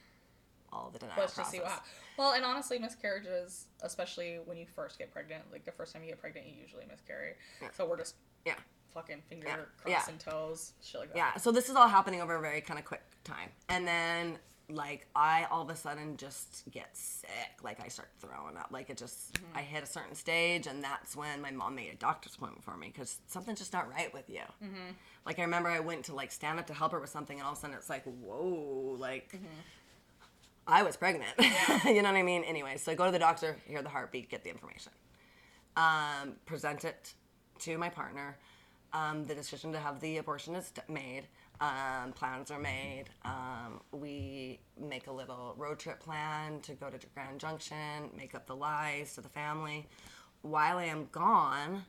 all 0.72 0.90
the 0.92 0.98
denial 0.98 1.16
Let's 1.20 1.36
just 1.36 1.50
see 1.50 1.60
what. 1.60 1.82
Well, 2.18 2.32
and 2.32 2.44
honestly, 2.44 2.78
miscarriages, 2.78 3.66
especially 3.82 4.38
when 4.44 4.56
you 4.56 4.66
first 4.74 4.98
get 4.98 5.12
pregnant, 5.12 5.44
like 5.52 5.64
the 5.64 5.72
first 5.72 5.92
time 5.92 6.02
you 6.02 6.08
get 6.08 6.20
pregnant, 6.20 6.46
you 6.46 6.54
usually 6.60 6.84
miscarry. 6.90 7.34
So 7.74 7.86
we're 7.86 7.98
just 7.98 8.16
Yeah. 8.44 8.54
Fucking 8.94 9.22
finger 9.28 9.46
Yeah. 9.48 9.56
Yeah. 9.86 9.96
crossing 9.98 10.18
toes, 10.18 10.72
shit 10.82 11.00
like 11.00 11.08
that. 11.12 11.16
Yeah, 11.16 11.36
so 11.36 11.52
this 11.52 11.68
is 11.68 11.76
all 11.76 11.88
happening 11.88 12.20
over 12.20 12.34
a 12.36 12.40
very 12.40 12.60
kind 12.60 12.78
of 12.78 12.84
quick 12.84 13.02
time. 13.24 13.50
And 13.68 13.86
then 13.86 14.38
like 14.70 15.06
I 15.16 15.44
all 15.50 15.62
of 15.62 15.70
a 15.70 15.76
sudden 15.76 16.16
just 16.18 16.64
get 16.70 16.94
sick. 16.94 17.30
Like 17.62 17.80
I 17.82 17.88
start 17.88 18.10
throwing 18.20 18.56
up. 18.58 18.68
Like 18.70 18.90
it 18.90 18.98
just 18.98 19.32
Mm-hmm. 19.34 19.58
I 19.58 19.62
hit 19.62 19.82
a 19.82 19.86
certain 19.86 20.14
stage 20.14 20.66
and 20.66 20.84
that's 20.84 21.16
when 21.16 21.40
my 21.40 21.50
mom 21.50 21.74
made 21.74 21.90
a 21.90 21.96
doctor's 21.96 22.34
appointment 22.34 22.64
for 22.64 22.76
me 22.76 22.90
cuz 22.90 23.18
something's 23.26 23.58
just 23.60 23.72
not 23.72 23.88
right 23.90 24.12
with 24.12 24.28
you. 24.28 24.42
Mm-hmm. 24.62 24.90
Like 25.24 25.38
I 25.38 25.42
remember 25.42 25.70
I 25.70 25.80
went 25.80 26.04
to 26.06 26.14
like 26.14 26.30
stand 26.32 26.58
up 26.60 26.66
to 26.66 26.74
help 26.74 26.92
her 26.92 27.00
with 27.00 27.08
something 27.10 27.38
and 27.38 27.46
all 27.46 27.52
of 27.52 27.58
a 27.58 27.60
sudden 27.62 27.76
it's 27.76 27.88
like, 27.88 28.04
"Whoa, 28.04 28.96
like 28.98 29.32
Mm-hmm. 29.32 29.46
I 30.66 30.82
was 30.82 30.96
pregnant." 30.98 31.32
you 31.86 32.02
know 32.02 32.10
what 32.12 32.18
I 32.18 32.22
mean? 32.22 32.44
Anyway, 32.44 32.76
so 32.76 32.92
I 32.92 32.94
go 32.94 33.06
to 33.06 33.10
the 33.12 33.18
doctor, 33.18 33.56
hear 33.66 33.80
the 33.82 33.88
heartbeat, 33.88 34.28
get 34.28 34.44
the 34.44 34.50
information. 34.50 34.92
Um, 35.76 36.34
present 36.44 36.84
it 36.84 37.14
to 37.60 37.78
my 37.78 37.88
partner. 37.88 38.36
Um, 38.92 39.24
the 39.24 39.34
decision 39.34 39.72
to 39.72 39.78
have 39.78 40.00
the 40.00 40.16
abortion 40.18 40.54
is 40.54 40.72
made. 40.88 41.24
Um, 41.60 42.12
plans 42.12 42.50
are 42.50 42.58
made. 42.58 43.04
Um, 43.24 43.80
we 43.92 44.60
make 44.80 45.08
a 45.08 45.12
little 45.12 45.54
road 45.58 45.78
trip 45.78 46.00
plan 46.00 46.60
to 46.60 46.72
go 46.72 46.88
to 46.88 46.98
Grand 47.14 47.40
Junction, 47.40 48.10
make 48.16 48.34
up 48.34 48.46
the 48.46 48.56
lies 48.56 49.14
to 49.16 49.20
the 49.20 49.28
family. 49.28 49.86
While 50.42 50.78
I 50.78 50.84
am 50.84 51.08
gone 51.10 51.84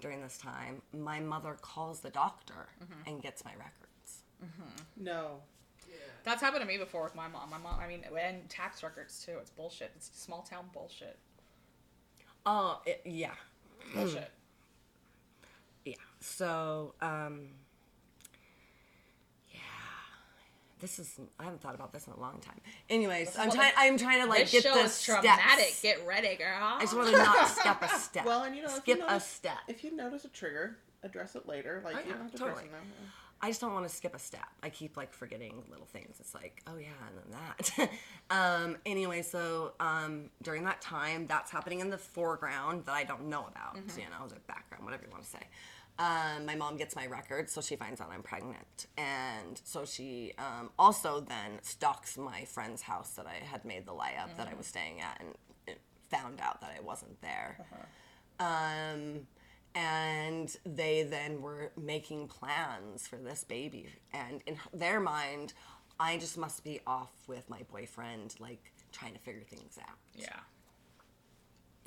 during 0.00 0.20
this 0.20 0.36
time, 0.36 0.82
my 0.92 1.18
mother 1.18 1.56
calls 1.60 2.00
the 2.00 2.10
doctor 2.10 2.68
and 3.06 3.22
gets 3.22 3.44
my 3.44 3.52
records. 3.52 4.22
No. 4.96 5.40
That's 6.24 6.40
happened 6.40 6.62
to 6.62 6.68
me 6.68 6.78
before 6.78 7.04
with 7.04 7.14
my 7.14 7.28
mom. 7.28 7.50
My 7.50 7.58
mom, 7.58 7.78
I 7.80 7.86
mean, 7.86 8.04
and 8.18 8.48
tax 8.48 8.82
records 8.82 9.24
too. 9.24 9.32
It's 9.40 9.50
bullshit. 9.50 9.92
It's 9.96 10.10
small 10.14 10.42
town 10.42 10.66
bullshit. 10.72 11.18
Oh, 12.46 12.80
it, 12.86 13.02
yeah. 13.04 13.34
Bullshit. 13.94 14.30
Yeah. 16.24 16.36
So, 16.36 16.94
um, 17.00 17.48
yeah. 19.50 19.58
this 20.80 20.98
is 20.98 21.18
I 21.38 21.44
haven't 21.44 21.60
thought 21.60 21.74
about 21.74 21.92
this 21.92 22.06
in 22.06 22.12
a 22.12 22.20
long 22.20 22.40
time. 22.40 22.60
Anyways, 22.90 23.30
is 23.30 23.38
I'm 23.38 23.50
trying. 23.50 23.72
I'm 23.76 23.98
trying 23.98 24.22
to 24.22 24.28
like 24.28 24.50
this 24.50 24.52
get 24.52 24.62
show 24.64 24.74
the 24.74 24.80
is 24.84 25.02
traumatic. 25.02 25.66
steps. 25.68 25.82
Get 25.82 26.06
ready, 26.06 26.34
girl. 26.36 26.48
I 26.60 26.80
just 26.80 26.96
want 26.96 27.10
to 27.10 27.16
not 27.16 27.48
skip 27.48 27.82
a 27.82 27.88
step. 27.98 28.24
Well, 28.24 28.44
and 28.44 28.56
you 28.56 28.62
know, 28.62 28.68
if 28.68 28.76
skip 28.76 28.98
you 28.98 29.04
a 29.04 29.08
notice, 29.08 29.26
step. 29.26 29.58
If 29.68 29.84
you 29.84 29.94
notice 29.94 30.24
a 30.24 30.28
trigger, 30.28 30.78
address 31.02 31.36
it 31.36 31.46
later. 31.46 31.82
Like 31.84 31.96
Oh, 31.96 31.98
you 32.00 32.04
yeah, 32.06 32.12
don't 32.12 32.22
have 32.22 32.32
to 32.32 32.38
totally. 32.38 32.64
address 32.64 32.66
it 32.66 32.72
now. 32.72 33.10
I 33.42 33.48
just 33.48 33.60
don't 33.60 33.74
want 33.74 33.86
to 33.86 33.94
skip 33.94 34.14
a 34.14 34.18
step. 34.18 34.46
I 34.62 34.70
keep 34.70 34.96
like 34.96 35.12
forgetting 35.12 35.64
little 35.68 35.84
things. 35.84 36.16
It's 36.18 36.34
like, 36.34 36.62
oh 36.66 36.78
yeah, 36.78 36.86
and 37.08 37.18
then 37.76 37.88
that. 37.90 37.90
um, 38.64 38.76
anyway, 38.86 39.20
so 39.20 39.72
um, 39.80 40.30
during 40.42 40.64
that 40.64 40.80
time, 40.80 41.26
that's 41.26 41.50
happening 41.50 41.80
in 41.80 41.90
the 41.90 41.98
foreground 41.98 42.86
that 42.86 42.94
I 42.94 43.04
don't 43.04 43.28
know 43.28 43.46
about. 43.46 43.76
Mm-hmm. 43.76 44.00
You 44.00 44.06
know, 44.06 44.26
the 44.28 44.40
background, 44.46 44.84
whatever 44.84 45.02
you 45.04 45.10
want 45.10 45.24
to 45.24 45.28
say. 45.28 45.46
Um, 45.98 46.44
my 46.44 46.56
mom 46.56 46.76
gets 46.76 46.96
my 46.96 47.06
records, 47.06 47.52
so 47.52 47.60
she 47.60 47.76
finds 47.76 48.00
out 48.00 48.10
I'm 48.12 48.22
pregnant, 48.22 48.86
and 48.98 49.60
so 49.62 49.84
she 49.84 50.32
um, 50.38 50.70
also 50.76 51.20
then 51.20 51.60
stalks 51.62 52.18
my 52.18 52.44
friend's 52.46 52.82
house 52.82 53.10
that 53.10 53.26
I 53.26 53.44
had 53.44 53.64
made 53.64 53.86
the 53.86 53.92
layup 53.92 54.36
that 54.36 54.48
I 54.48 54.54
was 54.54 54.66
staying 54.66 55.00
at, 55.00 55.20
and 55.20 55.76
found 56.10 56.40
out 56.40 56.60
that 56.62 56.72
I 56.76 56.82
wasn't 56.82 57.20
there. 57.22 57.58
Um, 58.40 59.26
and 59.76 60.56
they 60.66 61.02
then 61.04 61.40
were 61.40 61.70
making 61.80 62.26
plans 62.28 63.06
for 63.06 63.16
this 63.16 63.44
baby. 63.44 63.88
And 64.12 64.42
in 64.46 64.56
their 64.72 64.98
mind, 65.00 65.52
I 65.98 66.18
just 66.18 66.36
must 66.36 66.64
be 66.64 66.80
off 66.86 67.12
with 67.28 67.48
my 67.48 67.62
boyfriend, 67.70 68.34
like 68.40 68.72
trying 68.92 69.12
to 69.14 69.20
figure 69.20 69.42
things 69.48 69.78
out. 69.80 69.96
yeah. 70.14 70.40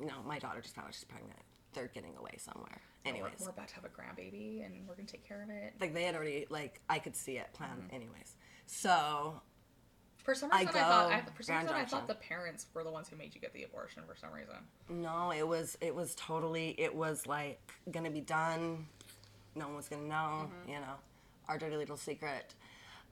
No, 0.00 0.14
my 0.24 0.38
daughter 0.38 0.60
just 0.60 0.74
found 0.76 0.86
out 0.88 0.94
she's 0.94 1.04
pregnant. 1.04 1.40
They're 1.74 1.88
getting 1.88 2.16
away 2.16 2.36
somewhere. 2.38 2.80
We're- 3.04 3.14
Anyways, 3.16 3.40
we're 3.40 3.50
about 3.50 3.68
to 3.68 3.74
have 3.76 3.84
a 3.84 3.88
grandbaby, 3.88 4.64
and 4.64 4.86
we're 4.88 4.94
gonna 4.94 5.06
take 5.08 5.24
care 5.26 5.42
of 5.42 5.50
it. 5.50 5.74
like 5.80 5.94
they 5.94 6.02
had 6.04 6.14
already, 6.14 6.46
like, 6.50 6.80
I 6.88 6.98
could 6.98 7.14
see 7.16 7.38
it 7.38 7.52
planned. 7.52 7.88
Anyways, 7.92 8.36
so 8.66 9.40
For 10.24 10.34
some 10.34 10.50
I 10.52 10.60
reason, 10.60 10.76
I, 10.76 10.80
thought. 10.80 11.12
I, 11.12 11.20
for 11.34 11.42
some 11.42 11.56
reason, 11.56 11.74
I 11.74 11.84
thought 11.86 12.06
the 12.08 12.14
parents 12.16 12.66
were 12.74 12.84
the 12.84 12.90
ones 12.90 13.08
who 13.08 13.16
made 13.16 13.34
you 13.34 13.40
get 13.40 13.54
the 13.54 13.62
abortion. 13.64 14.02
For 14.06 14.14
some 14.16 14.30
reason. 14.32 14.56
no, 14.90 15.30
it 15.32 15.46
was, 15.46 15.78
it 15.80 15.94
was 15.94 16.14
totally, 16.16 16.74
it 16.78 16.94
was 16.94 17.26
like 17.26 17.60
gonna 17.90 18.10
be 18.10 18.20
done. 18.20 18.86
No 19.54 19.66
one 19.66 19.76
was 19.76 19.88
gonna 19.88 20.02
know, 20.02 20.50
you 20.66 20.74
know, 20.74 20.94
our 21.48 21.56
dirty 21.58 21.76
little 21.76 21.96
secret. 21.96 22.54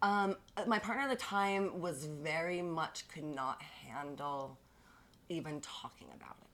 Um, 0.02 0.36
my 0.66 0.78
partner 0.78 1.04
at 1.04 1.10
the 1.10 1.16
time 1.16 1.80
was 1.80 2.04
very 2.04 2.60
much 2.60 3.08
could 3.08 3.24
not 3.24 3.62
handle 3.62 4.58
even 5.30 5.60
talking 5.62 6.08
about 6.14 6.36
it. 6.42 6.45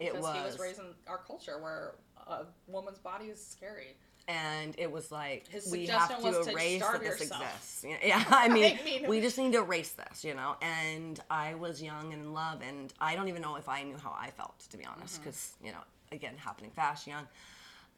It 0.00 0.12
Because 0.12 0.22
was, 0.22 0.36
he 0.36 0.42
was 0.44 0.58
raised 0.58 0.78
in 0.80 0.86
our 1.06 1.18
culture 1.18 1.58
where 1.60 1.94
a 2.26 2.44
woman's 2.66 2.98
body 2.98 3.26
is 3.26 3.44
scary. 3.44 3.96
and 4.28 4.74
it 4.78 4.90
was 4.90 5.12
like 5.12 5.46
His 5.48 5.70
we 5.70 5.86
have 5.86 6.08
to 6.20 6.50
erase 6.50 6.80
that 6.80 7.00
this 7.00 7.20
exists. 7.20 7.84
Yeah, 7.86 7.96
Yeah, 8.02 8.24
I 8.30 8.48
mean, 8.48 8.78
I 8.80 8.84
mean- 8.84 9.08
we 9.08 9.20
just 9.20 9.36
need 9.38 9.52
to 9.52 9.58
erase 9.58 9.92
this, 9.92 10.24
you 10.24 10.34
know. 10.34 10.56
And 10.62 11.20
I 11.30 11.54
was 11.54 11.82
young 11.82 12.12
and 12.12 12.22
in 12.22 12.32
love, 12.32 12.60
and 12.66 12.92
I 13.00 13.14
don't 13.14 13.28
even 13.28 13.42
know 13.42 13.56
if 13.56 13.68
I 13.68 13.82
knew 13.82 13.96
how 13.96 14.16
I 14.18 14.30
felt, 14.30 14.58
to 14.70 14.76
be 14.76 14.84
honest, 14.86 15.14
Mm-hmm. 15.16 15.24
because 15.24 15.52
you 15.62 15.72
know, 15.72 15.82
again, 16.12 16.34
happening 16.36 16.70
fast, 16.70 17.06
young. 17.06 17.26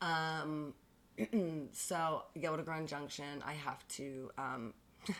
Um, 0.00 0.74
so 1.72 2.24
go 2.40 2.56
to 2.56 2.62
Grand 2.62 2.88
Junction. 2.88 3.42
I 3.46 3.52
have 3.52 3.86
to. 3.88 4.30
Um, 4.38 4.74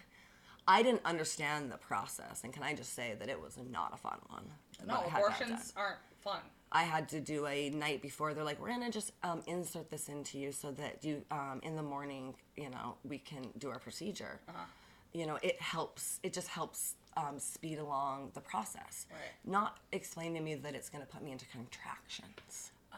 I 0.69 0.83
didn't 0.83 1.03
understand 1.05 1.71
the 1.73 1.77
process, 1.77 2.43
and 2.45 2.53
can 2.53 2.63
I 2.63 2.73
just 2.75 2.95
say 2.95 3.15
that 3.19 3.29
it 3.29 3.41
was 3.41 3.59
not 3.71 3.93
a 3.93 3.97
fun 3.97 4.19
one. 4.29 4.45
No, 4.87 4.95
but 4.95 5.07
I 5.07 5.09
had 5.09 5.23
to 5.25 5.31
have 5.31 5.39
done. 5.41 5.49
abortions 5.49 5.73
aren't 5.77 5.99
fun. 6.21 6.39
I 6.73 6.85
had 6.85 7.09
to 7.11 7.21
do 7.21 7.47
a 7.47 7.71
night 7.71 8.01
before. 8.03 8.35
They're 8.35 8.45
like, 8.45 8.61
we're 8.61 8.69
gonna 8.69 8.91
just 8.91 9.13
um, 9.23 9.43
insert 9.47 9.91
this 9.91 10.09
into 10.09 10.39
you 10.39 10.53
so 10.53 10.71
that 10.73 11.05
you, 11.05 11.23
um, 11.31 11.61
in 11.63 11.77
the 11.77 11.83
morning, 11.83 12.35
you 12.57 12.71
know, 12.71 12.97
we 13.05 13.19
can 13.19 13.45
do 13.59 13.69
our 13.71 13.79
procedure. 13.79 14.41
Uh-huh. 14.49 14.65
You 15.13 15.27
know, 15.27 15.39
it 15.43 15.61
helps. 15.61 16.19
It 16.23 16.33
just 16.33 16.49
helps 16.49 16.95
um, 17.17 17.39
speed 17.39 17.79
along 17.79 18.31
the 18.33 18.41
process. 18.41 19.07
Right. 19.11 19.21
Not 19.45 19.77
explain 19.93 20.35
to 20.35 20.41
me 20.41 20.55
that 20.55 20.75
it's 20.75 20.89
gonna 20.89 21.05
put 21.07 21.23
me 21.23 21.33
into 21.33 21.45
contractions. 21.47 22.73
Oh. 22.93 22.97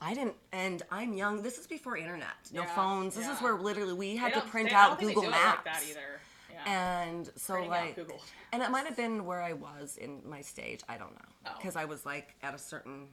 I 0.00 0.14
didn't, 0.14 0.34
and 0.50 0.82
I'm 0.90 1.12
young. 1.12 1.42
This 1.42 1.58
is 1.58 1.66
before 1.68 1.96
internet, 1.96 2.30
no 2.52 2.62
Yeah, 2.62 2.74
phones. 2.74 3.14
This 3.14 3.28
is 3.28 3.38
where 3.40 3.54
literally 3.54 3.92
we 3.92 4.16
had 4.16 4.34
to 4.34 4.40
print 4.40 4.70
they- 4.70 4.74
out 4.74 4.98
Google 4.98 5.22
Maps. 5.22 5.64
Like 5.64 5.74
that 5.74 5.84
either. 5.88 6.20
Yeah. 6.66 7.02
And 7.04 7.30
so 7.36 7.54
Printing 7.54 7.70
like, 7.70 7.98
and 8.52 8.62
it 8.62 8.70
might 8.70 8.86
have 8.86 8.96
been 8.96 9.24
where 9.24 9.42
I 9.42 9.52
was 9.52 9.96
in 9.96 10.20
my 10.28 10.40
stage. 10.40 10.80
I 10.88 10.96
don't 10.96 11.12
know 11.12 11.28
Oh. 11.46 11.50
because 11.58 11.76
I 11.76 11.84
was 11.84 12.04
like 12.06 12.34
at 12.42 12.54
a 12.54 12.58
certain. 12.58 13.08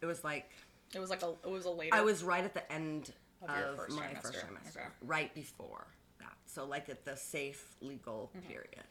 It 0.00 0.06
was 0.06 0.22
like 0.24 0.50
it 0.94 0.98
was 1.00 1.10
like 1.10 1.22
a. 1.22 1.34
It 1.44 1.50
was 1.50 1.64
a 1.66 1.70
later. 1.70 1.94
I 1.94 2.00
was 2.02 2.22
right 2.24 2.44
at 2.44 2.54
the 2.54 2.70
end 2.72 3.12
Of 3.42 3.50
of, 3.50 3.76
first 3.76 3.96
my 3.96 4.02
trimester. 4.06 4.22
first 4.22 4.38
trimester, 4.38 4.76
Okay. 4.76 4.84
right 5.02 5.34
before 5.34 5.86
that. 6.20 6.36
So 6.46 6.64
like 6.66 6.88
at 6.88 7.04
the 7.04 7.16
safe 7.16 7.74
legal 7.80 8.30
Mm-hmm. 8.36 8.48
period. 8.48 8.84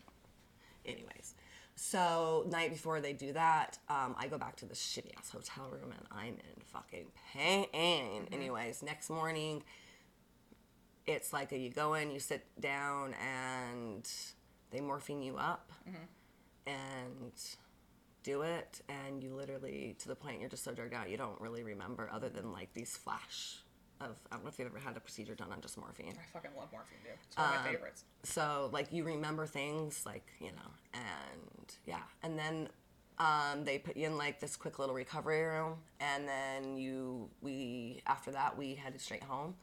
Anyways, 0.86 1.36
so 1.76 2.46
night 2.50 2.72
before 2.72 3.00
they 3.02 3.14
do 3.14 3.34
that, 3.34 3.78
um, 3.90 4.16
I 4.18 4.28
go 4.28 4.38
back 4.38 4.56
to 4.58 4.66
the 4.66 4.74
shitty 4.74 5.12
ass 5.18 5.30
hotel 5.30 5.70
room 5.70 5.92
and 5.92 6.08
I'm 6.12 6.34
in 6.36 6.62
fucking 6.66 7.08
pain. 7.34 7.66
Mm-hmm. 7.74 8.34
Anyways, 8.34 8.82
next 8.82 9.10
morning, 9.10 9.64
it's 11.14 11.34
like 11.34 11.52
a, 11.52 11.58
you 11.58 11.70
go 11.72 11.96
in, 11.96 12.12
you 12.12 12.20
sit 12.20 12.46
down, 12.60 13.14
and 13.16 14.08
they 14.72 14.80
morphine 14.82 15.22
you 15.22 15.36
up, 15.38 15.72
Mm-hmm. 15.88 16.06
and 16.68 17.32
do 18.24 18.42
it, 18.44 18.82
and 18.90 19.24
you 19.24 19.34
literally 19.34 19.96
to 20.00 20.08
the 20.08 20.16
point 20.16 20.40
you're 20.40 20.50
just 20.50 20.64
so 20.64 20.74
drugged 20.74 20.94
out 20.94 21.10
you 21.10 21.18
don't 21.18 21.40
really 21.40 21.64
remember 21.64 22.10
other 22.12 22.28
than 22.30 22.52
like 22.52 22.72
these 22.74 22.96
flash 22.98 23.58
of 24.02 24.18
I 24.32 24.36
don't 24.36 24.44
know 24.44 24.50
if 24.50 24.60
you've 24.60 24.68
ever 24.68 24.78
had 24.80 24.96
a 24.98 25.00
procedure 25.00 25.36
done 25.36 25.52
on 25.52 25.62
just 25.62 25.78
morphine. 25.78 26.14
I 26.18 26.34
fucking 26.34 26.52
love 26.58 26.68
morphine, 26.72 26.98
dude. 27.04 27.14
It's 27.28 27.36
one 27.38 27.48
of 27.48 27.52
my 27.54 27.58
Um, 27.60 27.74
favorites. 27.74 28.04
So 28.24 28.70
like 28.72 28.92
you 28.92 29.04
remember 29.06 29.46
things 29.48 30.06
like 30.06 30.28
you 30.40 30.52
know, 30.52 30.72
and 30.94 31.74
yeah, 31.86 32.04
and 32.24 32.38
then 32.38 32.68
um, 33.18 33.64
they 33.66 33.78
put 33.80 33.98
you 33.98 34.06
in 34.08 34.18
like 34.18 34.40
this 34.40 34.56
quick 34.58 34.80
little 34.80 34.96
recovery 34.96 35.42
room, 35.42 35.76
and 36.00 36.28
then 36.28 36.78
you 36.78 37.30
we 37.42 38.02
after 38.06 38.32
that 38.32 38.58
we 38.58 38.76
headed 38.76 39.02
straight 39.02 39.24
home. 39.24 39.56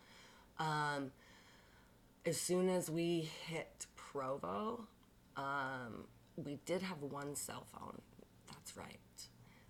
Um, 0.58 1.12
as 2.26 2.40
soon 2.40 2.68
as 2.68 2.90
we 2.90 3.28
hit 3.46 3.86
Provo, 3.94 4.88
um, 5.36 6.04
we 6.36 6.58
did 6.66 6.82
have 6.82 7.00
one 7.02 7.36
cell 7.36 7.64
phone. 7.72 8.00
That's 8.48 8.76
right. 8.76 8.98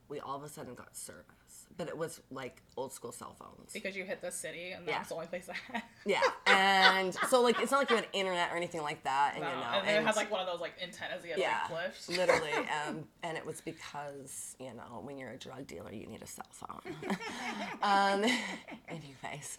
We 0.09 0.21
all 0.21 0.37
of 0.37 0.43
a 0.43 0.49
sudden 0.49 0.75
got 0.75 0.97
service, 0.97 1.36
but 1.77 1.89
it 1.89 1.97
was 1.97 2.21
like 2.31 2.63
old 2.77 2.93
school 2.93 3.13
cell 3.13 3.35
phones. 3.39 3.73
Because 3.73 3.97
you 3.97 4.05
hit 4.05 4.21
the 4.21 4.31
city, 4.31 4.73
and 4.73 4.87
Yeah. 4.87 4.99
that's 4.99 5.09
the 5.11 5.15
only 5.15 5.27
place 5.27 5.49
I 5.49 5.73
had. 5.73 5.83
Yeah, 6.07 6.21
and 6.47 7.13
so 7.29 7.43
like 7.43 7.59
it's 7.61 7.73
not 7.73 7.79
like 7.79 7.91
you 7.91 7.97
had 7.97 8.07
internet 8.13 8.53
or 8.53 8.57
anything 8.57 8.83
like 8.83 9.03
that, 9.03 9.33
and 9.35 9.43
No, 9.43 9.49
you 9.51 9.57
know, 9.57 9.63
and 9.79 9.89
then 9.89 10.03
it 10.03 10.07
had 10.07 10.15
like 10.15 10.31
one 10.31 10.41
of 10.41 10.47
those 10.47 10.61
like 10.61 10.75
antennas 10.81 11.25
you 11.25 11.31
had 11.31 11.41
yeah, 11.41 11.59
like 11.69 11.93
clips. 11.93 12.09
literally, 12.09 12.53
um, 12.89 13.05
and 13.25 13.37
it 13.37 13.45
was 13.45 13.61
because 13.61 14.55
you 14.61 14.73
know 14.75 15.01
when 15.03 15.19
you're 15.19 15.31
a 15.31 15.37
drug 15.37 15.67
dealer, 15.67 15.93
you 15.93 16.07
need 16.07 16.23
a 16.23 16.27
cell 16.27 16.47
phone. 16.53 16.81
um, 17.83 18.25
anyways, 18.89 19.59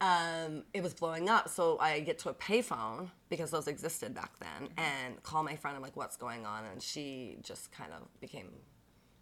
um, 0.00 0.64
it 0.74 0.82
was 0.82 0.92
blowing 0.94 1.28
up, 1.30 1.48
so 1.48 1.78
I 1.78 2.00
get 2.00 2.18
to 2.20 2.28
a 2.30 2.34
payphone 2.34 3.08
because 3.30 3.50
those 3.50 3.66
existed 3.68 4.14
back 4.14 4.32
then, 4.38 4.68
and 4.76 5.22
call 5.22 5.42
my 5.42 5.56
friend. 5.56 5.76
I'm 5.76 5.82
like, 5.82 5.96
"What's 5.96 6.16
going 6.16 6.44
on?" 6.44 6.64
And 6.66 6.82
she 6.82 7.38
just 7.42 7.72
kind 7.72 7.92
of 7.92 8.02
became 8.20 8.50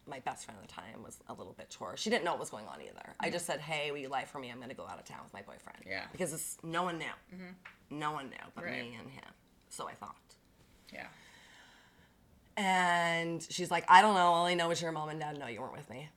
my 0.09 0.21
best 0.21 0.45
friend 0.45 0.59
at 0.63 0.67
the 0.69 0.73
time 0.75 1.03
was 1.05 1.19
a 1.29 1.33
little 1.35 1.53
bit 1.53 1.69
chore. 1.71 1.97
She 1.97 2.11
didn't 2.11 2.25
know 2.25 2.33
what 2.33 2.41
was 2.41 2.51
going 2.51 2.67
on 2.67 2.81
either. 2.81 3.15
I 3.21 3.31
just 3.31 3.47
said, 3.47 3.61
"Hey, 3.61 3.91
will 3.91 3.99
you 3.99 4.09
lie 4.09 4.25
for 4.25 4.39
me? 4.39 4.51
I'm 4.51 4.57
going 4.59 4.69
to 4.71 4.75
go 4.75 4.87
out 4.87 4.99
of 4.99 5.05
town 5.05 5.21
with 5.23 5.33
my 5.35 5.43
boyfriend." 5.43 5.79
Yeah. 5.87 6.05
Because 6.13 6.33
it's, 6.33 6.57
no 6.63 6.83
one 6.83 6.99
knew. 6.99 7.07
Mhm. 7.35 7.55
No 7.91 8.13
one 8.13 8.29
knew 8.31 8.37
but 8.55 8.65
Right. 8.65 8.81
me 8.83 8.97
and 8.99 9.11
him. 9.11 9.25
So 9.71 9.89
I 9.89 9.95
thought. 9.95 10.17
Yeah. 10.93 11.07
And 12.57 13.47
she's 13.51 13.71
like, 13.71 13.85
"I 13.89 14.03
don't 14.03 14.15
know. 14.15 14.33
All 14.33 14.47
I 14.47 14.55
know 14.55 14.71
is 14.71 14.83
your 14.83 14.93
mom 14.93 15.09
and 15.11 15.21
dad 15.21 15.39
know 15.39 15.47
you 15.47 15.61
weren't 15.61 15.77
with 15.77 15.89
me." 15.91 16.09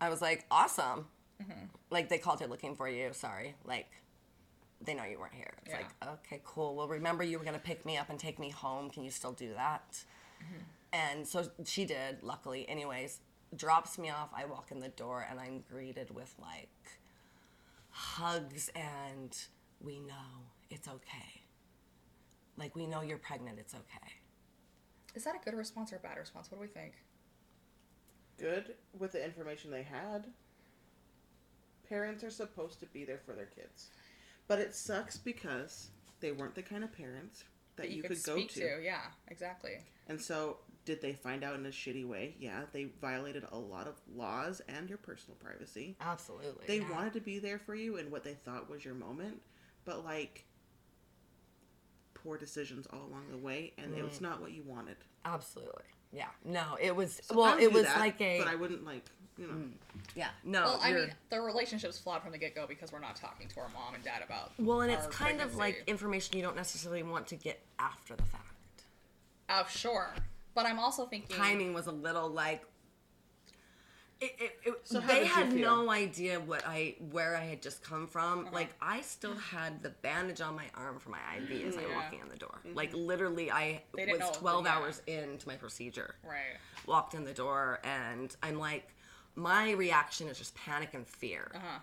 I 0.00 0.08
was 0.08 0.20
like, 0.20 0.44
"Awesome." 0.50 1.08
Mhm. 1.42 1.68
Like 1.90 2.08
they 2.08 2.18
called 2.18 2.40
her 2.40 2.46
looking 2.46 2.74
for 2.76 2.88
you. 2.88 3.12
Sorry. 3.12 3.54
Like 3.64 3.90
they 4.80 4.94
know 4.94 5.04
you 5.04 5.18
weren't 5.18 5.34
here. 5.34 5.54
It's 5.64 5.70
Yeah. 5.70 5.78
like, 6.02 6.08
okay, 6.26 6.40
cool. 6.44 6.74
Well, 6.74 6.88
remember 6.88 7.22
you 7.22 7.38
were 7.38 7.44
gonna 7.44 7.58
pick 7.58 7.86
me 7.86 7.96
up 7.96 8.10
and 8.10 8.18
take 8.18 8.38
me 8.38 8.50
home. 8.50 8.90
Can 8.90 9.04
you 9.04 9.10
still 9.10 9.32
do 9.32 9.54
that? 9.54 10.04
And 10.92 11.26
so 11.26 11.50
she 11.64 11.84
did, 11.84 12.22
luckily. 12.22 12.68
Anyways, 12.68 13.20
drops 13.56 13.98
me 13.98 14.10
off. 14.10 14.28
I 14.34 14.44
walk 14.44 14.70
in 14.70 14.80
the 14.80 14.88
door 14.88 15.26
and 15.28 15.40
I'm 15.40 15.64
greeted 15.70 16.14
with 16.14 16.34
like 16.40 16.68
hugs 17.90 18.70
and 18.74 19.36
we 19.80 20.00
know 20.00 20.46
it's 20.70 20.88
okay. 20.88 21.42
Like 22.56 22.74
we 22.76 22.86
know 22.86 23.02
you're 23.02 23.18
pregnant, 23.18 23.58
it's 23.58 23.74
okay. 23.74 24.12
Is 25.14 25.24
that 25.24 25.34
a 25.34 25.44
good 25.44 25.56
response 25.56 25.92
or 25.92 25.96
a 25.96 26.00
bad 26.00 26.18
response? 26.18 26.50
What 26.50 26.58
do 26.58 26.62
we 26.62 26.68
think? 26.68 26.94
Good 28.38 28.74
with 28.98 29.12
the 29.12 29.24
information 29.24 29.70
they 29.70 29.82
had. 29.82 30.26
Parents 31.88 32.24
are 32.24 32.30
supposed 32.30 32.80
to 32.80 32.86
be 32.86 33.04
there 33.04 33.20
for 33.24 33.34
their 33.34 33.46
kids, 33.46 33.90
but 34.48 34.58
it 34.58 34.74
sucks 34.74 35.18
because 35.18 35.90
they 36.20 36.32
weren't 36.32 36.54
the 36.54 36.62
kind 36.62 36.84
of 36.84 36.92
parents 36.92 37.44
that, 37.76 37.90
you, 37.90 38.02
could, 38.02 38.22
go 38.22 38.34
speak 38.34 38.52
to. 38.54 38.80
Yeah, 38.82 39.00
exactly. 39.28 39.78
And 40.08 40.20
so, 40.20 40.58
did 40.84 41.00
they 41.00 41.12
find 41.12 41.44
out 41.44 41.54
in 41.54 41.66
a 41.66 41.70
shitty 41.70 42.06
way? 42.06 42.34
Yeah, 42.38 42.62
they 42.72 42.88
violated 43.00 43.44
a 43.50 43.58
lot 43.58 43.86
of 43.86 43.94
laws 44.14 44.60
and 44.68 44.88
your 44.88 44.98
personal 44.98 45.36
privacy. 45.36 45.96
Absolutely. 46.00 46.66
They 46.66 46.80
wanted 46.80 47.12
to 47.14 47.20
be 47.20 47.38
there 47.38 47.58
for 47.58 47.74
you 47.74 47.96
in 47.96 48.10
what 48.10 48.24
they 48.24 48.34
thought 48.34 48.68
was 48.68 48.84
your 48.84 48.94
moment, 48.94 49.40
but 49.84 50.04
like 50.04 50.44
poor 52.14 52.36
decisions 52.36 52.86
all 52.92 53.06
along 53.06 53.26
the 53.30 53.38
way, 53.38 53.72
and 53.78 53.94
it 53.96 54.02
was 54.02 54.18
mm. 54.18 54.22
not 54.22 54.40
what 54.40 54.52
you 54.52 54.62
wanted. 54.64 54.96
Absolutely. 55.24 55.84
Yeah. 56.12 56.26
No, 56.44 56.76
it 56.80 56.94
was 56.94 57.20
I 57.30 57.34
well, 57.34 57.58
it 57.58 57.72
was 57.72 57.84
that, 57.84 57.98
like 57.98 58.20
a 58.20 58.38
But 58.38 58.48
I 58.48 58.54
wouldn't 58.54 58.84
like 58.84 59.04
you 59.38 59.46
know. 59.46 59.52
Mm. 59.52 59.70
yeah. 60.14 60.28
No, 60.44 60.62
Well, 60.62 60.80
I 60.82 60.92
mean, 60.92 61.12
the 61.30 61.40
relationship's 61.40 61.98
flawed 61.98 62.22
from 62.22 62.32
the 62.32 62.38
get 62.38 62.54
go 62.54 62.66
because 62.66 62.92
we're 62.92 63.00
not 63.00 63.16
talking 63.16 63.48
to 63.48 63.60
our 63.60 63.68
mom 63.70 63.94
and 63.94 64.04
dad 64.04 64.22
about. 64.24 64.52
well, 64.58 64.82
and 64.82 64.90
it's 64.92 65.06
our 65.06 65.12
kind 65.12 65.40
of 65.40 65.56
like 65.56 65.82
information 65.86 66.36
you 66.36 66.42
don't 66.42 66.56
necessarily 66.56 67.02
want 67.02 67.26
to 67.28 67.36
get 67.36 67.60
after 67.78 68.14
the 68.14 68.22
fact. 68.24 68.46
Oh, 69.48 69.64
sure. 69.68 70.10
But 70.54 70.66
I'm 70.66 70.78
also 70.78 71.06
thinking. 71.06 71.36
timing 71.36 71.72
was 71.74 71.86
a 71.86 71.92
little 71.92 72.28
like 72.28 72.62
it, 74.22 74.36
it, 74.38 74.58
it, 74.64 74.74
So 74.84 75.00
they 75.00 75.24
had 75.24 75.52
feel? 75.52 75.84
no 75.84 75.90
idea 75.90 76.38
what 76.38 76.62
I 76.64 76.94
where 77.10 77.36
I 77.36 77.44
had 77.44 77.60
just 77.60 77.82
come 77.82 78.06
from. 78.06 78.40
Uh-huh. 78.40 78.50
Like 78.52 78.70
I 78.80 79.00
still 79.00 79.34
had 79.34 79.82
the 79.82 79.90
bandage 79.90 80.40
on 80.40 80.54
my 80.54 80.66
arm 80.76 81.00
for 81.00 81.10
my 81.10 81.18
IV 81.38 81.66
as 81.66 81.76
I'm 81.76 81.94
walking 81.94 82.20
in 82.20 82.28
the 82.28 82.36
door. 82.36 82.60
Mm-hmm. 82.64 82.76
Like 82.76 82.94
literally, 82.94 83.50
I 83.50 83.82
was 83.94 84.36
12 84.36 84.66
hours 84.66 85.02
into 85.06 85.48
my 85.48 85.56
procedure. 85.56 86.14
Right. 86.24 86.56
Walked 86.86 87.14
in 87.14 87.24
the 87.24 87.32
door, 87.32 87.80
and 87.84 88.34
I'm 88.42 88.58
like, 88.58 88.88
my 89.34 89.72
reaction 89.72 90.28
is 90.28 90.38
just 90.38 90.54
panic 90.54 90.94
and 90.94 91.06
fear. 91.06 91.50
Uh-huh. 91.54 91.78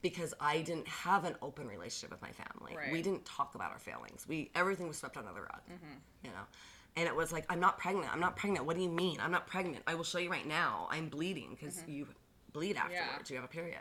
Because 0.00 0.34
I 0.40 0.62
didn't 0.62 0.88
have 0.88 1.24
an 1.24 1.36
open 1.42 1.68
relationship 1.68 2.10
with 2.10 2.20
my 2.22 2.32
family. 2.32 2.76
Right. 2.76 2.92
We 2.92 3.02
didn't 3.02 3.24
talk 3.24 3.54
about 3.54 3.70
our 3.70 3.78
failings. 3.78 4.26
We 4.28 4.50
everything 4.56 4.88
was 4.88 4.96
swept 4.98 5.16
under 5.16 5.32
the 5.32 5.42
rug. 5.42 5.60
Mm-hmm. 5.70 6.24
You 6.24 6.30
know, 6.30 6.42
and 6.96 7.06
it 7.06 7.14
was 7.14 7.32
like, 7.32 7.44
I'm 7.48 7.60
not 7.60 7.78
pregnant. 7.78 8.12
I'm 8.12 8.18
not 8.18 8.34
pregnant. 8.36 8.66
What 8.66 8.76
do 8.76 8.82
you 8.82 8.88
mean? 8.88 9.18
I'm 9.20 9.30
not 9.30 9.46
pregnant. 9.46 9.84
I 9.86 9.94
will 9.94 10.04
show 10.04 10.18
you 10.18 10.28
right 10.28 10.46
now. 10.46 10.88
I'm 10.90 11.08
bleeding 11.08 11.56
because 11.58 11.82
you 11.86 12.08
bleed 12.52 12.76
afterwards. 12.76 13.30
You 13.30 13.36
have 13.36 13.44
a 13.44 13.48
period. 13.48 13.78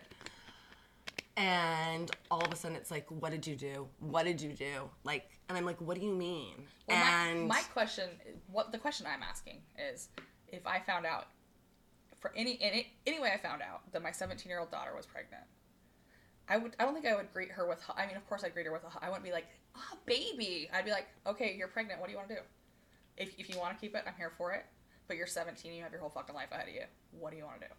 And 1.37 2.11
all 2.29 2.43
of 2.43 2.53
a 2.53 2.55
sudden, 2.55 2.77
it's 2.77 2.91
like, 2.91 3.07
what 3.09 3.31
did 3.31 3.47
you 3.47 3.55
do? 3.55 3.87
What 3.99 4.25
did 4.25 4.39
you 4.39 4.53
do? 4.53 4.89
Like, 5.03 5.29
and 5.49 5.57
I'm 5.57 5.65
like, 5.65 5.81
what 5.81 5.97
do 5.97 6.05
you 6.05 6.13
mean? 6.13 6.53
Well, 6.87 6.97
and 6.97 7.47
my, 7.47 7.55
my 7.55 7.61
question, 7.73 8.09
what 8.51 8.71
the 8.71 8.77
question 8.77 9.07
I'm 9.11 9.23
asking 9.23 9.57
is, 9.91 10.09
if 10.49 10.67
I 10.67 10.79
found 10.79 11.05
out, 11.05 11.27
for 12.21 12.31
any 12.35 12.57
any 12.61 12.93
any 13.05 13.19
way 13.19 13.31
I 13.33 13.37
found 13.37 13.61
out 13.61 13.91
that 13.91 14.01
my 14.01 14.11
17 14.11 14.47
year 14.47 14.59
old 14.59 14.71
daughter 14.71 14.95
was 14.95 15.05
pregnant, 15.05 15.43
I 16.47 16.57
would 16.57 16.75
I 16.79 16.85
don't 16.85 16.93
think 16.93 17.07
I 17.07 17.15
would 17.15 17.33
greet 17.33 17.51
her 17.51 17.67
with. 17.67 17.79
I 17.97 18.05
mean, 18.05 18.15
of 18.15 18.25
course 18.29 18.43
I'd 18.43 18.53
greet 18.53 18.67
her 18.67 18.71
with. 18.71 18.83
A, 18.83 19.03
I 19.03 19.09
wouldn't 19.09 19.25
be 19.25 19.31
like, 19.31 19.47
ah, 19.75 19.97
baby. 20.05 20.69
I'd 20.73 20.85
be 20.85 20.91
like, 20.91 21.07
okay, 21.27 21.55
you're 21.57 21.67
pregnant. 21.67 21.99
What 21.99 22.07
do 22.07 22.13
you 22.13 22.17
want 22.17 22.29
to 22.29 22.35
do? 22.35 22.41
If 23.17 23.33
if 23.37 23.49
you 23.49 23.59
want 23.59 23.75
to 23.75 23.81
keep 23.81 23.95
it, 23.95 24.03
I'm 24.07 24.13
here 24.17 24.31
for 24.37 24.53
it. 24.53 24.65
But 25.07 25.17
you're 25.17 25.27
17. 25.27 25.73
You 25.73 25.83
have 25.83 25.91
your 25.91 25.99
whole 25.99 26.09
fucking 26.09 26.35
life 26.35 26.51
ahead 26.51 26.69
of 26.69 26.73
you. 26.73 26.83
What 27.19 27.31
do 27.31 27.37
you 27.37 27.43
want 27.43 27.59
to 27.61 27.67
do? 27.67 27.73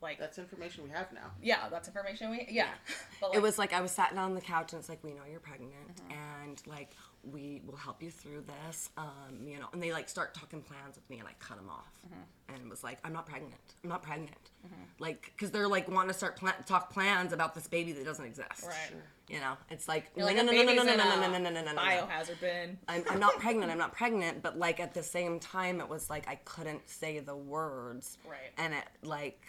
Like, 0.00 0.18
That's 0.18 0.38
information 0.38 0.84
we 0.84 0.90
have 0.90 1.12
now. 1.12 1.30
yeah, 1.42 1.68
that's 1.70 1.88
information 1.88 2.30
we. 2.30 2.46
Yeah, 2.50 2.68
but 3.20 3.34
it 3.34 3.42
was 3.42 3.58
like 3.58 3.72
I 3.72 3.80
was 3.80 3.90
sat 3.90 4.14
down 4.14 4.24
on 4.30 4.34
the 4.34 4.40
couch 4.40 4.72
and 4.72 4.80
it's 4.80 4.88
like 4.88 5.02
we 5.02 5.12
know 5.12 5.22
you're 5.30 5.40
pregnant 5.40 5.72
Mm-hmm. 5.88 6.12
and 6.46 6.62
like 6.66 6.92
we 7.24 7.60
will 7.66 7.76
help 7.76 8.00
you 8.02 8.10
through 8.10 8.44
this 8.46 8.90
um 8.96 9.46
you 9.46 9.58
know 9.58 9.66
and 9.72 9.82
they 9.82 9.92
like 9.92 10.08
start 10.08 10.32
talking 10.34 10.62
plans 10.62 10.94
with 10.94 11.08
me 11.10 11.18
and 11.18 11.26
I 11.26 11.32
cut 11.40 11.56
them 11.56 11.68
off 11.68 11.84
Mm-hmm. 12.06 12.54
and 12.54 12.70
was 12.70 12.84
like 12.84 12.98
I'm 13.04 13.12
not 13.12 13.26
pregnant 13.26 13.54
I'm 13.82 13.90
not 13.90 14.02
pregnant 14.02 14.50
like 15.00 15.32
because 15.34 15.50
they're 15.50 15.66
like 15.68 15.88
wanting 15.90 16.08
to 16.10 16.14
start 16.14 16.36
pla- 16.36 16.52
talk 16.66 16.92
plans 16.92 17.32
about 17.32 17.54
this 17.54 17.66
baby 17.66 17.92
that 17.92 18.04
doesn't 18.04 18.24
exist 18.24 18.64
Right. 18.64 18.92
you 19.28 19.40
know 19.40 19.54
it's 19.70 19.88
like 19.88 20.10
You're 20.14 20.26
no 20.30 20.32
like, 20.32 20.36
no 20.36 20.42
a 20.42 20.44
no 20.44 20.52
no 20.52 20.58
no 20.62 20.66
baby's 20.66 20.76
no 20.76 20.84
no 20.84 20.92
in 20.92 20.98
no 20.98 21.04
a 21.26 21.28
no 21.28 21.38
no 21.38 21.50
no 21.50 21.64
no 21.64 21.72
no 21.72 21.80
biohazard 21.80 22.40
bin. 22.40 22.78
I'm, 22.88 23.02
I'm 23.10 23.20
not 23.20 23.34
pregnant. 23.40 23.72
I'm 23.72 23.78
not 23.78 23.92
pregnant. 23.92 24.42
But 24.42 24.58
like 24.58 24.78
at 24.80 24.94
the 24.94 25.02
same 25.02 25.38
time, 25.40 25.80
it 25.80 25.88
was 25.88 26.08
like 26.08 26.28
I 26.28 26.36
couldn't 26.44 26.88
say 26.88 27.18
the 27.18 27.36
words. 27.36 28.18
Right. 28.28 28.38
And 28.58 28.74
it 28.74 28.84
like 29.02 29.42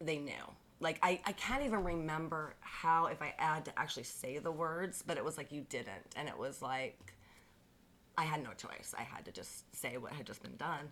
they 0.00 0.18
knew. 0.18 0.32
Like 0.80 0.98
I, 1.02 1.20
I 1.24 1.32
can't 1.32 1.64
even 1.64 1.82
remember 1.84 2.54
how 2.60 3.06
if 3.06 3.22
I 3.22 3.34
had 3.38 3.64
to 3.66 3.78
actually 3.78 4.02
say 4.04 4.38
the 4.38 4.52
words, 4.52 5.02
but 5.06 5.16
it 5.16 5.24
was 5.24 5.36
like 5.38 5.52
you 5.52 5.64
didn't, 5.68 6.14
and 6.16 6.28
it 6.28 6.36
was 6.38 6.60
like 6.62 7.14
I 8.18 8.24
had 8.24 8.42
no 8.42 8.50
choice. 8.52 8.94
I 8.96 9.02
had 9.02 9.24
to 9.24 9.32
just 9.32 9.64
say 9.74 9.96
what 9.96 10.12
had 10.12 10.26
just 10.26 10.42
been 10.42 10.56
done. 10.56 10.88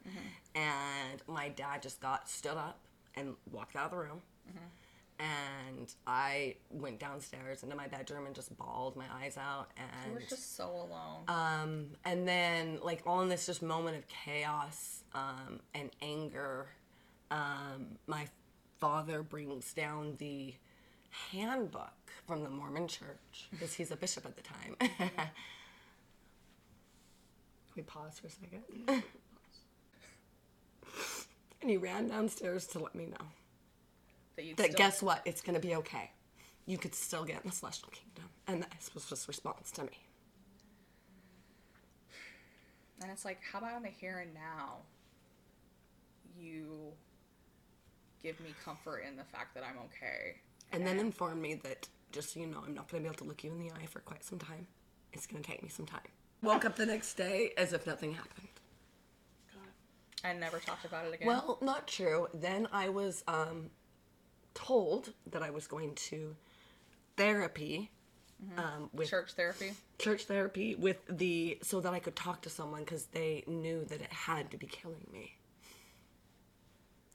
And 0.56 1.22
my 1.28 1.50
dad 1.50 1.80
just 1.82 2.00
got 2.00 2.28
stood 2.28 2.56
up 2.56 2.78
and 3.14 3.34
walked 3.52 3.76
out 3.76 3.86
of 3.86 3.90
the 3.92 3.96
room. 3.98 4.22
And 5.18 5.92
I 6.04 6.56
went 6.70 6.98
downstairs 6.98 7.62
into 7.62 7.76
my 7.76 7.86
bedroom 7.86 8.26
and 8.26 8.34
just 8.34 8.56
bawled 8.56 8.96
my 8.96 9.04
eyes 9.22 9.36
out. 9.36 9.68
You 9.76 9.84
And 10.04 10.14
were 10.14 10.20
just 10.28 10.56
so 10.56 10.64
alone. 10.68 11.22
um, 11.28 11.86
and 12.04 12.26
then 12.26 12.80
like 12.82 13.02
all 13.06 13.20
in 13.20 13.28
this 13.28 13.46
just 13.46 13.62
moment 13.62 13.96
of 13.98 14.08
chaos 14.08 15.04
um, 15.14 15.60
and 15.74 15.90
anger, 16.00 16.66
um, 17.30 17.98
my 18.08 18.26
father 18.82 19.22
brings 19.22 19.72
down 19.72 20.16
the 20.18 20.52
handbook 21.30 22.10
from 22.26 22.42
the 22.42 22.50
Mormon 22.50 22.88
Church 22.88 23.46
because 23.52 23.72
he's 23.72 23.92
a 23.92 23.96
bishop 23.96 24.26
at 24.26 24.34
the 24.34 24.42
time. 24.42 24.74
we 27.76 27.82
pause 27.82 28.18
for 28.18 28.26
a 28.26 28.30
second. 28.30 28.64
and 31.62 31.70
he 31.70 31.76
ran 31.76 32.08
downstairs 32.08 32.66
to 32.66 32.80
let 32.80 32.96
me 32.96 33.06
know 33.06 33.24
that 34.34 34.56
that 34.56 34.74
guess 34.74 35.00
what? 35.00 35.22
It's 35.24 35.42
gonna 35.42 35.60
be 35.60 35.76
okay. 35.76 36.10
You 36.66 36.76
could 36.76 36.96
still 36.96 37.24
get 37.24 37.36
in 37.44 37.50
the 37.50 37.54
celestial 37.54 37.90
kingdom. 37.90 38.30
And 38.48 38.62
that 38.62 38.90
was 38.94 39.08
his 39.08 39.28
response 39.28 39.70
to 39.72 39.84
me. 39.84 40.00
And 43.00 43.12
it's 43.12 43.24
like, 43.24 43.38
how 43.52 43.60
about 43.60 43.76
in 43.76 43.84
the 43.84 43.90
here 43.90 44.18
and 44.18 44.34
now, 44.34 44.78
you 46.36 46.94
give 48.22 48.38
me 48.40 48.54
comfort 48.64 49.04
in 49.08 49.16
the 49.16 49.24
fact 49.24 49.54
that 49.54 49.64
I'm 49.64 49.78
okay. 49.86 50.36
And 50.72 50.86
then 50.86 50.98
inform 50.98 51.40
me 51.40 51.54
that, 51.64 51.88
just 52.12 52.32
so 52.32 52.40
you 52.40 52.46
know, 52.46 52.62
I'm 52.66 52.74
not 52.74 52.90
going 52.90 53.02
to 53.02 53.08
be 53.08 53.12
able 53.12 53.18
to 53.18 53.24
look 53.24 53.44
you 53.44 53.50
in 53.50 53.58
the 53.58 53.70
eye 53.72 53.86
for 53.86 54.00
quite 54.00 54.24
some 54.24 54.38
time. 54.38 54.66
It's 55.12 55.26
going 55.26 55.42
to 55.42 55.50
take 55.50 55.62
me 55.62 55.68
some 55.68 55.86
time. 55.86 56.00
Woke 56.42 56.64
up 56.64 56.76
the 56.76 56.86
next 56.86 57.14
day 57.14 57.52
as 57.56 57.72
if 57.72 57.86
nothing 57.86 58.14
happened. 58.14 58.48
God. 59.54 60.28
I 60.28 60.32
never 60.32 60.58
talked 60.58 60.84
about 60.84 61.06
it 61.06 61.14
again. 61.14 61.28
Well, 61.28 61.58
not 61.60 61.86
true. 61.86 62.28
Then 62.32 62.68
I 62.72 62.88
was 62.88 63.22
um, 63.28 63.70
told 64.54 65.12
that 65.30 65.42
I 65.42 65.50
was 65.50 65.66
going 65.66 65.94
to 65.94 66.34
therapy 67.16 67.90
um, 68.56 68.90
with 68.92 69.08
church 69.08 69.32
therapy. 69.34 69.72
church 69.98 70.24
therapy 70.24 70.74
with 70.74 70.96
the 71.08 71.58
so 71.62 71.80
that 71.80 71.92
I 71.92 72.00
could 72.00 72.16
talk 72.16 72.42
to 72.42 72.50
someone 72.50 72.80
because 72.80 73.06
they 73.06 73.44
knew 73.46 73.84
that 73.84 74.00
it 74.00 74.12
had 74.12 74.50
to 74.50 74.56
be 74.56 74.66
killing 74.66 75.06
me. 75.12 75.36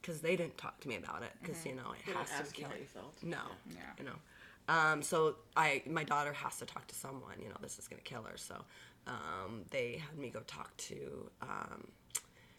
Because 0.07 0.21
they 0.21 0.37
didn't 0.37 0.57
talk 0.57 0.79
to 0.79 0.87
me 0.87 0.95
about 0.95 1.21
it 1.21 1.31
because 1.41 1.65
you 1.65 1.75
know 1.75 1.91
it 2.07 2.13
has 2.15 2.29
to 2.49 2.55
be 2.55 2.61
you 2.61 2.65
how 2.67 2.73
you 2.79 2.85
felt. 2.85 3.21
No, 3.21 3.39
Yeah. 3.69 3.81
you 3.99 4.05
know. 4.05 4.15
Um, 4.69 5.01
so 5.01 5.35
I, 5.57 5.83
my 5.85 6.05
daughter 6.05 6.31
has 6.31 6.55
to 6.59 6.65
talk 6.65 6.87
to 6.87 6.95
someone. 6.95 7.33
You 7.41 7.49
know, 7.49 7.57
this 7.61 7.77
is 7.77 7.89
gonna 7.89 8.01
kill 8.03 8.23
her. 8.23 8.37
So 8.37 8.55
um, 9.05 9.63
they 9.69 9.97
had 10.07 10.17
me 10.17 10.29
go 10.29 10.39
talk 10.47 10.75
to, 10.77 11.29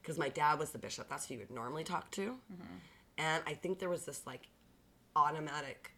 because 0.02 0.18
my 0.18 0.28
dad 0.28 0.58
was 0.58 0.72
the 0.72 0.78
bishop. 0.78 1.08
That's 1.08 1.24
who 1.26 1.34
you 1.34 1.40
would 1.40 1.50
normally 1.50 1.84
talk 1.84 2.10
to. 2.12 2.34
And 3.16 3.42
I 3.46 3.54
think 3.54 3.78
there 3.78 3.88
was 3.88 4.04
this 4.04 4.26
like 4.26 4.48
automatic 5.16 5.92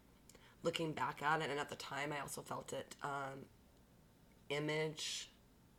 looking 0.62 0.92
back 0.92 1.20
at 1.24 1.42
it, 1.42 1.51
and 1.51 1.59
at 1.59 1.68
the 1.68 1.74
time 1.76 2.12
I 2.16 2.20
also 2.20 2.42
felt 2.42 2.72
it. 2.72 2.94
Um, 3.03 3.40
image, 4.51 5.30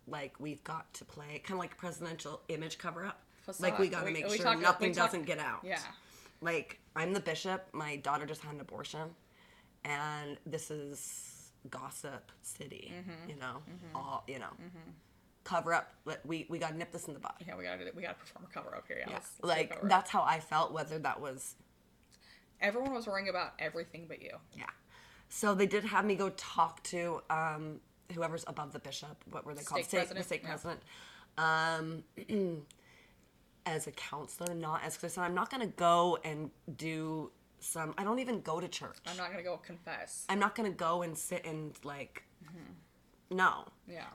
like 0.05 0.37
we've 0.37 0.63
got 0.65 0.93
to 0.95 1.05
play, 1.05 1.39
kind 1.45 1.53
of 1.53 1.59
like 1.59 1.77
presidential 1.77 2.41
image 2.49 2.77
cover 2.77 3.05
up. 3.05 3.21
Like 3.59 3.79
we 3.79 3.87
got 3.89 3.99
to 4.01 4.05
We- 4.05 4.13
make 4.13 4.27
we 4.27 4.37
sure 4.37 4.45
talk- 4.45 4.59
nothing 4.59 4.93
talk- 4.93 5.07
doesn't 5.07 5.25
get 5.25 5.39
out. 5.39 5.61
Yeah. 5.63 5.79
Like 6.41 6.79
I'm 6.95 7.13
the 7.13 7.19
bishop. 7.19 7.67
My 7.73 7.97
daughter 7.97 8.25
just 8.25 8.41
had 8.41 8.53
an 8.55 8.61
abortion, 8.61 9.15
and 9.85 10.37
this 10.45 10.71
is 10.71 11.51
gossip 11.69 12.31
city. 12.41 12.91
Mm-hmm. 12.95 13.29
You 13.29 13.35
know, 13.37 13.61
all 13.95 14.23
you 14.27 14.39
know, 14.39 14.49
cover 15.43 15.73
up. 15.73 15.93
But 16.05 16.25
we 16.25 16.45
we 16.49 16.57
got 16.59 16.71
to 16.71 16.77
nip 16.77 16.91
this 16.91 17.07
in 17.07 17.13
the 17.13 17.19
bud. 17.19 17.33
Yeah, 17.45 17.55
we 17.57 17.63
gotta 17.63 17.91
we 17.95 18.01
gotta 18.01 18.15
perform 18.15 18.45
a 18.49 18.53
cover 18.53 18.75
up 18.75 18.85
here. 18.87 18.97
Yeah, 18.99 19.05
Yeah. 19.09 19.13
let's- 19.15 19.31
let's 19.41 19.57
Like 19.59 19.81
that's 19.89 20.09
how 20.09 20.23
I 20.23 20.39
felt. 20.39 20.71
Whether 20.73 20.97
that 20.99 21.19
was 21.21 21.55
everyone 22.59 22.93
was 22.93 23.07
worrying 23.07 23.29
about 23.29 23.53
everything 23.59 24.05
but 24.07 24.21
you. 24.21 24.31
yeah. 24.55 24.65
So 25.29 25.55
they 25.55 25.65
did 25.65 25.83
have 25.85 26.05
me 26.05 26.15
go 26.15 26.29
talk 26.31 26.83
to 26.83 27.21
um, 27.29 27.79
whoever's 28.13 28.43
above 28.47 28.73
the 28.73 28.79
bishop. 28.79 29.23
What 29.31 29.45
were 29.45 29.53
they 29.53 29.63
called? 29.63 29.83
Stake 29.85 30.09
the 30.09 30.15
president? 30.15 30.41
Yeah. 30.43 30.49
president. 30.49 30.83
Um, 31.37 32.65
as 33.65 33.87
a 33.87 33.91
counselor, 33.91 34.53
not 34.53 34.81
as 34.83 34.95
because 34.95 35.13
I 35.13 35.21
said 35.21 35.23
I'm 35.25 35.35
not 35.35 35.49
gonna 35.49 35.67
go 35.67 36.17
and 36.23 36.49
do 36.77 37.31
some. 37.59 37.93
I 37.97 38.03
don't 38.03 38.19
even 38.19 38.41
go 38.41 38.59
to 38.59 38.67
church. 38.67 38.97
I'm 39.07 39.17
not 39.17 39.31
gonna 39.31 39.43
go 39.43 39.57
confess. 39.57 40.25
I'm 40.29 40.39
not 40.39 40.55
gonna 40.55 40.71
go 40.71 41.01
and 41.03 41.17
sit 41.17 41.45
and 41.45 41.73
like, 41.83 42.23
mm-hmm. 42.43 43.35
no. 43.37 43.65
Yeah. 43.87 44.05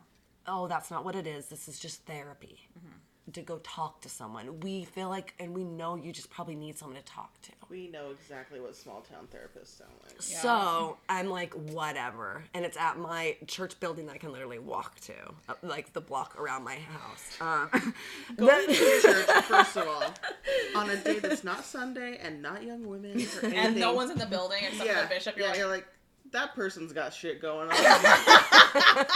Oh, 0.46 0.68
that's 0.68 0.90
not 0.90 1.04
what 1.04 1.16
it 1.16 1.26
is. 1.26 1.46
This 1.46 1.68
is 1.68 1.78
just 1.78 2.04
therapy. 2.06 2.68
Mm-hmm. 2.78 2.98
To 3.32 3.42
go 3.42 3.58
talk 3.58 4.00
to 4.02 4.08
someone. 4.08 4.60
We 4.60 4.84
feel 4.84 5.08
like, 5.08 5.34
and 5.40 5.52
we 5.52 5.64
know 5.64 5.96
you 5.96 6.12
just 6.12 6.30
probably 6.30 6.54
need 6.54 6.78
someone 6.78 6.96
to 6.96 7.04
talk 7.04 7.40
to. 7.42 7.52
We 7.68 7.88
know 7.88 8.10
exactly 8.10 8.60
what 8.60 8.76
small 8.76 9.00
town 9.00 9.26
therapists 9.34 9.78
sound 9.78 9.90
like. 10.04 10.22
So 10.22 10.96
I'm 11.08 11.28
like, 11.28 11.52
whatever. 11.54 12.44
And 12.54 12.64
it's 12.64 12.76
at 12.76 12.98
my 12.98 13.36
church 13.48 13.78
building 13.80 14.06
that 14.06 14.12
I 14.14 14.18
can 14.18 14.30
literally 14.30 14.60
walk 14.60 15.00
to, 15.00 15.14
uh, 15.48 15.54
like 15.62 15.92
the 15.92 16.00
block 16.00 16.38
around 16.38 16.62
my 16.62 16.76
house. 16.76 17.36
Um, 17.40 17.94
Going 18.36 18.68
to 18.68 19.00
church, 19.02 19.26
first 19.44 19.76
of 19.76 19.88
all, 19.88 20.14
on 20.76 20.90
a 20.90 20.96
day 20.96 21.18
that's 21.18 21.42
not 21.42 21.64
Sunday 21.64 22.18
and 22.22 22.40
not 22.40 22.62
young 22.62 22.86
women 22.86 23.20
or. 23.42 23.48
And 23.48 23.76
no 23.76 23.92
one's 23.92 24.12
in 24.12 24.18
the 24.18 24.26
building 24.26 24.62
except 24.68 24.88
for 24.88 25.02
the 25.02 25.08
bishop. 25.08 25.36
You're 25.36 25.46
yeah, 25.46 25.50
like, 25.50 25.58
you're 25.58 25.68
like 25.68 25.86
that 26.32 26.54
person's 26.54 26.92
got 26.92 27.12
shit 27.14 27.40
going 27.40 27.70
on. 27.70 27.76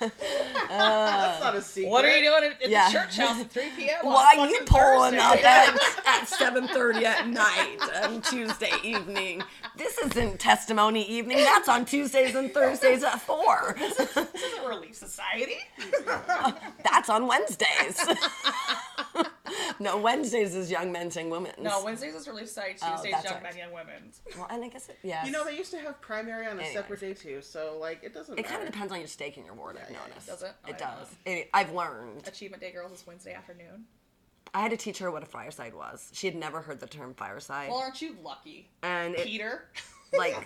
That's 0.68 1.42
not 1.42 1.54
a 1.56 1.62
secret. 1.62 1.90
What 1.90 2.04
are 2.04 2.16
you 2.16 2.24
doing 2.30 2.44
in, 2.44 2.52
in 2.64 2.70
Yeah. 2.70 2.86
the 2.88 2.92
church 2.98 3.16
house 3.18 3.40
at 3.40 3.50
3 3.50 3.62
p.m. 3.76 3.96
Why 4.02 4.34
are 4.38 4.48
you 4.48 4.60
pulling 4.66 5.12
Thursday? 5.14 5.18
up 5.18 5.44
at, 5.44 5.74
at 6.06 6.28
7.30 6.28 7.02
at 7.02 7.28
night 7.28 7.78
on 8.04 8.20
Tuesday 8.22 8.72
evening? 8.82 9.42
This 9.76 9.98
isn't 9.98 10.40
testimony 10.40 11.02
evening. 11.04 11.38
That's 11.38 11.68
on 11.68 11.84
Tuesdays 11.84 12.34
and 12.34 12.52
Thursdays 12.52 13.02
at 13.04 13.20
4. 13.20 13.76
This 13.86 14.00
is 14.00 14.58
a 14.64 14.68
relief 14.68 14.94
society. 14.94 15.58
That's 16.84 17.08
on 17.10 17.26
Wednesdays. 17.26 17.98
no, 19.80 19.96
Wednesdays 19.98 20.54
is 20.54 20.70
Young 20.70 20.92
Men 20.92 21.10
Sing 21.10 21.30
Women's. 21.30 21.58
No, 21.58 21.82
Wednesdays 21.84 22.14
is 22.14 22.26
relief 22.28 22.48
society. 22.48 22.78
Oh, 22.82 22.92
Tuesdays 22.92 23.12
that's 23.12 23.24
young 23.24 23.34
right. 23.34 23.42
men, 23.42 23.56
young 23.56 23.72
women's. 23.72 24.20
Well, 24.36 24.46
and 24.50 24.64
I 24.64 24.68
guess 24.68 24.88
it, 24.88 24.98
yes. 25.02 25.26
You 25.26 25.32
know, 25.32 25.44
they 25.44 25.56
used 25.56 25.70
to 25.72 25.78
have 25.78 26.00
primary 26.00 26.46
on 26.46 26.52
a 26.58 26.60
Anyways. 26.60 26.72
separate 26.72 27.00
day 27.00 27.14
too, 27.14 27.40
so 27.42 27.76
like 27.80 28.00
it 28.02 28.12
doesn't 28.14 28.38
it 28.38 28.42
matter. 28.42 28.48
kind 28.54 28.66
of 28.66 28.72
depends 28.72 28.92
on 28.92 28.98
your 28.98 29.08
stake 29.08 29.36
in 29.38 29.44
your 29.44 29.54
ward, 29.54 29.76
I've 29.82 29.90
yeah, 29.90 29.96
yeah. 30.02 30.08
noticed. 30.08 30.26
Does 30.26 30.42
it? 30.42 30.52
Oh, 30.64 30.70
It 30.70 30.78
didn't 30.78 30.90
does. 30.90 31.08
It, 31.26 31.50
I've 31.54 31.72
learned. 31.72 32.26
Achievement 32.26 32.62
Day 32.62 32.72
girls 32.72 32.92
is 32.92 33.06
Wednesday 33.06 33.34
afternoon. 33.34 33.84
I 34.54 34.60
had 34.60 34.70
to 34.70 34.76
teach 34.76 34.98
her 34.98 35.10
what 35.10 35.22
a 35.22 35.26
fireside 35.26 35.74
was. 35.74 36.10
She 36.12 36.26
had 36.26 36.36
never 36.36 36.60
heard 36.60 36.80
the 36.80 36.86
term 36.86 37.14
fireside. 37.14 37.68
Well, 37.68 37.78
aren't 37.78 38.00
you 38.00 38.16
lucky, 38.22 38.70
and 38.82 39.14
it, 39.14 39.26
Peter? 39.26 39.70
like 40.16 40.36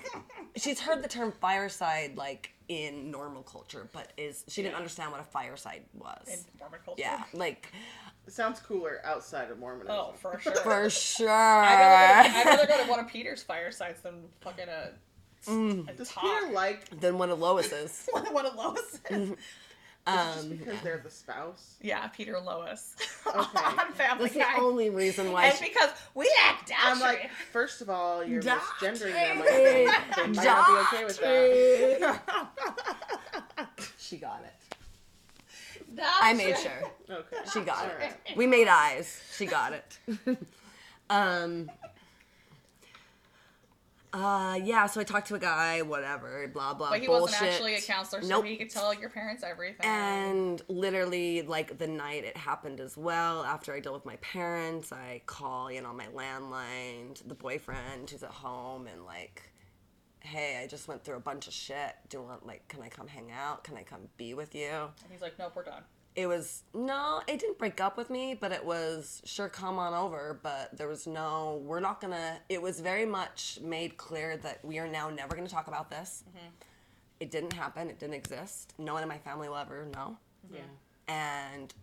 she's 0.57 0.81
heard 0.81 1.03
the 1.03 1.09
term 1.09 1.33
fireside 1.41 2.17
like 2.17 2.53
in 2.69 3.11
normal 3.11 3.43
culture, 3.43 3.89
but 3.93 4.13
is 4.17 4.45
she 4.49 4.63
didn't 4.63 4.77
understand 4.77 5.11
what 5.13 5.21
a 5.21 5.25
fireside 5.25 5.83
was. 5.95 6.29
in 6.29 6.39
Mormon 6.59 6.81
culture. 6.85 7.03
yeah, 7.03 7.25
like 7.33 7.73
It 8.27 8.33
sounds 8.33 8.61
cooler 8.61 9.01
outside 9.05 9.51
of 9.51 9.59
Mormonism. 9.59 9.97
Oh, 9.99 10.13
for 10.21 10.39
sure. 10.43 10.55
for 10.57 10.89
sure. 10.91 11.29
I'd 11.29 11.75
rather, 11.81 12.29
go 12.29 12.33
to, 12.33 12.39
I'd 12.39 12.45
rather 12.47 12.67
go 12.67 12.85
to 12.85 12.91
one 12.91 13.01
of 13.01 13.09
Peter's 13.09 13.43
firesides 13.43 14.01
than 14.03 14.23
fucking 14.41 14.69
a, 14.69 14.93
mm. 15.51 15.89
a 15.89 15.93
Does 15.95 16.11
talk. 16.11 16.23
Peter 16.23 16.53
like 16.53 16.89
Than 17.01 17.19
one 17.19 17.31
of 17.31 17.39
Lois's. 17.41 18.07
one 18.13 18.47
of 18.47 18.55
Lois's? 18.55 19.01
Mm-hmm. 19.11 19.33
Just 20.35 20.51
because 20.51 20.81
they're 20.83 21.01
the 21.03 21.11
spouse? 21.11 21.77
Yeah, 21.81 22.07
Peter 22.09 22.37
and 22.37 22.47
Lois. 22.47 22.95
Okay. 23.27 23.37
on 23.65 23.93
Family 23.93 24.29
That's 24.29 24.57
the 24.57 24.61
only 24.63 24.91
reason 24.91 25.31
why. 25.31 25.45
and 25.47 25.55
she- 25.57 25.67
because 25.69 25.91
we 26.15 26.29
act 26.47 26.73
out. 26.73 26.97
I'm 26.97 27.01
like, 27.01 27.31
first 27.53 27.81
of 27.81 27.89
all, 27.91 28.25
you're 28.25 28.41
Doctrine. 28.43 28.95
misgendering 28.95 29.13
them. 29.13 29.43
I 29.43 29.45
think 29.47 30.17
they 30.17 30.27
might 30.27 30.45
not 30.45 30.67
be 30.67 30.97
okay 30.97 31.05
with 31.05 31.21
that. 31.21 32.21
she 33.99 34.17
got 34.17 34.43
it. 34.45 36.01
I 36.23 36.33
made 36.35 36.57
sure. 36.59 36.91
Okay. 37.11 37.37
She 37.53 37.61
got 37.61 37.79
All 37.85 37.91
it. 37.91 37.97
right. 38.01 38.37
We 38.37 38.47
made 38.47 38.69
eyes. 38.69 39.21
She 39.37 39.47
got 39.47 39.73
it. 39.75 39.99
um. 41.11 41.71
Uh 44.13 44.59
yeah, 44.65 44.87
so 44.87 45.01
I 45.01 45.05
talked 45.05 45.29
to 45.29 45.37
a 45.37 45.39
guy, 45.39 45.83
whatever, 45.83 46.49
blah 46.49 46.75
blah. 46.75 46.91
But 46.91 47.01
he 47.01 47.07
bullshit. 47.07 47.23
wasn't 47.23 47.43
actually 47.43 47.75
a 47.77 47.81
counselor, 47.81 48.23
so 48.23 48.29
Nope. 48.29 48.45
he 48.45 48.57
could 48.57 48.71
tell 48.71 48.93
your 48.93 49.09
parents 49.09 49.45
everything. 49.45 49.87
And 49.87 50.61
literally, 50.69 51.43
like 51.43 51.79
the 51.79 51.87
night 51.87 52.25
it 52.25 52.37
happened 52.37 52.81
as 52.81 52.97
well, 52.97 53.45
after 53.45 53.73
I 53.73 53.79
dealt 53.79 53.95
with 53.95 54.07
my 54.07 54.17
parents, 54.17 54.91
I 54.93 55.23
call, 55.27 55.71
you 55.71 55.81
know, 55.81 55.93
my 55.93 56.07
landline 56.07 57.17
the 57.27 57.35
boyfriend 57.37 58.11
who's 58.11 58.25
at 58.25 58.31
home 58.31 58.89
and 58.89 59.05
like, 59.05 59.43
hey, 60.21 60.61
I 60.63 60.67
just 60.67 60.89
went 60.89 61.05
through 61.05 61.17
a 61.17 61.21
bunch 61.21 61.47
of 61.47 61.53
shit. 61.53 61.95
Do 62.09 62.19
you 62.19 62.25
want, 62.25 62.45
like, 62.45 62.67
can 62.69 62.83
I 62.83 62.89
come 62.89 63.07
hang 63.07 63.31
out? 63.31 63.63
Can 63.65 63.77
I 63.77 63.85
come 63.85 64.01
be 64.17 64.35
with 64.35 64.55
you? 64.57 64.69
And 64.69 65.13
he's 65.13 65.23
like, 65.23 65.39
nope, 65.39 65.53
we're 65.55 65.65
done. 65.65 65.83
It 66.17 66.27
was, 66.27 66.65
no, 66.75 67.23
it 67.29 67.39
didn't 67.39 67.59
break 67.59 67.81
up 67.81 67.97
with 67.97 68.11
me, 68.11 68.35
but 68.35 68.51
it 68.51 68.65
was, 68.65 69.23
sure, 69.25 69.49
come 69.49 69.79
on 69.79 69.95
over. 69.95 70.41
But 70.43 70.77
there 70.77 70.89
was 70.89 71.07
no, 71.07 71.63
we're 71.65 71.81
not 71.81 72.01
gonna, 72.01 72.39
it 72.49 72.61
was 72.61 72.81
very 72.81 73.07
much 73.07 73.59
made 73.63 73.97
clear 73.97 74.37
that 74.39 74.65
we 74.65 74.79
are 74.79 74.89
now 74.89 75.09
never 75.09 75.37
gonna 75.37 75.49
talk 75.49 75.69
about 75.69 75.89
this. 75.89 76.25
Mm-hmm. 76.29 76.47
It 77.21 77.31
didn't 77.31 77.53
happen. 77.53 77.89
It 77.89 77.99
didn't 77.99 78.15
exist. 78.15 78.75
No 78.79 78.95
one 78.95 79.03
in 79.03 79.09
my 79.09 79.19
family 79.19 79.49
will 79.49 79.57
ever 79.57 79.87
know. 79.87 80.17
Mm-hmm. 80.47 80.57
Yeah. 80.57 80.63
And 81.15 81.75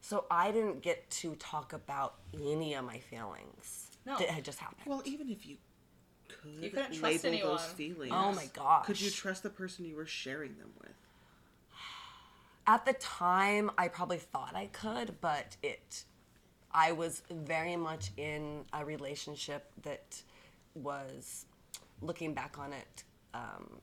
so 0.00 0.24
I 0.30 0.50
didn't 0.50 0.82
get 0.82 1.08
to 1.10 1.34
talk 1.36 1.72
about 1.72 2.16
any 2.34 2.74
of 2.74 2.84
my 2.84 2.98
feelings. 2.98 3.90
No. 4.06 4.16
It 4.18 4.28
had 4.28 4.44
just 4.44 4.58
happened. 4.58 4.82
Well, 4.86 5.02
even 5.04 5.28
if 5.30 5.46
you 5.46 5.56
could 6.28 6.62
You 6.62 6.70
couldn't 6.70 6.92
trust 6.94 7.24
label 7.24 7.26
anyone. 7.26 7.56
those 7.56 7.66
feelings, 7.66 8.12
oh 8.14 8.32
my 8.32 8.48
gosh. 8.52 8.86
could 8.86 9.00
you 9.00 9.10
trust 9.10 9.42
the 9.42 9.50
person 9.50 9.84
you 9.84 9.96
were 9.96 10.06
sharing 10.06 10.56
them 10.56 10.70
with? 10.80 10.92
At 12.66 12.86
the 12.86 12.94
time, 12.94 13.70
I 13.76 13.88
probably 13.88 14.16
thought 14.18 14.54
I 14.54 14.66
could, 14.66 15.20
but 15.20 15.56
it, 15.62 16.04
I 16.72 16.92
was 16.92 17.22
very 17.30 17.76
much 17.76 18.10
in 18.16 18.64
a 18.72 18.84
relationship 18.84 19.70
that 19.82 20.22
was, 20.74 21.44
looking 22.00 22.32
back 22.32 22.56
on 22.58 22.72
it, 22.72 23.04
um, 23.34 23.80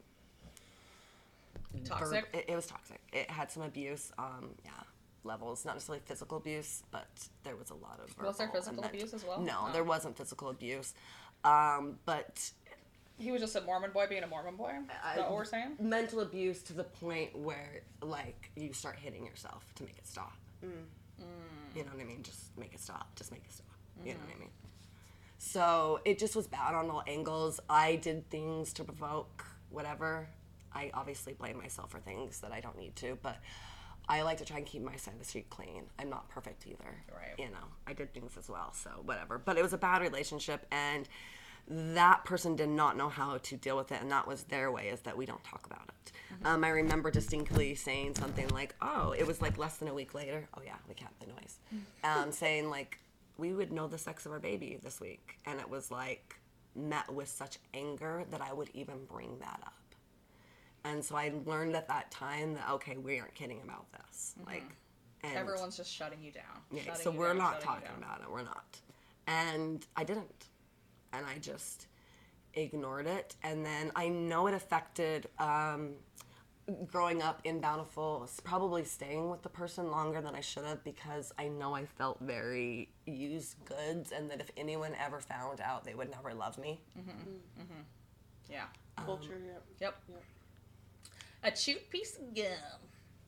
Toxic. 1.86 2.08
verb- 2.26 2.26
it, 2.36 2.46
it 2.50 2.56
was 2.56 2.66
toxic. 2.68 3.00
It 3.14 3.30
had 3.30 3.52
some 3.52 3.64
abuse, 3.64 4.12
um, 4.18 4.50
yeah, 4.66 4.72
levels, 5.24 5.64
not 5.64 5.76
necessarily 5.76 6.02
physical 6.06 6.38
abuse, 6.38 6.84
but 6.92 7.08
there 7.44 7.56
was 7.56 7.70
a 7.70 7.76
lot 7.76 8.00
of. 8.04 8.18
Was 8.26 8.38
there 8.38 8.50
physical 8.50 8.84
abuse 8.84 9.14
as 9.14 9.24
well? 9.24 9.40
No, 9.40 9.68
Oh. 9.68 9.72
there 9.72 9.84
wasn't 9.84 10.18
physical 10.18 10.50
abuse, 10.50 10.94
um, 11.44 12.00
but 12.06 12.52
He 13.22 13.32
was 13.32 13.42
just 13.42 13.56
a 13.56 13.62
Mormon 13.62 13.92
boy 13.92 14.08
being 14.08 14.24
a 14.24 14.28
Mormon 14.28 14.56
boy. 14.56 14.72
Is 14.80 15.16
that 15.16 15.30
what 15.30 15.38
we're 15.38 15.46
saying? 15.46 15.78
mental 15.80 16.22
abuse 16.22 16.64
to 16.64 16.74
the 16.74 16.84
point 16.84 17.38
where 17.38 17.84
like 18.02 18.52
you 18.56 18.74
start 18.74 18.98
hitting 18.98 19.26
yourself 19.26 19.64
to 19.76 19.84
make 19.84 19.98
it 19.98 20.08
stop. 20.08 20.34
Mm. 20.66 20.70
You 21.76 21.84
know 21.84 21.92
what 21.94 22.02
I 22.02 22.06
mean? 22.06 22.24
Just 22.24 22.58
make 22.58 22.74
it 22.74 22.80
stop. 22.80 23.16
Just 23.16 23.32
make 23.32 23.44
it 23.46 23.52
stop. 23.52 23.68
You 24.04 24.14
know 24.14 24.20
what 24.20 24.30
I 24.30 24.38
mm. 24.38 24.40
mean? 24.42 24.50
So 25.38 26.02
it 26.06 26.20
just 26.20 26.36
was 26.36 26.48
bad 26.48 26.76
on 26.76 26.90
all 26.90 27.04
angles. 27.08 27.60
I 27.70 27.96
did 27.96 28.30
things 28.30 28.74
to 28.74 28.84
provoke 28.84 29.46
whatever. 29.70 30.28
I 30.74 30.92
obviously 30.94 31.34
blame 31.34 31.58
myself 31.58 31.92
for 31.92 32.00
things 32.00 32.40
that 32.42 32.52
I 32.52 32.60
don't 32.60 32.78
need 32.78 32.96
to, 32.98 33.18
but 33.22 33.38
I 34.08 34.22
like 34.24 34.38
to 34.38 34.46
try 34.46 34.58
and 34.58 34.66
keep 34.66 34.82
my 34.82 34.96
side 34.98 35.14
of 35.14 35.20
the 35.20 35.26
street 35.26 35.50
clean. 35.50 35.84
I'm 35.98 36.10
not 36.10 36.30
perfect 36.30 36.66
either. 36.68 37.04
Right. 37.14 37.38
You 37.38 37.46
know, 37.46 37.66
I 37.88 37.94
did 37.94 38.14
things 38.14 38.34
as 38.38 38.50
well, 38.50 38.74
so 38.74 38.90
whatever. 39.04 39.38
But 39.38 39.58
it 39.58 39.64
was 39.64 39.74
a 39.74 39.78
bad 39.78 40.02
relationship 40.02 40.66
and 40.72 41.08
that 41.68 42.24
person 42.26 42.56
did 42.56 42.70
not 42.70 42.98
know 42.98 43.10
how 43.10 43.38
to 43.38 43.56
deal 43.58 43.78
with 43.78 43.92
it 43.92 44.02
and 44.02 44.12
that 44.12 44.28
was 44.28 44.44
their 44.46 44.72
way 44.72 44.90
is 44.90 45.02
that 45.02 45.16
we 45.16 45.26
don't 45.26 45.44
talk 45.44 45.66
about 45.66 45.88
it 45.88 46.12
um, 46.44 46.64
i 46.64 46.70
remember 46.70 47.10
distinctly 47.12 47.76
saying 47.76 48.14
something 48.16 48.48
like 48.50 48.76
oh 48.82 49.14
it 49.18 49.26
was 49.26 49.42
like 49.42 49.58
less 49.58 49.78
than 49.78 49.88
a 49.88 49.94
week 49.94 50.14
later 50.14 50.48
oh 50.58 50.62
yeah 50.66 50.76
we 50.88 50.94
can't 50.94 51.18
the 51.20 51.28
noise 51.28 51.60
um, 52.04 52.32
saying 52.32 52.70
like 52.70 53.00
we 53.38 53.54
would 53.54 53.72
know 53.72 53.88
the 53.88 53.98
sex 53.98 54.26
of 54.26 54.32
our 54.32 54.40
baby 54.40 54.78
this 54.84 55.00
week 55.00 55.38
and 55.46 55.60
it 55.60 55.70
was 55.70 55.92
like 55.92 56.36
met 56.76 57.12
with 57.14 57.28
such 57.28 57.58
anger 57.74 58.24
that 58.32 58.42
i 58.42 58.52
would 58.52 58.70
even 58.74 59.06
bring 59.06 59.38
that 59.40 59.60
up 59.66 59.74
and 60.84 61.04
so 61.04 61.16
i 61.16 61.32
learned 61.46 61.76
at 61.76 61.88
that 61.88 62.10
time 62.12 62.54
that 62.54 62.70
okay 62.70 62.98
we 62.98 63.20
aren't 63.20 63.34
kidding 63.36 63.62
about 63.64 63.86
this 63.94 64.36
like 64.46 64.64
and 65.24 65.38
Everyone's 65.38 65.78
just 65.78 65.94
shutting 65.94 66.20
you 66.22 66.32
down. 66.32 66.44
yeah, 66.72 66.82
Shutting 66.82 67.04
so 67.04 67.12
we're 67.12 67.28
down, 67.28 67.38
not 67.38 67.62
talking 67.62 67.90
about 67.96 68.22
it. 68.22 68.32
We're 68.32 68.42
not. 68.42 68.80
And 69.28 69.86
I 69.96 70.04
didn't. 70.04 70.48
And 71.14 71.26
I 71.26 71.38
just 71.40 71.88
ignored 72.54 73.08
it. 73.08 73.36
And 73.44 73.66
then 73.66 73.92
I 73.96 74.08
know 74.10 74.48
it 74.48 74.54
affected 74.54 75.28
um, 75.40 75.92
growing 76.88 77.22
up 77.22 77.42
in 77.44 77.60
Bountiful, 77.60 78.22
s- 78.24 78.40
probably 78.44 78.84
staying 78.86 79.30
with 79.30 79.42
the 79.42 79.50
person 79.50 79.92
longer 79.92 80.22
than 80.22 80.36
I 80.36 80.42
should 80.42 80.64
have 80.66 80.84
because 80.84 81.34
I 81.38 81.48
know 81.48 81.74
I 81.76 81.86
felt 81.86 82.20
very 82.22 82.90
used 83.06 83.56
goods 83.66 84.12
and 84.12 84.30
that 84.32 84.40
if 84.40 84.52
anyone 84.58 84.94
ever 85.04 85.20
found 85.20 85.60
out, 85.62 85.84
they 85.84 85.96
would 85.96 86.10
never 86.12 86.34
love 86.34 86.58
me. 86.58 86.82
Mm-hmm. 86.98 87.62
Mm-hmm. 87.62 87.82
Yeah. 88.50 88.66
Culture, 89.06 89.40
yep. 89.46 89.64
Yep. 89.80 89.96
A 91.44 91.52
chewed 91.52 91.90
piece 91.90 92.18
of 92.18 92.36
gum. 92.36 92.46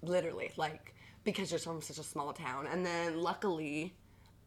literally 0.04 0.52
like 0.58 0.94
because 1.24 1.50
you're 1.52 1.60
from 1.60 1.82
such 1.82 1.98
a 1.98 2.04
small 2.04 2.32
town 2.34 2.68
and 2.68 2.86
then 2.86 3.20
luckily 3.22 3.94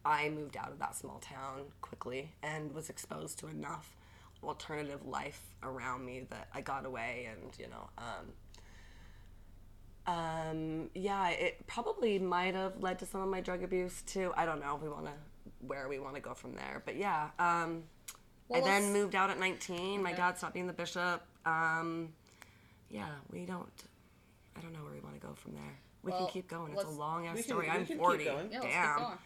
i 0.06 0.28
moved 0.28 0.56
out 0.56 0.70
of 0.70 0.78
that 0.78 0.94
small 0.94 1.18
town 1.18 1.62
quickly 1.80 2.30
and 2.42 2.72
was 2.72 2.88
exposed 2.88 3.38
to 3.38 3.48
enough 3.48 3.96
alternative 4.44 5.04
life 5.06 5.42
around 5.62 6.04
me 6.04 6.24
that 6.30 6.48
i 6.54 6.60
got 6.60 6.84
away 6.86 7.28
and 7.30 7.50
you 7.58 7.66
know 7.68 7.88
um, 7.98 10.14
um, 10.14 10.90
yeah 10.94 11.28
it 11.30 11.66
probably 11.66 12.18
might 12.18 12.54
have 12.54 12.80
led 12.80 12.98
to 12.98 13.06
some 13.06 13.20
of 13.20 13.28
my 13.28 13.40
drug 13.40 13.62
abuse 13.64 14.02
too 14.02 14.32
i 14.36 14.44
don't 14.46 14.60
know 14.60 14.76
if 14.76 14.82
we 14.82 14.88
want 14.88 15.06
to 15.06 15.12
where 15.66 15.88
we 15.88 15.98
want 15.98 16.14
to 16.14 16.20
go 16.20 16.34
from 16.34 16.54
there 16.54 16.82
but 16.84 16.96
yeah 16.96 17.28
um, 17.38 17.82
Well, 18.48 18.62
i 18.62 18.64
then 18.64 18.92
moved 18.92 19.14
out 19.14 19.30
at 19.30 19.38
19 19.40 20.02
my 20.02 20.12
dad 20.12 20.38
stopped 20.38 20.54
being 20.54 20.66
the 20.68 20.72
bishop 20.72 21.22
um, 21.44 22.10
yeah 22.90 23.08
we 23.32 23.44
don't 23.46 23.68
I 24.56 24.60
don't 24.62 24.72
know 24.72 24.82
where 24.82 24.92
we 24.92 25.00
want 25.00 25.20
to 25.20 25.26
go 25.26 25.34
from 25.34 25.52
there. 25.52 25.78
We 26.02 26.12
Well, 26.12 26.20
can 26.20 26.28
keep 26.28 26.48
going. 26.48 26.72
It's 26.72 26.84
a 26.84 26.88
long 26.88 27.26
ass 27.26 27.44
story. 27.44 27.68
I'm 27.68 27.78
can 27.78 27.86
keep 27.86 27.98
40. 27.98 28.24
going. 28.24 28.48
Yeah, 28.50 28.60
Damn. 28.62 29.18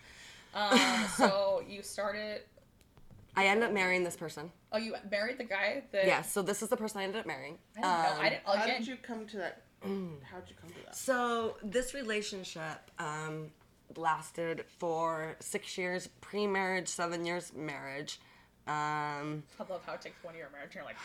Keep 0.53 0.71
going. 0.71 0.81
Um, 0.81 1.07
so 1.17 1.63
you 1.69 1.83
started. 1.83 2.43
I 3.37 3.47
ended 3.47 3.65
up 3.65 3.73
marrying 3.73 4.03
this 4.03 4.17
person. 4.17 4.51
Oh, 4.73 4.79
you 4.79 4.95
married 5.11 5.39
the 5.39 5.45
guy 5.45 5.85
that. 5.93 6.07
Yeah, 6.07 6.23
so 6.23 6.43
this 6.43 6.63
is 6.63 6.69
the 6.69 6.77
person 6.77 7.01
I 7.01 7.05
ended 7.05 7.21
up 7.21 7.27
marrying. 7.27 7.59
I 7.77 7.81
didn't 7.81 7.83
know. 7.83 8.23
I 8.23 8.29
didn't. 8.29 8.43
How 8.45 8.65
Again, 8.65 8.81
did 8.81 8.89
you 8.89 8.97
come 8.97 9.27
to 9.27 9.37
that? 9.39 9.63
How'd 9.83 10.49
you 10.49 10.57
come 10.61 10.71
to 10.71 10.85
that? 10.87 10.97
So 10.97 11.57
this 11.63 11.95
relationship 11.95 12.91
um, 12.99 13.51
lasted 13.97 14.65
for 14.79 15.37
six 15.41 15.79
years 15.79 16.09
pre-marriage, 16.21 16.89
seven 16.89 17.25
years 17.25 17.53
marriage. 17.55 18.21
Um, 18.67 19.43
I 19.59 19.65
love 19.69 19.83
how 19.85 19.95
it 19.95 20.03
takes 20.03 20.23
one 20.23 20.35
year 20.35 20.47
of 20.47 20.53
marriage 20.53 20.77
and 20.77 20.85
you're 20.85 20.85
like, 20.85 20.97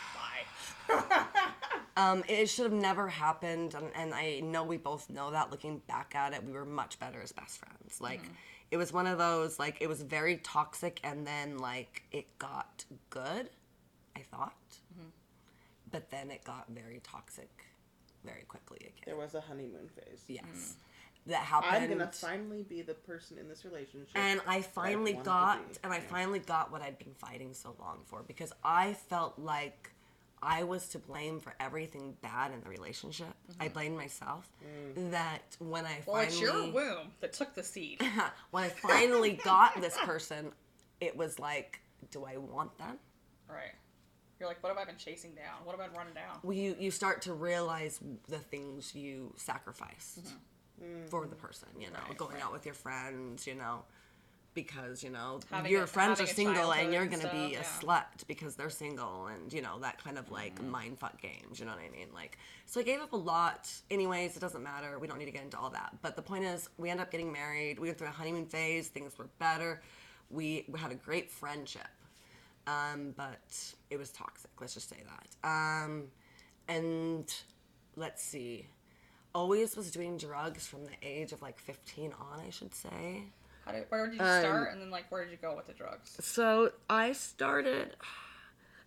bye. 1.98 2.12
um, 2.12 2.24
it 2.28 2.48
should 2.48 2.66
have 2.66 2.74
never 2.74 3.08
happened, 3.08 3.74
and, 3.74 3.88
and 3.96 4.14
I 4.14 4.42
know 4.42 4.64
we 4.64 4.78
both 4.78 5.10
know 5.10 5.32
that. 5.32 5.50
Looking 5.52 5.80
back 5.88 6.14
at 6.16 6.34
it, 6.34 6.44
we 6.44 6.52
were 6.52 6.66
much 6.66 7.00
better 7.00 7.22
as 7.24 7.32
best 7.32 7.58
friends. 7.58 8.00
Like, 8.02 8.22
it 8.72 8.78
was 8.78 8.92
one 8.92 9.08
of 9.08 9.18
those 9.18 9.60
like 9.60 9.78
it 9.82 9.88
was 9.88 10.02
very 10.02 10.38
toxic, 10.38 11.00
and 11.04 11.26
then 11.26 11.58
like 11.58 12.04
it 12.12 12.38
got 12.40 12.86
good. 13.10 13.50
I 14.16 14.22
thought, 14.22 14.56
mm-hmm. 14.94 15.10
but 15.92 16.10
then 16.10 16.32
it 16.32 16.44
got 16.44 16.66
very 16.70 17.02
toxic, 17.04 17.50
very 18.24 18.44
quickly 18.48 18.78
again. 18.82 19.04
There 19.06 19.18
was 19.18 19.36
a 19.36 19.42
honeymoon 19.42 19.90
phase. 19.90 20.24
Yes, 20.28 20.46
mm. 20.46 20.74
that 21.28 21.42
happened. 21.42 21.84
I'm 21.84 21.90
gonna 21.90 22.12
finally 22.12 22.64
be 22.64 22.82
the 22.82 22.94
person 22.94 23.38
in 23.38 23.50
this 23.50 23.66
relationship. 23.66 24.16
and 24.16 24.42
I 24.48 24.62
finally 24.62 25.14
wanted 25.14 25.26
got 25.26 25.60
and 25.84 25.94
I 25.94 25.98
Yeah. 25.98 26.08
finally 26.08 26.40
got 26.40 26.72
what 26.72 26.82
I'd 26.82 26.98
been 26.98 27.14
fighting 27.16 27.54
so 27.54 27.76
long 27.80 28.04
for 28.06 28.24
because 28.24 28.54
I 28.64 28.94
felt 28.94 29.38
like 29.38 29.92
I 30.46 30.64
was 30.64 30.88
to 30.90 31.00
blame 31.00 31.40
for 31.40 31.54
everything 31.60 32.16
bad 32.22 32.52
in 32.52 32.62
the 32.62 32.70
relationship. 32.70 33.34
I 33.60 33.66
mm-hmm. 33.66 33.74
blamed 33.74 33.98
myself. 33.98 34.48
Mm. 34.64 35.12
That 35.12 35.42
when 35.60 35.86
I 35.86 36.02
Well, 36.06 36.22
it's 36.22 36.40
your 36.40 36.52
finally 36.52 36.72
womb 36.72 37.12
that 37.20 37.34
took 37.34 37.56
the 37.56 37.64
seed. 37.64 38.02
when 38.52 38.64
I 38.64 38.70
finally 38.70 39.40
got 39.44 39.82
this 39.82 39.98
person, 40.04 40.52
it 41.02 41.18
was 41.18 41.40
like, 41.40 41.82
do 42.12 42.26
I 42.26 42.38
want 42.38 42.78
them? 42.78 42.98
right. 43.50 43.74
You're 44.40 44.50
like, 44.50 44.62
what 44.62 44.70
have 44.70 44.78
I 44.78 44.84
been 44.84 44.98
chasing 44.98 45.34
down? 45.34 45.64
What 45.64 45.78
have 45.78 45.80
I 45.80 45.88
been 45.88 45.98
running 45.98 46.14
down? 46.14 46.40
Well, 46.44 46.58
you 46.58 46.76
you 46.78 46.92
start 46.92 47.22
to 47.24 47.34
realize 47.34 48.00
the 48.28 48.38
things 48.38 48.94
you 48.94 49.34
sacrificed 49.38 50.26
mm-hmm. 50.26 51.08
for 51.08 51.22
mm-hmm. 51.22 51.30
the 51.30 51.36
person. 51.38 51.70
You 51.80 51.88
know, 51.88 52.00
Right, 52.08 52.18
going 52.18 52.36
right. 52.36 52.44
out 52.44 52.52
with 52.52 52.66
your 52.66 52.76
friends. 52.76 53.48
You 53.48 53.56
know, 53.56 53.86
because 54.56 55.04
you 55.04 55.12
know 55.12 55.40
Having 55.52 55.72
your 55.72 55.84
a- 55.84 55.88
friends 55.88 56.20
are 56.20 56.26
single 56.26 56.72
and 56.74 56.92
you're 56.92 57.06
gonna 57.06 57.30
be 57.32 57.54
a 57.56 57.64
stuff, 57.64 57.82
slut 58.18 58.28
because 58.28 58.56
they're 58.56 58.70
single 58.72 59.28
and 59.28 59.54
you 59.54 59.62
know 59.62 59.78
that 59.82 60.04
kind 60.04 60.18
of 60.18 60.32
like 60.32 60.56
Mm-hmm. 60.56 60.72
mind 60.72 61.00
fuck 61.00 61.22
games. 61.22 61.60
You 61.60 61.66
know 61.66 61.74
what 61.74 61.82
I 61.82 61.90
mean? 61.96 62.08
Like, 62.14 62.38
so 62.66 62.80
I 62.80 62.84
gave 62.84 63.02
up 63.02 63.14
a 63.14 63.18
lot. 63.18 63.72
Anyways, 63.92 64.36
it 64.36 64.40
doesn't 64.40 64.64
matter. 64.64 64.98
We 64.98 65.08
don't 65.08 65.20
need 65.20 65.26
to 65.26 65.32
get 65.32 65.44
into 65.44 65.60
all 65.60 65.70
that. 65.72 65.94
But 66.02 66.16
the 66.16 66.22
point 66.24 66.46
is, 66.46 66.70
we 66.78 66.90
end 66.90 67.00
up 67.00 67.12
getting 67.12 67.32
married. 67.32 67.78
We 67.80 67.90
went 67.90 67.98
through 68.00 68.08
a 68.08 68.12
honeymoon 68.12 68.46
phase. 68.48 68.88
Things 68.88 69.16
were 69.18 69.28
better. 69.38 69.82
We, 70.32 70.66
we 70.70 70.80
had 70.80 70.92
a 70.92 70.96
great 70.96 71.30
friendship 71.30 71.88
um, 72.68 73.14
but 73.16 73.74
it 73.92 73.98
was 74.00 74.10
toxic. 74.10 74.50
Let's 74.60 74.74
just 74.74 74.90
say 74.90 75.04
that. 75.08 75.48
Um, 75.48 76.06
and 76.68 77.32
let's 77.96 78.24
see, 78.24 78.66
always 79.36 79.78
was 79.78 79.92
doing 79.92 80.18
drugs 80.18 80.66
from 80.66 80.84
the 80.86 80.96
age 81.04 81.32
of 81.32 81.42
like 81.44 81.60
15 81.60 82.12
on, 82.14 82.40
I 82.40 82.50
should 82.50 82.74
say. 82.74 83.26
How 83.66 83.72
did, 83.72 83.86
where 83.90 84.06
did 84.08 84.16
you 84.20 84.26
Um, 84.26 84.42
start? 84.42 84.72
And 84.74 84.82
then, 84.82 84.92
like, 84.92 85.12
where 85.12 85.24
did 85.24 85.32
you 85.32 85.38
go 85.42 85.56
with 85.56 85.68
the 85.68 85.74
drugs? 85.74 86.16
So 86.20 86.72
I 86.90 87.14
started, 87.14 87.96
I 88.00 88.06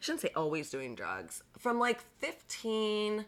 shouldn't 0.00 0.20
say 0.22 0.30
always 0.36 0.70
doing 0.70 0.94
drugs. 0.94 1.42
From 1.58 1.78
like 1.78 2.00
15 2.20 3.24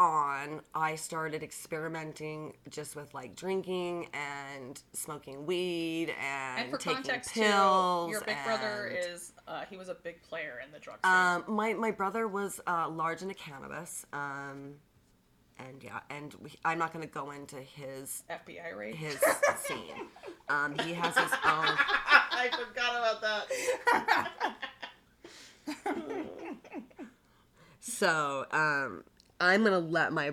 on, 0.00 0.62
I 0.74 0.96
started 0.96 1.42
experimenting 1.42 2.54
just 2.70 2.96
with 2.96 3.12
like 3.12 3.36
drinking 3.36 4.08
and 4.14 4.80
smoking 4.94 5.44
weed 5.44 6.14
and, 6.18 6.62
And 6.62 6.70
for 6.70 6.78
taking 6.78 7.02
context, 7.02 7.34
pills. 7.34 8.06
too, 8.06 8.10
your 8.12 8.22
big 8.22 8.38
brother 8.44 8.86
is, 8.86 9.32
uh, 9.46 9.64
he 9.68 9.76
was 9.76 9.88
a 9.90 9.94
big 9.94 10.22
player 10.22 10.58
in 10.64 10.72
the 10.72 10.78
drug 10.78 10.96
scene. 11.04 11.12
Um, 11.12 11.44
my 11.46 11.74
my 11.74 11.90
brother 11.90 12.26
was 12.26 12.60
uh, 12.66 12.88
large 12.88 13.20
into 13.22 13.34
cannabis, 13.34 14.06
um, 14.14 14.76
and 15.68 15.82
yeah, 15.82 16.00
and 16.10 16.34
we, 16.42 16.50
I'm 16.64 16.78
not 16.78 16.92
going 16.92 17.06
to 17.06 17.12
go 17.12 17.30
into 17.30 17.56
his 17.56 18.22
FBI 18.30 18.76
raid. 18.76 18.94
his 18.94 19.18
scene. 19.64 20.08
Um, 20.48 20.76
he 20.80 20.92
has 20.94 21.16
his 21.16 21.32
own. 21.32 21.38
I 21.44 22.48
forgot 22.52 22.96
about 22.96 23.20
that. 23.22 24.56
So 27.80 28.44
um, 28.52 29.04
I'm 29.40 29.60
going 29.64 29.72
to 29.72 29.78
let 29.78 30.12
my 30.12 30.32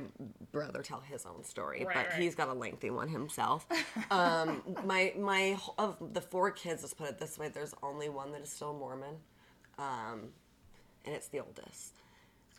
brother 0.52 0.82
tell 0.82 1.00
his 1.02 1.26
own 1.26 1.44
story, 1.44 1.86
Right, 1.86 1.96
but 1.96 2.08
right. 2.14 2.22
he's 2.22 2.36
got 2.36 2.50
a 2.50 2.54
lengthy 2.54 2.90
one 2.90 3.08
himself. 3.08 3.66
Um, 4.12 4.62
my 4.86 5.14
my 5.18 5.58
of 5.78 5.96
the 6.14 6.22
four 6.22 6.52
kids, 6.52 6.84
let's 6.84 6.94
put 6.94 7.08
it 7.10 7.20
this 7.20 7.38
way: 7.38 7.50
there's 7.50 7.74
only 7.84 8.10
one 8.10 8.32
that 8.34 8.42
is 8.42 8.50
still 8.50 8.74
Mormon, 8.74 9.16
um, 9.80 10.30
and 11.06 11.16
it's 11.16 11.28
the 11.30 11.40
oldest. 11.40 11.94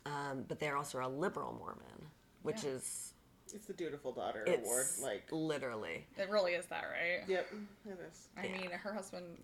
Um, 0.05 0.45
but 0.47 0.59
they're 0.59 0.77
also 0.77 0.99
a 1.05 1.07
liberal 1.09 1.53
Mormon, 1.59 2.09
which 2.43 2.63
Yeah. 2.63 2.71
is 2.71 3.13
It's 3.53 3.65
the 3.65 3.73
dutiful 3.73 4.11
daughter 4.11 4.43
it's 4.45 4.63
award. 4.65 4.85
Like, 5.01 5.31
literally. 5.31 6.05
It 6.17 6.29
really 6.29 6.53
is 6.53 6.65
that, 6.67 6.83
right? 6.83 7.27
yep, 7.27 7.47
it 7.85 7.99
is. 7.99 8.27
I 8.37 8.45
Yeah. 8.45 8.57
mean, 8.57 8.71
her 8.71 8.93
husband 8.93 9.43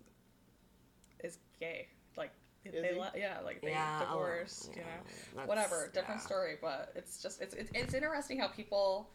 is 1.24 1.38
gay. 1.58 1.88
Like, 2.16 2.30
Is 2.64 2.72
they, 2.72 2.94
he? 2.94 3.00
le- 3.00 3.12
yeah, 3.16 3.40
like 3.40 3.60
they 3.62 3.70
Yeah, 3.70 4.02
oh, 4.08 4.18
divorced. 4.18 4.70
you 4.70 4.82
know, 4.82 4.88
that's- 5.34 5.48
whatever, 5.48 5.88
different 5.88 6.20
yeah. 6.20 6.26
story. 6.26 6.56
But 6.60 6.92
it's 6.94 7.20
just 7.22 7.40
it's, 7.40 7.54
it's 7.54 7.70
it's 7.74 7.94
interesting 7.94 8.38
how 8.38 8.48
people 8.48 9.10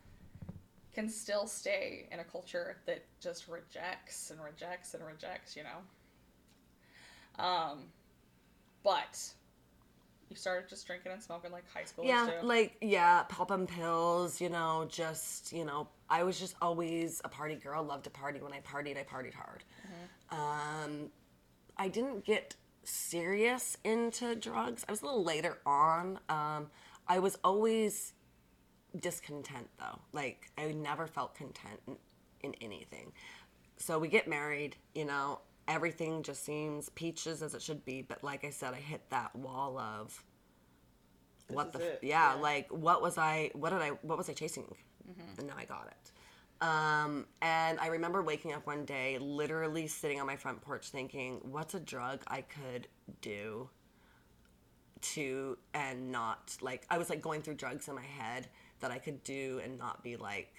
can 0.93 1.07
still 1.09 1.47
stay 1.47 2.07
in 2.11 2.19
a 2.19 2.23
culture 2.25 2.82
that 2.86 3.05
just 3.21 3.47
rejects 3.47 4.29
and 4.29 4.41
rejects 4.43 4.93
and 4.93 5.05
rejects. 5.05 5.55
You 5.55 5.63
know. 5.63 7.43
Um, 7.43 7.91
but 8.84 9.34
you 10.32 10.38
started 10.38 10.69
just 10.69 10.88
drinking 10.88 11.11
and 11.11 11.21
smoking 11.21 11.51
like 11.51 11.65
high 11.71 11.84
schoolers 11.84 12.07
Yeah, 12.07 12.29
do. 12.41 12.47
like 12.47 12.77
yeah, 12.82 13.23
popping 13.23 13.67
pills, 13.67 14.39
you 14.39 14.47
know, 14.49 14.88
just 14.89 15.51
you 15.51 15.65
know, 15.65 15.89
I 16.09 16.23
was 16.23 16.39
just 16.39 16.55
always 16.61 17.21
a 17.25 17.29
party 17.29 17.55
girl. 17.55 17.84
Loved 17.84 18.05
to 18.05 18.09
party. 18.09 18.39
When 18.39 18.53
I 18.53 18.61
partied, 18.61 18.97
I 18.97 19.03
partied 19.03 19.34
hard. 19.34 19.63
Um, 20.29 21.09
I 21.77 21.89
didn't 21.89 22.23
get 22.25 22.55
serious 22.86 23.77
into 23.84 24.34
drugs. 24.36 24.86
I 24.88 24.91
was 24.93 25.01
a 25.01 25.05
little 25.05 25.23
later 25.23 25.57
on. 25.65 26.17
Um, 26.29 26.71
I 27.07 27.19
was 27.19 27.38
always 27.43 28.13
discontent 28.97 29.67
though. 29.77 29.99
Like 30.13 30.49
I 30.57 30.71
never 30.71 31.07
felt 31.07 31.36
content 31.36 31.82
in, 31.88 31.97
in 32.41 32.55
anything. 32.61 33.11
So 33.77 33.99
we 33.99 34.07
get 34.07 34.27
married, 34.29 34.77
you 34.95 35.03
know, 35.05 35.41
everything 35.68 36.24
just 36.24 36.43
seems 36.45 36.89
peaches 36.89 37.41
as 37.41 37.53
it 37.53 37.62
should 37.62 37.84
be, 37.86 38.01
but 38.01 38.24
like 38.24 38.43
I 38.45 38.49
said, 38.49 38.74
I 38.74 38.78
hit 38.78 39.09
that 39.09 39.36
wall 39.36 39.78
of 39.78 40.24
what 41.49 41.74
the 41.74 41.80
f- 41.80 41.99
yeah, 42.01 42.36
yeah. 42.36 42.41
like 42.41 42.70
what 42.72 43.01
was 43.01 43.18
I 43.18 43.51
what 43.53 43.72
did 43.72 43.82
I 43.82 43.89
what 44.01 44.18
was 44.18 44.30
I 44.30 44.34
chasing? 44.34 44.74
And 45.38 45.47
now 45.47 45.55
I 45.57 45.66
got 45.66 45.88
it. 45.88 46.12
Um, 46.66 47.26
and 47.41 47.80
I 47.80 47.88
remember 47.88 48.22
waking 48.22 48.53
up 48.53 48.68
one 48.68 48.86
day, 48.86 49.18
literally 49.20 49.88
sitting 49.88 50.22
on 50.22 50.28
my 50.28 50.36
front 50.36 50.62
porch 50.62 50.89
thinking, 50.89 51.39
what's 51.43 51.74
a 51.74 51.80
drug 51.80 52.22
I 52.28 52.41
could 52.41 52.88
do 53.22 53.70
to 55.01 55.57
and 55.74 56.12
not 56.12 56.55
like 56.62 56.86
I 56.89 56.97
was 56.99 57.09
like 57.09 57.22
going 57.22 57.41
through 57.41 57.55
drugs 57.55 57.88
in 57.88 57.95
my 57.95 58.03
head 58.03 58.47
that 58.80 58.91
I 58.91 58.99
could 58.99 59.24
do 59.24 59.59
and 59.64 59.78
not 59.78 60.03
be 60.03 60.16
like 60.16 60.53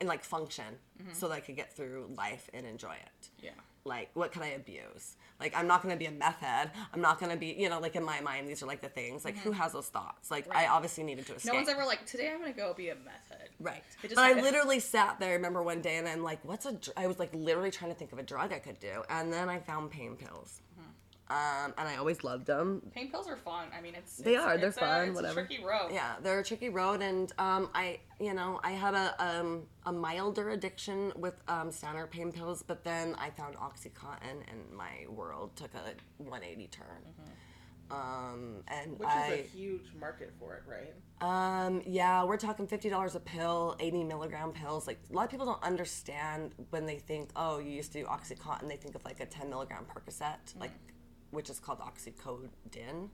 and 0.00 0.08
like 0.08 0.24
function 0.24 0.64
so 1.12 1.28
that 1.28 1.34
I 1.34 1.40
could 1.40 1.56
get 1.56 1.74
through 1.74 2.10
life 2.16 2.50
and 2.52 2.66
enjoy 2.66 2.94
it. 2.94 3.28
yeah. 3.40 3.50
Like 3.86 4.10
what 4.14 4.32
could 4.32 4.42
I 4.42 4.48
abuse? 4.48 5.16
Like 5.38 5.54
I'm 5.56 5.66
not 5.66 5.82
gonna 5.82 5.96
be 5.96 6.06
a 6.06 6.10
meth 6.10 6.40
head. 6.40 6.70
I'm 6.92 7.00
not 7.00 7.20
gonna 7.20 7.36
be 7.36 7.54
you 7.58 7.68
know, 7.68 7.78
like 7.78 7.96
in 7.96 8.04
my 8.04 8.20
mind 8.20 8.48
these 8.48 8.62
are 8.62 8.66
like 8.66 8.80
the 8.80 8.88
things. 8.88 9.24
Like 9.24 9.36
who 9.36 9.50
mm-hmm. 9.50 9.60
has 9.60 9.72
those 9.72 9.88
thoughts? 9.88 10.30
Like 10.30 10.54
I 10.54 10.66
obviously 10.66 11.04
needed 11.04 11.26
to 11.26 11.36
escape. 11.36 11.52
No 11.52 11.58
one's 11.58 11.68
ever 11.68 11.84
like, 11.84 12.04
today 12.06 12.30
I'm 12.32 12.40
gonna 12.40 12.52
go 12.52 12.74
be 12.74 12.88
a 12.88 12.94
meth 12.94 13.28
head. 13.30 13.48
Right. 13.60 13.82
But 14.02 14.18
I 14.18 14.40
literally 14.40 14.80
sat 14.80 15.18
there, 15.20 15.30
I 15.30 15.34
remember 15.34 15.62
one 15.62 15.80
day, 15.80 15.96
and 15.96 16.08
I'm 16.08 16.22
like, 16.22 16.44
what's 16.44 16.66
a 16.66 16.72
dr-? 16.72 16.92
I 16.96 17.06
was 17.06 17.18
like 17.18 17.34
literally 17.34 17.70
trying 17.70 17.90
to 17.90 17.96
think 17.96 18.12
of 18.12 18.18
a 18.18 18.22
drug 18.22 18.52
I 18.52 18.58
could 18.58 18.80
do. 18.80 19.02
And 19.08 19.32
then 19.32 19.48
I 19.48 19.58
found 19.58 19.90
pain 19.90 20.16
pills. 20.16 20.60
Um, 21.28 21.74
and 21.76 21.88
I 21.88 21.96
always 21.96 22.22
loved 22.22 22.46
them. 22.46 22.82
Pain 22.94 23.10
pills 23.10 23.26
are 23.26 23.36
fun. 23.36 23.66
I 23.76 23.80
mean, 23.80 23.94
it's 23.96 24.18
They 24.18 24.34
it's- 24.34 24.46
are, 24.46 24.56
they're 24.58 24.68
a- 24.68 24.72
fun, 24.72 25.08
it's 25.08 25.16
whatever. 25.16 25.40
A 25.40 25.46
tricky 25.46 25.64
road. 25.64 25.90
Yeah, 25.92 26.14
they're 26.22 26.38
a 26.38 26.44
tricky 26.44 26.68
road, 26.68 27.02
and 27.02 27.32
um, 27.38 27.68
I, 27.74 27.98
you 28.20 28.32
know, 28.32 28.60
I 28.62 28.70
had 28.72 28.94
a 28.94 29.14
um, 29.18 29.62
a 29.84 29.92
milder 29.92 30.50
addiction 30.50 31.12
with 31.16 31.34
um, 31.48 31.72
standard 31.72 32.12
pain 32.12 32.30
pills, 32.30 32.62
but 32.62 32.84
then 32.84 33.16
I 33.16 33.30
found 33.30 33.56
OxyContin, 33.56 34.38
and 34.50 34.60
my 34.72 35.06
world 35.08 35.56
took 35.56 35.74
a 35.74 35.94
180 36.18 36.68
turn. 36.68 36.86
Um, 37.88 38.62
and 38.66 38.98
Which 38.98 39.08
I, 39.08 39.28
is 39.34 39.46
a 39.46 39.56
huge 39.56 39.92
market 40.00 40.32
for 40.40 40.54
it, 40.54 40.62
right? 40.68 40.92
Um, 41.20 41.82
yeah, 41.86 42.24
we're 42.24 42.36
talking 42.36 42.66
fifty 42.66 42.88
dollars 42.88 43.14
a 43.14 43.20
pill, 43.20 43.76
eighty 43.78 44.02
milligram 44.02 44.50
pills. 44.50 44.88
Like 44.88 44.98
a 45.08 45.14
lot 45.14 45.24
of 45.24 45.30
people 45.30 45.46
don't 45.46 45.62
understand 45.62 46.52
when 46.70 46.84
they 46.86 46.98
think, 46.98 47.30
oh, 47.36 47.58
you 47.58 47.70
used 47.70 47.92
to 47.92 48.00
do 48.00 48.06
OxyContin, 48.06 48.68
they 48.68 48.76
think 48.76 48.96
of 48.96 49.04
like 49.04 49.20
a 49.20 49.26
ten 49.26 49.48
milligram 49.48 49.84
Percocet, 49.86 50.58
like 50.58 50.72
which 51.30 51.50
is 51.50 51.58
called 51.58 51.80
oxycodone. 51.80 53.08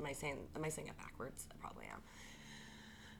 Am 0.00 0.06
I 0.06 0.12
saying 0.12 0.38
am 0.54 0.64
I 0.64 0.68
saying 0.68 0.88
it 0.88 0.96
backwards? 0.96 1.46
I 1.50 1.56
probably 1.60 1.86
am. 1.86 2.00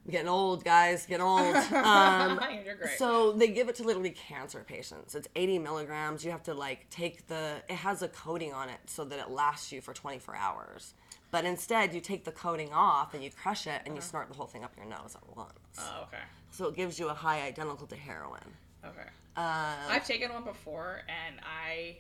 I'm 0.04 0.12
getting 0.12 0.28
old, 0.28 0.64
guys. 0.64 1.06
Getting 1.06 1.26
old. 1.26 1.54
Um, 1.74 2.40
so 2.96 3.32
they 3.32 3.48
give 3.48 3.68
it 3.68 3.74
to 3.76 3.82
literally 3.82 4.10
cancer 4.10 4.64
patients. 4.66 5.14
It's 5.14 5.28
80 5.36 5.58
milligrams. 5.58 6.24
You 6.24 6.30
have 6.30 6.42
to 6.44 6.54
like 6.54 6.88
take 6.90 7.26
the. 7.26 7.62
It 7.68 7.76
has 7.76 8.02
a 8.02 8.08
coating 8.08 8.52
on 8.52 8.68
it 8.68 8.78
so 8.86 9.04
that 9.04 9.18
it 9.18 9.30
lasts 9.30 9.72
you 9.72 9.80
for 9.80 9.92
24 9.92 10.36
hours. 10.36 10.94
But 11.30 11.44
instead, 11.44 11.92
you 11.92 12.00
take 12.00 12.24
the 12.24 12.32
coating 12.32 12.72
off 12.72 13.12
and 13.12 13.22
you 13.22 13.30
crush 13.30 13.66
it 13.66 13.82
and 13.84 13.94
you 13.94 14.00
snort 14.00 14.28
the 14.28 14.34
whole 14.34 14.46
thing 14.46 14.64
up 14.64 14.72
your 14.76 14.86
nose 14.86 15.14
at 15.14 15.36
once. 15.36 15.52
oh, 15.78 16.04
okay. 16.04 16.22
So 16.50 16.68
it 16.68 16.74
gives 16.74 16.98
you 16.98 17.08
a 17.08 17.14
high 17.14 17.42
identical 17.42 17.86
to 17.88 17.96
heroin. 17.96 18.40
Okay. 18.84 19.08
Uh, 19.36 19.74
I've 19.90 20.06
taken 20.06 20.32
one 20.32 20.44
before 20.44 21.02
and 21.06 21.38
I 21.44 21.98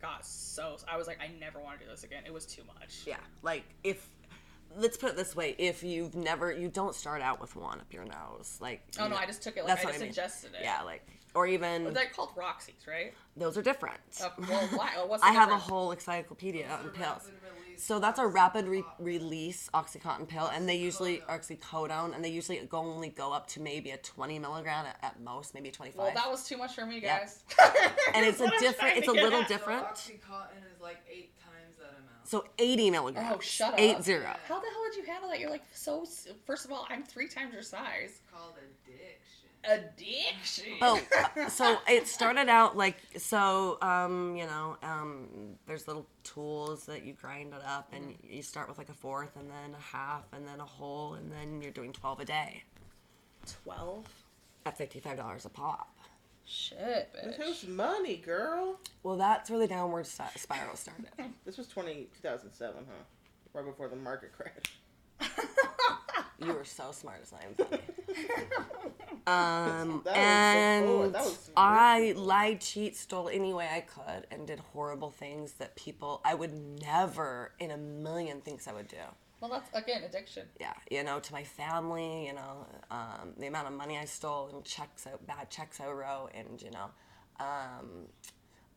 got 0.00 0.24
so 0.24 0.76
I 0.90 0.96
was 0.96 1.06
like 1.06 1.18
I 1.20 1.30
never 1.38 1.60
want 1.60 1.78
to 1.78 1.84
do 1.84 1.90
this 1.90 2.04
again. 2.04 2.22
It 2.26 2.32
was 2.32 2.46
too 2.46 2.62
much. 2.78 3.02
yeah, 3.06 3.16
like 3.42 3.64
if 3.84 4.08
let's 4.76 4.96
put 4.96 5.10
it 5.10 5.16
this 5.16 5.34
way: 5.34 5.54
if 5.58 5.82
you've 5.82 6.14
never, 6.14 6.52
you 6.52 6.68
don't 6.68 6.94
start 6.94 7.22
out 7.22 7.40
with 7.40 7.56
one 7.56 7.80
up 7.80 7.92
your 7.92 8.04
nose, 8.04 8.58
like. 8.60 8.82
Oh 8.98 9.04
you 9.04 9.10
no, 9.10 9.16
know, 9.16 9.20
I 9.22 9.26
just 9.26 9.42
took 9.42 9.56
it 9.56 9.64
like 9.64 9.80
I 9.80 9.84
what 9.84 9.88
just 9.90 10.00
mean. 10.00 10.08
ingested 10.08 10.54
it. 10.54 10.60
Yeah, 10.62 10.82
like 10.82 11.06
or 11.34 11.46
even 11.46 11.92
They're 11.92 12.06
called 12.06 12.30
Roxy's, 12.36 12.86
right? 12.86 13.14
those 13.36 13.56
are 13.56 13.62
different. 13.62 14.00
Oh, 14.22 14.32
well, 14.48 14.68
why? 14.74 14.90
Oh, 14.98 15.06
what's 15.06 15.22
the 15.22 15.28
I 15.28 15.32
have 15.32 15.50
a 15.50 15.58
whole 15.58 15.92
encyclopedia 15.92 16.66
on 16.68 16.86
It's 16.86 16.96
a 16.96 17.00
pills. 17.00 17.30
Rapid 17.80 17.86
release 17.86 17.86
So 17.86 17.98
that's 17.98 18.18
a 18.18 18.26
rapid 18.26 18.66
re- 18.66 18.84
release 18.98 19.70
oxycontin 19.74 20.28
pill, 20.28 20.46
and 20.46 20.68
they 20.68 20.76
usually 20.76 21.18
oxycodone, 21.28 22.14
and 22.14 22.24
they 22.24 22.28
usually 22.30 22.58
go 22.66 22.78
only 22.78 23.08
go 23.08 23.32
up 23.32 23.46
to 23.48 23.60
maybe 23.60 23.90
a 23.90 23.96
20 23.98 24.38
milligram 24.38 24.86
at, 24.86 24.96
at 25.02 25.20
most, 25.20 25.54
maybe 25.54 25.70
25. 25.70 25.98
Well, 25.98 26.12
that 26.14 26.30
was 26.30 26.44
too 26.44 26.56
much 26.56 26.74
for 26.74 26.86
me, 26.86 27.00
Yeah. 27.00 27.20
guys. 27.20 27.44
and 28.14 28.26
it's 28.26 28.40
a 28.40 28.44
What 28.44 28.60
different, 28.60 28.98
it's 28.98 29.08
a 29.08 29.12
little 29.12 29.42
at. 29.42 29.48
different. 29.48 29.96
So 29.96 30.12
Oxycontin 30.12 30.74
is 30.74 30.80
like 30.80 30.98
eight 31.10 31.32
times 31.38 31.76
that 31.78 31.90
amount. 31.90 32.26
So 32.26 32.44
80 32.58 32.90
milligrams. 32.90 33.34
Oh, 33.36 33.40
shut 33.40 33.72
up. 33.74 33.80
Eight 33.80 34.02
zero. 34.02 34.36
How 34.46 34.60
the 34.60 34.66
hell 34.66 34.84
did 34.92 34.96
you 34.98 35.04
handle 35.10 35.30
that? 35.30 35.40
You're 35.40 35.50
like 35.50 35.64
so. 35.72 36.04
First 36.46 36.64
of 36.64 36.72
all, 36.72 36.86
I'm 36.90 37.02
three 37.02 37.28
times 37.28 37.52
your 37.52 37.62
size. 37.62 38.04
It's 38.04 38.20
called 38.32 38.54
addiction. 38.58 39.16
Addiction. 39.64 40.64
Oh, 40.80 41.00
uh, 41.36 41.48
so 41.48 41.78
it 41.88 42.06
started 42.08 42.48
out 42.48 42.76
like 42.76 42.96
so. 43.18 43.78
Um, 43.82 44.34
you 44.36 44.46
know, 44.46 44.76
um, 44.82 45.28
there's 45.66 45.86
little 45.86 46.06
tools 46.24 46.86
that 46.86 47.04
you 47.04 47.12
grind 47.12 47.52
it 47.52 47.62
up, 47.66 47.88
and 47.92 48.14
you 48.22 48.42
start 48.42 48.68
with 48.68 48.78
like 48.78 48.88
a 48.88 48.94
fourth, 48.94 49.36
and 49.36 49.50
then 49.50 49.74
a 49.78 49.82
half, 49.96 50.24
and 50.32 50.46
then 50.48 50.60
a 50.60 50.64
whole, 50.64 51.14
and 51.14 51.30
then 51.30 51.60
you're 51.60 51.72
doing 51.72 51.92
12 51.92 52.20
a 52.20 52.24
day 52.24 52.62
twelve. 53.64 54.06
at 54.66 54.76
55 54.78 55.16
dollars 55.16 55.44
a 55.44 55.48
pop. 55.50 55.94
Shit, 56.46 57.10
This 57.24 57.36
bitch. 57.36 57.38
was 57.46 57.66
money, 57.68 58.16
girl. 58.16 58.80
Well, 59.04 59.16
that's 59.16 59.48
where 59.50 59.58
the 59.60 59.68
downward 59.68 60.06
si- 60.06 60.22
spiral 60.36 60.74
started. 60.74 61.06
This 61.46 61.56
was 61.58 61.68
20, 61.68 62.08
2007, 62.22 62.86
huh? 62.88 62.92
Right 63.54 63.64
before 63.64 63.88
the 63.88 63.94
market 63.96 64.32
crash. 64.32 64.50
You 66.40 66.54
were 66.54 66.64
so 66.64 66.92
smart, 66.92 67.18
it's 67.22 67.32
not 67.32 67.42
even 67.42 67.66
funny. 67.66 67.82
Um, 69.26 70.00
That 70.04 70.16
and 70.16 70.86
before. 70.86 71.08
That 71.08 71.38
I 71.56 72.14
lied, 72.16 72.60
cheat, 72.60 72.96
stole 72.96 73.28
any 73.28 73.52
way 73.52 73.68
I 73.72 73.80
could, 73.80 74.26
and 74.30 74.46
did 74.46 74.60
horrible 74.72 75.10
things 75.10 75.52
that 75.54 75.76
people 75.76 76.20
I 76.24 76.34
would 76.34 76.52
never 76.80 77.52
in 77.58 77.70
a 77.70 77.76
million 77.76 78.40
things 78.40 78.66
I 78.66 78.72
would 78.72 78.88
do. 78.88 78.96
Well, 79.40 79.50
that's 79.50 79.70
again 79.74 80.02
addiction. 80.02 80.48
Yeah, 80.58 80.72
you 80.90 81.02
know, 81.04 81.20
to 81.20 81.32
my 81.32 81.44
family, 81.44 82.26
you 82.26 82.34
know, 82.34 82.66
um, 82.90 83.34
the 83.38 83.46
amount 83.46 83.68
of 83.68 83.74
money 83.74 83.98
I 83.98 84.04
stole 84.04 84.50
and 84.52 84.64
checks, 84.64 85.06
I, 85.06 85.10
bad 85.26 85.50
checks 85.50 85.80
I 85.80 85.90
wrote, 85.90 86.30
and 86.34 86.60
you 86.60 86.70
know, 86.70 86.90
um, 87.38 88.06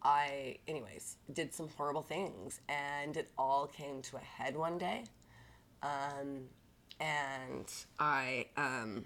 I, 0.04 0.58
anyways, 0.68 1.18
did 1.32 1.54
some 1.54 1.70
horrible 1.78 2.02
things, 2.02 2.62
and 2.70 3.16
it 3.18 3.30
all 3.38 3.68
came 3.68 4.02
to 4.04 4.18
a 4.18 4.22
head 4.22 4.56
one 4.56 4.78
day. 4.78 5.06
Um, 5.82 6.46
and 7.00 7.66
I 8.00 8.48
um, 8.58 9.06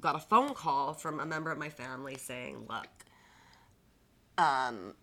got 0.00 0.16
a 0.16 0.20
phone 0.20 0.54
call 0.54 0.92
from 0.94 1.20
a 1.20 1.26
member 1.26 1.50
of 1.50 1.58
my 1.58 1.68
family 1.68 2.16
saying, 2.16 2.66
"Look, 2.68 2.88
um, 4.38 4.94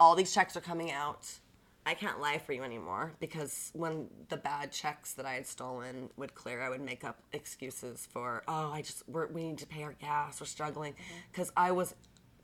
all 0.00 0.14
these 0.14 0.32
checks 0.32 0.56
are 0.56 0.60
coming 0.60 0.90
out. 0.90 1.38
I 1.84 1.94
can't 1.94 2.20
lie 2.20 2.38
for 2.38 2.52
you 2.52 2.62
anymore 2.62 3.12
because 3.18 3.70
when 3.74 4.06
the 4.28 4.36
bad 4.36 4.70
checks 4.70 5.14
that 5.14 5.26
I 5.26 5.34
had 5.34 5.46
stolen 5.46 6.10
would 6.16 6.32
clear, 6.34 6.62
I 6.62 6.68
would 6.68 6.80
make 6.80 7.02
up 7.02 7.18
excuses 7.32 8.06
for, 8.12 8.44
oh, 8.46 8.70
I 8.72 8.82
just 8.82 9.02
we're, 9.08 9.26
we 9.26 9.48
need 9.48 9.58
to 9.58 9.66
pay 9.66 9.82
our 9.82 9.94
gas, 9.94 10.40
we're 10.40 10.46
struggling, 10.46 10.94
because 11.32 11.50
I 11.56 11.72
was 11.72 11.94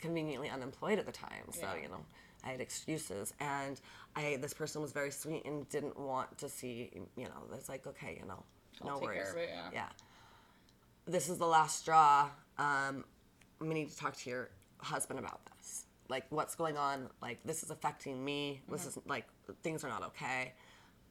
conveniently 0.00 0.48
unemployed 0.48 0.98
at 0.98 1.06
the 1.06 1.12
time, 1.12 1.52
so 1.52 1.60
Yeah. 1.62 1.82
you 1.82 1.88
know 1.88 2.04
I 2.44 2.50
had 2.50 2.60
excuses, 2.60 3.32
and 3.38 3.80
I 4.16 4.38
this 4.40 4.54
person 4.54 4.82
was 4.82 4.92
very 4.92 5.10
sweet 5.12 5.44
and 5.44 5.68
didn't 5.68 5.98
want 5.98 6.36
to 6.38 6.48
see, 6.48 6.90
you 7.16 7.24
know, 7.24 7.42
it's 7.54 7.68
like 7.68 7.86
okay, 7.86 8.16
you 8.20 8.26
know, 8.26 8.42
I'll 8.82 8.88
no 8.88 8.94
take 8.98 9.08
worries, 9.08 9.22
care 9.22 9.30
of 9.32 9.36
it, 9.38 9.50
yeah. 9.52 9.70
yeah. 9.72 9.88
This 11.06 11.28
is 11.28 11.38
the 11.38 11.46
last 11.46 11.80
straw. 11.80 12.28
Um, 12.58 13.04
I'm 13.60 13.66
gonna 13.66 13.74
need 13.74 13.90
to 13.90 13.96
talk 13.96 14.16
to 14.16 14.30
your 14.30 14.50
husband 14.78 15.18
about 15.18 15.40
this. 15.46 15.84
Like, 16.08 16.24
what's 16.30 16.54
going 16.54 16.76
on? 16.76 17.08
Like, 17.20 17.38
this 17.44 17.62
is 17.62 17.70
affecting 17.70 18.24
me. 18.24 18.62
This 18.70 18.86
is 18.86 18.98
like 19.06 19.26
things 19.62 19.84
are 19.84 19.88
not 19.88 20.02
okay. 20.04 20.52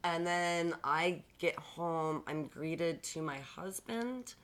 And 0.03 0.25
then 0.25 0.75
I 0.83 1.23
get 1.39 1.55
home. 1.57 2.23
I'm 2.27 2.47
greeted 2.47 3.03
to 3.03 3.21
my 3.21 3.39
husband. 3.39 4.35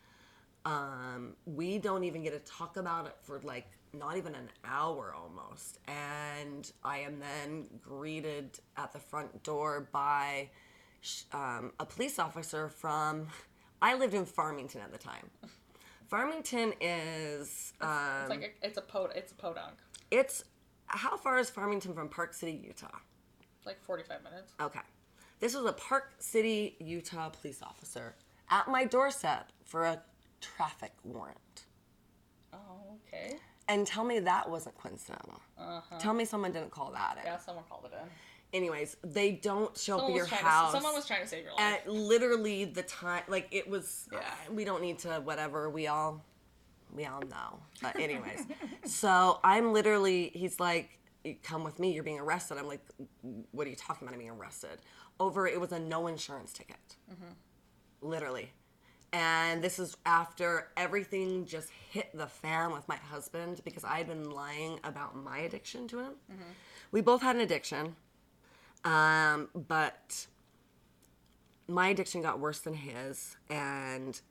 Um, 0.65 1.35
we 1.45 1.77
don't 1.77 2.03
even 2.03 2.23
get 2.23 2.33
to 2.33 2.51
talk 2.51 2.77
about 2.77 3.05
it 3.05 3.15
for 3.21 3.39
like 3.43 3.67
not 3.93 4.17
even 4.17 4.33
an 4.35 4.49
hour 4.65 5.13
almost. 5.15 5.79
And 5.87 6.71
I 6.83 6.99
am 6.99 7.19
then 7.19 7.67
greeted 7.81 8.59
at 8.77 8.91
the 8.91 8.99
front 8.99 9.43
door 9.43 9.87
by 9.91 10.49
um, 11.33 11.71
a 11.79 11.85
police 11.85 12.19
officer 12.19 12.69
from. 12.69 13.27
I 13.81 13.95
lived 13.95 14.13
in 14.13 14.25
Farmington 14.25 14.81
at 14.81 14.91
the 14.91 14.97
time. 14.97 15.29
Farmington 16.07 16.73
is. 16.79 17.73
Um, 17.81 17.89
It's 18.21 18.29
like 18.29 18.41
a, 18.61 18.65
it's 18.67 18.77
a 18.77 18.81
pod. 18.81 19.11
It's 19.15 19.31
a 19.31 19.35
podunk. 19.35 19.75
it's 20.11 20.43
how 20.87 21.17
far 21.17 21.39
is 21.39 21.49
Farmington 21.49 21.93
from 21.93 22.07
Park 22.09 22.33
City, 22.33 22.51
Utah? 22.63 22.87
Like 23.65 23.81
45 23.81 24.23
minutes. 24.23 24.53
Okay. 24.61 24.79
This 25.39 25.55
was 25.55 25.65
a 25.65 25.73
Park 25.73 26.13
City, 26.19 26.75
Utah 26.79 27.29
police 27.29 27.61
officer 27.63 28.15
at 28.49 28.67
my 28.67 28.85
doorstep 28.85 29.51
for 29.65 29.85
a 29.85 30.01
traffic 30.39 30.91
warrant. 31.03 31.63
Oh, 32.53 32.97
okay. 33.07 33.37
And 33.67 33.87
tell 33.87 34.03
me 34.03 34.19
that 34.19 34.49
wasn't 34.49 34.77
coincidental. 34.77 35.41
Tell 35.99 36.13
me 36.13 36.25
someone 36.25 36.51
didn't 36.51 36.71
call 36.71 36.91
that 36.91 37.17
in. 37.17 37.23
Yeah, 37.25 37.37
someone 37.39 37.63
called 37.69 37.85
it 37.85 37.93
in. 37.99 38.07
Anyways, 38.53 38.97
they 39.03 39.31
don't 39.31 39.75
show 39.77 39.97
up 39.97 40.09
at 40.09 40.15
your 40.15 40.25
house. 40.27 40.71
to, 40.73 40.77
someone 40.77 40.93
was 40.93 41.07
trying 41.07 41.23
to 41.23 41.27
save 41.27 41.43
your 41.43 41.53
life. 41.53 41.61
at 41.61 41.87
literally 41.89 42.65
the 42.65 42.83
time 42.83 43.23
like 43.27 43.47
it 43.51 43.67
was 43.67 44.07
Yeah. 44.11 44.21
we 44.51 44.63
don't 44.63 44.81
need 44.81 44.99
to 44.99 45.21
whatever 45.21 45.69
we 45.71 45.87
all 45.87 46.23
we 46.93 47.05
all 47.05 47.21
know. 47.21 47.59
But 47.81 47.99
anyways 47.99 48.45
so 48.85 49.39
i'm 49.43 49.73
literally 49.73 50.31
he's 50.35 50.59
like 50.59 50.99
come 51.41 51.63
with 51.63 51.79
me 51.79 51.93
you're 51.93 52.03
being 52.03 52.19
arrested. 52.19 52.57
I'm 52.59 52.67
like 52.67 52.85
what 53.51 53.65
are 53.65 53.69
you 53.71 53.75
talking 53.75 54.07
about 54.07 54.13
i'm 54.13 54.19
being 54.19 54.29
arrested? 54.31 54.77
Over 55.19 55.47
it 55.47 55.59
was 55.59 55.71
a 55.71 55.79
no 55.79 56.05
insurance 56.07 56.53
ticket. 56.53 56.97
Mm-hmm. 57.11 58.07
Literally. 58.07 58.51
And 59.13 59.63
this 59.63 59.77
is 59.79 59.95
after 60.05 60.69
everything 60.75 61.45
just 61.45 61.69
hit 61.91 62.09
the 62.15 62.25
fan 62.27 62.71
with 62.71 62.87
my 62.87 62.97
husband 62.97 63.61
because 63.63 63.83
i 63.83 63.97
had 63.97 64.07
been 64.07 64.29
lying 64.31 64.79
about 64.83 65.15
my 65.15 65.39
addiction 65.39 65.87
to 65.87 65.99
him. 65.99 66.11
Mm-hmm. 66.31 66.51
We 66.91 67.01
both 67.01 67.23
had 67.23 67.35
an 67.35 67.41
addiction 67.41 67.95
um, 68.85 69.49
but 69.55 70.27
my 71.67 71.89
addiction 71.89 72.21
got 72.21 72.39
worse 72.39 72.59
than 72.59 72.73
his 72.73 73.37
and 73.49 74.21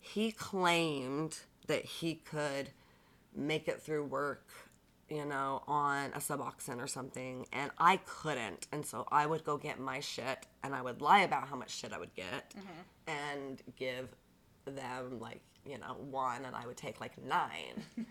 he 0.00 0.32
claimed 0.32 1.38
that 1.66 1.84
he 1.84 2.14
could 2.14 2.70
make 3.34 3.68
it 3.68 3.80
through 3.80 4.04
work 4.04 4.48
you 5.08 5.24
know 5.24 5.62
on 5.68 6.06
a 6.14 6.18
suboxone 6.18 6.82
or 6.82 6.86
something 6.88 7.46
and 7.52 7.70
i 7.78 7.96
couldn't 7.98 8.66
and 8.72 8.84
so 8.84 9.06
i 9.12 9.24
would 9.24 9.44
go 9.44 9.56
get 9.56 9.78
my 9.78 10.00
shit 10.00 10.46
and 10.64 10.74
i 10.74 10.82
would 10.82 11.00
lie 11.00 11.20
about 11.20 11.46
how 11.46 11.54
much 11.56 11.70
shit 11.70 11.92
i 11.92 11.98
would 11.98 12.14
get 12.14 12.52
and 13.06 13.62
give 13.76 14.08
them 14.64 15.18
like 15.20 15.40
you 15.66 15.78
know 15.78 15.96
one 16.10 16.44
and 16.44 16.54
i 16.56 16.66
would 16.66 16.76
take 16.76 17.00
like 17.00 17.22
nine. 17.24 17.84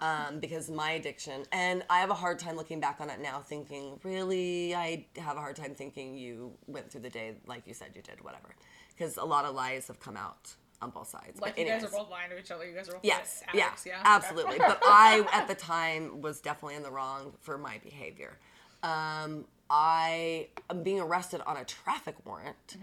Um, 0.00 0.38
because 0.38 0.70
my 0.70 0.92
addiction 0.92 1.42
and 1.50 1.82
i 1.90 1.98
have 1.98 2.10
a 2.10 2.14
hard 2.14 2.38
time 2.38 2.54
looking 2.54 2.78
back 2.78 3.00
on 3.00 3.10
it 3.10 3.20
now 3.20 3.40
thinking 3.40 3.98
really? 4.04 4.72
I 4.72 5.06
have 5.16 5.36
a 5.36 5.40
hard 5.40 5.56
time 5.56 5.74
thinking 5.74 6.16
you 6.16 6.52
went 6.68 6.88
through 6.92 7.00
the 7.00 7.10
day 7.10 7.34
like 7.48 7.66
you 7.66 7.74
said 7.74 7.88
you 7.96 8.02
did 8.02 8.22
whatever. 8.22 8.54
Because 8.96 9.16
a 9.16 9.24
lot 9.24 9.44
of 9.44 9.56
lies 9.56 9.88
have 9.88 9.98
come 9.98 10.16
out 10.16 10.54
on 10.80 10.90
both 10.90 11.08
sides 11.08 11.40
like 11.40 11.56
But 11.56 11.58
you 11.58 11.66
guys 11.66 11.82
are 11.82 11.88
both 11.88 12.10
lying 12.10 12.30
to 12.30 12.38
each 12.38 12.52
other. 12.52 12.64
You 12.64 12.76
guys 12.76 12.88
are 12.88 12.92
both 12.92 13.00
Yes, 13.04 13.42
addicts, 13.48 13.86
yeah, 13.86 13.94
yeah, 13.94 14.02
absolutely. 14.04 14.58
but 14.58 14.78
I, 14.84 15.26
at 15.32 15.48
the 15.48 15.56
time, 15.56 16.20
was 16.20 16.40
definitely 16.40 16.76
in 16.76 16.84
the 16.84 16.92
wrong 16.92 17.32
for 17.40 17.58
my 17.58 17.78
behavior. 17.82 18.38
Um, 18.84 19.46
I 19.68 20.46
am 20.70 20.84
being 20.84 21.00
arrested 21.00 21.40
on 21.44 21.56
a 21.56 21.64
traffic 21.64 22.14
warrant, 22.24 22.76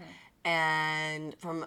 and 0.44 1.34
from 1.38 1.64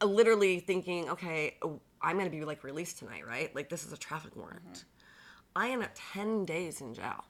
Uh, 0.00 0.06
literally 0.06 0.60
thinking, 0.60 1.10
okay, 1.10 1.56
oh, 1.62 1.80
I'm 2.00 2.16
going 2.16 2.30
to 2.30 2.36
be 2.36 2.44
like 2.44 2.64
released 2.64 2.98
tonight, 2.98 3.26
right? 3.26 3.54
Like 3.54 3.68
this 3.68 3.84
is 3.84 3.92
a 3.92 3.96
traffic 3.96 4.36
warrant. 4.36 4.72
Mm-hmm. 4.72 5.56
I 5.56 5.66
am 5.68 5.82
up 5.82 5.90
10 6.12 6.44
days 6.44 6.80
in 6.80 6.94
jail 6.94 7.24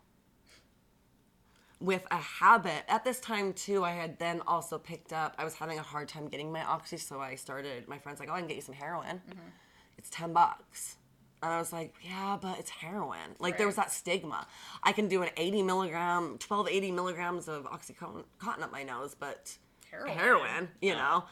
with 1.80 2.06
a 2.10 2.16
habit. 2.16 2.84
At 2.88 3.04
this 3.04 3.20
time, 3.20 3.52
too, 3.52 3.84
I 3.84 3.92
had 3.92 4.18
then 4.18 4.42
also 4.46 4.78
picked 4.78 5.12
up, 5.12 5.34
I 5.38 5.44
was 5.44 5.54
having 5.54 5.78
a 5.78 5.82
hard 5.82 6.08
time 6.08 6.28
getting 6.28 6.52
my 6.52 6.64
oxy, 6.64 6.96
so 6.96 7.20
I 7.20 7.36
started, 7.36 7.88
my 7.88 7.98
friend's 7.98 8.20
like, 8.20 8.28
oh, 8.28 8.34
I 8.34 8.40
can 8.40 8.48
get 8.48 8.56
you 8.56 8.62
some 8.62 8.74
heroin. 8.74 9.22
Mm-hmm. 9.28 9.48
It's 9.96 10.10
10 10.10 10.32
bucks. 10.32 10.96
And 11.42 11.52
I 11.52 11.58
was 11.58 11.72
like, 11.72 11.94
yeah, 12.02 12.36
but 12.40 12.58
it's 12.58 12.70
heroin. 12.70 13.36
Like, 13.38 13.58
there 13.58 13.66
was 13.66 13.76
that 13.76 13.92
stigma. 13.92 14.46
I 14.82 14.90
can 14.90 15.06
do 15.06 15.22
an 15.22 15.28
80 15.36 15.62
milligram, 15.62 16.36
12, 16.38 16.68
80 16.68 16.90
milligrams 16.90 17.46
of 17.46 17.64
Oxycontin 17.64 18.24
cotton 18.38 18.64
up 18.64 18.72
my 18.72 18.82
nose, 18.82 19.14
but 19.18 19.56
Heroin. 19.88 20.18
heroin, 20.18 20.68
you 20.82 20.94
know? 20.94 21.24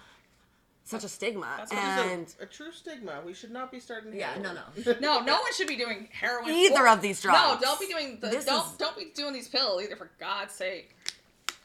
Such 0.89 1.03
a 1.03 1.09
stigma. 1.09 1.49
That's 1.59 1.73
and 1.73 2.23
It's 2.23 2.37
a, 2.41 2.45
a 2.45 2.47
true 2.47 2.71
stigma. 2.73 3.21
We 3.27 3.35
should 3.35 3.51
not 3.51 3.73
be 3.73 3.81
starting. 3.81 4.15
yeah, 4.15 4.31
no, 4.41 4.53
no. 4.55 4.95
No, 5.01 5.19
no 5.21 5.35
one 5.35 5.53
should 5.57 5.67
be 5.67 5.75
doing 5.77 6.09
heroin. 6.13 6.49
Either 6.49 6.83
or- 6.85 6.89
of 6.89 7.03
these 7.03 7.21
drugs. 7.21 7.37
No, 7.39 7.59
don't 7.61 7.81
be 7.81 7.87
doing. 7.89 8.19
The, 8.21 8.29
This 8.29 8.45
don't 8.45 8.65
is- 8.67 8.77
don't 8.79 8.97
be 8.97 9.07
doing 9.13 9.33
these 9.35 9.49
pills 9.49 9.83
either. 9.83 9.97
For 9.97 10.11
God's 10.21 10.55
sake. 10.55 10.97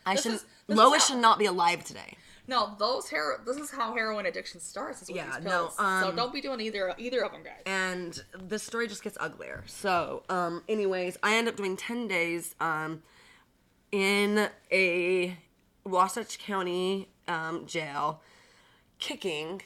I 0.07 0.15
This 0.15 0.23
shouldn't. 0.23 0.41
is 0.41 0.75
Lois 0.75 1.03
how- 1.03 1.07
should 1.13 1.21
not 1.21 1.37
be 1.37 1.45
alive 1.45 1.83
today. 1.83 2.17
No, 2.47 2.75
those 2.79 3.07
hero. 3.07 3.37
This 3.45 3.57
is 3.57 3.69
how 3.69 3.93
heroin 3.93 4.25
addiction 4.25 4.59
starts. 4.59 5.03
Is 5.03 5.07
with 5.09 5.17
Yeah, 5.17 5.35
these 5.35 5.43
no, 5.45 5.49
pills. 5.51 5.77
so 5.77 5.83
um, 5.83 6.15
don't 6.15 6.33
be 6.33 6.41
doing 6.41 6.59
either 6.59 6.93
either 6.97 7.23
of 7.23 7.31
them, 7.31 7.43
guys. 7.43 7.61
and 7.67 8.23
the 8.49 8.57
story 8.57 8.87
just 8.87 9.03
gets 9.03 9.15
uglier. 9.21 9.63
So, 9.67 10.23
um, 10.29 10.63
anyways, 10.67 11.17
I 11.21 11.35
end 11.35 11.47
up 11.47 11.55
doing 11.55 11.77
ten 11.77 12.07
days 12.07 12.55
um, 12.59 13.03
in 13.91 14.49
a 14.71 15.37
Wasatch 15.85 16.39
County 16.39 17.07
um, 17.27 17.67
jail, 17.67 18.21
kicking 19.01 19.61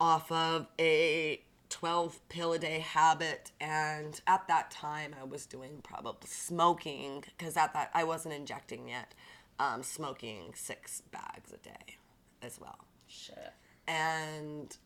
off 0.00 0.32
of 0.32 0.66
a 0.80 1.42
twelve 1.68 2.26
pill 2.30 2.54
a 2.54 2.58
day 2.58 2.78
habit, 2.78 3.50
and 3.60 4.18
at 4.26 4.48
that 4.48 4.70
time 4.70 5.14
I 5.20 5.24
was 5.24 5.44
doing 5.44 5.80
probably 5.82 6.28
smoking 6.28 7.24
because 7.36 7.58
at 7.58 7.74
that 7.74 7.90
I 7.92 8.04
wasn't 8.04 8.32
injecting 8.34 8.88
yet, 8.88 9.14
um, 9.58 9.82
smoking 9.82 10.52
six 10.54 11.02
bags 11.12 11.52
a 11.52 11.58
day 11.58 11.96
as 12.42 12.60
well 12.60 12.78
Shit. 13.08 13.52
and 13.88 14.76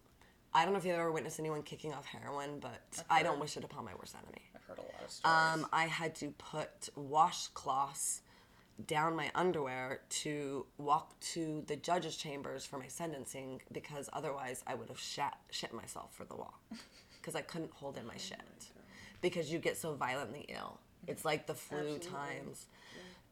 I 0.55 0.65
don't 0.65 0.73
know 0.73 0.79
if 0.79 0.85
you've 0.85 0.97
ever 0.97 1.13
witnessed 1.13 1.39
anyone 1.39 1.63
kicking 1.63 1.93
off 1.93 2.07
heroin, 2.07 2.59
but 2.61 3.05
I 3.09 3.23
don't 3.23 3.39
wish 3.39 3.57
it 3.57 3.63
upon 3.63 3.85
my 3.85 3.95
worst 3.95 4.17
enemy. 4.21 4.43
I've 4.55 4.63
heard 4.65 4.79
a 4.79 4.83
lot 4.83 5.05
of 5.05 5.11
stories. 5.11 5.37
Um, 5.63 5.67
I 5.73 5.85
had 5.87 6.15
to 6.17 6.31
put 6.39 6.89
washcloths 6.99 8.23
down 8.87 9.17
my 9.17 9.31
underwear 9.35 10.01
to 10.09 10.67
walk 10.79 11.19
to 11.21 11.65
the 11.67 11.77
judge's 11.77 12.17
chambers 12.17 12.65
for 12.65 12.79
my 12.79 12.87
sentencing 12.87 13.61
because 13.73 14.09
otherwise 14.13 14.63
I 14.67 14.75
would 14.75 14.89
have 14.89 14.99
shat, 14.99 15.39
shit 15.51 15.73
myself 15.73 16.15
for 16.15 16.25
the 16.25 16.37
walk 16.37 16.61
because 17.21 17.35
I 17.35 17.43
couldn't 17.43 17.73
hold 17.73 17.97
in 17.97 18.07
my 18.07 18.17
shit 18.17 18.41
because 19.21 19.53
you 19.53 19.59
get 19.59 19.77
so 19.77 19.95
violently 19.95 20.47
ill. 20.49 20.79
It's 21.07 21.25
like 21.25 21.47
the 21.47 21.55
flu 21.55 21.99
times. 21.99 22.67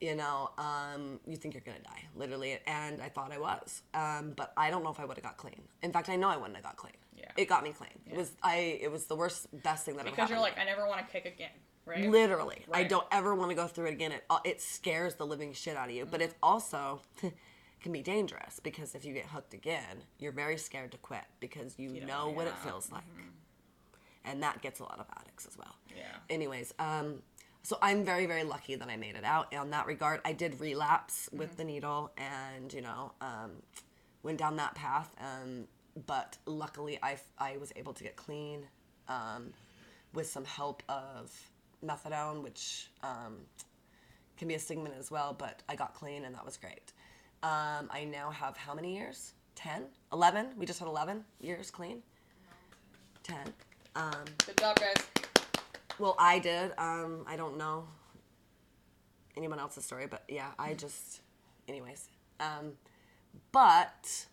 You 0.00 0.14
know, 0.14 0.50
um, 0.58 1.18
you 1.26 1.36
think 1.36 1.54
you're 1.54 1.62
gonna 1.66 1.80
die, 1.80 2.04
literally, 2.14 2.56
and 2.68 3.02
I 3.02 3.08
thought 3.08 3.32
I 3.32 3.38
was, 3.38 3.82
um, 3.94 4.32
but 4.36 4.52
I 4.56 4.70
don't 4.70 4.84
know 4.84 4.90
if 4.90 5.00
I 5.00 5.04
would 5.04 5.16
have 5.16 5.24
got 5.24 5.36
clean. 5.36 5.60
In 5.82 5.90
fact, 5.90 6.08
I 6.08 6.14
know 6.14 6.28
I 6.28 6.36
wouldn't 6.36 6.54
have 6.54 6.62
got 6.62 6.76
clean. 6.76 6.92
Yeah. 7.16 7.24
It 7.36 7.48
got 7.48 7.64
me 7.64 7.72
clean. 7.72 7.90
It 8.08 8.16
was 8.16 8.30
I. 8.40 8.78
It 8.80 8.92
was 8.92 9.06
the 9.06 9.16
worst, 9.16 9.48
best 9.64 9.84
thing 9.84 9.96
that 9.96 10.06
ever 10.06 10.10
because 10.10 10.30
you're 10.30 10.38
like, 10.38 10.56
I 10.56 10.64
never 10.64 10.86
want 10.86 11.04
to 11.04 11.12
kick 11.12 11.26
again, 11.26 11.50
right? 11.88 12.08
Literally, 12.08 12.64
I 12.72 12.84
don't 12.84 13.06
ever 13.10 13.34
want 13.34 13.50
to 13.50 13.54
go 13.54 13.66
through 13.66 13.86
it 13.86 13.92
again. 13.92 14.12
It 14.12 14.24
uh, 14.30 14.38
it 14.44 14.60
scares 14.60 15.14
the 15.14 15.26
living 15.26 15.52
shit 15.52 15.76
out 15.76 15.88
of 15.88 15.94
you, 15.94 16.06
but 16.06 16.20
it 16.20 16.34
also 16.42 17.00
can 17.80 17.92
be 17.92 18.02
dangerous 18.02 18.60
because 18.60 18.94
if 18.94 19.04
you 19.04 19.14
get 19.14 19.26
hooked 19.26 19.54
again, 19.54 20.02
you're 20.18 20.32
very 20.32 20.56
scared 20.58 20.90
to 20.92 20.98
quit 20.98 21.24
because 21.40 21.78
you, 21.78 21.88
don't- 21.98 22.06
know 22.06 22.28
what 22.30 22.46
it 22.46 22.50
yeah. 22.50 22.54
Mm-hmm. 22.60 22.68
feels 22.68 22.92
like, 22.92 23.04
and 24.24 24.42
that 24.42 24.60
gets 24.62 24.80
a 24.80 24.82
lot 24.82 24.98
of 24.98 25.06
addicts 25.20 25.46
as 25.46 25.56
well. 25.56 25.76
Yeah. 25.96 26.02
Anyways, 26.28 26.74
um, 26.78 27.22
so 27.62 27.78
I'm 27.82 28.04
very 28.04 28.26
very 28.26 28.44
lucky 28.44 28.74
that 28.76 28.88
I 28.88 28.96
made 28.96 29.16
it 29.16 29.24
out. 29.24 29.52
In 29.52 29.70
that 29.70 29.86
regard, 29.86 30.20
I 30.24 30.32
did 30.32 30.60
relapse 30.60 31.28
with 31.32 31.48
Mm-hmm. 31.50 31.56
the 31.56 31.64
needle, 31.64 32.12
and 32.16 32.72
you 32.72 32.82
know, 32.82 33.12
um, 33.20 33.50
went 34.22 34.38
down 34.38 34.56
that 34.56 34.74
path. 34.74 35.14
Um, 35.20 35.66
but 36.06 36.36
luckily, 36.46 36.98
I 37.02 37.16
I 37.38 37.56
was 37.56 37.72
able 37.76 37.92
to 37.94 38.04
get 38.04 38.16
clean. 38.16 38.66
Um, 39.08 39.54
with 40.14 40.26
some 40.26 40.44
help 40.44 40.82
of 40.88 41.30
methadone, 41.84 42.42
which 42.42 42.90
um, 43.02 43.36
can 44.36 44.48
be 44.48 44.54
a 44.54 44.58
stigma 44.58 44.90
as 44.98 45.10
well, 45.10 45.34
but 45.36 45.62
I 45.68 45.74
got 45.74 45.94
clean 45.94 46.24
and 46.24 46.34
that 46.34 46.44
was 46.44 46.56
great. 46.56 46.92
Um, 47.42 47.88
I 47.90 48.06
now 48.10 48.30
have 48.30 48.56
how 48.56 48.74
many 48.74 48.96
years? 48.96 49.34
10? 49.54 49.84
11? 50.12 50.48
We 50.56 50.66
just 50.66 50.78
had 50.78 50.88
11 50.88 51.24
years 51.40 51.70
clean? 51.70 52.02
10. 53.22 53.36
Um, 53.96 54.12
Good 54.46 54.56
job, 54.56 54.76
guys. 54.78 54.96
well, 55.98 56.14
I 56.18 56.38
did. 56.38 56.72
Um, 56.78 57.24
I 57.26 57.36
don't 57.36 57.56
know 57.56 57.84
anyone 59.36 59.58
else's 59.58 59.84
story, 59.84 60.06
but 60.06 60.24
yeah, 60.28 60.48
I 60.58 60.74
just, 60.74 61.20
anyways. 61.68 62.08
Um, 62.40 62.72
but 63.52 64.26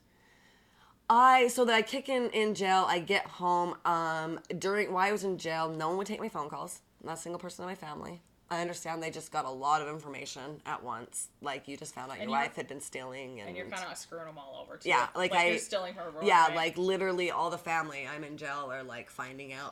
I 1.10 1.48
so 1.48 1.66
that 1.66 1.74
I 1.74 1.82
kick 1.82 2.10
in 2.10 2.30
in 2.32 2.56
jail. 2.56 2.86
I 2.88 3.00
get 3.00 3.26
home. 3.26 3.76
Um, 3.86 4.40
during 4.58 4.92
while 4.92 5.08
I 5.08 5.12
was 5.12 5.24
in 5.24 5.38
jail, 5.38 5.70
no 5.70 5.90
one 5.90 5.98
would 5.98 6.08
take 6.08 6.20
my 6.20 6.30
phone 6.30 6.50
calls. 6.50 6.82
Not 7.06 7.18
a 7.18 7.22
single 7.22 7.40
person 7.40 7.64
in 7.64 7.70
my 7.70 7.76
family. 7.76 8.22
I 8.50 8.62
understand 8.62 9.02
they 9.02 9.10
just 9.10 9.32
got 9.32 9.46
a 9.46 9.50
lot 9.50 9.82
of 9.82 9.88
information 9.88 10.62
at 10.66 10.84
once. 10.84 11.30
Like 11.42 11.68
you 11.68 11.78
just 11.78 11.96
found 11.96 12.12
out 12.12 12.18
your 12.18 12.24
And 12.24 12.32
you're- 12.32 12.44
wife 12.44 12.56
had 12.56 12.68
been 12.68 12.82
stealing, 12.82 13.40
and, 13.40 13.50
And 13.50 13.58
you're 13.58 13.68
kind 13.68 13.92
of 13.92 13.98
screwing 13.98 14.26
them 14.26 14.38
all 14.38 14.60
over 14.62 14.78
too. 14.78 14.90
yeah, 14.90 15.08
like, 15.16 15.34
I 15.34 15.50
you're 15.50 15.58
stealing 15.58 15.96
everyone. 15.98 16.26
yeah, 16.26 16.48
right? 16.48 16.56
like 16.56 16.78
literally 16.78 17.32
all 17.32 17.50
the 17.50 17.58
family 17.58 18.08
I'm 18.08 18.24
in 18.24 18.38
jail 18.38 18.70
are 18.72 18.84
like 18.84 19.10
finding 19.10 19.54
out 19.54 19.72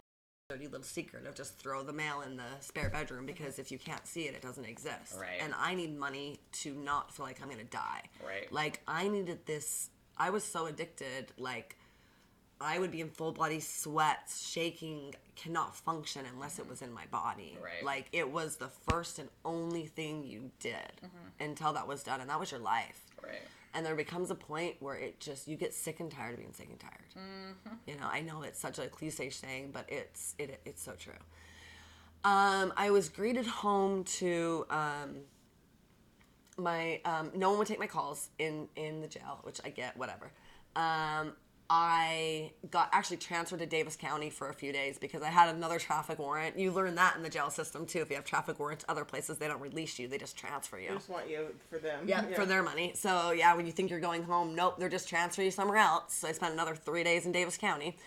dirty 0.50 0.68
little 0.68 0.84
secret 0.84 1.26
of 1.26 1.36
just 1.36 1.58
throw 1.58 1.84
the 1.84 1.94
mail 1.94 2.22
in 2.22 2.36
the 2.36 2.44
spare 2.60 2.90
bedroom 2.90 3.22
mm-hmm. 3.22 3.28
because 3.28 3.60
if 3.60 3.72
you 3.72 3.78
can't 3.80 4.06
see 4.06 4.24
it, 4.24 4.36
it 4.36 4.42
doesn't 4.42 4.66
exist. 4.66 5.16
Right. 5.18 5.40
And 5.40 5.54
I 5.58 5.74
need 5.74 5.98
money 5.98 6.40
to 6.64 6.74
not 6.74 7.14
feel 7.14 7.26
like 7.26 7.42
I'm 7.42 7.50
gonna 7.50 7.64
die. 7.64 8.04
Right. 8.26 8.52
Like 8.52 8.82
I 8.88 9.08
needed 9.08 9.46
this. 9.46 9.90
I 10.18 10.30
was 10.32 10.44
so 10.44 10.66
addicted. 10.66 11.32
Like 11.38 11.78
I 12.62 12.80
would 12.80 12.92
be 12.92 13.02
in 13.02 13.10
full 13.10 13.32
body 13.32 13.60
sweats, 13.60 14.48
shaking, 14.48 15.16
cannot 15.36 15.76
function 15.76 16.26
unless 16.34 16.60
it 16.60 16.70
was 16.70 16.82
in 16.82 16.94
my 16.94 17.06
body. 17.12 17.58
Right. 17.62 17.84
Like 17.84 18.08
it 18.12 18.30
was 18.30 18.56
the 18.56 18.70
first 18.90 19.20
and 19.20 19.30
only 19.44 19.86
thing 19.86 20.24
you 20.24 20.52
did 20.60 21.02
until 21.40 21.74
that 21.74 21.88
was 21.88 22.04
done, 22.04 22.22
and 22.22 22.30
that 22.30 22.40
was 22.40 22.52
your 22.52 22.62
life 22.62 23.04
right. 23.24 23.42
and 23.74 23.86
there 23.86 23.96
becomes 23.96 24.32
a 24.32 24.36
point 24.36 24.76
where 24.80 24.96
it 24.96 25.20
just 25.20 25.48
you 25.48 25.56
get 25.56 25.74
sick 25.74 26.00
and 26.00 26.12
tired 26.12 26.34
of 26.34 26.40
being 26.40 26.54
sick 26.54 26.68
and 26.70 26.80
tired. 26.80 26.94
You 27.88 27.96
know, 27.96 28.08
I 28.12 28.22
know 28.22 28.44
it's 28.44 28.60
such 28.60 28.80
a 28.80 28.88
cliche 28.88 29.30
saying, 29.30 29.72
but 29.74 29.86
it's 29.88 30.36
it, 30.38 30.60
it's 30.66 30.84
so 30.84 30.94
true. 30.94 31.14
Um, 32.24 32.72
I 32.78 32.92
was 32.92 33.10
greeted 33.10 33.46
home 33.46 34.06
to 34.06 34.66
um, 34.70 35.16
my 36.58 37.02
um, 37.06 37.32
no 37.36 37.50
one 37.50 37.60
would 37.60 37.68
take 37.68 37.80
my 37.80 37.88
calls 37.88 38.30
in 38.40 38.68
in 38.76 39.02
the 39.02 39.08
jail, 39.08 39.40
which 39.44 39.60
I 39.66 39.70
get 39.70 39.98
whatever. 39.98 40.32
Um, 40.76 41.34
I 41.76 42.52
got 42.70 42.90
actually 42.92 43.18
transferred 43.18 43.58
to 43.58 43.66
Davis 43.66 43.96
County 43.96 44.30
for 44.30 44.48
a 44.48 44.54
few 44.54 44.72
days 44.72 45.00
because 45.00 45.24
I 45.24 45.30
had 45.30 45.56
another 45.56 45.80
traffic 45.80 46.20
warrant. 46.20 46.60
You 46.60 46.70
learn 46.70 46.94
that 46.94 47.16
in 47.16 47.24
the 47.24 47.32
jail 47.32 47.50
system 47.50 47.88
too. 47.88 47.98
If 47.98 48.12
you 48.12 48.16
have 48.16 48.26
traffic 48.26 48.60
warrants, 48.60 48.86
other 48.88 49.04
places 49.04 49.40
they 49.40 49.48
don't 49.48 49.60
release 49.60 49.98
you; 49.98 50.08
they 50.08 50.20
just 50.20 50.38
transfer 50.38 50.78
you. 50.78 50.92
I 50.92 50.94
just 50.94 51.10
want 51.10 51.28
you 51.28 51.48
for 51.72 51.80
them. 51.80 52.08
Yeah, 52.08 52.26
for 52.36 52.46
their 52.46 52.62
money. 52.62 52.94
So 52.94 53.32
yeah, 53.32 53.56
when 53.56 53.66
you 53.66 53.72
think 53.72 53.90
you're 53.90 54.00
going 54.00 54.22
home, 54.22 54.54
nope, 54.54 54.76
they're 54.78 54.88
just 54.88 55.10
transferring 55.10 55.48
you 55.48 55.52
somewhere 55.52 55.78
else. 55.78 56.14
So 56.14 56.28
I 56.28 56.32
spent 56.34 56.54
another 56.54 56.76
three 56.76 57.04
days 57.04 57.26
in 57.26 57.32
Davis 57.32 57.58
County. 57.58 57.98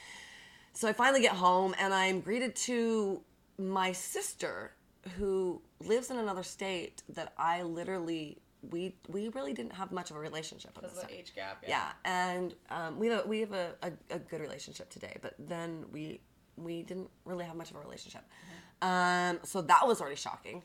So 0.73 0.87
I 0.87 0.93
finally 0.93 1.21
get 1.21 1.33
home 1.33 1.75
and 1.81 1.93
I'm 1.93 2.21
greeted 2.21 2.55
to 2.67 3.21
my 3.59 3.91
sister 3.91 4.77
who 5.19 5.61
lives 5.81 6.13
in 6.13 6.19
another 6.19 6.45
state 6.45 7.03
that 7.09 7.33
I 7.37 7.63
literally 7.63 8.39
we 8.71 8.95
we 9.09 9.29
really 9.29 9.53
didn't 9.53 9.73
have 9.75 9.93
much 9.93 10.11
of 10.11 10.17
a 10.17 10.21
relationship 10.21 10.73
at 10.77 10.83
Because 10.83 10.97
of 10.99 11.03
the 11.03 11.09
time. 11.09 11.17
age 11.19 11.35
gap. 11.35 11.63
Yeah, 11.67 11.91
and 12.05 12.55
um, 12.71 12.99
we 12.99 13.09
have 13.09 13.25
a, 13.25 13.29
we 13.29 13.41
have 13.41 13.53
a, 13.53 13.75
a, 13.83 13.93
a 14.11 14.19
good 14.19 14.41
relationship 14.41 14.89
today, 14.91 15.17
but 15.23 15.35
then 15.39 15.85
we 15.93 16.21
we 16.57 16.83
didn't 16.83 17.11
really 17.25 17.45
have 17.45 17.57
much 17.57 17.71
of 17.71 17.77
a 17.77 17.81
relationship. 17.81 18.23
Um, 18.83 19.39
so 19.43 19.63
that 19.63 19.87
was 19.87 20.01
already 20.01 20.17
shocking. 20.17 20.63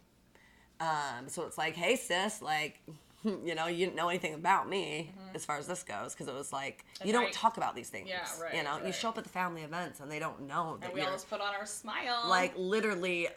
Um, 0.79 1.27
so 1.27 1.43
it's 1.45 1.57
like, 1.57 1.75
hey 1.75 1.95
sis, 1.95 2.41
like, 2.41 2.81
you 3.23 3.53
know, 3.55 3.67
you 3.67 3.85
didn't 3.85 3.95
know 3.95 4.09
anything 4.09 4.33
about 4.33 4.67
me 4.67 5.11
as 5.35 5.45
far 5.45 5.57
as 5.57 5.67
this 5.67 5.83
goes, 5.83 6.13
because 6.13 6.27
it 6.27 6.33
was 6.33 6.51
like 6.51 6.83
you 7.05 7.11
don't 7.13 7.31
talk 7.31 7.57
about 7.57 7.75
these 7.75 7.89
things. 7.89 8.09
Yeah, 8.09 8.25
right, 8.41 8.55
You 8.55 8.63
know, 8.63 8.79
you 8.85 8.91
show 8.91 9.09
up 9.09 9.17
at 9.17 9.23
the 9.23 9.29
family 9.29 9.61
events 9.61 9.99
and 9.99 10.09
they 10.11 10.19
don't 10.19 10.47
know 10.47 10.77
that 10.81 10.87
And 10.87 10.93
we 10.95 11.01
always 11.01 11.23
put 11.23 11.39
on 11.41 11.53
our 11.53 11.65
smile. 11.65 12.25
like 12.29 12.53
literally 12.57 13.27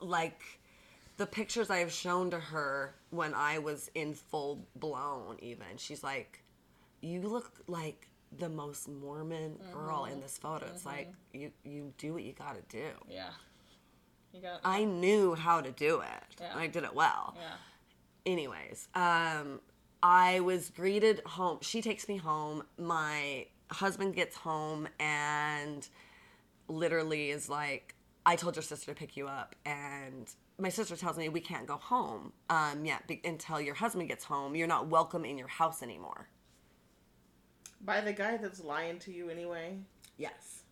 like 0.00 0.40
the 1.18 1.26
pictures 1.26 1.68
I've 1.70 1.92
shown 1.92 2.30
to 2.30 2.38
her 2.40 2.94
when 3.10 3.34
I 3.34 3.58
was 3.58 3.90
in 3.94 4.14
full 4.14 4.66
blown 4.76 5.36
even 5.42 5.66
she's 5.76 6.02
like 6.02 6.42
you 7.02 7.20
look 7.22 7.52
like 7.66 8.08
the 8.38 8.48
most 8.48 8.88
Mormon 8.88 9.58
girl 9.72 10.02
Mm-hmm. 10.02 10.12
in 10.14 10.20
this 10.20 10.38
photo 10.38 10.66
it's 10.74 10.84
like 10.86 11.12
you 11.32 11.50
you 11.64 11.92
do 11.98 12.12
what 12.14 12.22
you 12.24 12.32
got 12.32 12.54
to 12.56 12.76
do 12.76 12.88
yeah. 13.10 13.30
You 14.32 14.40
got. 14.42 14.60
I 14.64 14.84
knew 14.84 15.34
how 15.34 15.60
to 15.60 15.70
do 15.70 16.00
it 16.00 16.36
Yeah. 16.40 16.50
and 16.52 16.60
I 16.60 16.66
did 16.66 16.84
it 16.84 16.94
well 16.94 17.34
yeah. 17.36 18.32
anyways, 18.32 18.88
um, 18.94 19.60
I 20.02 20.40
was 20.40 20.70
greeted 20.70 21.22
home. 21.26 21.58
She 21.62 21.82
takes 21.82 22.06
me 22.08 22.18
home. 22.18 22.62
My 22.78 23.46
husband 23.72 24.14
gets 24.14 24.36
home 24.36 24.86
and 25.00 25.88
literally 26.68 27.30
is 27.30 27.48
like, 27.48 27.94
I 28.24 28.36
told 28.36 28.54
your 28.56 28.62
sister 28.62 28.92
to 28.92 28.98
pick 28.98 29.16
you 29.16 29.26
up. 29.26 29.56
And 29.66 30.30
my 30.58 30.68
sister 30.68 30.96
tells 30.96 31.16
me 31.16 31.28
we 31.28 31.40
can't 31.40 31.66
go 31.66 31.76
home 31.76 32.32
um, 32.50 32.84
yet 32.84 33.06
be- 33.06 33.20
until 33.24 33.60
your 33.60 33.74
husband 33.74 34.08
gets 34.08 34.24
home. 34.24 34.54
You're 34.56 34.66
not 34.66 34.88
welcome 34.88 35.24
in 35.24 35.38
your 35.38 35.48
house 35.48 35.82
anymore. 35.82 36.28
By 37.80 38.00
the 38.00 38.12
guy 38.12 38.36
that's 38.38 38.62
lying 38.62 38.98
to 39.00 39.12
you 39.12 39.30
anyway. 39.30 39.78
Yes. 40.16 40.62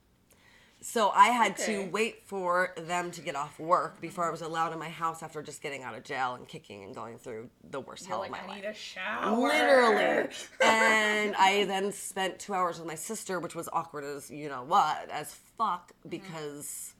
So 0.80 1.10
I 1.10 1.28
had 1.28 1.52
Okay. 1.52 1.84
to 1.84 1.90
wait 1.90 2.26
for 2.26 2.72
them 2.76 3.10
to 3.12 3.20
get 3.20 3.34
off 3.34 3.58
work 3.58 4.00
before 4.00 4.24
I 4.26 4.30
was 4.30 4.42
allowed 4.42 4.72
in 4.72 4.78
my 4.78 4.88
house 4.90 5.22
after 5.22 5.42
just 5.42 5.62
getting 5.62 5.82
out 5.82 5.94
of 5.96 6.04
jail 6.04 6.34
and 6.34 6.46
kicking 6.46 6.84
and 6.84 6.94
going 6.94 7.18
through 7.18 7.48
the 7.70 7.80
worst 7.80 8.02
You're 8.02 8.10
hell 8.10 8.18
like, 8.20 8.30
of 8.30 8.36
my 8.36 8.42
I 8.42 8.46
life. 8.46 8.62
need 8.62 8.68
a 8.68 8.74
shower. 8.74 9.40
Literally. 9.40 10.28
and 10.62 11.34
I 11.36 11.64
then 11.66 11.92
spent 11.92 12.38
two 12.38 12.54
hours 12.54 12.78
with 12.78 12.86
my 12.86 12.94
sister, 12.94 13.40
which 13.40 13.54
was 13.54 13.68
awkward 13.72 14.04
as 14.04 14.30
you 14.30 14.48
know 14.48 14.64
what, 14.64 15.08
as 15.10 15.32
fuck, 15.56 15.92
because 16.08 16.94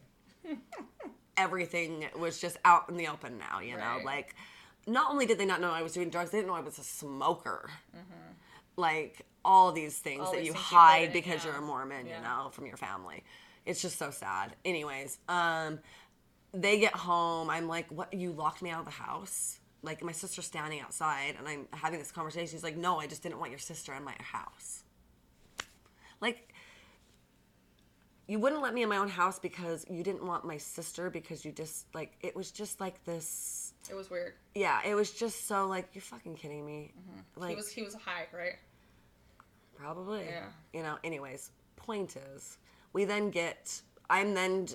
everything 1.37 2.07
was 2.18 2.39
just 2.41 2.57
out 2.64 2.89
in 2.89 2.97
the 2.97 3.09
open 3.09 3.39
now, 3.39 3.61
you 3.61 3.76
know? 3.76 3.97
Right. 3.97 4.05
Like, 4.05 4.34
not 4.87 5.11
only 5.11 5.26
did 5.26 5.39
they 5.39 5.47
not 5.47 5.61
know 5.61 5.70
I 5.70 5.82
was 5.82 5.93
doing 5.93 6.11
drugs, 6.11 6.30
they 6.30 6.39
didn't 6.39 6.49
know 6.49 6.55
I 6.55 6.61
was 6.61 6.78
a 6.78 6.84
smoker. 6.84 7.70
Like 8.76 9.22
all 9.45 9.72
these 9.72 9.99
things 9.99 10.16
Mm-hmm. 10.20 10.26
All 10.26 10.32
that 10.32 10.39
these 10.39 10.47
you 10.49 10.53
things 10.53 10.64
hide 10.64 11.12
because 11.12 11.45
yeah. 11.45 11.53
you're 11.53 11.61
a 11.61 11.64
Mormon, 11.64 12.07
Yeah. 12.07 12.18
you 12.18 12.22
know, 12.22 12.51
from 12.51 12.66
your 12.66 12.76
family. 12.76 13.24
It's 13.64 13.80
just 13.82 13.99
so 13.99 14.11
sad. 14.11 14.55
Anyways, 14.64 15.18
um, 15.28 15.80
they 16.53 16.78
get 16.78 16.95
home. 16.95 17.51
I'm 17.51 17.66
like, 17.68 17.91
"What? 17.91 18.12
You 18.14 18.32
locked 18.32 18.62
me 18.62 18.70
out 18.70 18.80
of 18.80 18.84
the 18.84 18.91
house?" 18.93 19.59
Like 19.82 20.03
my 20.05 20.12
sister's 20.12 20.47
standing 20.47 20.80
outside, 20.80 21.34
and 21.39 21.49
I'm 21.49 21.66
having 21.72 21.99
this 21.99 22.12
conversation. 22.12 22.47
She's 22.49 22.62
like, 22.62 22.76
"No, 22.76 22.99
I 23.01 23.07
just 23.07 23.22
didn't 23.22 23.39
want 23.39 23.51
your 23.51 23.59
sister 23.59 23.93
in 23.95 24.05
my 24.05 24.14
house." 24.20 24.84
Like, 26.20 26.53
you 28.28 28.38
wouldn't 28.38 28.62
let 28.62 28.74
me 28.74 28.82
in 28.82 28.88
my 28.88 28.96
own 28.96 29.08
house 29.08 29.38
because 29.38 29.86
you 29.88 30.02
didn't 30.02 30.26
want 30.26 30.44
my 30.44 30.56
sister 30.56 31.10
because 31.10 31.44
you 31.44 31.52
just 31.52 31.86
like 31.94 32.12
it 32.20 32.34
was 32.34 32.50
just 32.50 32.80
like 32.80 33.04
this. 33.04 33.72
It 33.88 33.94
was 33.94 34.10
weird. 34.10 34.34
Yeah, 34.54 34.80
it 34.84 34.94
was 34.94 35.12
just 35.12 35.46
so 35.46 35.66
like 35.66 35.88
you're 35.94 36.02
fucking 36.02 36.34
kidding 36.34 36.66
me. 36.66 36.92
Mm-hmm. 36.98 37.40
Like 37.40 37.50
he 37.50 37.56
was 37.56 37.68
he 37.70 37.82
was 37.82 37.94
high, 37.94 38.26
right? 38.32 38.56
Probably. 39.76 40.24
Yeah. 40.24 40.46
You 40.72 40.82
know, 40.82 40.98
anyways, 41.04 41.50
point 41.76 42.16
is, 42.34 42.58
we 42.92 43.04
then 43.04 43.30
get, 43.30 43.80
I'm 44.08 44.34
then 44.34 44.68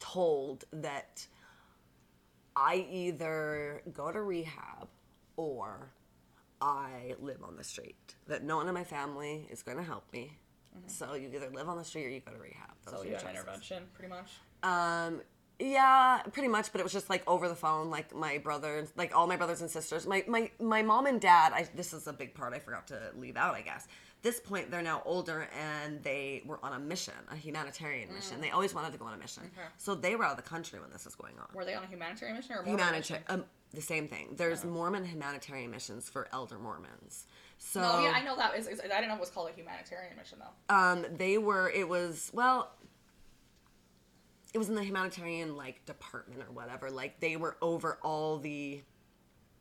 told 0.00 0.64
that 0.72 1.26
I 2.56 2.86
either 2.90 3.82
go 3.92 4.10
to 4.10 4.20
rehab 4.20 4.88
or 5.36 5.92
I 6.60 7.14
live 7.20 7.42
on 7.44 7.56
the 7.56 7.64
street. 7.64 8.16
That 8.26 8.42
no 8.42 8.56
one 8.56 8.68
in 8.68 8.74
my 8.74 8.84
family 8.84 9.46
is 9.50 9.62
going 9.62 9.78
to 9.78 9.84
help 9.84 10.12
me. 10.12 10.36
So 10.86 11.14
you 11.14 11.30
either 11.34 11.50
live 11.50 11.68
on 11.68 11.76
the 11.76 11.84
street 11.84 12.06
or 12.06 12.10
you 12.10 12.20
go 12.20 12.32
to 12.32 12.38
rehab. 12.38 12.70
Those 12.84 12.94
So 12.94 13.00
are 13.00 13.04
you 13.04 13.10
your 13.12 13.20
got 13.20 13.30
intervention, 13.30 13.84
pretty 13.94 14.08
much. 14.10 14.30
Um, 14.62 15.20
yeah, 15.60 16.22
pretty 16.32 16.48
much, 16.48 16.70
but 16.70 16.80
it 16.80 16.84
was 16.84 16.92
just 16.92 17.10
like 17.10 17.22
over 17.28 17.48
the 17.48 17.54
phone, 17.56 17.90
like 17.90 18.14
my 18.14 18.38
brother, 18.38 18.86
like 18.96 19.14
all 19.16 19.26
my 19.26 19.36
brothers 19.36 19.60
and 19.60 19.70
sisters. 19.70 20.06
My 20.06 20.24
my 20.28 20.50
my 20.60 20.82
mom 20.82 21.06
and 21.06 21.20
dad. 21.20 21.52
I 21.52 21.68
this 21.74 21.92
is 21.92 22.06
a 22.06 22.12
big 22.12 22.34
part 22.34 22.54
I 22.54 22.58
forgot 22.60 22.86
to 22.88 23.10
leave 23.18 23.36
out. 23.36 23.54
I 23.54 23.62
guess 23.62 23.88
this 24.22 24.40
point 24.40 24.70
they're 24.70 24.82
now 24.82 25.00
older 25.04 25.48
and 25.56 26.02
they 26.02 26.42
were 26.44 26.58
on 26.64 26.72
a 26.72 26.78
mission, 26.78 27.14
a 27.30 27.36
humanitarian 27.36 28.12
mission. 28.12 28.40
They 28.40 28.50
always 28.50 28.74
wanted 28.74 28.92
to 28.92 28.98
go 28.98 29.04
on 29.06 29.14
a 29.14 29.16
mission, 29.16 29.44
Okay. 29.56 29.66
so 29.78 29.94
they 29.94 30.16
were 30.16 30.24
out 30.24 30.32
of 30.32 30.36
the 30.36 30.48
country 30.48 30.80
when 30.80 30.90
this 30.90 31.04
was 31.04 31.14
going 31.14 31.34
on. 31.38 31.46
Were 31.54 31.64
they 31.64 31.74
on 31.74 31.84
a 31.84 31.86
humanitarian 31.86 32.36
mission 32.36 32.56
or 32.56 32.64
Humanitarian, 32.64 33.02
mission? 33.02 33.22
um, 33.28 33.44
the 33.72 33.80
same 33.80 34.08
thing. 34.08 34.34
There's 34.36 34.64
Mormon 34.64 35.04
humanitarian 35.04 35.70
missions 35.70 36.08
for 36.08 36.26
elder 36.32 36.58
Mormons. 36.58 37.26
So 37.58 37.82
No, 37.82 38.00
yeah, 38.00 38.12
I 38.14 38.22
know 38.22 38.36
that. 38.36 38.56
Is, 38.56 38.66
is, 38.68 38.80
I 38.80 38.86
didn't 38.86 39.08
know 39.08 39.16
it 39.16 39.20
was 39.20 39.30
called 39.30 39.50
a 39.50 39.52
humanitarian 39.52 40.16
mission 40.16 40.38
though. 40.38 40.74
um, 40.74 41.04
they 41.16 41.38
were. 41.38 41.70
It 41.70 41.88
was 41.88 42.30
well. 42.32 42.72
It 44.54 44.58
was 44.58 44.68
in 44.68 44.74
the 44.74 44.84
humanitarian 44.84 45.56
like 45.56 45.84
department 45.84 46.42
or 46.42 46.52
whatever. 46.52 46.90
Like 46.90 47.20
they 47.20 47.36
were 47.36 47.56
over 47.60 47.98
all 48.02 48.38
the 48.38 48.80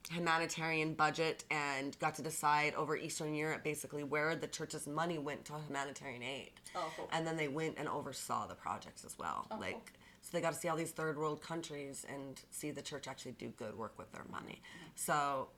humanitarian 0.09 0.93
budget 0.93 1.43
and 1.51 1.99
got 1.99 2.15
to 2.15 2.21
decide 2.21 2.73
over 2.75 2.95
Eastern 2.95 3.35
Europe 3.35 3.63
basically 3.63 4.03
where 4.03 4.35
the 4.35 4.47
church's 4.47 4.87
money 4.87 5.17
went 5.17 5.43
to 5.45 5.53
humanitarian 5.67 6.23
aid. 6.23 6.51
Oh, 6.75 6.89
cool. 6.95 7.09
And 7.11 7.27
then 7.27 7.35
they 7.35 7.49
went 7.49 7.75
and 7.77 7.89
oversaw 7.89 8.47
the 8.47 8.55
projects 8.55 9.03
as 9.03 9.17
well. 9.17 9.47
Oh, 9.51 9.57
like 9.59 9.73
cool. 9.73 9.81
so 10.21 10.29
they 10.31 10.41
got 10.41 10.53
to 10.53 10.59
see 10.59 10.69
all 10.69 10.77
these 10.77 10.91
third 10.91 11.17
world 11.17 11.41
countries 11.41 12.05
and 12.07 12.39
see 12.51 12.71
the 12.71 12.81
church 12.81 13.07
actually 13.07 13.33
do 13.33 13.49
good 13.57 13.77
work 13.77 13.97
with 13.97 14.11
their 14.13 14.25
money. 14.31 14.61
Mm-hmm. 14.61 14.91
So 14.95 15.49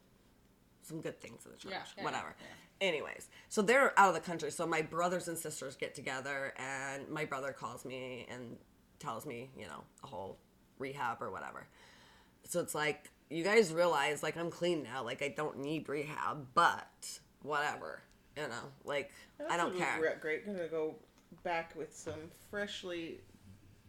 some 0.89 1.01
good 1.01 1.21
things 1.21 1.45
in 1.45 1.51
the 1.51 1.57
church. 1.57 1.71
Yeah, 1.71 1.83
yeah, 1.97 2.03
whatever. 2.03 2.35
yeah. 2.39 2.87
Anyways, 2.87 3.29
so 3.47 3.61
they're 3.61 3.97
out 3.99 4.09
of 4.09 4.13
the 4.15 4.21
country. 4.21 4.51
So 4.51 4.65
my 4.65 4.81
brothers 4.81 5.27
and 5.27 5.37
sisters 5.37 5.75
get 5.75 5.95
together, 5.95 6.53
and 6.57 7.07
my 7.09 7.25
brother 7.25 7.51
calls 7.53 7.85
me 7.85 8.25
and 8.29 8.57
tells 8.99 9.25
me, 9.25 9.49
you 9.57 9.65
know, 9.65 9.83
a 10.03 10.07
whole 10.07 10.37
rehab 10.77 11.21
or 11.21 11.31
whatever. 11.31 11.67
So 12.43 12.59
it's 12.59 12.73
like, 12.75 13.09
you 13.29 13.43
guys 13.43 13.71
realize, 13.73 14.23
like, 14.23 14.37
I'm 14.37 14.49
clean 14.49 14.83
now. 14.83 15.03
Like, 15.03 15.21
I 15.21 15.27
don't 15.29 15.59
need 15.59 15.87
rehab, 15.87 16.47
but 16.53 17.19
whatever. 17.43 18.01
You 18.35 18.47
know, 18.47 18.71
like, 18.85 19.11
I 19.49 19.57
don't 19.57 19.77
That's 19.77 19.91
care. 19.91 20.01
re- 20.01 20.15
Great. 20.19 20.45
Gonna 20.45 20.67
go 20.67 20.95
back 21.43 21.75
with 21.75 21.95
some 21.95 22.31
freshly 22.49 23.19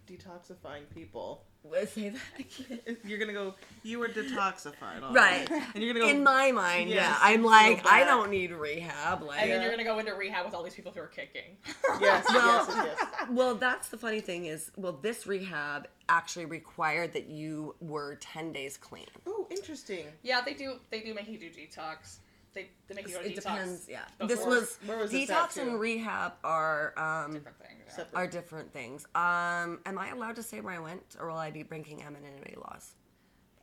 detoxifying 0.06 0.92
people. 0.94 1.44
Say 1.86 2.08
that 2.10 2.20
again. 2.38 2.96
You're 3.04 3.18
gonna 3.18 3.32
go. 3.32 3.54
You 3.82 3.98
were 3.98 4.08
detoxified, 4.08 5.02
all 5.02 5.12
Right. 5.12 5.48
And 5.74 5.82
you're 5.84 5.92
gonna 5.92 6.06
go. 6.06 6.10
In 6.10 6.22
my 6.24 6.52
mind, 6.52 6.90
yeah. 6.90 7.16
I'm 7.20 7.44
like, 7.44 7.86
I 7.86 8.04
don't 8.04 8.30
need 8.30 8.50
rehab. 8.52 9.22
Like, 9.22 9.42
And 9.42 9.50
then 9.50 9.62
you're 9.62 9.70
gonna 9.70 9.84
go 9.84 9.98
into 9.98 10.14
rehab 10.14 10.44
with 10.46 10.54
all 10.54 10.62
these 10.62 10.74
people 10.74 10.92
who 10.92 11.00
are 11.00 11.06
kicking. 11.06 11.56
yes, 12.00 12.24
Well- 12.28 12.66
yes, 12.68 12.96
yes. 12.98 13.28
Well, 13.30 13.54
that's 13.54 13.88
the 13.88 13.96
funny 13.98 14.20
thing 14.20 14.46
is, 14.46 14.70
well, 14.76 14.92
this 15.00 15.26
rehab 15.26 15.86
actually 16.08 16.46
required 16.46 17.12
that 17.12 17.28
you 17.28 17.74
were 17.80 18.16
10 18.20 18.52
days 18.52 18.76
clean. 18.76 19.06
Oh, 19.26 19.46
interesting. 19.50 20.06
yeah, 20.22 20.40
they 20.40 20.54
do. 20.54 20.76
They 20.90 21.00
do 21.00 21.14
make 21.14 21.28
you 21.28 21.38
do 21.38 21.50
detox. 21.50 22.16
They, 22.52 22.68
they 22.88 22.94
make 22.96 23.06
you 23.08 23.14
go 23.14 23.22
to 23.22 23.26
It 23.28 23.32
detox. 23.36 23.42
depends, 23.42 23.86
yeah. 23.88 24.00
before 24.18 24.26
This 24.28 24.44
was, 24.46 24.78
Where 24.86 24.98
was 24.98 25.10
this 25.12 25.30
detox 25.30 25.56
and 25.56 25.78
rehab 25.78 26.32
are 26.42 26.92
um, 26.98 27.32
different 27.34 27.58
things. 27.58 27.80
yeah. 27.96 28.04
Are 28.14 28.26
different 28.26 28.72
things. 28.72 29.04
Um, 29.14 29.78
am 29.86 29.98
I 29.98 30.10
allowed 30.12 30.36
to 30.36 30.42
say 30.42 30.60
where 30.60 30.74
I 30.74 30.80
went, 30.80 31.16
or 31.20 31.28
will 31.28 31.36
I 31.36 31.50
be 31.50 31.62
breaking 31.62 32.02
anonymity 32.02 32.56
laws? 32.56 32.92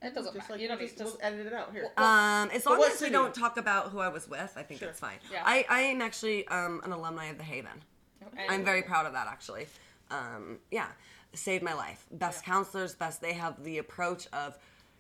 It 0.01 0.13
doesn't 0.15 0.33
Just 0.33 0.35
matter. 0.35 0.53
like 0.53 0.61
you 0.61 0.67
don't 0.67 0.77
we'll 0.77 0.87
need 0.87 0.97
just, 0.97 0.97
to. 0.99 1.17
we'll 1.17 1.33
edit 1.33 1.47
it 1.47 1.53
out 1.53 1.71
here. 1.73 1.89
Um, 1.97 2.49
as 2.53 2.65
long 2.65 2.81
as 2.83 3.01
we 3.01 3.09
don't 3.09 3.33
talk 3.33 3.57
about 3.57 3.89
who 3.89 3.99
I 3.99 4.07
was 4.09 4.29
with, 4.29 4.53
I 4.55 4.61
think 4.63 4.79
Sure. 4.79 4.89
it's 4.89 4.99
fine. 4.99 5.17
Yeah. 5.31 5.41
I, 5.43 5.65
I 5.69 5.79
am 5.81 6.01
actually 6.01 6.47
um, 6.47 6.81
an 6.85 6.91
alumni 6.91 7.25
of 7.25 7.37
the 7.37 7.43
Haven. 7.43 7.71
and- 8.21 8.51
I'm 8.51 8.63
very 8.63 8.83
proud 8.83 9.05
of 9.05 9.13
that 9.13 9.27
actually. 9.27 9.67
Um, 10.11 10.59
yeah, 10.71 10.87
saved 11.33 11.63
my 11.63 11.73
life. 11.73 12.05
Best 12.11 12.45
counselors, 12.45 12.95
best. 12.95 13.21
They 13.21 13.33
have 13.33 13.61
the 13.63 13.79
approach 13.79 14.27
of 14.31 14.57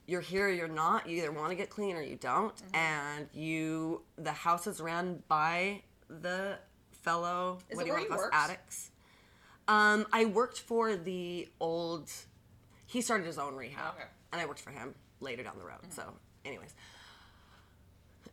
you're 0.07 0.21
here, 0.21 0.47
or 0.47 0.51
you're 0.51 0.67
not. 0.67 1.07
You 1.07 1.17
either 1.17 1.31
want 1.31 1.49
to 1.49 1.55
get 1.55 1.69
clean 1.69 1.95
or 1.95 2.01
you 2.01 2.15
don't, 2.15 2.55
Mm-hmm. 2.55 2.75
and 2.75 3.27
you. 3.33 4.01
The 4.17 4.31
house 4.31 4.65
is 4.67 4.79
ran 4.81 5.21
by 5.27 5.81
the 6.09 6.57
fellow. 6.91 7.59
Is 7.69 7.75
what 7.75 7.83
do 7.83 7.87
you 7.87 7.93
want 7.93 8.07
to 8.09 8.15
call? 8.15 8.29
Addicts. 8.31 8.91
Um, 9.67 10.05
I 10.13 10.25
worked 10.25 10.59
for 10.59 10.95
the 10.95 11.49
old. 11.59 12.09
He 12.85 13.01
started 13.01 13.27
his 13.27 13.37
own 13.37 13.55
rehab, 13.55 13.95
Okay. 13.95 14.03
and 14.31 14.41
I 14.41 14.45
worked 14.45 14.61
for 14.61 14.71
him 14.71 14.95
later 15.19 15.43
down 15.43 15.57
the 15.57 15.65
road. 15.65 15.79
So, 15.89 16.03
anyways, 16.45 16.73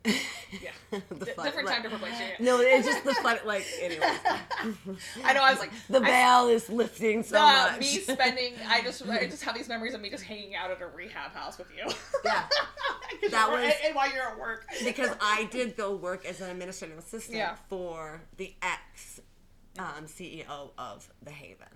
Yeah. 0.05 0.71
the 0.91 0.99
D- 1.25 1.33
fun- 1.33 1.45
different 1.47 1.67
like- 1.67 1.75
time, 1.75 1.83
different 1.83 2.03
place. 2.03 2.15
Yeah, 2.19 2.29
yeah. 2.39 2.45
No, 2.45 2.61
it's 2.61 2.87
just 2.87 3.05
the 3.05 3.15
fun. 3.15 3.39
Like, 3.45 3.65
anyways, 3.81 4.03
I 5.25 5.33
know. 5.33 5.43
I 5.43 5.51
was 5.51 5.59
like 5.59 5.71
the 5.89 6.01
veil 6.01 6.49
is 6.49 6.69
lifting 6.69 7.23
so 7.23 7.41
much. 7.41 7.81
me 7.81 7.87
spending. 7.87 8.55
I 8.69 8.83
just 8.83 9.07
I 9.09 9.27
just 9.27 9.43
have 9.45 9.55
these 9.55 9.69
memories 9.69 9.95
of 9.95 10.01
me 10.01 10.11
just 10.11 10.25
hanging 10.25 10.55
out 10.55 10.71
at 10.71 10.81
a 10.83 10.87
rehab 10.87 11.33
house 11.33 11.59
with 11.59 11.69
you. 11.77 11.91
Yeah. 12.25 12.45
That 13.31 13.51
was- 13.51 13.61
and, 13.65 13.75
and 13.87 13.95
while 13.95 14.13
you're 14.13 14.23
at 14.29 14.39
work. 14.39 14.67
because 14.85 15.11
I 15.21 15.45
did 15.51 15.77
go 15.77 15.95
work 15.97 16.25
as 16.27 16.41
an 16.41 16.51
administrative 16.51 16.99
assistant 16.99 17.39
Yeah. 17.39 17.57
for 17.69 18.21
the 18.37 18.55
ex 18.63 19.21
um, 19.79 20.05
CEO 20.07 20.71
of 20.79 21.09
the 21.23 21.31
Haven. 21.31 21.67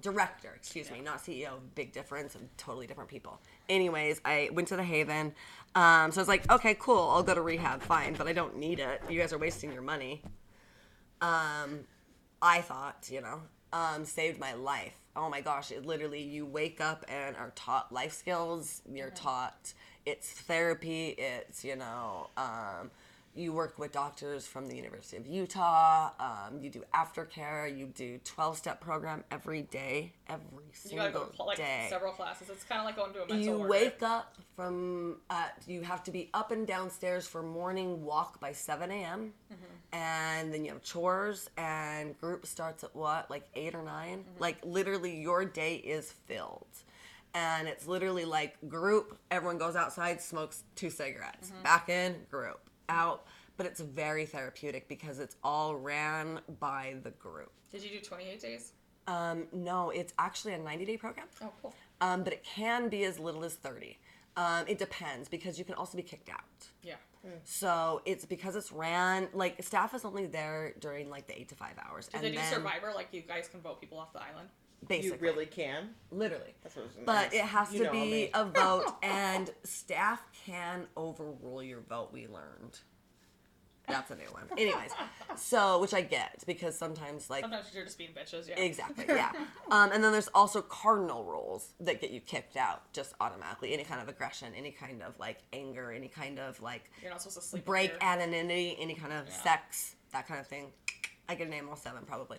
Director, 0.00 0.52
excuse 0.54 0.92
me, 0.92 1.00
not 1.00 1.18
CEO. 1.18 1.54
Big 1.74 1.92
difference 1.92 2.36
totally 2.56 2.86
different 2.86 3.10
people. 3.10 3.40
Anyways, 3.68 4.20
I 4.24 4.48
went 4.52 4.68
to 4.68 4.76
the 4.76 4.84
Haven. 4.84 5.34
Um, 5.74 6.10
so 6.10 6.20
I 6.20 6.22
was 6.22 6.28
like, 6.28 6.50
okay, 6.50 6.74
cool. 6.78 7.10
I'll 7.10 7.22
go 7.22 7.34
to 7.34 7.42
rehab, 7.42 7.82
fine, 7.82 8.14
but 8.14 8.26
I 8.26 8.32
don't 8.32 8.56
need 8.56 8.80
it. 8.80 9.02
You 9.08 9.20
guys 9.20 9.32
are 9.32 9.38
wasting 9.38 9.72
your 9.72 9.82
money. 9.82 10.22
Um, 11.20 11.80
I 12.40 12.60
thought, 12.60 13.08
you 13.10 13.20
know, 13.20 13.42
um, 13.72 14.04
saved 14.04 14.40
my 14.40 14.54
life. 14.54 14.94
Oh 15.14 15.28
my 15.28 15.40
gosh, 15.40 15.70
it 15.70 15.84
literally, 15.84 16.22
you 16.22 16.46
wake 16.46 16.80
up 16.80 17.04
and 17.08 17.36
are 17.36 17.52
taught 17.54 17.92
life 17.92 18.12
skills. 18.12 18.82
You're 18.90 19.10
taught 19.10 19.74
it's 20.06 20.30
therapy. 20.30 21.08
It's, 21.18 21.64
you 21.64 21.76
know, 21.76 22.30
um, 22.36 22.90
you 23.38 23.52
work 23.52 23.78
with 23.78 23.92
doctors 23.92 24.46
from 24.46 24.66
the 24.66 24.74
University 24.76 25.16
of 25.16 25.26
Utah. 25.26 26.10
Um, 26.18 26.60
you 26.60 26.70
do 26.70 26.82
aftercare. 26.94 27.76
You 27.76 27.86
do 27.86 28.18
12 28.24 28.56
step 28.58 28.80
program 28.80 29.24
every 29.30 29.62
day, 29.62 30.12
every 30.28 30.42
You 30.90 30.96
gotta 30.96 31.12
single 31.12 31.32
go 31.36 31.44
like 31.44 31.56
day. 31.58 31.86
several 31.88 32.12
classes. 32.12 32.50
It's 32.50 32.64
kind 32.64 32.80
of 32.80 32.84
like 32.86 32.96
going 32.96 33.12
to 33.12 33.22
a 33.22 33.26
mental 33.28 33.38
you 33.38 33.58
ward, 33.58 33.70
wake 33.70 34.02
up 34.02 34.36
from 34.56 35.18
uh, 35.30 35.44
you 35.66 35.82
have 35.82 36.02
to 36.04 36.10
be 36.10 36.30
up 36.34 36.50
and 36.50 36.66
downstairs 36.66 37.26
for 37.26 37.42
morning 37.42 38.04
walk 38.04 38.40
by 38.40 38.52
7 38.52 38.90
a.m 38.90 39.32
and 39.92 40.52
then 40.52 40.64
you 40.64 40.72
have 40.72 40.82
chores 40.82 41.48
and 41.56 42.18
group 42.20 42.44
starts 42.44 42.84
at 42.84 42.94
what 42.94 43.30
like 43.30 43.48
8 43.54 43.74
or 43.74 43.82
9 43.82 44.24
like 44.38 44.58
literally 44.64 45.16
your 45.20 45.44
day 45.44 45.76
is 45.76 46.12
filled. 46.26 46.66
And 47.34 47.68
it's 47.68 47.86
literally 47.86 48.24
like 48.24 48.56
group 48.68 49.16
everyone 49.30 49.58
goes 49.58 49.76
outside 49.76 50.20
smokes 50.20 50.64
two 50.74 50.90
cigarettes. 50.90 51.52
Back 51.62 51.88
in 51.88 52.16
group 52.30 52.67
out 52.88 53.24
but 53.56 53.66
it's 53.66 53.80
very 53.80 54.24
therapeutic 54.24 54.88
because 54.88 55.18
it's 55.18 55.36
all 55.42 55.74
ran 55.76 56.40
by 56.60 56.94
the 57.02 57.10
group 57.10 57.50
Did 57.70 57.82
you 57.82 57.90
do 57.90 58.00
28 58.00 58.40
days? 58.40 58.72
um, 59.06 59.46
no 59.52 59.90
it's 59.90 60.12
actually 60.18 60.54
a 60.54 60.58
90 60.58 60.84
day 60.84 60.96
program 60.96 61.26
Oh, 61.42 61.50
cool. 61.62 61.74
um, 62.00 62.24
but 62.24 62.32
it 62.32 62.44
can 62.44 62.88
be 62.88 63.04
as 63.04 63.18
little 63.18 63.44
as 63.44 63.54
30. 63.54 63.98
Um, 64.36 64.64
it 64.68 64.78
depends 64.78 65.28
because 65.28 65.58
you 65.58 65.64
can 65.64 65.74
also 65.74 65.96
be 65.96 66.02
kicked 66.02 66.28
out. 66.28 66.44
Yeah. 66.82 66.94
So 67.44 68.02
it's 68.06 68.24
because 68.24 68.54
it's 68.54 68.70
ran 68.70 69.28
like 69.34 69.60
staff 69.64 69.92
is 69.94 70.04
only 70.04 70.26
there 70.26 70.74
during 70.78 71.10
like 71.10 71.26
the 71.26 71.38
eight 71.38 71.48
to 71.48 71.56
five 71.56 71.74
hours. 71.84 72.06
Do 72.08 72.20
they 72.20 72.30
do 72.30 72.38
Survivor? 72.48 72.92
Like 72.94 73.08
you 73.12 73.20
guys 73.22 73.48
can 73.48 73.60
vote 73.60 73.80
people 73.80 73.98
off 73.98 74.12
the 74.12 74.22
island? 74.22 74.48
Basically. 74.86 75.18
You 75.28 75.32
really 75.34 75.46
can. 75.46 75.90
literally. 76.10 76.54
That's 76.62 76.76
what 76.76 76.82
I 76.82 76.86
was 76.86 76.94
gonna 76.94 77.06
But 77.06 77.26
ask. 77.26 77.34
it 77.34 77.40
has 77.44 77.72
You 77.72 77.78
to 77.80 77.84
know 77.86 77.92
be 77.92 77.98
me. 78.10 78.30
a 78.34 78.44
vote, 78.44 78.94
and 79.02 79.50
staff 79.64 80.22
can 80.46 80.86
overrule 80.96 81.62
your 81.62 81.80
vote. 81.80 82.10
We 82.12 82.26
learned. 82.28 82.78
That's 83.88 84.10
a 84.10 84.16
new 84.16 84.26
one. 84.32 84.42
Anyways, 84.58 84.90
so 85.34 85.80
which 85.80 85.94
I 85.94 86.02
get 86.02 86.44
because 86.46 86.76
sometimes 86.76 87.30
like 87.30 87.40
Sometimes 87.40 87.68
you're 87.72 87.84
just 87.86 87.96
being 87.96 88.10
bitches. 88.10 88.46
Yeah. 88.46 88.60
Exactly, 88.60 89.06
yeah. 89.08 89.32
Um, 89.70 89.92
and 89.92 90.04
then 90.04 90.12
there's 90.12 90.28
also 90.34 90.60
cardinal 90.60 91.24
rules 91.24 91.72
that 91.80 91.98
get 91.98 92.10
you 92.10 92.20
kicked 92.20 92.58
out 92.58 92.92
just 92.92 93.14
automatically. 93.18 93.72
Any 93.72 93.84
kind 93.84 94.02
of 94.02 94.08
aggression, 94.10 94.52
any 94.54 94.72
kind 94.72 95.02
of 95.02 95.18
like 95.18 95.38
anger, 95.54 95.90
any 95.90 96.08
kind 96.08 96.38
of 96.38 96.60
like 96.60 96.90
You're 97.00 97.10
not 97.10 97.22
supposed 97.22 97.38
to 97.40 97.42
sleep. 97.46 97.64
break 97.64 97.94
anonymity, 98.02 98.76
any 98.78 98.94
kind 98.94 99.14
of 99.14 99.26
Yeah. 99.26 99.42
sex, 99.42 99.96
that 100.12 100.28
kind 100.28 100.38
of 100.38 100.46
thing. 100.46 100.70
I 101.26 101.34
could 101.34 101.48
name 101.48 101.66
all 101.70 101.76
seven 101.76 102.04
probably. 102.04 102.36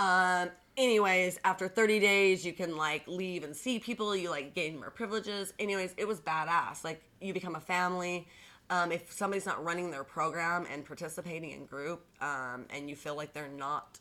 Um, 0.00 0.48
anyways, 0.78 1.38
after 1.44 1.68
30 1.68 2.00
days, 2.00 2.44
you 2.44 2.54
can 2.54 2.76
like 2.76 3.06
leave 3.06 3.44
and 3.44 3.54
see 3.54 3.78
people. 3.78 4.16
You 4.16 4.30
like 4.30 4.54
gain 4.54 4.80
more 4.80 4.90
privileges. 4.90 5.52
Anyways, 5.58 5.94
it 5.98 6.08
was 6.08 6.20
badass. 6.20 6.82
Like 6.82 7.02
you 7.20 7.34
become 7.34 7.54
a 7.54 7.60
family. 7.60 8.26
Um, 8.70 8.92
if 8.92 9.12
somebody's 9.12 9.46
not 9.46 9.62
running 9.62 9.90
their 9.90 10.04
program 10.04 10.66
and 10.72 10.84
participating 10.84 11.50
in 11.50 11.66
group, 11.66 12.06
um, 12.22 12.66
and 12.70 12.88
you 12.88 12.96
feel 12.96 13.16
like 13.16 13.32
they're 13.32 13.48
not, 13.48 13.98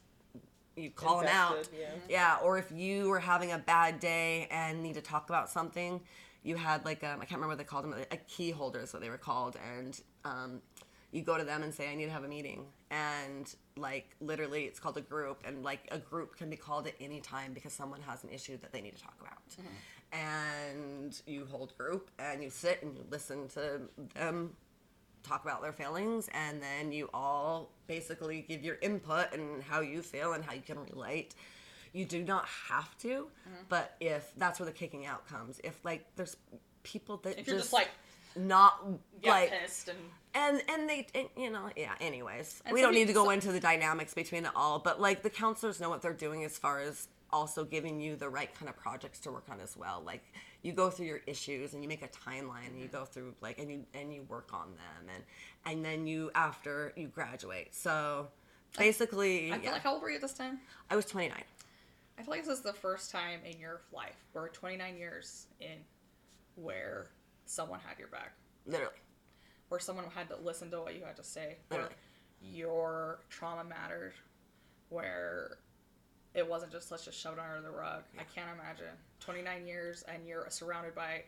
you 0.77 0.91
call 0.91 1.19
them 1.19 1.27
out. 1.27 1.67
Yeah. 1.77 1.87
Yeah, 2.07 2.37
or 2.43 2.59
if 2.59 2.71
you 2.71 3.09
were 3.09 3.19
having 3.19 3.51
a 3.51 3.57
bad 3.57 3.99
day 3.99 4.47
and 4.51 4.83
need 4.83 4.93
to 4.93 5.01
talk 5.01 5.27
about 5.27 5.49
something, 5.49 5.99
you 6.43 6.55
had 6.55 6.85
like 6.85 7.03
um, 7.03 7.19
I 7.19 7.25
can't 7.25 7.41
remember 7.41 7.49
what 7.49 7.57
they 7.57 7.63
called 7.63 7.85
them, 7.85 7.95
a 8.11 8.17
key 8.17 8.51
holder 8.51 8.81
is 8.81 8.93
what 8.93 9.01
they 9.01 9.09
were 9.09 9.17
called, 9.17 9.57
and 9.75 9.99
um, 10.23 10.61
you 11.11 11.21
go 11.21 11.37
to 11.37 11.43
them 11.43 11.63
and 11.63 11.73
say 11.73 11.89
I 11.91 11.95
need 11.95 12.05
to 12.05 12.11
have 12.11 12.23
a 12.23 12.27
meeting, 12.27 12.65
and 12.91 13.53
like 13.77 14.15
literally 14.21 14.65
it's 14.65 14.79
called 14.79 14.97
a 14.97 15.01
group, 15.01 15.41
and 15.45 15.63
like 15.63 15.87
a 15.91 15.97
group 15.97 16.35
can 16.37 16.49
be 16.49 16.55
called 16.57 16.87
at 16.87 16.93
any 16.99 17.19
time 17.19 17.53
because 17.53 17.73
someone 17.73 18.01
has 18.01 18.23
an 18.23 18.29
issue 18.29 18.57
that 18.57 18.71
they 18.71 18.81
need 18.81 18.95
to 18.95 19.01
talk 19.01 19.15
about, 19.19 19.37
and 20.11 21.21
you 21.25 21.45
hold 21.49 21.77
group 21.77 22.09
and 22.19 22.43
you 22.43 22.49
sit 22.49 22.81
and 22.83 22.95
you 22.95 23.03
listen 23.09 23.47
to 23.49 23.81
them 24.15 24.55
talk 25.21 25.43
about 25.43 25.61
their 25.61 25.73
feelings 25.73 26.29
and 26.33 26.61
then 26.63 26.91
you 26.93 27.09
all 27.13 27.69
basically 27.87 28.45
give 28.47 28.63
your 28.63 28.77
input 28.81 29.31
and 29.33 29.61
how 29.61 29.81
you 29.81 30.01
feel 30.01 30.31
and 30.33 30.45
how 30.45 30.53
you 30.53 30.61
can 30.61 30.79
relate. 30.85 31.35
You 31.91 32.05
do 32.05 32.23
not 32.23 32.45
have 32.69 32.97
to 32.99 33.09
Mm-hmm. 33.09 33.63
but 33.67 33.95
if 33.99 34.31
that's 34.37 34.59
where 34.59 34.65
the 34.65 34.71
kicking 34.71 35.05
out 35.05 35.27
comes. 35.27 35.59
If 35.63 35.83
like 35.83 36.05
there's 36.15 36.37
people 36.83 37.17
that 37.23 37.37
If 37.37 37.47
you're 37.47 37.57
just, 37.57 37.65
just 37.65 37.73
like 37.73 37.89
not 38.35 38.85
like 39.23 39.51
pissed 39.51 39.89
and 39.89 39.97
and 40.33 40.61
and 40.69 40.89
they 40.89 41.07
and, 41.15 41.27
you 41.37 41.49
know 41.49 41.69
yeah 41.75 41.93
anyways 41.99 42.61
And 42.65 42.73
we 42.73 42.81
some 42.81 42.87
don't 42.91 42.95
need 42.99 43.07
to 43.07 43.13
go 43.13 43.25
some- 43.25 43.33
into 43.33 43.51
the 43.51 43.59
dynamics 43.59 44.13
between 44.13 44.45
it 44.45 44.51
all 44.55 44.79
but 44.79 45.01
like 45.01 45.23
the 45.23 45.29
counselors 45.29 45.79
know 45.79 45.89
what 45.89 46.01
they're 46.01 46.13
doing 46.13 46.43
as 46.43 46.57
far 46.57 46.79
as 46.79 47.07
also 47.31 47.63
giving 47.63 47.99
you 48.01 48.15
the 48.15 48.27
right 48.29 48.53
kind 48.55 48.69
of 48.69 48.75
projects 48.77 49.19
to 49.19 49.31
work 49.31 49.45
on 49.51 49.59
as 49.59 49.75
well 49.77 50.01
like 50.05 50.23
you 50.61 50.71
go 50.73 50.89
through 50.89 51.05
your 51.05 51.21
issues 51.27 51.73
and 51.73 51.83
you 51.83 51.87
make 51.89 52.03
a 52.03 52.07
timeline 52.07 52.67
and 52.67 52.77
you 52.79 52.85
Mm-hmm. 52.87 52.97
go 52.97 53.05
through 53.05 53.33
like 53.41 53.59
and 53.59 53.71
you 53.71 53.85
and 53.93 54.13
you 54.13 54.23
work 54.29 54.53
on 54.53 54.67
them 54.75 55.09
and 55.15 55.23
and 55.65 55.83
then 55.85 56.05
you 56.07 56.31
after 56.35 56.93
you 56.95 57.07
graduate 57.07 57.73
so 57.73 58.27
basically 58.77 59.51
I 59.51 59.55
feel 59.55 59.63
yeah. 59.65 59.71
like 59.73 59.81
how 59.83 59.93
old 59.93 60.01
were 60.01 60.09
you 60.11 60.19
this 60.19 60.33
time? 60.33 60.59
i 60.89 60.95
was 60.95 61.05
29 61.05 61.35
I 62.17 62.21
feel 62.21 62.31
like 62.31 62.45
this 62.45 62.57
is 62.57 62.63
the 62.63 62.73
first 62.73 63.11
time 63.11 63.39
in 63.45 63.57
your 63.61 63.79
life, 63.93 64.17
we're 64.33 64.49
29 64.49 64.97
years 64.97 65.47
in, 65.61 65.77
where 66.57 67.07
someone 67.49 67.79
had 67.85 67.97
your 67.97 68.07
back, 68.09 68.33
literally 68.65 68.99
where 69.69 69.79
someone 69.79 70.05
had 70.13 70.27
to 70.29 70.35
listen 70.43 70.69
to 70.71 70.81
what 70.81 70.95
you 70.95 71.03
had 71.05 71.15
to 71.15 71.23
say, 71.23 71.57
Literally. 71.69 71.93
your 72.41 73.19
trauma 73.29 73.63
mattered, 73.63 74.13
where 74.89 75.57
it 76.33 76.47
wasn't 76.47 76.71
just 76.71 76.91
let's 76.91 77.05
just 77.05 77.19
shove 77.19 77.33
it 77.33 77.39
under 77.39 77.61
the 77.61 77.71
rug. 77.71 78.03
I 78.19 78.23
can't 78.35 78.49
imagine 78.59 78.93
29 79.19 79.65
years 79.65 80.03
and 80.11 80.27
you're 80.27 80.45
surrounded 80.49 80.95
by 80.95 81.23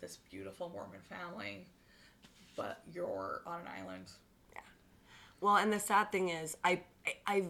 this 0.00 0.18
beautiful 0.30 0.68
Mormon 0.68 1.00
family, 1.08 1.66
but 2.54 2.82
you're 2.92 3.40
on 3.46 3.60
an 3.60 3.66
island. 3.66 4.10
Yeah. 4.54 4.60
Well, 5.40 5.56
and 5.56 5.72
the 5.72 5.80
sad 5.80 6.12
thing 6.12 6.28
is, 6.28 6.56
I, 6.64 6.82
I, 7.06 7.14
I, 7.26 7.44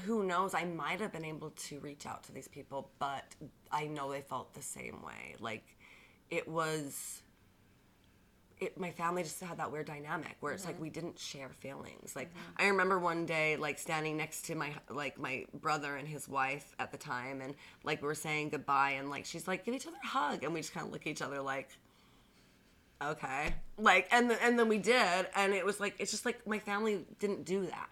who 0.00 0.24
knows? 0.24 0.54
I 0.54 0.64
might 0.64 1.00
have 1.00 1.12
been 1.12 1.24
able 1.24 1.50
to 1.50 1.78
reach 1.80 2.06
out 2.06 2.22
to 2.24 2.32
these 2.32 2.48
people, 2.48 2.90
but 2.98 3.24
I 3.70 3.86
know 3.86 4.10
they 4.10 4.22
felt 4.22 4.54
the 4.54 4.62
same 4.62 5.02
way. 5.02 5.36
Like, 5.40 5.64
it 6.30 6.48
was. 6.48 7.22
It, 8.60 8.78
my 8.78 8.90
family 8.90 9.22
just 9.22 9.40
had 9.40 9.58
that 9.58 9.72
weird 9.72 9.86
dynamic 9.86 10.36
where 10.40 10.52
it's 10.52 10.66
like 10.66 10.74
mm-hmm. 10.74 10.82
we 10.82 10.90
didn't 10.90 11.18
share 11.18 11.48
feelings. 11.48 12.14
Like 12.14 12.28
mm-hmm. 12.28 12.62
I 12.62 12.66
remember 12.68 12.98
one 12.98 13.24
day, 13.24 13.56
like 13.56 13.78
standing 13.78 14.16
next 14.16 14.42
to 14.46 14.54
my 14.54 14.72
like 14.88 15.18
my 15.18 15.46
brother 15.54 15.96
and 15.96 16.06
his 16.06 16.28
wife 16.28 16.74
at 16.78 16.92
the 16.92 16.98
time, 16.98 17.40
and 17.40 17.54
like 17.84 18.02
we 18.02 18.06
were 18.08 18.14
saying 18.14 18.50
goodbye, 18.50 18.92
and 18.92 19.08
like 19.10 19.24
she's 19.24 19.48
like, 19.48 19.64
"Give 19.64 19.74
each 19.74 19.86
other 19.86 19.96
a 20.02 20.06
hug," 20.06 20.44
and 20.44 20.52
we 20.52 20.60
just 20.60 20.74
kind 20.74 20.86
of 20.86 20.92
look 20.92 21.02
at 21.02 21.08
each 21.08 21.22
other 21.22 21.40
like, 21.40 21.70
okay. 23.02 23.54
Like 23.78 24.08
and 24.10 24.28
th- 24.28 24.40
and 24.42 24.58
then 24.58 24.68
we 24.68 24.78
did 24.78 25.26
and 25.34 25.54
it 25.54 25.64
was 25.64 25.80
like 25.80 25.94
it's 25.98 26.10
just 26.10 26.26
like 26.26 26.46
my 26.46 26.58
family 26.58 27.06
didn't 27.18 27.44
do 27.44 27.66
that 27.66 27.88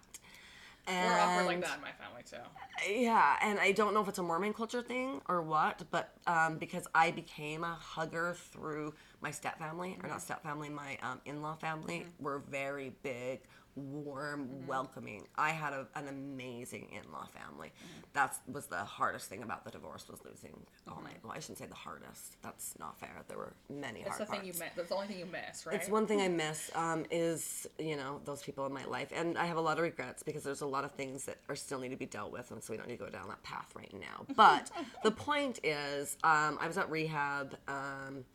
and 0.89 1.07
We're 1.13 1.19
awkward 1.19 1.45
like 1.45 1.61
that 1.61 1.75
in 1.75 1.81
my 1.81 1.91
family 1.91 2.23
too. 2.29 3.01
yeah 3.01 3.35
and 3.41 3.59
i 3.59 3.71
don't 3.71 3.93
know 3.93 4.01
if 4.01 4.07
it's 4.07 4.17
a 4.19 4.23
mormon 4.23 4.53
culture 4.53 4.81
thing 4.81 5.21
or 5.29 5.41
what 5.41 5.83
but 5.91 6.13
um, 6.27 6.57
because 6.57 6.87
i 6.95 7.11
became 7.11 7.63
a 7.63 7.73
hugger 7.79 8.35
through 8.51 8.93
my 9.21 9.31
step 9.31 9.59
family 9.59 9.97
or 10.03 10.09
not 10.09 10.21
step 10.21 10.41
family 10.43 10.69
my 10.69 10.97
um, 11.03 11.19
in-law 11.25 11.55
family 11.55 12.05
were 12.19 12.39
very 12.49 12.93
big 13.03 13.41
warm 13.79 14.65
welcoming 14.67 15.27
i 15.37 15.49
had 15.49 15.73
a, 15.73 15.87
an 15.95 16.07
amazing 16.07 16.87
in-law 16.91 17.27
family 17.27 17.71
that 18.13 18.37
was 18.51 18.67
the 18.67 18.77
hardest 18.77 19.29
thing 19.29 19.43
about 19.43 19.63
the 19.65 19.71
divorce 19.71 20.07
was 20.09 20.19
losing 20.25 20.55
all 20.87 21.01
my 21.03 21.11
well 21.23 21.33
i 21.35 21.39
shouldn't 21.39 21.57
say 21.57 21.65
the 21.65 21.75
hardest 21.75 22.35
that's 22.41 22.77
not 22.79 22.99
fair 22.99 23.09
there 23.27 23.37
were 23.37 23.53
many 23.69 24.03
that's 24.03 24.17
hard 24.17 24.21
the 24.21 24.25
parts 24.25 24.39
thing 24.39 24.47
you 24.47 24.53
miss. 24.59 24.73
That's 24.75 24.89
the 24.89 24.95
only 24.95 25.07
thing 25.07 25.19
you 25.19 25.25
miss, 25.25 25.65
right? 25.65 25.75
it's 25.75 25.89
one 25.89 26.07
thing 26.07 26.21
I 26.21 26.27
miss 26.27 26.71
um, 26.75 27.05
is 27.11 27.67
you 27.77 27.95
know 27.95 28.21
those 28.25 28.41
people 28.41 28.65
in 28.65 28.73
my 28.73 28.85
life, 28.85 29.09
and 29.15 29.37
I 29.37 29.45
have 29.45 29.57
a 29.57 29.61
lot 29.61 29.77
of 29.77 29.83
regrets 29.83 30.23
because 30.23 30.43
there's 30.43 30.61
a 30.61 30.65
lot 30.65 30.83
of 30.83 30.91
things 30.91 31.25
that 31.25 31.37
are 31.47 31.55
still 31.55 31.79
need 31.79 31.89
to 31.89 31.97
be 31.97 32.05
dealt 32.05 32.31
with, 32.31 32.51
and 32.51 32.63
so 32.63 32.73
we 32.73 32.77
don't 32.77 32.87
need 32.87 32.97
to 32.97 33.05
go 33.05 33.09
down 33.09 33.27
that 33.29 33.41
path 33.43 33.71
right 33.75 33.93
now. 33.93 34.25
But 34.35 34.71
the 35.03 35.11
point 35.11 35.59
is, 35.63 36.17
um, 36.23 36.57
I 36.61 36.67
was 36.67 36.77
at 36.77 36.89
rehab. 36.89 37.55
Um, 37.67 38.25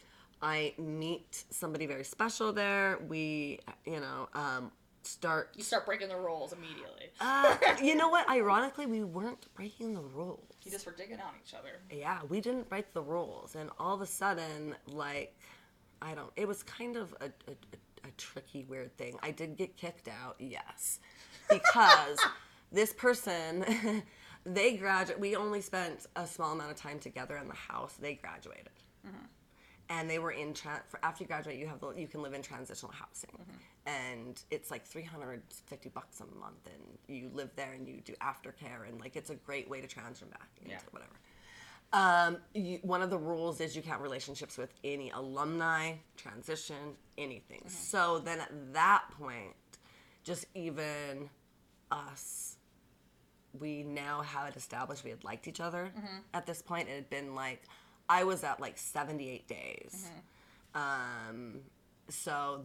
I 0.42 0.74
meet 0.78 1.44
somebody 1.50 1.86
very 1.86 2.04
special 2.04 2.52
there. 2.52 2.98
We, 3.08 3.60
you 3.86 4.00
know, 4.00 4.28
um, 4.34 4.70
start. 5.06 5.54
You 5.56 5.62
start 5.62 5.86
breaking 5.86 6.08
the 6.08 6.16
rules 6.16 6.52
immediately. 6.52 7.10
Uh, 7.20 7.56
you 7.82 7.94
know 7.94 8.08
what? 8.08 8.28
Ironically, 8.28 8.86
we 8.86 9.04
weren't 9.04 9.52
breaking 9.54 9.94
the 9.94 10.00
rules. 10.02 10.46
you 10.64 10.70
just 10.70 10.86
were 10.86 10.92
digging 10.92 11.20
on 11.20 11.32
each 11.44 11.54
other. 11.54 11.80
yeah, 11.90 12.20
we 12.28 12.40
didn't 12.40 12.68
break 12.68 12.92
the 12.92 13.02
rules, 13.02 13.54
and 13.54 13.70
all 13.78 13.94
of 13.94 14.00
a 14.00 14.06
sudden, 14.06 14.74
like, 14.86 15.36
I 16.02 16.14
don't. 16.14 16.30
It 16.36 16.46
was 16.46 16.62
kind 16.62 16.96
of 16.96 17.14
a, 17.20 17.26
a, 17.26 17.54
a, 18.06 18.10
tricky, 18.16 18.64
weird 18.68 18.96
thing. 18.96 19.16
I 19.22 19.30
did 19.30 19.56
get 19.56 19.76
kicked 19.76 20.08
out, 20.08 20.36
yes, 20.38 21.00
because 21.48 22.18
this 22.72 22.92
person, 22.92 24.02
they 24.44 24.76
graduate. 24.76 25.18
We 25.18 25.36
only 25.36 25.60
spent 25.60 26.06
a 26.16 26.26
small 26.26 26.52
amount 26.52 26.70
of 26.70 26.76
time 26.76 26.98
together 26.98 27.36
in 27.36 27.48
the 27.48 27.54
house. 27.54 27.94
They 28.00 28.14
graduated, 28.14 28.70
and 29.94 30.10
they 30.10 30.18
were 30.18 30.32
in 30.32 30.52
tra- 30.54 30.82
for 30.88 30.98
after 31.02 31.22
you 31.22 31.28
graduate, 31.28 31.58
you 31.58 31.66
have 31.66 31.80
the, 31.80 31.92
you 31.92 32.08
can 32.08 32.20
live 32.22 32.34
in 32.34 32.42
transitional 32.42 32.92
housing, 32.92 33.30
mm-hmm. 33.30 33.58
and 33.86 34.42
it's 34.50 34.70
like 34.70 34.84
three 34.84 35.02
hundred 35.12 35.42
fifty 35.66 35.88
bucks 35.88 36.20
a 36.20 36.26
month, 36.38 36.66
and 36.66 36.82
you 37.16 37.30
live 37.32 37.50
there 37.54 37.72
and 37.72 37.86
you 37.86 38.00
do 38.04 38.14
aftercare, 38.20 38.88
and 38.88 39.00
like 39.00 39.14
it's 39.16 39.30
a 39.30 39.38
great 39.48 39.68
way 39.70 39.80
to 39.80 39.86
transition 39.86 40.28
back 40.28 40.50
into 40.60 40.72
Yeah. 40.72 40.80
whatever. 40.90 41.16
Um, 41.92 42.38
you, 42.54 42.78
one 42.82 43.02
of 43.02 43.10
the 43.10 43.18
rules 43.18 43.60
is 43.60 43.76
you 43.76 43.82
can't 43.82 43.92
have 43.92 44.02
relationships 44.02 44.58
with 44.58 44.72
any 44.82 45.10
alumni, 45.10 45.92
transition, 46.16 46.96
anything. 47.16 47.60
Mm-hmm. 47.60 47.68
So 47.68 48.18
then 48.18 48.40
at 48.40 48.50
that 48.72 49.04
point, 49.16 49.54
just 50.24 50.46
even 50.56 51.30
us, 51.92 52.56
we 53.60 53.84
now 53.84 54.22
had 54.22 54.56
established 54.56 55.04
we 55.04 55.10
had 55.10 55.22
liked 55.22 55.46
each 55.46 55.60
other. 55.60 55.92
Mm-hmm. 55.96 56.16
At 56.32 56.46
this 56.46 56.62
point, 56.62 56.88
it 56.88 56.96
had 56.96 57.10
been 57.10 57.36
like 57.36 57.62
I 58.08 58.24
was 58.24 58.44
at 58.44 58.60
like 58.60 58.78
seventy 58.78 59.30
eight 59.30 59.48
days. 59.48 60.08
Um, 60.74 61.60
so 62.08 62.62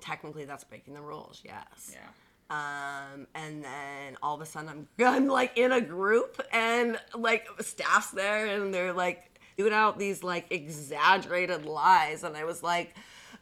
technically, 0.00 0.44
that's 0.44 0.64
breaking 0.64 0.94
the 0.94 1.02
rules. 1.02 1.42
Yes. 1.44 1.92
Yeah. 1.94 2.08
Um, 2.50 3.28
and 3.34 3.62
then 3.62 4.16
all 4.22 4.34
of 4.34 4.40
a 4.40 4.46
sudden 4.46 4.68
I'm, 4.68 4.88
I'm 5.06 5.28
like 5.28 5.56
in 5.56 5.70
a 5.70 5.80
group 5.80 6.40
and 6.52 6.98
like 7.14 7.46
staff's 7.60 8.10
there 8.10 8.46
and 8.46 8.74
they're 8.74 8.92
like 8.92 9.40
doing 9.56 9.72
out 9.72 9.98
these 9.98 10.24
like 10.24 10.46
exaggerated 10.50 11.64
lies. 11.64 12.24
And 12.24 12.36
I 12.36 12.44
was 12.44 12.62
like, 12.62 12.94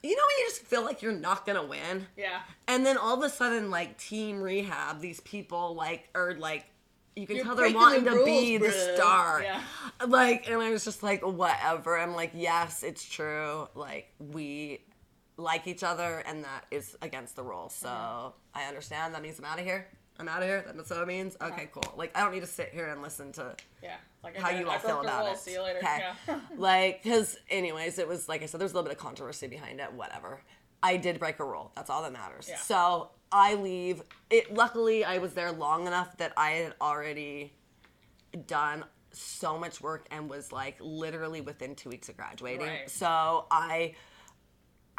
you 0.03 0.11
know, 0.15 0.23
when 0.23 0.39
you 0.39 0.45
just 0.49 0.63
feel 0.63 0.85
like 0.85 1.01
you're 1.01 1.13
not 1.13 1.47
gonna 1.47 1.65
win. 1.65 2.07
Yeah. 2.17 2.41
And 2.67 2.85
then 2.85 2.99
all 2.99 3.17
of 3.17 3.23
a 3.23 3.31
sudden, 3.31 3.71
like 3.71 3.99
team 3.99 4.43
rehab, 4.43 5.01
these 5.01 5.21
people 5.21 5.75
like 5.75 6.09
are 6.15 6.35
like, 6.35 6.67
you 7.19 7.27
can 7.27 7.37
You're 7.37 7.45
tell 7.45 7.57
they're 7.57 7.73
wanting 7.73 8.05
the 8.05 8.11
to 8.11 8.25
be 8.25 8.59
rules, 8.59 8.73
the 8.75 8.95
star. 8.97 9.43
Yeah. 9.43 9.61
Like, 10.07 10.49
and 10.49 10.61
I 10.63 10.71
was 10.71 10.85
just 10.85 11.03
like, 11.03 11.27
whatever. 11.27 11.99
I'm 11.99 12.15
like, 12.15 12.31
yes, 12.35 12.83
it's 12.83 13.05
true. 13.05 13.69
Like 13.75 14.13
we 14.19 14.81
like 15.37 15.67
each 15.67 15.83
other, 15.83 16.23
and 16.27 16.45
that 16.45 16.67
is 16.71 16.97
against 17.03 17.37
the 17.37 17.43
rules. 17.43 17.75
So 17.75 18.35
I 18.55 18.65
understand. 18.69 19.15
That 19.15 19.23
means 19.23 19.39
I'm 19.39 19.45
out 19.45 19.59
of 19.59 19.65
here. 19.65 19.89
I'm 20.21 20.29
out 20.29 20.43
of 20.43 20.49
here. 20.49 20.65
That's 20.75 20.91
what 20.91 21.01
it 21.01 21.07
means. 21.09 21.37
Okay, 21.41 21.69
cool. 21.73 21.95
Like 21.97 22.17
I 22.17 22.23
don't 22.23 22.33
need 22.33 22.41
to 22.41 22.47
sit 22.47 22.71
here 22.73 22.89
and 22.89 23.03
listen 23.03 23.33
to 23.33 23.55
Yeah. 23.83 23.97
Like 24.25 24.37
how 24.37 24.51
you 24.51 24.69
I 24.69 24.75
all 24.75 24.81
broke 24.81 24.83
feel 24.83 25.03
the 25.03 25.09
about 25.09 25.27
rules. 25.27 25.39
it. 25.39 25.43
See 25.43 25.53
you 25.53 25.63
later. 25.63 25.79
Okay. 25.79 26.03
Yeah. 26.27 26.41
like, 26.57 27.03
because, 27.03 27.37
anyways, 27.51 27.99
it 27.99 28.09
was 28.09 28.29
like 28.29 28.43
I 28.43 28.47
said, 28.47 28.61
there's 28.61 28.73
a 28.73 28.75
little 28.75 28.89
bit 28.89 28.97
of 28.97 29.03
controversy 29.03 29.47
behind 29.47 29.81
it. 29.81 29.93
Whatever. 29.93 30.41
I 30.83 30.97
did 30.97 31.19
break 31.19 31.41
a 31.41 31.45
rule. 31.45 31.73
That's 31.75 31.91
all 31.91 32.03
that 32.03 32.13
matters. 32.13 32.47
Yeah. 32.49 32.59
So 32.59 33.11
I 33.31 33.55
leave. 33.55 34.03
It. 34.31 34.53
Luckily, 34.53 35.05
I 35.05 35.19
was 35.19 35.35
there 35.35 35.53
long 35.53 35.87
enough 35.87 36.17
that 36.19 36.33
I 36.37 36.51
had 36.51 36.75
already 36.81 37.53
done 38.47 38.85
so 39.13 39.59
much 39.59 39.81
work 39.81 40.07
and 40.11 40.29
was 40.29 40.53
like 40.53 40.77
literally 40.81 41.41
within 41.41 41.75
two 41.75 41.89
weeks 41.89 42.09
of 42.09 42.17
graduating. 42.17 42.67
Right. 42.67 42.91
So 42.91 43.47
I. 43.51 43.95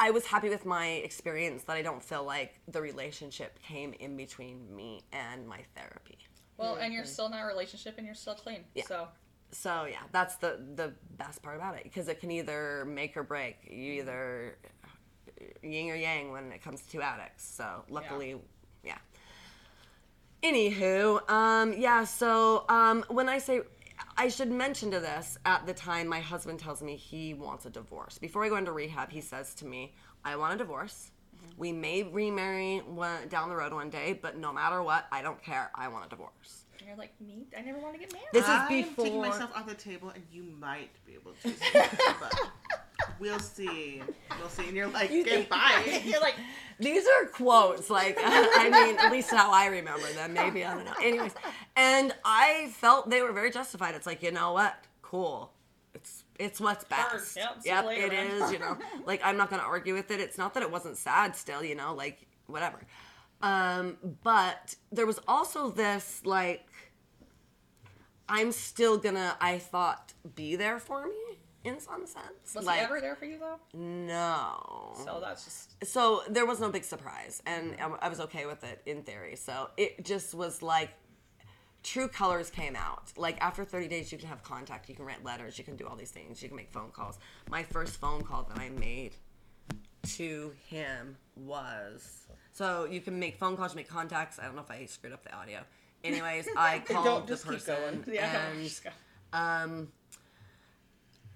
I 0.02 0.12
was 0.12 0.24
happy 0.24 0.48
with 0.48 0.64
my 0.64 0.86
experience 0.86 1.64
that 1.64 1.76
I 1.76 1.82
don't 1.82 2.02
feel 2.02 2.24
like 2.24 2.58
the 2.68 2.80
relationship 2.80 3.58
came 3.62 3.92
in 4.00 4.16
between 4.16 4.74
me 4.74 5.02
and 5.12 5.46
my 5.46 5.58
therapy. 5.76 6.16
Well, 6.56 6.76
and 6.76 6.90
you're 6.90 7.02
mm-hmm. 7.02 7.10
still 7.10 7.26
in 7.26 7.32
that 7.32 7.42
relationship 7.42 7.96
and 7.98 8.06
you're 8.06 8.14
still 8.14 8.34
clean. 8.34 8.64
Yeah. 8.74 8.84
So 8.88 9.08
so 9.52 9.86
yeah 9.90 9.98
that's 10.12 10.36
the 10.36 10.60
the 10.76 10.92
best 11.18 11.42
part 11.42 11.56
about 11.56 11.76
it 11.76 11.84
because 11.84 12.08
it 12.08 12.20
can 12.20 12.30
either 12.30 12.84
make 12.86 13.16
or 13.16 13.22
break 13.22 13.56
you 13.68 13.76
mm-hmm. 13.76 14.00
either 14.00 14.58
yin 15.62 15.90
or 15.90 15.94
yang 15.94 16.30
when 16.32 16.52
it 16.52 16.62
comes 16.62 16.80
to 16.82 16.88
two 16.90 17.02
addicts 17.02 17.44
so 17.44 17.84
luckily 17.88 18.36
yeah, 18.84 18.98
anywho 20.42 21.28
um 21.30 21.72
yeah 21.74 22.04
so 22.04 22.64
um 22.68 23.04
when 23.08 23.28
i 23.28 23.38
say 23.38 23.60
i 24.16 24.28
should 24.28 24.50
mention 24.50 24.90
to 24.90 25.00
this 25.00 25.38
at 25.44 25.66
the 25.66 25.74
time 25.74 26.06
my 26.06 26.20
husband 26.20 26.58
tells 26.58 26.82
me 26.82 26.96
he 26.96 27.34
wants 27.34 27.66
a 27.66 27.70
divorce. 27.70 28.18
Before 28.18 28.44
i 28.44 28.48
go 28.48 28.56
into 28.56 28.72
rehab 28.72 29.10
he 29.10 29.20
says 29.20 29.54
to 29.56 29.66
me 29.66 29.94
i 30.24 30.36
want 30.36 30.54
a 30.54 30.58
divorce. 30.58 31.10
We 31.56 31.72
may 31.72 32.02
remarry 32.02 32.78
one, 32.78 33.28
down 33.28 33.48
the 33.50 33.56
road 33.56 33.72
one 33.74 33.90
day 33.90 34.18
but 34.20 34.38
no 34.38 34.52
matter 34.52 34.82
what 34.82 35.06
i 35.12 35.20
don't 35.22 35.42
care. 35.42 35.70
I 35.74 35.88
want 35.88 36.06
a 36.06 36.08
divorce. 36.08 36.64
And 36.78 36.88
you're 36.88 36.96
like 36.96 37.12
me. 37.20 37.46
I 37.56 37.60
never 37.60 37.78
want 37.78 37.92
to 37.94 38.00
get 38.00 38.10
married. 38.12 38.28
this 38.32 38.44
is 38.44 38.48
I'm 38.48 38.68
before 38.68 39.04
taking 39.04 39.20
myself 39.20 39.50
off 39.54 39.66
the 39.66 39.74
table, 39.74 40.08
and 40.14 40.22
you 40.32 40.42
might 40.58 40.88
be 41.04 41.12
able 41.12 41.34
to. 41.42 41.52
but 43.20 43.28
we'll 43.28 43.38
see. 43.38 44.02
We'll 44.38 44.48
see. 44.48 44.68
And 44.68 44.76
you're 44.76 44.88
like, 44.88 45.10
you 45.10 45.24
goodbye. 45.24 46.02
you're 46.04 46.20
like, 46.20 46.36
These 46.78 47.04
are 47.06 47.26
quotes, 47.26 47.90
like 47.90 48.18
I 48.22 48.68
mean, 48.70 48.98
at 48.98 49.12
least 49.12 49.30
how 49.30 49.52
I 49.52 49.66
remember 49.66 50.06
them. 50.12 50.32
Maybe 50.32 50.64
I 50.64 50.74
don't 50.74 50.84
know. 50.84 50.94
Anyways, 51.02 51.34
and 51.76 52.14
I 52.24 52.70
felt 52.74 53.10
they 53.10 53.22
were 53.22 53.32
very 53.32 53.50
justified. 53.50 53.94
It's 53.94 54.06
like 54.06 54.22
you 54.22 54.32
know 54.32 54.52
what, 54.52 54.76
cool. 55.02 55.52
It's 55.94 56.24
it's 56.38 56.60
what's 56.60 56.84
best. 56.84 57.36
Yep, 57.36 57.62
see 57.62 57.70
you 57.70 57.86
later, 57.86 58.06
it 58.06 58.12
man. 58.12 58.42
is. 58.42 58.52
You 58.52 58.58
know, 58.58 58.78
like 59.06 59.20
I'm 59.24 59.36
not 59.36 59.50
gonna 59.50 59.62
argue 59.62 59.94
with 59.94 60.10
it. 60.10 60.20
It's 60.20 60.38
not 60.38 60.54
that 60.54 60.62
it 60.62 60.70
wasn't 60.70 60.96
sad. 60.96 61.36
Still, 61.36 61.62
you 61.64 61.74
know, 61.74 61.94
like 61.94 62.26
whatever. 62.46 62.80
Um, 63.42 63.96
but 64.22 64.76
there 64.92 65.06
was 65.06 65.18
also 65.26 65.70
this 65.70 66.22
like 66.24 66.66
I'm 68.28 68.52
still 68.52 68.96
gonna. 68.98 69.36
I 69.40 69.58
thought 69.58 70.14
be 70.34 70.56
there 70.56 70.78
for 70.78 71.06
me 71.06 71.19
in 71.64 71.80
some 71.80 72.06
sense. 72.06 72.54
was 72.54 72.64
like 72.64 72.78
he 72.78 72.84
ever 72.84 73.00
there 73.00 73.16
for 73.16 73.26
you 73.26 73.38
though? 73.38 73.58
no. 73.74 74.94
So 75.04 75.18
that's 75.20 75.44
just 75.44 75.84
So 75.84 76.22
there 76.28 76.46
was 76.46 76.60
no 76.60 76.70
big 76.70 76.84
surprise, 76.84 77.42
and 77.46 77.76
I 78.00 78.08
was 78.08 78.20
okay 78.20 78.46
with 78.46 78.64
it 78.64 78.82
in 78.86 79.02
theory. 79.02 79.36
So 79.36 79.70
it 79.76 80.04
just 80.04 80.34
was 80.34 80.62
like 80.62 80.90
true 81.82 82.08
colors 82.08 82.50
came 82.50 82.76
out. 82.76 83.12
Like 83.16 83.40
after 83.40 83.64
30 83.64 83.88
days, 83.88 84.12
you 84.12 84.18
can 84.18 84.28
have 84.28 84.42
contact, 84.42 84.88
you 84.88 84.94
can 84.94 85.04
write 85.04 85.24
letters, 85.24 85.58
you 85.58 85.64
can 85.64 85.76
do 85.76 85.86
all 85.86 85.96
these 85.96 86.10
things, 86.10 86.42
you 86.42 86.48
can 86.48 86.56
make 86.56 86.70
phone 86.70 86.90
calls. 86.90 87.18
My 87.50 87.62
first 87.62 88.00
phone 88.00 88.22
call 88.22 88.44
that 88.44 88.58
I 88.58 88.70
made 88.70 89.16
to 90.16 90.52
him 90.68 91.16
was 91.36 92.26
so 92.52 92.84
you 92.84 93.00
can 93.00 93.18
make 93.18 93.36
phone 93.38 93.56
calls, 93.56 93.74
make 93.74 93.88
contacts. 93.88 94.38
I 94.38 94.44
don't 94.44 94.54
know 94.54 94.62
if 94.62 94.70
I 94.70 94.86
screwed 94.86 95.12
up 95.12 95.24
the 95.24 95.34
audio. 95.34 95.60
Anyways, 96.02 96.48
I 96.56 96.80
called 96.80 97.26
the 97.26 97.36
person 97.36 97.76
going. 97.76 98.04
yeah. 98.14 98.42
and 98.52 98.82
um, 99.32 99.88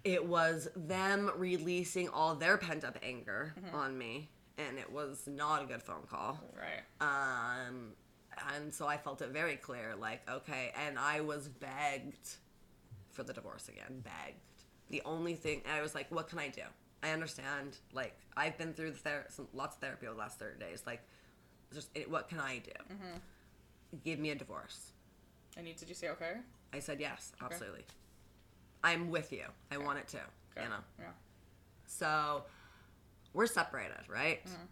it 0.05 0.25
was 0.27 0.69
them 0.77 1.31
releasing 1.37 2.09
all 2.11 2.35
their 2.35 2.57
pent 2.59 2.85
up 2.85 2.99
anger 3.03 3.55
on 3.73 3.97
me, 3.97 4.29
and 4.59 4.79
it 4.79 4.91
was 4.93 5.27
not 5.27 5.63
a 5.63 5.67
good 5.67 5.83
phone 5.83 6.07
call. 6.11 6.39
right. 6.57 6.83
Um, 7.01 7.93
and 8.55 8.73
so 8.75 8.87
I 8.87 8.97
felt 8.97 9.23
it 9.23 9.31
very 9.31 9.57
clear, 9.57 9.95
like 9.99 10.29
okay, 10.31 10.73
and 10.87 10.99
I 10.99 11.21
was 11.21 11.49
begged 11.49 12.37
for 13.13 13.23
the 13.23 13.33
divorce 13.33 13.69
again, 13.69 14.03
begged. 14.03 14.39
The 14.91 15.01
only 15.05 15.35
thing 15.35 15.63
I 15.73 15.81
was 15.81 15.95
like, 15.95 16.11
what 16.11 16.29
can 16.29 16.39
I 16.39 16.49
do? 16.49 16.63
I 17.03 17.11
understand, 17.11 17.77
like 17.93 18.17
I've 18.37 18.59
been 18.59 18.73
through 18.75 18.91
the 18.93 18.99
ther- 18.99 19.27
some, 19.29 19.47
lots 19.55 19.77
of 19.77 19.81
therapy 19.81 20.07
over 20.07 20.15
the 20.15 20.21
last 20.21 20.39
thirty 20.39 20.59
days. 20.59 20.83
Like, 20.87 21.01
just 21.73 21.89
it, 21.95 22.11
what 22.11 22.29
can 22.29 22.41
I 22.41 22.59
do? 22.59 22.97
Give 24.05 24.19
me 24.19 24.31
a 24.31 24.35
divorce. 24.35 24.91
And 25.57 25.69
you, 25.69 25.75
did 25.75 25.89
you 25.89 25.95
say 25.95 26.09
okay? 26.11 26.35
I 26.73 26.81
said 26.81 27.01
yes, 27.01 27.33
absolutely. 27.41 27.85
I'm 28.85 29.11
with 29.11 29.33
you. 29.33 29.45
I 29.73 29.79
want 29.79 29.99
it 29.99 30.07
too. 30.07 30.19
Okay. 30.57 30.63
You 30.65 30.69
know. 30.69 30.77
Yeah. 31.01 31.07
So 31.87 32.45
we're 33.33 33.47
separated, 33.47 34.09
right? 34.09 34.41
Hmm. 34.45 34.67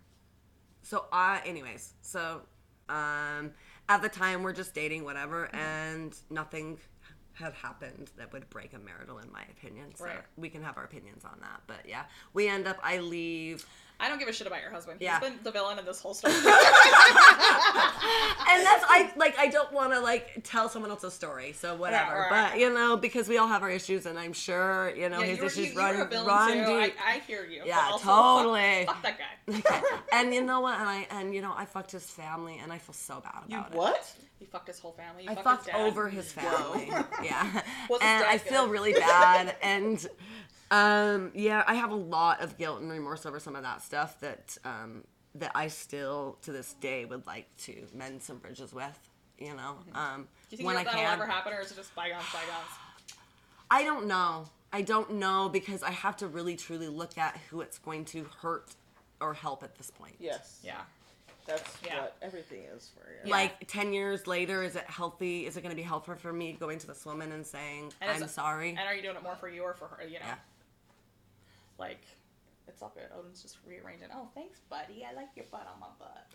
So 0.82 1.06
I, 1.12 1.40
anyways, 1.47 1.94
so 2.02 2.43
um, 2.89 3.52
at 3.89 4.02
the 4.02 4.09
time 4.09 4.43
we're 4.43 4.52
just 4.52 4.74
dating, 4.74 5.05
whatever, 5.05 5.48
and 5.55 6.14
nothing 6.30 6.78
had 7.34 7.55
happened 7.55 8.10
that 8.18 8.30
would 8.32 8.48
break 8.51 8.74
a 8.74 8.78
marital, 8.78 9.18
in 9.18 9.32
my 9.32 9.43
opinion. 9.51 9.94
So 9.94 10.05
Right. 10.05 10.18
we 10.36 10.51
can 10.51 10.62
have 10.62 10.76
our 10.76 10.84
opinions 10.84 11.24
on 11.24 11.39
that, 11.40 11.62
but 11.66 11.89
yeah, 11.89 12.05
we 12.34 12.47
end 12.48 12.66
up. 12.68 12.78
I 12.82 12.98
leave, 12.98 13.64
I 14.01 14.09
don't 14.09 14.19
give 14.19 14.27
a 14.28 14.32
shit 14.32 14.47
about 14.48 14.62
your 14.62 14.70
husband. 14.73 14.98
Yeah. 15.01 15.20
He's 15.20 15.28
been 15.31 15.39
the 15.44 15.52
villain 15.52 15.78
in 15.78 15.85
this 15.85 16.01
whole 16.01 16.14
story. 16.14 16.35
and 16.35 16.43
that's 16.44 16.55
I 18.89 19.12
like. 19.16 19.39
I 19.39 19.47
don't 19.48 19.73
want 19.73 19.93
to 19.93 20.01
like 20.01 20.40
tell 20.44 20.69
someone 20.69 20.90
else's 20.90 21.14
story, 21.14 21.52
so 21.52 21.74
whatever. 21.77 22.27
right. 22.31 22.51
But 22.52 22.60
you 22.60 22.73
know, 22.73 22.97
because 22.97 23.28
we 23.28 23.39
all 23.39 23.47
have 23.47 23.62
our 23.62 23.70
issues, 23.70 24.06
and 24.06 24.19
I'm 24.19 24.32
sure 24.32 24.93
you 24.97 25.09
know 25.09 25.20
yeah, 25.20 25.27
his 25.27 25.36
you 25.36 25.43
were, 25.43 25.47
issues 25.48 25.66
you, 25.66 25.73
you 25.73 25.78
run 25.78 25.97
were 25.97 26.02
a 26.05 26.24
run 26.24 26.52
too. 26.52 26.59
I, 26.73 26.85
deep. 26.86 26.94
I 27.06 27.19
hear 27.27 27.44
you. 27.47 27.62
Yeah, 27.64 27.89
also, 27.93 28.05
totally. 28.05 28.85
Fuck, 28.86 28.97
fuck 28.97 29.02
that 29.02 29.19
guy. 29.19 29.24
Okay. 29.59 29.81
and 30.12 30.35
you 30.35 30.43
know 30.43 30.60
what? 30.60 30.78
And 30.81 30.89
I 30.89 31.06
and 31.10 31.35
you 31.35 31.43
know 31.43 31.52
I 31.56 31.64
fucked 31.64 31.93
his 31.93 32.05
family, 32.05 32.59
and 32.62 32.73
I 32.73 32.78
feel 32.78 32.94
so 32.94 33.20
bad 33.20 33.43
You 33.48 33.59
about 33.59 33.73
it. 33.73 33.77
what? 33.77 34.12
You 34.40 34.47
fucked 34.48 34.66
his 34.69 34.81
whole 34.81 34.93
family. 34.93 35.24
You 35.24 35.31
I 35.31 35.35
fucked, 35.36 35.44
fucked 35.47 35.64
his 35.66 35.74
dad. 35.74 35.86
over 35.86 36.09
his 36.09 36.32
family. 36.32 36.89
yeah. 37.23 37.62
Was 37.89 38.01
and 38.02 38.24
dad 38.24 38.28
I 38.28 38.39
feel 38.39 38.66
really 38.69 38.93
bad. 38.93 39.55
and 39.62 40.05
um, 40.73 41.31
yeah, 41.35 41.62
I 41.66 41.74
have 41.74 41.90
a 41.93 41.94
lot 41.97 42.40
of 42.40 42.59
guilt 42.59 42.81
and 42.81 42.90
remorse 42.90 43.24
over 43.27 43.39
some 43.39 43.55
of 43.55 43.62
that 43.62 43.82
stuff 43.82 44.19
that 44.20 44.57
um, 44.65 45.05
that 45.36 45.53
I 45.55 45.69
still 45.69 46.39
to 46.43 46.51
this 46.53 46.73
day 46.74 47.05
would 47.05 47.27
like 47.27 47.47
to 47.59 47.86
mend 47.94 48.23
some 48.23 48.39
bridges 48.39 48.73
with. 48.73 48.99
You 49.39 49.55
know, 49.55 49.77
um, 49.94 49.94
Mm-hmm. 49.94 50.20
Do 50.23 50.27
you 50.51 50.57
think 50.59 50.66
when 50.66 50.77
I 50.77 50.85
that'll 50.85 51.01
can. 51.01 51.12
ever 51.15 51.27
happen, 51.27 51.53
or 51.53 51.61
is 51.61 51.70
it 51.73 51.77
just 51.77 51.94
bygones, 51.94 52.24
bygones? 52.32 52.70
I 53.70 53.85
don't 53.85 54.07
know. 54.07 54.44
I 54.73 54.82
don't 54.82 55.12
know 55.15 55.49
because 55.51 55.82
I 55.82 55.90
have 55.90 56.16
to 56.19 56.27
really 56.27 56.57
truly 56.57 56.89
look 56.89 57.16
at 57.19 57.39
who 57.51 57.61
it's 57.61 57.78
going 57.78 58.05
to 58.07 58.27
hurt 58.40 58.74
or 59.20 59.35
help 59.35 59.62
at 59.62 59.77
this 59.77 59.90
point. 59.90 60.15
Yes. 60.20 60.61
Yeah. 60.62 60.81
That's 61.47 61.77
Yeah. 61.85 62.03
what 62.03 62.16
everything 62.23 62.62
is 62.74 62.90
for 62.94 63.11
you. 63.11 63.16
Yeah. 63.24 63.31
Like 63.31 63.66
10 63.66 63.93
years 63.93 64.27
later, 64.27 64.62
is 64.62 64.77
it 64.77 64.85
healthy? 64.85 65.47
Is 65.47 65.57
it 65.57 65.62
going 65.62 65.70
to 65.70 65.77
be 65.77 65.82
helpful 65.82 66.15
for 66.15 66.32
me 66.32 66.53
going 66.59 66.78
to 66.78 66.86
this 66.86 67.05
woman 67.05 67.32
and 67.32 67.47
saying, 67.47 67.93
And 68.01 68.11
I'm 68.23 68.28
sorry? 68.28 68.70
And 68.70 68.81
are 68.81 68.94
you 68.94 69.03
doing 69.03 69.16
it 69.16 69.23
more 69.23 69.36
for 69.36 69.49
you 69.49 69.62
or 69.62 69.74
for 69.74 69.86
her? 69.89 70.05
You 70.05 70.15
know, 70.20 70.27
Yeah. 70.27 70.35
Like 71.82 72.06
it's 72.68 72.80
all 72.80 72.92
good. 72.94 73.09
Odin's 73.18 73.42
just 73.42 73.59
rearranging. 73.66 74.09
Oh, 74.14 74.28
thanks, 74.34 74.60
buddy. 74.70 75.04
I 75.09 75.14
like 75.14 75.28
your 75.34 75.46
butt 75.50 75.66
on 75.72 75.80
my 75.80 75.88
butt. 75.98 76.26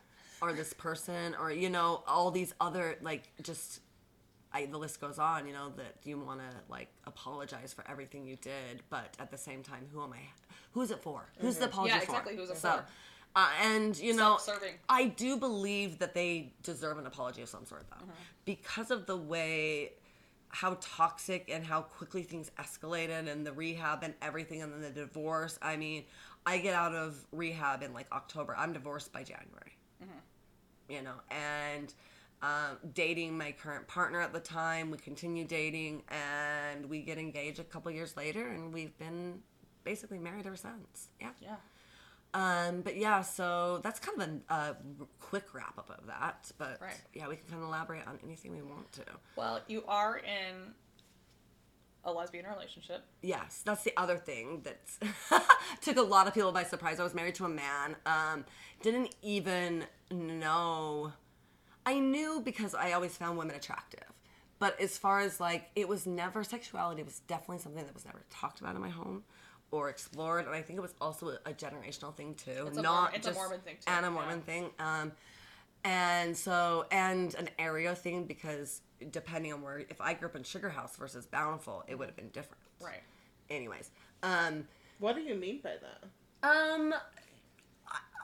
Or 0.41 0.53
this 0.53 0.73
person, 0.73 1.35
or, 1.39 1.51
you 1.51 1.69
know, 1.69 2.03
all 2.05 2.29
these 2.31 2.53
other, 2.59 2.97
like, 3.01 3.23
just, 3.41 3.79
I, 4.53 4.65
the 4.65 4.77
list 4.77 4.99
goes 5.01 5.17
on, 5.17 5.47
you 5.47 5.53
know, 5.53 5.71
that 5.77 5.95
you 6.03 6.19
want 6.19 6.41
to, 6.41 6.55
like, 6.69 6.89
apologize 7.05 7.73
for 7.73 7.83
everything 7.89 8.27
you 8.27 8.35
did, 8.35 8.83
but 8.89 9.15
at 9.19 9.31
the 9.31 9.37
same 9.37 9.63
time, 9.63 9.87
who 9.91 10.03
am 10.03 10.13
I? 10.13 10.19
Who's 10.73 10.91
it 10.91 11.01
for? 11.01 11.29
Who's 11.39 11.57
the 11.57 11.65
apology 11.65 11.93
Yeah, 11.93 11.99
for? 11.99 12.11
exactly, 12.11 12.35
who's 12.35 12.49
it 12.49 12.57
so, 12.57 12.71
for? 12.71 12.85
Uh, 13.35 13.49
and, 13.63 13.97
you 13.97 14.15
know, 14.15 14.37
I 14.89 15.05
do 15.05 15.37
believe 15.37 15.97
that 15.99 16.13
they 16.13 16.53
deserve 16.61 16.97
an 16.97 17.07
apology 17.07 17.41
of 17.41 17.49
some 17.49 17.65
sort, 17.65 17.85
though, 17.89 18.05
because 18.45 18.91
of 18.91 19.07
the 19.07 19.17
way 19.17 19.93
how 20.59 20.75
toxic 20.81 21.51
and 21.53 21.63
how 21.63 21.81
quickly 21.81 22.23
things 22.23 22.49
escalated 22.57 23.27
and 23.31 23.45
the 23.45 23.51
rehab 23.53 23.99
and 24.01 24.15
everything 24.23 24.63
and 24.63 24.73
then 24.73 24.81
the 24.81 24.89
divorce. 24.89 25.59
I 25.61 25.77
mean, 25.77 26.05
I 26.47 26.57
get 26.57 26.73
out 26.73 26.95
of 26.95 27.15
rehab 27.31 27.84
in 27.84 27.93
like 27.93 28.07
October. 28.11 28.55
I'm 28.57 28.73
divorced 28.73 29.13
by 29.13 29.21
January. 29.21 29.77
You 30.89 31.03
know, 31.03 31.13
and 31.29 31.93
um, 32.41 32.79
dating 32.95 33.38
my 33.38 33.51
current 33.51 33.88
partner 33.88 34.19
at 34.19 34.34
the 34.34 34.39
time, 34.39 34.89
we 34.89 34.97
continue 34.97 35.45
dating 35.45 36.01
and 36.09 36.89
we 36.89 37.03
get 37.03 37.19
engaged 37.19 37.59
a 37.59 37.63
couple 37.63 37.91
years 37.91 38.17
later 38.17 38.47
and 38.47 38.73
we've 38.73 38.97
been 38.97 39.43
basically 39.84 40.17
married 40.17 40.47
ever 40.47 40.55
since. 40.55 41.09
Yeah. 41.21 41.29
Yeah. 41.39 41.57
Um, 42.33 42.81
but 42.81 42.97
yeah, 42.97 43.21
so 43.21 43.79
that's 43.83 43.99
kind 43.99 44.21
of 44.21 44.29
a, 44.49 44.53
a 44.53 44.75
quick 45.19 45.53
wrap 45.53 45.77
up 45.77 45.89
of 45.89 46.07
that. 46.07 46.51
But 46.57 46.79
Right. 46.81 46.99
yeah, 47.13 47.27
we 47.27 47.35
can 47.37 47.45
kind 47.47 47.61
of 47.63 47.67
elaborate 47.69 48.05
on 48.07 48.19
anything 48.23 48.51
we 48.55 48.61
want 48.61 48.91
to. 48.93 49.03
Well, 49.35 49.61
you 49.67 49.83
are 49.87 50.17
in 50.17 50.73
a 52.03 52.11
lesbian 52.11 52.45
relationship. 52.45 53.03
Yes, 53.21 53.61
that's 53.65 53.83
the 53.83 53.93
other 53.97 54.17
thing 54.17 54.61
that 54.63 54.79
took 55.81 55.97
a 55.97 56.01
lot 56.01 56.27
of 56.27 56.33
people 56.33 56.51
by 56.51 56.63
surprise. 56.63 56.99
I 56.99 57.03
was 57.03 57.13
married 57.13 57.35
to 57.35 57.45
a 57.45 57.49
man. 57.49 57.95
Um, 58.05 58.45
didn't 58.81 59.15
even 59.21 59.85
know. 60.11 61.11
I 61.85 61.99
knew 61.99 62.41
because 62.43 62.75
I 62.75 62.91
always 62.91 63.15
found 63.17 63.37
women 63.37 63.55
attractive. 63.55 64.03
But 64.59 64.79
as 64.81 64.97
far 64.97 65.19
as 65.19 65.39
like, 65.39 65.69
it 65.75 65.87
was 65.87 66.07
never 66.07 66.43
sexuality 66.43 67.03
was 67.03 67.19
definitely 67.27 67.59
something 67.59 67.83
that 67.85 67.93
was 67.93 68.05
never 68.05 68.23
talked 68.29 68.59
about 68.59 68.75
in 68.75 68.81
my 68.81 68.89
home 68.89 69.23
or 69.72 69.89
explored, 69.89 70.45
and 70.45 70.56
I 70.56 70.61
think 70.61 70.77
it 70.77 70.81
was 70.81 70.94
also 71.02 71.30
a, 71.30 71.49
a 71.49 71.53
generational 71.53 72.14
thing 72.15 72.35
too, 72.35 72.65
It's 72.68 72.77
a 72.77 72.81
not 72.81 73.11
Mor- 73.11 73.11
it's 73.15 73.27
a 73.27 73.30
just 73.31 73.39
Mormon 73.39 73.60
thing, 73.61 73.76
too, 73.76 73.91
and 73.91 74.06
a 74.06 74.10
yeah. 74.10 74.14
Mormon 74.14 74.41
thing. 74.41 74.69
Um, 74.80 75.11
and 75.84 76.35
so 76.35 76.85
and 76.91 77.34
an 77.35 77.49
area 77.60 77.94
thing 77.95 78.26
because 78.26 78.81
depending 79.11 79.53
on 79.53 79.61
where, 79.61 79.80
if 79.80 80.02
I 80.02 80.14
grew 80.14 80.27
up 80.30 80.35
in 80.35 80.44
Sugar 80.44 80.69
House 80.69 80.95
versus 80.95 81.26
Bountiful, 81.26 81.84
it 81.88 81.98
would 81.98 82.07
have 82.07 82.15
been 82.15 82.30
different. 82.30 82.61
Right. 82.81 83.03
Anyways, 83.49 83.91
um, 84.23 84.68
What 84.99 85.15
do 85.15 85.22
you 85.22 85.35
mean 85.35 85.60
by 85.64 85.73
that? 85.81 86.49
um, 86.49 86.94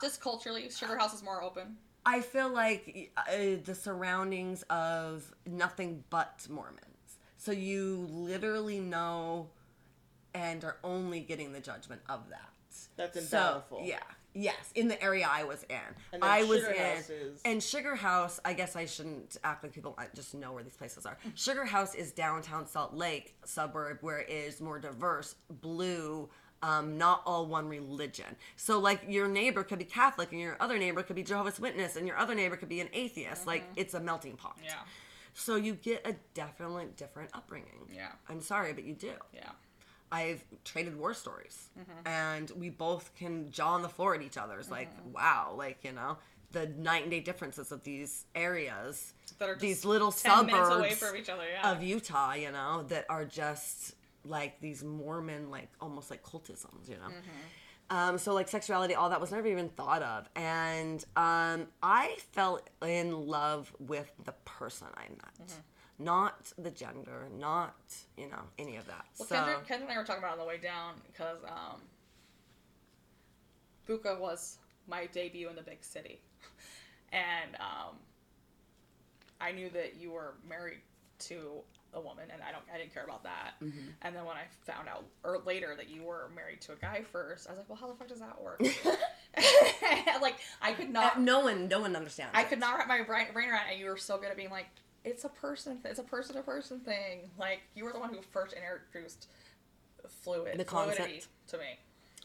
Just 0.02 0.20
culturally, 0.22 0.70
Sugar 0.70 0.98
House 0.98 1.14
is 1.14 1.24
more 1.24 1.42
open. 1.44 1.78
I 2.06 2.20
feel 2.22 2.50
like 2.50 3.12
uh, 3.16 3.24
the 3.64 3.76
surroundings 3.76 4.64
of 4.64 5.34
nothing 5.46 6.04
but 6.10 6.46
Mormons. 6.50 6.80
So 7.38 7.52
you 7.54 8.08
literally 8.12 8.80
know 8.80 9.48
and 10.34 10.64
are 10.64 10.78
only 10.84 11.20
getting 11.20 11.54
the 11.54 11.60
judgment 11.60 12.02
of 12.10 12.30
that. 12.30 12.50
That's 12.96 13.18
in 13.18 13.24
so, 13.24 13.38
Bountiful. 13.38 13.82
Yeah. 13.84 14.00
Yes, 14.36 14.72
in 14.74 14.88
the 14.88 15.02
area 15.02 15.28
I 15.30 15.44
was 15.44 15.64
in. 15.70 16.22
I 16.22 16.44
was 16.44 16.62
Sugar 16.62 16.72
in 16.72 16.98
is- 16.98 17.42
and 17.46 17.62
Sugar 17.62 17.96
House. 17.96 18.40
I 18.44 18.54
guess 18.54 18.76
I 18.76 18.86
shouldn't 18.86 19.38
act 19.44 19.64
like 19.64 19.74
people 19.74 19.98
just 20.16 20.34
know 20.34 20.54
where 20.54 20.64
these 20.64 20.76
places 20.76 21.06
are. 21.06 21.18
Sugar 21.36 21.66
House 21.66 21.94
is 21.94 22.12
downtown 22.12 22.66
Salt 22.66 22.96
Lake 22.96 23.36
suburb 23.46 24.00
where 24.02 24.20
it 24.20 24.30
is 24.30 24.60
more 24.60 24.80
diverse, 24.80 25.36
blue. 25.50 26.30
Um, 26.64 26.98
not 26.98 27.24
all 27.26 27.46
one 27.46 27.68
religion. 27.68 28.38
So, 28.56 28.80
like, 28.80 29.02
your 29.10 29.28
neighbor 29.28 29.66
could 29.66 29.80
be 29.80 29.84
Catholic, 29.84 30.32
and 30.32 30.40
your 30.40 30.56
other 30.62 30.78
neighbor 30.78 31.04
could 31.04 31.18
be 31.18 31.24
Jehovah's 31.24 31.60
Witness, 31.60 31.98
and 31.98 32.08
your 32.08 32.18
other 32.18 32.34
neighbor 32.34 32.56
could 32.56 32.70
be 32.70 32.80
an 32.80 32.88
atheist. 32.94 33.46
Like, 33.46 33.66
it's 33.76 33.96
a 33.96 34.00
melting 34.00 34.38
pot. 34.38 34.58
Yeah. 34.64 34.76
So 35.34 35.58
you 35.58 35.74
get 35.74 36.08
a 36.08 36.16
definitely 36.34 36.88
different 36.96 37.32
upbringing. 37.34 37.90
Yeah. 37.94 38.12
I'm 38.30 38.42
sorry, 38.42 38.72
but 38.72 38.86
you 38.86 38.94
do. 38.94 39.12
Yeah. 39.34 39.50
I've 40.20 40.44
traded 40.72 40.94
war 41.02 41.14
stories, 41.14 41.58
Mm-hmm. 41.80 42.08
and 42.08 42.46
we 42.64 42.70
both 42.70 43.06
can 43.22 43.50
jaw 43.58 43.72
on 43.78 43.82
the 43.82 43.90
floor 43.90 44.14
at 44.16 44.22
each 44.22 44.38
other. 44.38 44.56
It's 44.60 44.70
like, 44.80 44.92
Mm-hmm. 44.96 45.14
wow, 45.20 45.54
like 45.58 45.80
you 45.84 45.92
know, 46.00 46.18
the 46.52 46.66
night 46.90 47.02
and 47.04 47.12
day 47.12 47.20
differences 47.20 47.72
of 47.72 47.80
these 47.84 48.26
areas, 48.36 49.14
That 49.40 49.50
are 49.50 49.56
these 49.56 49.84
little 49.94 50.12
suburbs 50.12 50.70
away 50.80 50.92
from 50.94 51.16
each 51.18 51.30
other, 51.30 51.46
yeah. 51.52 51.72
of 51.72 51.82
Utah, 51.82 52.34
you 52.34 52.52
know, 52.52 52.84
that 52.90 53.06
are 53.10 53.26
just 53.26 53.96
like 54.26 54.60
these 54.62 54.84
Mormon, 54.84 55.50
like 55.58 55.70
almost 55.82 56.08
like 56.12 56.22
cultisms, 56.24 56.88
you 56.88 56.96
know. 57.02 57.10
Mm-hmm. 57.10 57.98
Um, 57.98 58.18
so 58.18 58.34
like 58.34 58.48
sexuality, 58.48 58.96
all 58.96 59.10
that 59.10 59.20
was 59.22 59.32
never 59.32 59.48
even 59.48 59.70
thought 59.70 60.02
of, 60.04 60.30
and 60.36 61.04
um, 61.18 61.68
I 61.84 62.16
fell 62.32 62.62
in 62.82 63.28
love 63.28 63.74
with 63.80 64.10
the 64.24 64.34
person 64.46 64.88
I 64.96 65.08
met, 65.10 65.38
Mm-hmm. 65.48 65.60
Not 66.04 66.52
the 66.58 66.72
gender, 66.72 67.28
not 67.40 67.76
you 68.18 68.30
know 68.30 68.42
any 68.60 68.76
of 68.76 68.86
that. 68.88 69.06
Well, 69.18 69.28
so 69.28 69.36
Kendra, 69.36 69.66
Kendra 69.66 69.82
and 69.84 69.92
I 69.92 69.98
were 69.98 70.04
talking 70.04 70.24
about 70.24 70.38
it 70.38 70.40
on 70.40 70.46
the 70.46 70.46
way 70.46 70.58
down 70.58 70.96
because 71.12 71.38
um, 71.48 71.82
Buka 73.88 74.20
was 74.20 74.58
my 74.88 75.06
debut 75.08 75.50
in 75.50 75.56
the 75.56 75.62
big 75.62 75.84
city, 75.84 76.20
and 77.12 77.56
um, 77.60 77.96
I 79.42 79.52
knew 79.52 79.70
that 79.72 79.96
you 80.00 80.12
were 80.12 80.36
married 80.48 80.80
to 81.20 81.62
a 81.94 82.02
woman, 82.02 82.26
and 82.32 82.42
I 82.42 82.52
don't, 82.52 82.64
I 82.74 82.78
didn't 82.78 82.94
care 82.94 83.04
about 83.04 83.24
that. 83.24 83.54
Mm-hmm. 83.64 83.80
And 84.02 84.16
then 84.16 84.26
when 84.26 84.36
I 84.36 84.44
found 84.66 84.88
out 84.88 85.06
or 85.24 85.40
later 85.46 85.76
that 85.78 85.90
you 85.90 86.04
were 86.04 86.30
married 86.36 86.62
to 86.62 86.74
a 86.74 86.76
guy 86.76 87.04
first, 87.12 87.48
I 87.48 87.52
was 87.52 87.60
like, 87.60 87.70
well, 87.70 87.78
how 87.78 87.88
the 87.88 87.94
fuck 87.94 88.08
does 88.08 88.20
that 88.20 88.42
work? 88.42 88.62
like 90.22 90.36
I 90.62 90.74
could 90.74 90.88
Uh, 90.88 90.92
not, 90.92 91.22
no 91.22 91.42
one, 91.42 91.68
no 91.68 91.82
one 91.82 91.96
understands. 91.96 92.32
I 92.34 92.42
it. 92.42 92.50
could 92.50 92.60
not 92.60 92.78
wrap 92.78 92.88
my 92.88 93.02
brain, 93.04 93.28
brain 93.34 93.50
around, 93.50 93.68
it, 93.68 93.74
and 93.74 93.80
you 93.80 93.86
were 93.88 93.98
so 93.98 94.18
good 94.18 94.30
at 94.32 94.38
being 94.38 94.50
like, 94.50 94.68
it's 95.06 95.24
a 95.26 95.30
person, 95.30 95.80
it's 95.86 96.00
a 96.00 96.04
person 96.04 96.36
to 96.36 96.42
person 96.42 96.80
thing. 96.80 97.30
Like 97.38 97.62
you 97.76 97.84
were 97.86 97.92
the 97.94 98.00
one 98.00 98.10
who 98.14 98.22
first 98.32 98.54
introduced 98.54 99.28
fluid, 100.24 100.58
The 100.58 100.66
fluidity 100.66 100.98
concept. 100.98 101.28
to 101.50 101.58
me. 101.58 101.80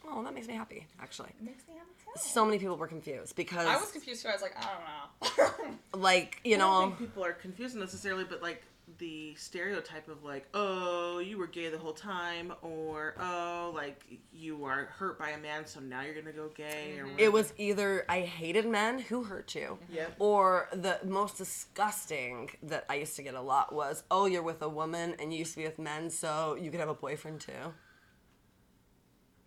Oh, 0.09 0.22
that 0.22 0.32
makes 0.34 0.46
me 0.46 0.55
happy. 0.55 0.86
Actually, 1.02 1.30
It 1.40 1.42
makes 1.44 1.66
me 1.66 1.74
happy 1.74 1.90
too. 2.05 2.10
so 2.20 2.44
many 2.44 2.59
people 2.59 2.76
were 2.76 2.86
confused 2.86 3.34
because, 3.34 3.66
I 3.66 3.76
was 3.76 3.90
confused 3.90 4.22
too. 4.22 4.28
I 4.28 4.32
was 4.32 4.42
like, 4.42 4.55
I 4.56 4.68
don't 4.70 5.66
know. 5.66 5.68
like, 5.98 6.40
you 6.44 6.55
I 6.55 6.59
don't 6.59 6.70
know, 6.82 6.86
think 6.96 6.98
people 7.10 7.24
are 7.24 7.32
confused 7.32 7.74
necessarily, 7.76 8.24
but 8.24 8.40
like 8.40 8.62
the 8.97 9.35
stereotype 9.35 10.09
of 10.09 10.24
like, 10.24 10.48
oh, 10.55 11.19
you 11.19 11.36
were 11.36 11.47
gay 11.47 11.69
the 11.69 11.78
whole 11.78 11.93
time, 11.93 12.52
or 12.62 13.15
oh, 13.20 13.73
like 13.74 14.02
you 14.32 14.65
are 14.65 14.86
hurt 14.86 15.19
by 15.19 15.31
a 15.31 15.39
man, 15.39 15.66
so 15.66 15.81
now 15.81 16.01
you're 16.01 16.15
gonna 16.15 16.32
go 16.32 16.48
gay, 16.55 16.98
or 16.98 17.06
mm-hmm. 17.06 17.19
it 17.19 17.32
was 17.32 17.52
either 17.59 18.05
I 18.09 18.20
hated 18.20 18.66
men 18.66 18.98
who 18.98 19.24
hurt 19.24 19.55
you, 19.55 19.78
mm-hmm. 19.82 19.94
Yep. 19.94 20.16
or 20.19 20.69
the 20.73 20.98
most 21.05 21.36
disgusting 21.36 22.51
that 22.62 22.86
I 22.89 22.94
used 22.97 23.15
to 23.16 23.23
get 23.23 23.35
a 23.35 23.43
lot 23.43 23.74
was, 23.74 24.05
oh, 24.10 24.27
you're 24.27 24.43
with 24.43 24.62
a 24.62 24.69
woman 24.69 25.15
and 25.19 25.32
you 25.32 25.40
used 25.40 25.52
to 25.52 25.59
be 25.59 25.65
with 25.65 25.78
men, 25.78 26.10
so 26.10 26.56
you 26.59 26.70
could 26.70 26.81
have 26.81 26.89
a 26.89 26.94
boyfriend 26.94 27.40
too. 27.40 27.74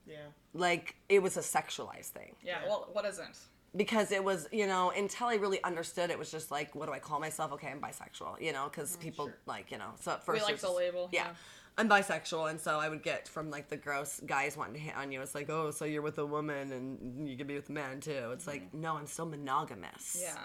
yeah. 0.06 0.18
Like 0.54 0.96
it 1.10 1.24
was 1.24 1.38
a 1.38 1.42
sexualized 1.42 2.10
thing. 2.10 2.36
yeah. 2.44 2.60
Well, 2.68 2.90
what 2.92 3.06
isn't? 3.06 3.38
Because 3.76 4.12
it 4.12 4.24
was 4.24 4.48
you 4.52 4.68
know 4.68 4.92
until 4.96 5.28
i 5.28 5.36
really 5.36 5.64
understood 5.64 6.10
it 6.10 6.20
was 6.20 6.30
just 6.30 6.52
like 6.52 6.74
what 6.76 6.88
do 6.88 6.92
i 6.94 7.00
call 7.00 7.20
myself 7.20 7.52
okay 7.54 7.70
i'm 7.70 7.80
bisexual 7.80 8.40
you 8.42 8.52
know 8.52 8.68
because 8.70 8.98
mm, 8.98 9.00
people 9.00 9.26
sure. 9.28 9.36
like 9.46 9.72
you 9.72 9.78
know 9.78 9.92
so 10.00 10.12
at 10.12 10.24
first 10.24 10.40
we 10.40 10.42
like 10.42 10.50
it 10.50 10.54
was 10.54 10.62
to 10.62 10.68
just- 10.68 10.78
label, 10.78 11.10
yeah. 11.12 11.26
yeah. 11.26 11.32
i'm 11.78 11.88
bisexual 11.88 12.50
and 12.50 12.60
so 12.60 12.80
i 12.80 12.90
would 12.90 13.02
get 13.02 13.28
from 13.28 13.50
like 13.50 13.70
the 13.70 13.78
gross 13.78 14.20
guys 14.26 14.58
wanting 14.58 14.74
to 14.74 14.80
hit 14.80 14.96
on 14.98 15.12
you 15.12 15.22
it's 15.22 15.36
like 15.36 15.50
oh 15.50 15.72
so 15.72 15.86
you're 15.86 16.02
with 16.02 16.18
a 16.18 16.26
woman 16.26 16.72
and 16.74 17.28
you 17.28 17.38
can 17.38 17.48
be 17.48 17.56
with 17.56 17.70
a 17.70 17.74
man 17.74 18.00
too 18.00 18.30
it's 18.34 18.48
like 18.48 18.64
mm-hmm. 18.68 18.82
no 18.82 18.96
i'm 18.98 19.08
still 19.08 19.26
monogamous 19.26 20.18
Yeah. 20.22 20.36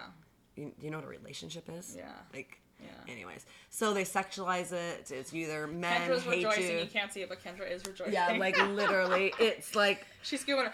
you, 0.55 0.73
you 0.81 0.91
know 0.91 0.99
what 0.99 1.07
a 1.07 1.11
relationship 1.11 1.69
is 1.69 1.97
Yeah. 1.99 2.13
like 2.33 2.61
Yeah. 2.81 3.13
anyways 3.13 3.45
so 3.71 3.93
they 3.93 4.05
sexualize 4.05 4.71
it 4.71 5.11
it's 5.11 5.35
either 5.35 5.67
men 5.67 6.03
Kendra's 6.03 6.23
hate 6.23 6.45
rejoicing. 6.45 6.71
you 6.71 6.79
You. 6.79 6.87
can't 6.87 7.13
see 7.13 7.23
it, 7.23 7.29
but 7.29 7.43
Kendra 7.43 7.69
is 7.69 7.85
rejoicing. 7.85 8.13
yeah 8.13 8.37
like 8.39 8.57
literally 8.69 9.33
it's 9.41 9.75
like 9.75 10.07
she's 10.23 10.45
her. 10.45 10.73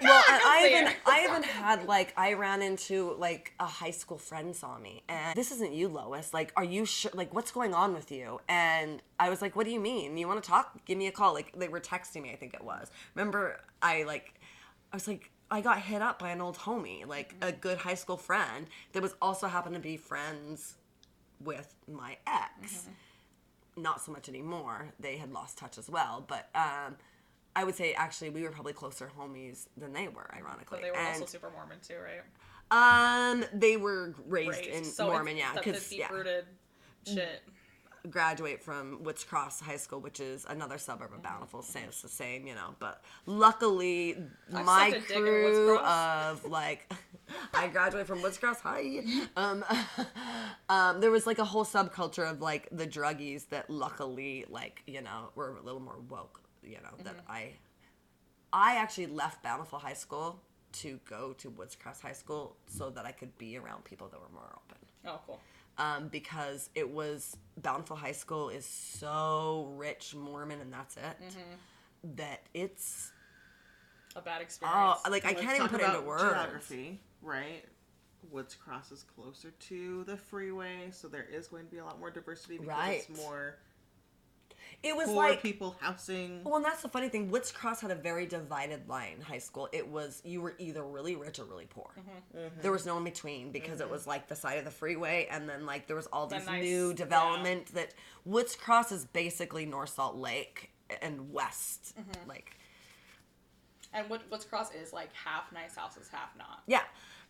well, 0.02 0.22
I 0.26 0.68
even 0.70 0.92
I 1.06 1.26
even 1.28 1.42
had 1.42 1.86
like 1.86 2.14
I 2.16 2.32
ran 2.34 2.62
into 2.62 3.14
like 3.18 3.52
a 3.60 3.66
high 3.66 3.90
school 3.90 4.18
friend 4.18 4.54
saw 4.54 4.78
me 4.78 5.02
and 5.08 5.36
this 5.36 5.50
isn't 5.52 5.72
you, 5.72 5.88
Lois. 5.88 6.32
Like, 6.32 6.52
are 6.56 6.64
you 6.64 6.84
sure? 6.86 7.10
Like, 7.14 7.34
what's 7.34 7.50
going 7.50 7.74
on 7.74 7.92
with 7.92 8.10
you? 8.10 8.40
And 8.48 9.02
I 9.18 9.28
was 9.30 9.42
like, 9.42 9.56
what 9.56 9.66
do 9.66 9.72
you 9.72 9.80
mean? 9.80 10.16
You 10.16 10.26
want 10.26 10.42
to 10.42 10.48
talk? 10.48 10.84
Give 10.86 10.96
me 10.96 11.06
a 11.06 11.12
call. 11.12 11.34
Like, 11.34 11.58
they 11.58 11.68
were 11.68 11.80
texting 11.80 12.22
me. 12.22 12.30
I 12.30 12.36
think 12.36 12.54
it 12.54 12.64
was. 12.64 12.90
Remember, 13.14 13.60
I 13.82 14.04
like, 14.04 14.34
I 14.92 14.96
was 14.96 15.06
like. 15.08 15.30
I 15.52 15.60
got 15.60 15.80
hit 15.80 16.00
up 16.00 16.20
by 16.20 16.30
an 16.30 16.40
old 16.40 16.56
homie, 16.56 17.04
like 17.04 17.34
a 17.42 17.50
good 17.50 17.78
high 17.78 17.96
school 17.96 18.16
friend 18.16 18.68
that 18.92 19.02
was 19.02 19.16
also 19.20 19.48
happened 19.48 19.74
to 19.74 19.80
be 19.80 19.96
friends 19.96 20.76
with 21.40 21.74
my 21.88 22.18
ex 22.24 22.86
not 23.76 24.00
so 24.00 24.12
much 24.12 24.28
anymore. 24.28 24.92
They 24.98 25.16
had 25.16 25.32
lost 25.32 25.58
touch 25.58 25.78
as 25.78 25.88
well, 25.88 26.24
but 26.26 26.48
um, 26.54 26.96
I 27.56 27.64
would 27.64 27.74
say 27.74 27.92
actually 27.94 28.30
we 28.30 28.42
were 28.42 28.50
probably 28.50 28.72
closer 28.72 29.10
homies 29.18 29.66
than 29.76 29.92
they 29.92 30.08
were, 30.08 30.30
ironically. 30.34 30.66
But 30.70 30.82
they 30.82 30.90
were 30.90 30.96
and, 30.96 31.14
also 31.22 31.26
super 31.26 31.50
Mormon 31.50 31.78
too, 31.86 31.96
right? 32.02 32.22
um, 33.32 33.44
they 33.52 33.76
were 33.76 34.14
raised, 34.26 34.50
Raised. 34.66 34.70
in 34.70 34.84
so 34.84 35.06
Mormon, 35.08 35.36
yeah, 35.36 35.52
because 35.54 35.88
the 35.88 35.96
yeah, 35.96 36.08
deep-rooted 36.08 36.44
shit. 37.06 37.42
graduate 38.08 38.62
from 38.62 39.02
Woods 39.02 39.24
Cross 39.24 39.60
High 39.60 39.76
School, 39.76 40.00
which 40.00 40.20
is 40.20 40.46
another 40.48 40.78
suburb 40.78 41.08
Mm-hmm. 41.08 41.16
of 41.16 41.22
Bountiful. 41.22 41.62
Same, 41.62 41.84
it's 41.88 42.02
the 42.02 42.08
same, 42.08 42.46
you 42.46 42.54
know. 42.54 42.74
But 42.78 43.02
luckily, 43.26 44.16
I 44.54 44.62
my 44.62 44.90
sucked 44.90 45.04
a 45.04 45.08
dick 45.08 45.16
in 45.16 45.24
Woods 45.24 45.58
crew 45.58 45.78
of 45.80 46.44
like, 46.44 46.88
I 47.54 47.66
graduated 47.66 48.06
from 48.06 48.22
Woods 48.22 48.38
Cross 48.38 48.60
High. 48.60 49.00
Um, 49.36 49.64
um, 50.68 51.00
there 51.00 51.10
was 51.10 51.26
like 51.26 51.40
a 51.40 51.44
whole 51.44 51.64
subculture 51.64 52.30
of 52.30 52.40
like 52.40 52.68
the 52.70 52.86
druggies 52.86 53.48
that 53.48 53.68
luckily, 53.68 54.44
like 54.48 54.82
you 54.86 55.02
know, 55.02 55.30
were 55.34 55.56
a 55.56 55.62
little 55.62 55.80
more 55.80 55.98
woke. 56.08 56.40
You 56.62 56.76
know 56.82 57.02
that 57.04 57.16
Mm-hmm. 57.16 57.32
I, 57.32 57.52
I 58.52 58.76
actually 58.76 59.06
left 59.06 59.42
Bountiful 59.42 59.78
High 59.78 59.94
School 59.94 60.40
to 60.72 60.98
go 61.08 61.32
to 61.38 61.50
Woods 61.50 61.74
Cross 61.76 62.00
High 62.00 62.12
School 62.12 62.56
so 62.66 62.90
that 62.90 63.04
I 63.06 63.12
could 63.12 63.36
be 63.38 63.56
around 63.56 63.84
people 63.84 64.08
that 64.08 64.20
were 64.20 64.28
more 64.32 64.52
open 64.54 64.78
Oh, 65.06 65.20
cool. 65.26 65.40
um, 65.78 66.08
because 66.08 66.70
it 66.74 66.88
was 66.88 67.36
Bountiful 67.62 67.96
High 67.96 68.12
School 68.12 68.48
is 68.50 68.66
so 68.66 69.72
rich 69.76 70.14
Mormon 70.14 70.60
and 70.60 70.72
that's 70.72 70.96
it 70.96 71.02
Mm-hmm. 71.02 72.14
that 72.16 72.42
it's 72.54 73.10
A 74.16 74.20
bad 74.20 74.42
experience. 74.42 74.98
oh 75.04 75.10
like 75.10 75.24
I 75.24 75.28
Let's 75.30 75.40
can't 75.40 75.54
even 75.56 75.68
talk 75.68 75.70
put 75.72 75.80
it 75.80 75.86
into 75.94 76.00
words. 76.02 76.22
Geography, 76.22 77.00
right? 77.22 77.64
Woods 78.30 78.54
Cross 78.54 78.92
is 78.92 79.02
closer 79.02 79.50
to 79.50 80.04
the 80.04 80.16
freeway, 80.16 80.90
so 80.92 81.08
there 81.08 81.24
is 81.32 81.48
going 81.48 81.64
to 81.64 81.70
be 81.70 81.78
a 81.78 81.84
lot 81.84 81.98
more 81.98 82.10
diversity 82.10 82.58
because 82.58 82.68
Right. 82.68 83.04
it's 83.08 83.18
more 83.18 83.56
It 84.82 84.96
was 84.96 85.08
poor 85.08 85.28
like 85.28 85.42
people 85.42 85.76
housing. 85.80 86.42
well, 86.42 86.56
and 86.56 86.64
that's 86.64 86.80
the 86.80 86.88
funny 86.88 87.10
thing. 87.10 87.30
Woods 87.30 87.52
Cross 87.52 87.82
had 87.82 87.90
a 87.90 87.94
very 87.94 88.24
divided 88.24 88.88
line. 88.88 89.20
High 89.20 89.38
school, 89.38 89.68
it 89.72 89.86
was 89.86 90.22
you 90.24 90.40
were 90.40 90.54
either 90.58 90.82
really 90.82 91.16
rich 91.16 91.38
or 91.38 91.44
really 91.44 91.66
poor. 91.66 91.90
Mm-hmm. 91.98 92.60
There 92.62 92.72
was 92.72 92.86
no 92.86 92.96
in 92.96 93.04
between 93.04 93.52
because 93.52 93.80
it 93.80 93.90
was 93.90 94.06
like 94.06 94.26
the 94.28 94.36
side 94.36 94.58
of 94.58 94.64
the 94.64 94.70
freeway, 94.70 95.26
and 95.30 95.46
then 95.48 95.66
like 95.66 95.86
there 95.86 95.96
was 95.96 96.06
all 96.06 96.26
The 96.26 96.36
these 96.36 96.46
nice- 96.46 96.62
new 96.64 96.88
yeah. 96.88 96.94
development 96.94 97.74
that 97.74 97.92
Woods 98.24 98.56
Cross 98.56 98.90
is 98.92 99.04
basically 99.04 99.66
North 99.66 99.90
Salt 99.90 100.16
Lake 100.16 100.70
and 101.02 101.30
west, 101.32 101.94
Mm-hmm. 101.98 102.28
like 102.28 102.56
and 103.92 104.08
what 104.08 104.22
Woods 104.30 104.44
Cross 104.44 104.72
is 104.74 104.92
like 104.92 105.12
half 105.12 105.52
nice 105.52 105.74
houses, 105.76 106.08
half 106.12 106.30
not. 106.38 106.62
Yeah. 106.66 106.82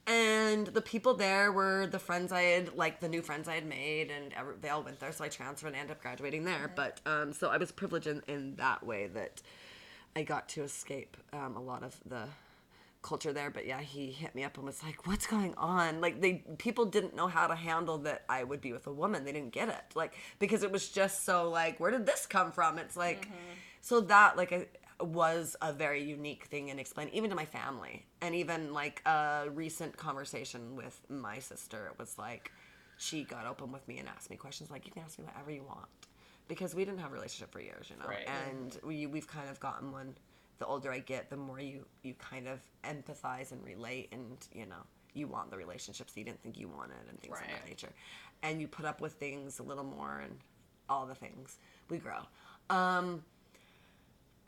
And 0.07 0.67
the 0.67 0.81
people 0.81 1.15
there 1.15 1.53
were 1.53 1.87
the 1.87 1.99
friends 1.99 2.33
I 2.33 2.43
had, 2.43 2.77
like 2.77 3.01
the 3.01 3.09
new 3.09 3.23
friends 3.23 3.49
I 3.49 3.55
had 3.55 3.67
made, 3.67 4.11
and 4.11 4.33
every, 4.33 4.55
they 4.61 4.69
all 4.69 4.83
went 4.83 4.99
there. 4.99 5.13
So 5.13 5.25
I 5.25 5.29
transferred 5.29 5.69
and 5.69 5.77
ended 5.77 5.93
up 5.93 6.03
graduating 6.03 6.45
there. 6.45 6.73
But 6.75 7.01
um, 7.07 7.33
so 7.33 7.51
I 7.51 7.59
was 7.59 7.71
privileged 7.71 8.07
in, 8.07 8.23
in 8.27 8.57
that 8.57 8.85
way 8.85 9.07
that 9.09 9.43
I 10.17 10.23
got 10.23 10.49
to 10.51 10.63
escape 10.63 11.17
um, 11.33 11.57
a 11.57 11.63
lot 11.63 11.83
of 11.83 11.97
the 12.07 12.25
culture 13.03 13.33
there. 13.33 13.51
But 13.51 13.67
yeah, 13.67 13.81
he 13.81 14.11
hit 14.11 14.35
me 14.35 14.45
up 14.45 14.57
and 14.57 14.67
was 14.67 14.83
like, 14.83 15.07
"What's 15.07 15.27
going 15.27 15.55
on?" 15.57 16.01
Like 16.01 16.21
they 16.21 16.43
people 16.59 16.87
didn't 16.87 17.15
know 17.15 17.29
how 17.29 17.47
to 17.47 17.55
handle 17.55 17.99
that 17.99 18.25
I 18.29 18.43
would 18.45 18.61
be 18.61 18.73
with 18.73 18.87
a 18.87 18.93
woman. 18.93 19.25
They 19.25 19.33
didn't 19.33 19.53
get 19.53 19.69
it, 19.69 19.95
like 19.95 20.15
because 20.39 20.63
it 20.63 20.73
was 20.73 20.89
just 20.89 21.25
so 21.25 21.49
like, 21.51 21.79
where 21.79 21.91
did 21.91 22.07
this 22.07 22.27
come 22.27 22.53
from? 22.53 22.79
It's 22.79 22.97
like, 22.97 23.29
so 23.81 24.01
that 24.03 24.37
like 24.37 24.53
I, 24.53 24.67
was 25.03 25.57
a 25.63 25.73
very 25.73 26.03
unique 26.03 26.45
thing 26.45 26.71
and 26.71 26.79
explain 26.81 27.09
even 27.13 27.31
to 27.31 27.37
my 27.37 27.45
family 27.45 28.07
and 28.21 28.35
even 28.35 28.73
like 28.73 29.03
a 29.07 29.47
recent 29.53 29.97
conversation 29.97 30.77
with 30.77 31.01
my 31.09 31.39
sister. 31.39 31.87
It 31.93 31.99
was 31.99 32.19
like 32.19 32.53
she 32.97 33.25
got 33.25 33.47
open 33.47 33.73
with 33.73 33.87
me 33.89 33.99
and 33.99 34.09
asked 34.09 34.31
me 34.31 34.37
questions 34.37 34.71
like, 34.71 34.87
"You 34.87 34.93
can 34.93 35.03
ask 35.03 35.19
me 35.19 35.25
whatever 35.25 35.51
you 35.51 35.63
want." 35.63 35.89
Because 36.49 36.75
we 36.75 36.85
didn't 36.85 37.01
have 37.01 37.13
a 37.13 37.15
relationship 37.15 37.53
for 37.53 37.61
years, 37.61 37.89
you 37.91 37.97
know, 37.97 38.07
Right. 38.09 38.27
and 38.29 38.79
we 38.83 39.07
we've 39.07 39.29
kind 39.29 39.49
of 39.49 39.59
gotten 39.61 39.93
one 39.93 40.17
the 40.59 40.67
older 40.67 40.93
I 40.93 40.99
get, 40.99 41.31
the 41.31 41.37
more 41.37 41.59
you 41.61 41.87
you 42.03 42.15
kind 42.15 42.47
of 42.47 42.61
empathize 42.85 43.53
and 43.53 43.65
relate, 43.65 44.09
and 44.13 44.37
you 44.53 44.67
know 44.67 44.83
you 45.15 45.27
want 45.27 45.51
the 45.51 45.57
relationships 45.57 46.17
you 46.17 46.25
didn't 46.25 46.43
think 46.43 46.59
you 46.59 46.69
wanted, 46.69 46.97
and 47.09 47.19
things 47.21 47.37
of 47.37 47.47
that 47.47 47.67
nature, 47.69 47.93
and 48.43 48.61
you 48.61 48.69
put 48.69 48.85
up 48.85 49.01
with 49.01 49.15
things 49.15 49.59
a 49.59 49.63
little 49.63 49.85
more, 49.85 50.21
and 50.21 50.39
all 50.89 51.07
the 51.07 51.15
things 51.15 51.57
we 51.89 51.99
grow. 51.99 52.19
Um, 52.69 53.25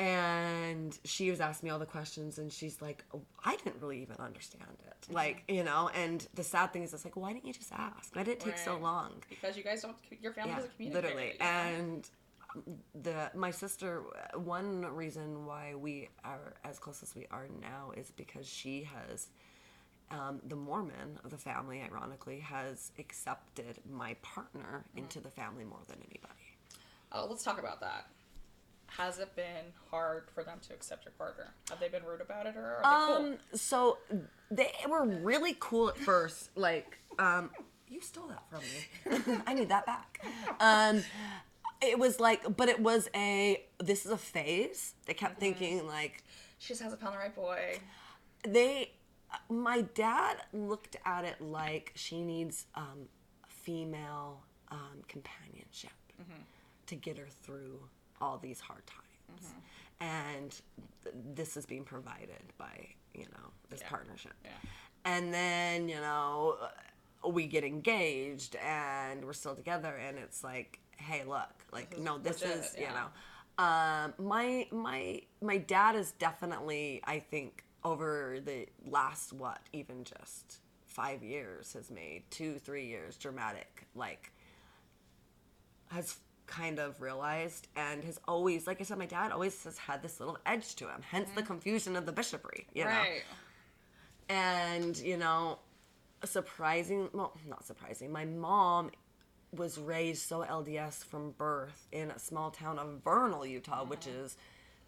and 0.02 0.98
she 1.04 1.30
was 1.30 1.40
asking 1.40 1.68
me 1.68 1.70
all 1.72 1.78
the 1.78 1.86
questions, 1.86 2.38
and 2.38 2.52
she's 2.52 2.82
like, 2.82 3.04
oh, 3.14 3.22
I 3.44 3.56
didn't 3.56 3.76
really 3.80 4.02
even 4.02 4.16
understand 4.18 4.64
it, 4.86 4.88
Mm-hmm. 5.02 5.14
like 5.14 5.42
you 5.48 5.64
know. 5.64 5.90
And 5.94 6.26
the 6.34 6.44
sad 6.44 6.72
thing 6.72 6.82
is, 6.82 6.92
it's 6.94 7.04
like, 7.04 7.16
why 7.16 7.32
didn't 7.32 7.46
you 7.46 7.52
just 7.52 7.72
ask? 7.72 8.14
Why 8.14 8.22
did 8.22 8.32
it 8.32 8.40
take 8.40 8.58
so 8.58 8.76
long? 8.78 9.10
because 9.28 9.56
you 9.56 9.62
guys 9.64 9.82
don't, 9.82 9.96
your 10.20 10.32
family 10.32 10.50
yeah, 10.50 10.56
doesn't 10.56 10.76
communicate. 10.76 11.04
literally. 11.04 11.40
And 11.40 12.08
the 13.02 13.30
my 13.34 13.50
sister, 13.50 14.02
one 14.34 14.84
reason 14.86 15.46
why 15.46 15.74
we 15.74 16.08
are 16.24 16.54
as 16.64 16.78
close 16.78 17.02
as 17.02 17.14
we 17.14 17.26
are 17.30 17.46
now 17.60 17.92
is 17.96 18.10
because 18.16 18.46
she 18.46 18.84
has. 18.84 19.28
Um, 20.10 20.40
the 20.46 20.56
Mormon 20.56 21.18
of 21.24 21.30
the 21.30 21.38
family, 21.38 21.80
ironically, 21.80 22.38
has 22.40 22.92
accepted 22.98 23.78
my 23.90 24.14
partner 24.20 24.84
Mm. 24.94 24.98
into 24.98 25.20
the 25.20 25.30
family 25.30 25.64
more 25.64 25.80
than 25.88 25.96
anybody. 26.10 26.48
Oh, 27.12 27.26
let's 27.30 27.42
talk 27.42 27.58
about 27.58 27.80
that. 27.80 28.08
Has 28.98 29.18
it 29.18 29.34
been 29.34 29.72
hard 29.90 30.24
for 30.34 30.44
them 30.44 30.58
to 30.68 30.74
accept 30.74 31.04
your 31.04 31.12
partner? 31.12 31.54
Have 31.70 31.80
they 31.80 31.88
been 31.88 32.04
rude 32.04 32.20
about 32.20 32.46
it, 32.46 32.56
or 32.56 32.76
are 32.82 33.08
they 33.08 33.14
cool? 33.14 33.32
Um, 33.32 33.38
so 33.54 33.98
they 34.50 34.70
were 34.88 35.06
really 35.06 35.56
cool 35.58 35.88
at 35.88 35.96
first. 35.96 36.50
Like, 36.56 36.98
um, 37.18 37.50
you 37.88 38.00
stole 38.00 38.28
that 38.28 38.42
from 38.50 38.60
me. 39.30 39.42
I 39.46 39.54
need 39.54 39.68
that 39.70 39.86
back. 39.86 40.24
Um, 40.60 41.02
it 41.80 41.98
was 41.98 42.20
like, 42.20 42.56
but 42.56 42.68
it 42.68 42.80
was 42.80 43.08
a. 43.14 43.62
This 43.78 44.04
is 44.04 44.12
a 44.12 44.18
phase. 44.18 44.94
They 45.06 45.14
kept 45.14 45.38
thinking 45.40 45.86
like 45.86 46.22
She 46.58 46.68
just 46.68 46.82
hasn't 46.82 47.00
found 47.00 47.14
the 47.14 47.18
right 47.18 47.34
boy. 47.34 47.78
they. 48.46 48.92
My 49.48 49.80
dad 49.80 50.36
looked 50.52 50.96
at 51.06 51.24
it 51.24 51.40
like 51.40 51.92
she 51.94 52.20
needs 52.22 52.66
um, 52.74 53.08
female 53.48 54.42
um, 54.70 55.02
companionship 55.08 55.92
to 56.86 56.94
get 56.94 57.16
her 57.16 57.28
through 57.42 57.80
all 58.22 58.38
these 58.38 58.60
hard 58.60 58.84
times, 58.86 59.52
and 60.00 60.50
th- 61.04 61.14
this 61.34 61.56
is 61.56 61.66
being 61.66 61.84
provided 61.84 62.42
by 62.56 62.88
you 63.14 63.24
know 63.24 63.50
this 63.68 63.80
Yeah. 63.80 63.88
partnership. 63.90 64.34
Yeah. 64.44 64.50
And 65.04 65.34
then 65.34 65.88
you 65.88 66.00
know 66.00 66.56
we 67.26 67.46
get 67.46 67.64
engaged 67.64 68.56
and 68.56 69.24
we're 69.24 69.32
still 69.34 69.54
together, 69.54 69.94
and 69.96 70.16
it's 70.18 70.42
like, 70.42 70.78
hey, 70.96 71.24
look, 71.24 71.50
like 71.72 71.98
no, 71.98 72.16
this 72.18 72.40
legit, 72.42 72.58
is 72.58 72.74
you 72.76 72.82
yeah. 72.84 72.94
know 72.94 73.08
um, 73.58 74.14
my 74.18 74.66
my 74.70 75.20
my 75.42 75.58
dad 75.58 75.94
is 75.96 76.12
definitely 76.12 77.00
I 77.04 77.18
think 77.18 77.64
over 77.84 78.38
the 78.42 78.66
last 78.88 79.32
what 79.32 79.60
even 79.72 80.04
just 80.04 80.60
five 80.86 81.22
years 81.22 81.72
has 81.74 81.90
made 81.90 82.22
two 82.30 82.58
three 82.58 82.86
years 82.86 83.16
dramatic 83.16 83.86
like 83.94 84.32
has 85.90 86.16
kind 86.60 86.78
of 86.78 87.00
realized 87.00 87.68
and 87.76 88.04
has 88.04 88.18
always 88.28 88.66
like 88.66 88.80
I 88.80 88.84
said 88.84 88.98
my 88.98 89.06
dad 89.06 89.32
always 89.32 89.62
has 89.64 89.78
had 89.78 90.02
this 90.02 90.20
little 90.20 90.38
edge 90.44 90.74
to 90.80 90.84
him 90.92 91.00
hence 91.14 91.30
the 91.34 91.42
confusion 91.42 91.96
of 91.96 92.04
the 92.04 92.12
bishopric 92.12 92.66
you 92.74 92.84
know 92.84 92.90
Right. 92.90 93.22
and 94.28 94.96
you 94.98 95.16
know 95.16 95.58
surprising 96.24 97.08
well 97.12 97.32
not 97.48 97.64
surprising 97.64 98.12
my 98.12 98.24
mom 98.24 98.90
was 99.56 99.78
raised 99.78 100.22
so 100.28 100.40
lds 100.44 101.04
from 101.04 101.32
birth 101.32 101.86
in 101.92 102.10
a 102.10 102.18
small 102.18 102.50
town 102.50 102.78
of 102.78 103.00
vernal 103.04 103.44
utah 103.44 103.84
which 103.84 104.06
is 104.06 104.36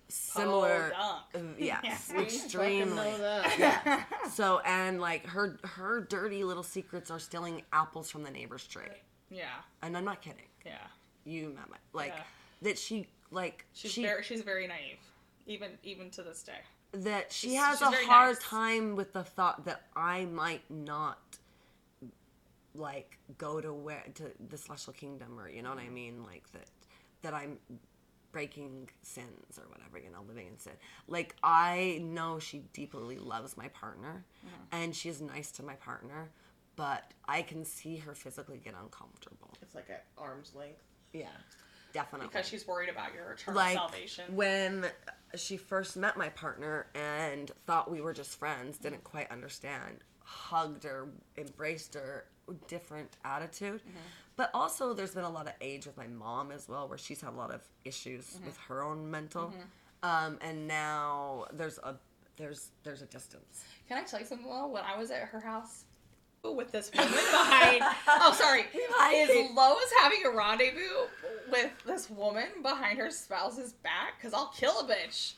similar 0.08 0.92
uh, 0.98 1.18
yes 1.58 2.10
Yeah. 2.14 2.20
extremely 2.22 3.10
that. 3.18 4.06
so 4.32 4.60
and 4.66 5.00
like 5.00 5.26
her 5.26 5.58
her 5.64 6.00
dirty 6.02 6.44
little 6.44 6.62
secrets 6.62 7.10
are 7.10 7.18
stealing 7.18 7.62
apples 7.72 8.10
from 8.10 8.22
the 8.22 8.30
neighbor's 8.30 8.66
tree 8.66 8.84
Yeah. 9.30 9.44
and 9.82 9.96
i'm 9.96 10.04
not 10.04 10.20
kidding 10.22 10.48
Yeah. 10.64 10.78
You 11.24 11.50
met 11.50 11.68
my 11.70 11.76
like 11.92 12.12
Yeah. 12.16 12.22
that 12.62 12.78
she 12.78 13.06
like 13.30 13.64
She's 13.72 13.90
she 13.92 14.02
very 14.02 14.22
she's 14.22 14.42
very 14.42 14.66
naive, 14.66 14.98
even 15.46 15.70
even 15.82 16.10
to 16.10 16.22
this 16.22 16.42
day. 16.42 16.58
that 16.92 17.32
she 17.32 17.50
She's- 17.50 17.62
has 17.64 17.78
she's 17.78 17.88
a 17.88 18.06
hard 18.06 18.34
nice. 18.36 18.42
time 18.42 18.94
with 18.96 19.12
the 19.12 19.24
thought 19.24 19.64
that 19.64 19.82
I 19.96 20.26
might 20.26 20.68
not 20.70 21.38
like 22.74 23.18
go 23.38 23.60
to 23.60 23.72
where 23.72 24.02
to 24.14 24.32
the 24.48 24.58
celestial 24.58 24.92
kingdom 24.92 25.38
or 25.38 25.48
you 25.48 25.62
know 25.62 25.70
what 25.70 25.78
I 25.78 25.88
mean 25.88 26.24
like 26.24 26.50
that 26.52 26.66
that 27.22 27.32
I'm 27.34 27.58
breaking 28.32 28.88
sins 29.02 29.58
or 29.58 29.68
whatever 29.68 29.96
you 29.98 30.10
know 30.10 30.22
living 30.26 30.48
in 30.48 30.58
sin 30.58 30.72
like 31.06 31.36
I 31.44 32.00
know 32.02 32.40
she 32.40 32.64
deeply 32.72 33.16
loves 33.18 33.56
my 33.56 33.68
partner 33.68 34.24
Mm-hmm. 34.44 34.82
and 34.82 34.94
she 34.94 35.08
is 35.08 35.20
nice 35.20 35.50
to 35.52 35.62
my 35.62 35.74
partner 35.74 36.30
but 36.76 37.12
I 37.26 37.42
can 37.42 37.64
see 37.64 37.96
her 37.98 38.14
physically 38.14 38.58
get 38.58 38.74
uncomfortable 38.80 39.50
It's 39.62 39.74
like 39.76 39.88
at 39.90 40.04
arm's 40.18 40.52
length. 40.56 40.82
Yeah 41.14 41.28
definitely. 41.94 42.28
Because 42.28 42.46
she's 42.46 42.66
worried 42.66 42.90
about 42.90 43.14
your 43.14 43.32
eternal 43.32 43.56
like 43.56 43.76
salvation. 43.76 44.24
when 44.34 44.84
she 45.36 45.56
first 45.56 45.96
met 45.96 46.16
my 46.16 46.28
partner 46.30 46.86
and 46.94 47.50
thought 47.66 47.90
we 47.90 48.00
were 48.00 48.12
just 48.12 48.38
friends 48.38 48.76
didn't 48.76 48.96
mm-hmm. 48.96 49.04
quite 49.04 49.30
understand 49.30 49.98
hugged 50.24 50.84
her 50.84 51.08
embraced 51.36 51.94
her 51.94 52.24
different 52.66 53.16
attitude. 53.24 53.80
Mm-hmm. 53.80 53.98
But 54.36 54.50
also 54.52 54.92
there's 54.92 55.14
been 55.14 55.24
a 55.24 55.30
lot 55.30 55.46
of 55.46 55.52
age 55.60 55.86
with 55.86 55.96
my 55.96 56.08
mom 56.08 56.50
as 56.50 56.68
well 56.68 56.88
where 56.88 56.98
she's 56.98 57.20
had 57.20 57.32
a 57.32 57.36
lot 57.36 57.52
of 57.52 57.62
issues 57.84 58.24
mm-hmm. 58.24 58.46
with 58.46 58.56
her 58.68 58.82
own 58.82 59.10
mental. 59.10 59.52
Um, 60.02 60.38
and 60.42 60.66
now 60.66 61.46
there's 61.52 61.78
a 61.78 61.96
there's 62.36 62.70
there's 62.82 63.00
a 63.00 63.06
distance. 63.06 63.64
Can 63.88 63.98
I 63.98 64.02
tell 64.02 64.20
you 64.20 64.26
something 64.26 64.48
though? 64.48 64.66
When 64.66 64.82
I 64.82 64.98
was 64.98 65.10
at 65.10 65.22
her 65.22 65.40
house 65.40 65.84
with 66.52 66.70
this 66.72 66.90
woman 66.94 67.10
behind 67.12 67.82
Oh 68.08 68.32
sorry. 68.32 68.64
Is 69.14 69.50
Lois 69.54 69.92
having 70.02 70.18
a 70.26 70.30
rendezvous 70.30 71.06
with 71.50 71.70
this 71.86 72.10
woman 72.10 72.48
behind 72.62 72.98
her 72.98 73.10
spouse's 73.10 73.72
back? 73.72 74.18
Because 74.18 74.34
I'll 74.34 74.48
kill 74.48 74.80
a 74.80 74.84
bitch. 74.84 75.34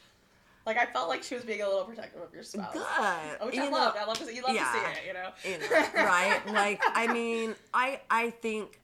Like 0.64 0.78
I 0.78 0.86
felt 0.86 1.08
like 1.08 1.22
she 1.22 1.36
was 1.36 1.44
being 1.44 1.62
a 1.62 1.66
little 1.68 1.84
protective 1.84 2.20
of 2.20 2.34
your 2.34 2.42
spouse. 2.42 2.72
good 2.72 3.46
Which 3.46 3.54
You 3.54 3.62
I 3.62 3.66
know, 3.66 3.70
loved. 3.72 3.98
I 3.98 4.04
love 4.04 4.18
to 4.18 4.24
see 4.26 4.34
you 4.34 4.42
love 4.42 4.54
yeah. 4.54 4.64
to 4.64 4.72
see 4.72 5.00
it, 5.00 5.06
you 5.06 5.12
know? 5.12 5.30
you 5.44 5.58
know, 5.70 6.04
right? 6.04 6.40
Like, 6.48 6.82
I 6.86 7.06
mean, 7.12 7.54
I 7.72 8.00
I 8.10 8.30
think 8.30 8.80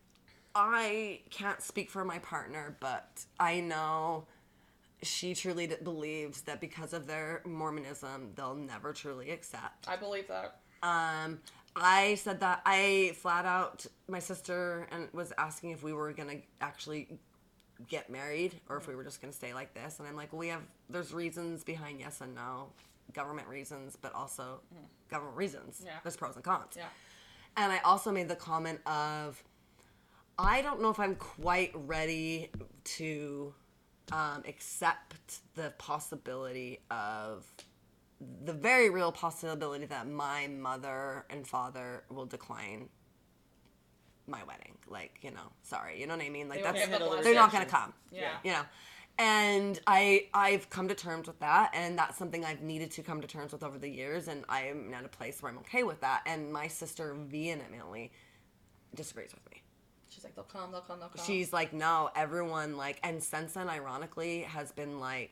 I 0.54 1.20
can't 1.30 1.60
speak 1.60 1.90
for 1.90 2.04
my 2.04 2.18
partner, 2.20 2.76
but 2.78 3.24
I 3.40 3.60
know 3.60 4.26
she 5.02 5.34
truly 5.34 5.66
d- 5.66 5.74
believes 5.82 6.42
that 6.42 6.60
because 6.60 6.92
of 6.92 7.08
their 7.08 7.42
Mormonism, 7.44 8.30
they'll 8.36 8.54
never 8.54 8.92
truly 8.92 9.30
accept. 9.32 9.88
I 9.88 9.96
believe 9.96 10.28
that. 10.28 10.58
Um, 10.84 11.40
I 11.74 12.16
said 12.16 12.40
that 12.40 12.62
I 12.66 13.12
flat 13.16 13.46
out 13.46 13.86
my 14.08 14.18
sister 14.18 14.86
and 14.90 15.08
was 15.12 15.32
asking 15.38 15.70
if 15.70 15.82
we 15.82 15.92
were 15.92 16.12
gonna 16.12 16.36
actually 16.60 17.18
get 17.88 18.10
married 18.10 18.60
or 18.68 18.76
if 18.76 18.86
we 18.86 18.94
were 18.94 19.04
just 19.04 19.20
gonna 19.20 19.32
stay 19.32 19.54
like 19.54 19.74
this, 19.74 19.98
and 19.98 20.06
I'm 20.06 20.16
like, 20.16 20.32
well, 20.32 20.40
we 20.40 20.48
have 20.48 20.62
there's 20.90 21.12
reasons 21.14 21.64
behind 21.64 22.00
yes 22.00 22.20
and 22.20 22.34
no, 22.34 22.68
government 23.14 23.48
reasons, 23.48 23.96
but 24.00 24.14
also 24.14 24.60
government 25.10 25.36
reasons. 25.36 25.82
Yeah. 25.84 25.92
There's 26.02 26.16
pros 26.16 26.36
and 26.36 26.44
cons. 26.44 26.74
Yeah. 26.76 26.84
And 27.56 27.72
I 27.72 27.78
also 27.80 28.10
made 28.10 28.28
the 28.28 28.36
comment 28.36 28.80
of, 28.86 29.42
I 30.38 30.62
don't 30.62 30.80
know 30.80 30.90
if 30.90 30.98
I'm 30.98 31.16
quite 31.16 31.72
ready 31.74 32.50
to 32.84 33.54
um, 34.10 34.42
accept 34.48 35.40
the 35.54 35.72
possibility 35.78 36.80
of 36.90 37.50
the 38.44 38.52
very 38.52 38.90
real 38.90 39.12
possibility 39.12 39.86
that 39.86 40.08
my 40.08 40.46
mother 40.48 41.24
and 41.30 41.46
father 41.46 42.04
will 42.10 42.26
decline 42.26 42.88
my 44.26 44.42
wedding. 44.44 44.76
Like, 44.88 45.18
you 45.22 45.30
know, 45.30 45.52
sorry, 45.62 46.00
you 46.00 46.06
know 46.06 46.16
what 46.16 46.24
I 46.24 46.28
mean? 46.28 46.48
Like 46.48 46.62
They 46.62 46.72
that's 46.72 46.86
the 46.88 47.20
they're 47.22 47.34
not 47.34 47.52
gonna 47.52 47.66
come. 47.66 47.92
Yeah. 48.10 48.30
You 48.44 48.52
know. 48.52 48.62
and 49.18 49.80
I 49.86 50.28
I've 50.32 50.70
come 50.70 50.88
to 50.88 50.94
terms 50.94 51.26
with 51.26 51.40
that, 51.40 51.70
and 51.74 51.98
that's 51.98 52.16
something 52.16 52.44
I've 52.44 52.62
needed 52.62 52.90
to 52.92 53.02
come 53.02 53.20
to 53.20 53.26
terms 53.26 53.52
with 53.52 53.62
over 53.62 53.78
the 53.78 53.88
years, 53.88 54.28
and 54.28 54.44
I 54.48 54.62
am 54.64 54.92
at 54.94 55.04
a 55.04 55.08
place 55.08 55.42
where 55.42 55.50
I'm 55.50 55.58
okay 55.58 55.82
with 55.82 56.00
that. 56.00 56.22
And 56.26 56.52
my 56.52 56.68
sister 56.68 57.14
vehemently 57.14 58.12
disagrees 58.94 59.32
with 59.34 59.44
me. 59.50 59.62
She's 60.08 60.24
like, 60.24 60.34
they'll 60.34 60.44
come, 60.44 60.70
they'll 60.72 60.82
come, 60.82 61.00
they'll 61.00 61.08
come. 61.08 61.24
She's 61.24 61.54
like, 61.54 61.72
no, 61.72 62.10
everyone 62.14 62.76
like, 62.76 62.98
and 63.02 63.22
since 63.22 63.54
then, 63.54 63.68
ironically, 63.70 64.42
has 64.42 64.70
been 64.70 65.00
like 65.00 65.30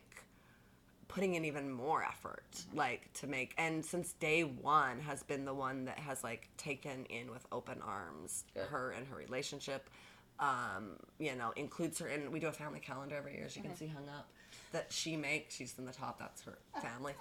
putting 1.11 1.35
in 1.35 1.45
even 1.45 1.71
more 1.71 2.05
effort, 2.05 2.65
like 2.73 3.13
to 3.15 3.27
make, 3.27 3.53
and 3.59 3.85
since 3.85 4.13
day 4.13 4.43
one 4.43 5.01
has 5.01 5.25
been 5.25 5.45
the 5.45 5.53
one 5.53 5.85
that 5.87 5.99
has 5.99 6.23
like 6.23 6.49
taken 6.57 7.05
in 7.07 7.31
with 7.33 7.45
open 7.51 7.83
arms 7.83 8.45
Good. 8.55 8.67
her 8.67 8.93
and 8.93 9.07
her 9.09 9.17
relationship. 9.17 9.91
Um, 10.39 10.97
you 11.19 11.35
know, 11.35 11.53
includes 11.57 11.99
her 11.99 12.09
in. 12.09 12.31
We 12.31 12.39
do 12.41 12.47
a 12.47 12.53
family 12.53 12.81
calendar 12.81 13.17
every 13.17 13.35
year, 13.35 13.45
as 13.45 13.57
you 13.57 13.63
can 13.63 13.77
see 13.77 13.89
hung 13.89 14.09
up, 14.09 14.31
that 14.73 14.87
she 14.91 15.17
makes. 15.17 15.55
She's 15.55 15.75
in 15.79 15.85
the 15.85 15.93
top. 15.93 16.19
That's 16.19 16.43
her 16.43 16.59
family. 16.81 17.13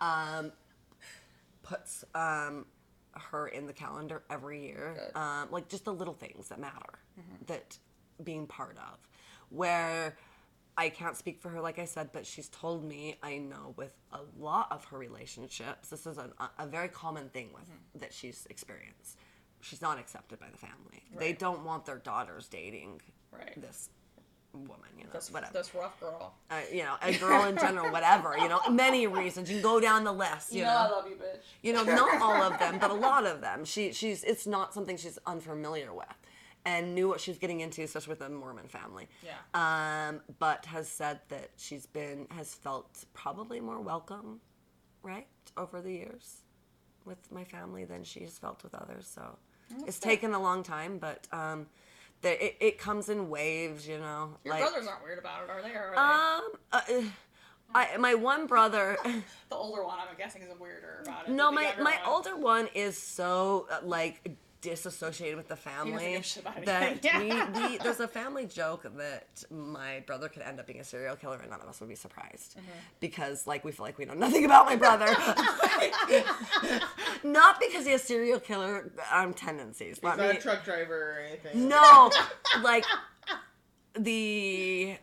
Um, 0.00 0.52
puts 1.62 2.04
um, 2.14 2.66
her 3.14 3.48
in 3.48 3.66
the 3.66 3.72
calendar 3.72 4.22
every 4.30 4.62
year. 4.62 5.10
Um, 5.16 5.48
like 5.50 5.68
just 5.68 5.86
the 5.86 5.92
little 5.92 6.14
things 6.14 6.50
that 6.50 6.60
matter 6.60 7.00
that 7.46 7.76
being 8.22 8.46
part 8.46 8.76
of. 8.76 8.98
Where 9.50 10.16
I 10.78 10.88
can't 10.90 11.16
speak 11.16 11.40
for 11.40 11.48
her, 11.50 11.60
like 11.60 11.78
I 11.78 11.84
said, 11.84 12.10
but 12.12 12.24
she's 12.24 12.48
told 12.48 12.84
me 12.84 13.16
I 13.22 13.38
know 13.38 13.74
with 13.76 13.90
a 14.12 14.20
lot 14.38 14.68
of 14.70 14.84
her 14.86 14.96
relationships, 14.98 15.88
this 15.88 16.06
is 16.06 16.16
an, 16.18 16.32
a, 16.38 16.62
a 16.64 16.66
very 16.66 16.88
common 16.88 17.28
thing 17.30 17.48
with 17.52 17.64
that 18.00 18.14
she's 18.14 18.46
experienced. 18.48 19.18
She's 19.60 19.82
not 19.82 19.98
accepted 19.98 20.38
by 20.38 20.46
the 20.52 20.56
family. 20.56 21.02
They 21.18 21.32
don't 21.32 21.64
want 21.64 21.84
their 21.84 21.98
daughters 21.98 22.48
dating 22.48 23.00
Right. 23.32 23.60
this 23.60 23.90
woman, 24.54 24.88
you 24.96 25.04
know, 25.04 25.10
this, 25.12 25.30
whatever 25.30 25.52
this 25.52 25.74
rough 25.74 26.00
girl. 26.00 26.32
uh, 26.50 26.60
you 26.72 26.82
know, 26.82 26.94
a 27.02 27.12
girl 27.18 27.44
in 27.44 27.56
general, 27.58 27.90
whatever, 27.96 28.36
you 28.38 28.48
know, 28.48 28.60
many 28.70 29.06
reasons. 29.06 29.50
You 29.50 29.56
can 29.56 29.62
go 29.62 29.78
down 29.80 30.04
the 30.04 30.12
list, 30.12 30.52
you, 30.52 30.60
You 30.60 30.64
know. 30.64 30.72
know 30.72 30.78
I 30.78 30.88
love 30.90 31.08
you, 31.08 31.16
bitch. 31.16 31.40
You 31.62 31.72
know, 31.74 31.82
not 31.84 32.22
all 32.22 32.40
of 32.42 32.58
them, 32.58 32.78
but 32.78 32.90
a 32.90 32.94
lot 33.08 33.26
of 33.26 33.40
them. 33.42 33.64
She, 33.66 33.92
she's, 33.92 34.24
it's 34.24 34.46
not 34.46 34.72
something 34.72 34.96
she's 34.96 35.18
unfamiliar 35.26 35.92
with, 35.92 36.06
and 36.68 36.94
knew 36.94 37.08
what 37.08 37.18
she 37.18 37.30
was 37.30 37.38
getting 37.38 37.60
into, 37.60 37.82
especially 37.82 38.10
with 38.10 38.20
a 38.20 38.28
Mormon 38.28 38.68
family. 38.68 39.08
Yeah. 39.24 39.38
Um, 39.54 40.20
but 40.38 40.66
has 40.66 40.86
said 40.86 41.20
that 41.30 41.48
she's 41.56 41.86
been, 41.86 42.26
has 42.30 42.54
felt 42.54 43.06
probably 43.14 43.58
more 43.58 43.80
welcome, 43.80 44.40
right, 45.02 45.26
over 45.56 45.80
the 45.80 45.90
years, 45.92 46.42
with 47.06 47.32
my 47.32 47.44
family 47.44 47.86
than 47.86 48.04
she's 48.04 48.38
felt 48.38 48.62
with 48.62 48.74
others. 48.74 49.10
So, 49.12 49.38
it's 49.86 49.98
taken 49.98 50.34
a 50.34 50.40
long 50.40 50.62
time, 50.62 50.98
but 50.98 51.26
um, 51.32 51.66
the, 52.20 52.44
it, 52.44 52.56
it 52.60 52.78
comes 52.78 53.08
in 53.08 53.30
waves, 53.30 53.88
you 53.88 53.98
know. 53.98 54.34
Your 54.44 54.54
like, 54.54 54.62
brothers 54.62 54.86
aren't 54.86 55.02
weird 55.02 55.18
about 55.18 55.44
it, 55.44 55.50
are 55.50 55.62
they? 55.62 55.70
Or 55.70 55.94
are 55.96 56.38
um, 56.38 56.50
uh, 56.72 56.80
I 57.74 57.96
my 57.96 58.14
one 58.14 58.46
brother. 58.46 58.96
The 59.48 59.56
older 59.56 59.82
one, 59.82 59.98
I'm 59.98 60.16
guessing, 60.18 60.42
is 60.42 60.50
a 60.50 60.62
weirder 60.62 61.04
about 61.06 61.28
it. 61.28 61.32
no, 61.32 61.50
my 61.50 61.72
my 61.80 61.96
one. 62.04 62.06
older 62.06 62.36
one 62.36 62.68
is 62.74 62.98
so 62.98 63.66
uh, 63.70 63.78
like 63.82 64.36
disassociated 64.60 65.36
with 65.36 65.48
the 65.48 65.56
family 65.56 66.12
give 66.12 66.20
a 66.20 66.24
shit 66.24 66.42
about 66.42 66.64
that 66.64 67.04
anything. 67.04 67.52
we, 67.54 67.68
we 67.68 67.78
there's 67.84 68.00
a 68.00 68.08
family 68.08 68.44
joke 68.44 68.82
that 68.96 69.44
my 69.50 70.02
brother 70.06 70.28
could 70.28 70.42
end 70.42 70.58
up 70.58 70.66
being 70.66 70.80
a 70.80 70.84
serial 70.84 71.14
killer 71.14 71.38
and 71.40 71.50
none 71.50 71.60
of 71.60 71.68
us 71.68 71.78
would 71.80 71.88
be 71.88 71.94
surprised 71.94 72.56
Mm-hmm. 72.58 72.68
because 73.00 73.46
like 73.46 73.64
we 73.64 73.70
feel 73.72 73.86
like 73.86 73.98
we 73.98 74.04
know 74.04 74.14
nothing 74.14 74.44
about 74.44 74.66
my 74.66 74.74
brother 74.74 75.06
not 77.24 77.60
because 77.60 77.84
he 77.84 77.92
has 77.92 78.02
serial 78.02 78.40
killer 78.40 78.90
um, 79.12 79.32
tendencies 79.34 79.96
He's 79.96 80.02
not 80.02 80.18
not 80.18 80.30
a 80.30 80.34
truck 80.38 80.64
driver 80.64 81.12
or 81.12 81.20
anything. 81.20 81.68
no, 81.68 82.10
like 82.62 82.84
the 83.98 84.96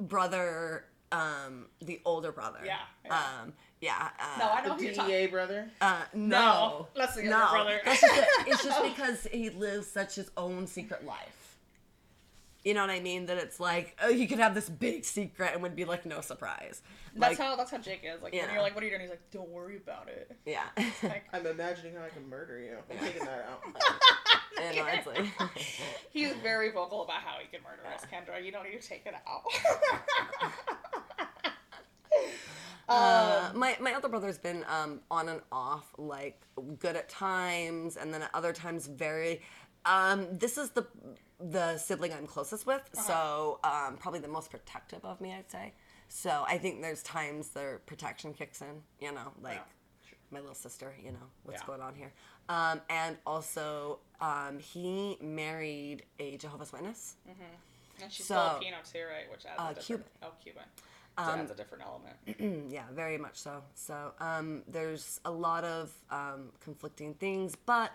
brother, 0.00 0.84
um, 1.12 1.66
the 1.80 2.00
older 2.04 2.32
brother. 2.32 2.58
Yeah, 2.64 2.78
yeah. 3.04 3.22
Um, 3.42 3.52
yeah. 3.82 4.08
Uh, 4.18 4.38
No, 4.38 4.48
I 4.50 4.62
know 4.62 4.68
The 4.70 4.74
who 4.76 4.84
you're 4.84 4.94
talking. 4.94 5.14
DEA 5.14 5.26
brother. 5.26 5.68
uh, 5.82 6.00
no, 6.14 6.28
No, 6.38 6.88
that's 6.96 7.14
the 7.16 7.24
younger 7.24 7.46
brother. 7.50 7.80
That's 7.84 8.00
just 8.00 8.16
it. 8.16 8.26
It's 8.46 8.64
just 8.64 8.82
because 8.94 9.26
he 9.30 9.50
lives 9.50 9.86
such 9.88 10.14
his 10.14 10.30
own 10.38 10.66
secret 10.66 11.04
life. 11.04 11.58
You 12.64 12.74
know 12.74 12.80
what 12.82 12.90
I 12.90 13.00
mean? 13.00 13.26
That 13.26 13.38
it's 13.38 13.58
like 13.58 13.98
oh, 14.00 14.12
he 14.12 14.28
could 14.28 14.38
have 14.38 14.54
this 14.54 14.68
big 14.68 15.04
secret 15.04 15.50
and 15.52 15.62
would 15.64 15.74
be 15.74 15.84
like 15.84 16.06
no 16.06 16.20
surprise. 16.20 16.80
That's 17.16 17.36
Like, 17.36 17.46
how 17.48 17.56
that's 17.56 17.72
how 17.72 17.78
Jake 17.78 18.02
is. 18.04 18.22
Like 18.22 18.32
when 18.32 18.48
you're 18.52 18.62
like, 18.62 18.74
"What 18.76 18.84
are 18.84 18.86
you 18.86 18.92
doing?" 18.92 19.02
He's 19.02 19.10
like, 19.10 19.30
"Don't 19.32 19.48
worry 19.48 19.76
about 19.78 20.08
it." 20.08 20.30
yeah. 20.46 20.66
Like 21.02 21.24
I'm 21.32 21.44
imagining 21.44 21.96
how 21.96 22.04
I 22.04 22.08
can 22.10 22.28
murder 22.28 22.60
you. 22.60 22.76
I'm 22.88 22.98
taking 23.04 23.24
that 23.24 23.48
out. 23.50 23.62
you 24.76 24.80
know, 24.80 24.86
it's 24.92 25.06
like, 25.08 25.26
he's 26.12 26.32
very 26.34 26.70
vocal 26.70 27.02
about 27.02 27.16
how 27.22 27.36
he 27.40 27.48
can 27.48 27.64
murder 27.64 27.82
us, 27.92 28.02
Kendra. 28.12 28.44
You 28.44 28.52
don't 28.52 28.62
need 28.62 28.80
to 28.80 28.86
take 28.88 29.06
it 29.06 29.14
out. 29.26 29.42
Uh, 32.92 33.50
my 33.54 33.76
my 33.80 33.94
other 33.94 34.08
brother's 34.08 34.38
been 34.38 34.64
um, 34.68 35.00
on 35.10 35.28
and 35.28 35.40
off, 35.50 35.92
like 35.98 36.40
good 36.78 36.96
at 36.96 37.08
times, 37.08 37.96
and 37.96 38.12
then 38.12 38.22
at 38.22 38.30
other 38.34 38.52
times 38.52 38.86
very. 38.86 39.40
Um, 39.84 40.26
this 40.38 40.58
is 40.58 40.70
the 40.70 40.86
the 41.40 41.76
sibling 41.78 42.12
I'm 42.12 42.26
closest 42.26 42.66
with, 42.66 42.82
so 42.92 43.58
um, 43.64 43.96
probably 43.98 44.20
the 44.20 44.28
most 44.28 44.50
protective 44.50 45.04
of 45.04 45.20
me, 45.20 45.32
I'd 45.34 45.50
say. 45.50 45.72
So 46.08 46.44
I 46.46 46.58
think 46.58 46.82
there's 46.82 47.02
times 47.02 47.48
their 47.48 47.78
protection 47.86 48.32
kicks 48.34 48.60
in, 48.60 48.82
you 49.00 49.12
know, 49.12 49.32
like 49.42 49.54
Yeah. 49.56 50.12
my 50.30 50.38
little 50.40 50.54
sister, 50.54 50.94
you 51.02 51.10
know, 51.10 51.26
what's 51.42 51.60
Yeah. 51.62 51.66
going 51.66 51.80
on 51.80 51.94
here. 51.96 52.12
Um, 52.48 52.80
and 52.90 53.16
also, 53.26 53.98
um, 54.20 54.58
he 54.60 55.16
married 55.20 56.04
a 56.20 56.36
Jehovah's 56.36 56.70
Witness. 56.72 57.16
and 58.00 58.12
she's 58.12 58.26
So- 58.26 58.50
Filipino 58.50 58.76
too, 58.84 59.04
right? 59.10 59.28
Which 59.32 59.46
adds 59.46 59.78
Uh. 59.78 59.82
Cuban. 59.82 60.04
Oh, 60.22 60.32
Cuban. 60.42 60.62
So 61.18 61.24
Um, 61.24 61.40
adds 61.40 61.50
a 61.50 61.54
different 61.54 61.84
element. 61.84 62.70
yeah, 62.72 62.84
very 62.92 63.18
much 63.18 63.36
so. 63.36 63.62
So 63.74 64.12
um, 64.20 64.62
there's 64.66 65.20
a 65.24 65.30
lot 65.30 65.64
of 65.64 65.92
um, 66.10 66.50
conflicting 66.60 67.14
things, 67.14 67.54
but 67.54 67.92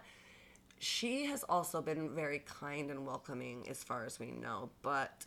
she 0.79 1.25
has 1.25 1.43
also 1.43 1.81
been 1.81 2.13
very 2.13 2.39
kind 2.39 2.91
and 2.91 3.05
welcoming 3.05 3.67
as 3.69 3.83
far 3.83 4.05
as 4.05 4.19
we 4.19 4.31
know. 4.31 4.69
But 4.81 5.25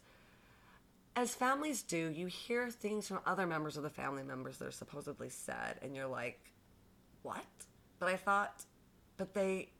as 1.16 1.34
families 1.34 1.82
do, 1.82 2.10
you 2.10 2.26
hear 2.26 2.70
things 2.70 3.08
from 3.08 3.20
other 3.26 3.46
members 3.46 3.76
of 3.76 3.82
the 3.82 3.90
family 3.90 4.22
members 4.22 4.58
that 4.58 4.68
are 4.68 4.72
supposedly 4.72 5.28
said, 5.28 5.78
and 5.82 5.94
you're 5.96 6.06
like, 6.06 6.38
what? 7.22 7.44
But 7.98 8.08
I 8.08 8.16
thought, 8.16 8.64
but 9.16 9.34
they, 9.34 9.70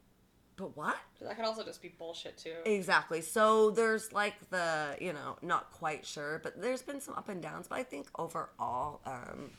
but 0.61 0.77
what? 0.77 0.97
That 1.21 1.35
could 1.37 1.45
also 1.45 1.65
just 1.65 1.81
be 1.83 1.89
bullshit 1.89 2.37
too. 2.39 2.55
Exactly. 2.65 3.21
So 3.23 3.71
there's 3.71 4.13
like 4.13 4.35
the, 4.51 4.97
you 5.01 5.13
know, 5.13 5.37
not 5.43 5.73
quite 5.73 6.05
sure, 6.07 6.39
but 6.43 6.61
there's 6.61 6.83
been 6.83 7.01
some 7.01 7.15
up 7.15 7.29
and 7.29 7.43
downs. 7.43 7.67
But 7.69 7.79
I 7.79 7.83
think 7.83 8.07
overall, 8.19 9.01
um, 9.07 9.51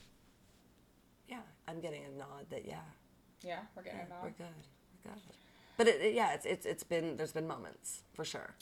yeah, 1.27 1.39
I'm 1.67 1.79
getting 1.81 2.03
a 2.05 2.17
nod 2.17 2.45
that 2.51 2.65
yeah, 2.65 2.75
Yeah, 3.43 3.59
we're 3.75 3.83
getting 3.83 3.99
it 4.01 4.09
now. 4.09 4.15
we're 4.23 4.29
good, 4.29 4.45
we're 5.05 5.11
good. 5.11 5.21
But 5.77 5.87
it, 5.87 6.01
it- 6.01 6.13
yeah, 6.13 6.33
it's 6.33 6.45
it's 6.45 6.65
it's 6.65 6.83
been 6.83 7.17
there's 7.17 7.31
been 7.33 7.47
moments 7.47 8.03
for 8.13 8.23
sure. 8.23 8.53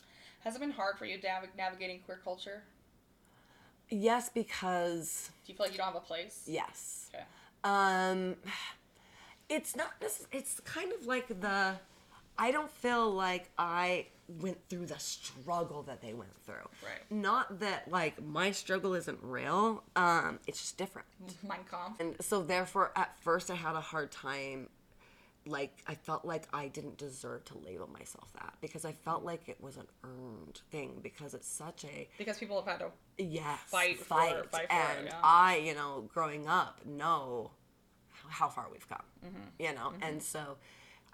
Has 0.46 0.56
it 0.56 0.60
been 0.60 0.72
hard 0.72 0.98
for 0.98 1.06
you 1.06 1.20
nav- 1.22 1.50
navigating 1.58 2.00
queer 2.00 2.20
culture? 2.24 2.64
Yes, 3.90 4.30
because 4.30 5.32
Do 5.46 5.52
you 5.52 5.58
feel 5.58 5.66
like 5.66 5.74
you 5.74 5.80
don't 5.80 5.88
have 5.88 5.96
a 5.96 6.00
place? 6.00 6.44
yes, 6.48 7.10
Okay. 7.14 7.24
um, 7.64 8.36
it's 9.50 9.76
not. 9.76 10.00
This 10.00 10.28
it's 10.32 10.60
kind 10.62 10.92
of 10.94 11.06
like 11.08 11.28
the. 11.28 11.76
I 12.40 12.52
don't 12.52 12.72
feel 12.72 13.12
like 13.12 13.50
I 13.58 14.08
went 14.40 14.58
through 14.70 14.86
the 14.86 14.98
struggle 15.00 15.84
that 15.84 16.02
they 16.02 16.14
went 16.14 16.36
through. 16.46 16.68
Right. 16.84 17.02
Not 17.12 17.60
that 17.60 17.90
like 17.92 18.24
my 18.24 18.52
struggle 18.52 18.94
isn't 18.94 19.20
real. 19.22 19.84
Um, 19.96 20.40
it's 20.48 20.60
just 20.60 20.78
different. 20.78 21.08
Mein 21.44 21.60
Kampf. 21.70 22.00
And 22.00 22.16
so 22.22 22.42
therefore 22.42 22.92
at 22.96 23.18
first 23.22 23.50
I 23.52 23.56
had 23.56 23.76
a 23.76 23.82
hard 23.82 24.12
time 24.12 24.70
like 25.48 25.82
I 25.88 25.96
felt 25.96 26.26
like 26.26 26.48
I 26.54 26.68
didn't 26.68 26.98
deserve 26.98 27.44
to 27.46 27.58
label 27.58 27.88
myself 27.88 28.32
that 28.34 28.54
because 28.62 28.86
I 28.86 28.92
felt 28.92 29.24
like 29.24 29.48
it 29.50 29.58
was 29.62 29.78
an 29.78 29.88
earned 30.04 30.62
thing 30.70 31.00
because 31.02 31.34
it's 31.34 31.48
such 31.48 31.86
a 31.86 32.08
Because 32.18 32.38
people 32.38 32.62
have 32.62 32.80
had 32.80 32.86
to. 32.86 32.92
yes 33.24 33.58
Fight 33.68 33.98
for- 33.98 34.04
fight, 34.06 34.36
fight 34.52 34.52
for 34.52 34.60
it, 34.62 34.68
and 34.72 35.06
yeah. 35.08 35.14
I 35.24 35.58
you 35.58 35.74
know 35.74 36.08
growing 36.14 36.48
up 36.48 36.82
know 36.86 37.52
how 38.28 38.50
far 38.50 38.68
we've 38.72 38.88
come 38.88 39.02
Mm-hmm. 39.26 39.38
you 39.60 39.74
know 39.74 39.94
and 40.02 40.22
so 40.22 40.58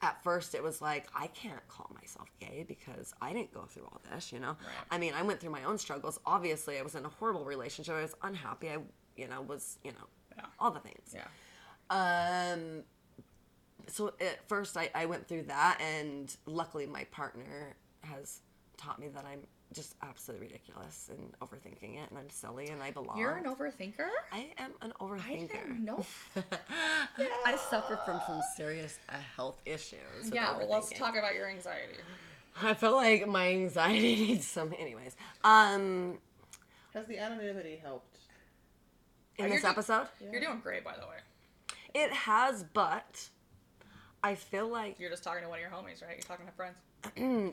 at 0.02 0.22
first 0.24 0.54
it 0.56 0.62
was 0.64 0.82
like 0.82 1.08
I 1.16 1.28
can't 1.28 1.66
call 1.68 1.90
myself 2.00 2.28
gay 2.40 2.66
because 2.68 3.14
I 3.22 3.34
didn't 3.34 3.54
go 3.54 3.62
through 3.64 3.84
all 3.84 4.02
this 4.14 4.32
you 4.32 4.40
know 4.40 4.50
Right. 4.50 4.86
I 4.92 4.98
mean 4.98 5.14
I 5.14 5.22
went 5.24 5.40
through 5.40 5.52
my 5.52 5.64
own 5.64 5.78
struggles 5.78 6.20
obviously 6.26 6.78
I 6.78 6.82
was 6.82 6.96
in 6.96 7.06
a 7.06 7.10
horrible 7.10 7.46
relationship 7.46 7.96
I 7.96 8.02
was 8.02 8.16
unhappy 8.22 8.70
I 8.70 8.78
you 9.16 9.28
know 9.28 9.42
was 9.42 9.80
you 9.84 9.92
know 9.92 10.08
Yeah. 10.38 10.46
all 10.60 10.72
the 10.72 10.80
things 10.82 11.14
Yeah. 11.16 11.26
um, 11.90 12.84
so 13.88 14.14
at 14.20 14.48
first 14.48 14.76
I, 14.78 14.90
I 14.96 15.06
went 15.06 15.28
through 15.28 15.44
that, 15.44 15.80
and 15.80 16.36
luckily 16.48 16.88
my 16.88 17.04
partner 17.06 17.76
has 18.02 18.40
taught 18.78 19.00
me 19.00 19.08
that 19.10 19.26
I'm 19.26 19.42
just 19.74 19.96
absolutely 20.04 20.48
ridiculous 20.48 21.10
and 21.10 21.34
overthinking 21.42 21.96
it, 22.02 22.10
and 22.10 22.18
I'm 22.20 22.30
silly 22.30 22.68
and 22.68 22.82
I 22.82 22.92
belong. 22.92 23.18
You're 23.18 23.36
an 23.36 23.46
overthinker? 23.46 24.08
I 24.32 24.48
am 24.58 24.72
an 24.82 24.94
I 25.00 25.04
overthinker. 25.04 25.52
didn't 25.52 25.84
know. 25.84 26.06
I 27.46 27.56
suffer 27.70 28.00
from 28.06 28.22
some 28.28 28.42
serious 28.56 29.00
uh, 29.10 29.14
health 29.36 29.60
issues. 29.66 30.32
yeah, 30.32 30.58
well, 30.58 30.70
let's 30.70 30.90
talk 30.98 31.16
about 31.18 31.34
your 31.36 31.48
anxiety. 31.50 31.96
I 32.62 32.74
feel 32.74 32.94
like 32.96 33.28
my 33.28 33.50
anxiety 33.50 34.16
needs 34.28 34.48
some. 34.48 34.74
Anyways, 34.80 35.16
um, 35.44 36.20
Has 36.94 37.06
the 37.08 37.18
anonymity 37.18 37.80
helped? 37.82 38.18
In 39.38 39.50
this 39.50 39.64
do- 39.64 39.68
episode, 39.68 40.08
You're 40.32 40.40
doing 40.40 40.62
great, 40.64 40.86
by 40.86 40.94
the 40.94 41.06
way. 41.08 41.18
it 41.94 42.12
has, 42.14 42.64
but 42.64 43.28
I 44.24 44.36
feel 44.36 44.70
like 44.70 44.98
You're 45.00 45.10
just 45.10 45.24
talking 45.24 45.44
to 45.44 45.50
one 45.50 45.58
of 45.60 45.62
your 45.62 45.72
homies, 45.72 46.02
right? 46.02 46.12
You're 46.16 46.22
talking 46.22 46.46
to 46.46 46.52
friends. 46.54 46.78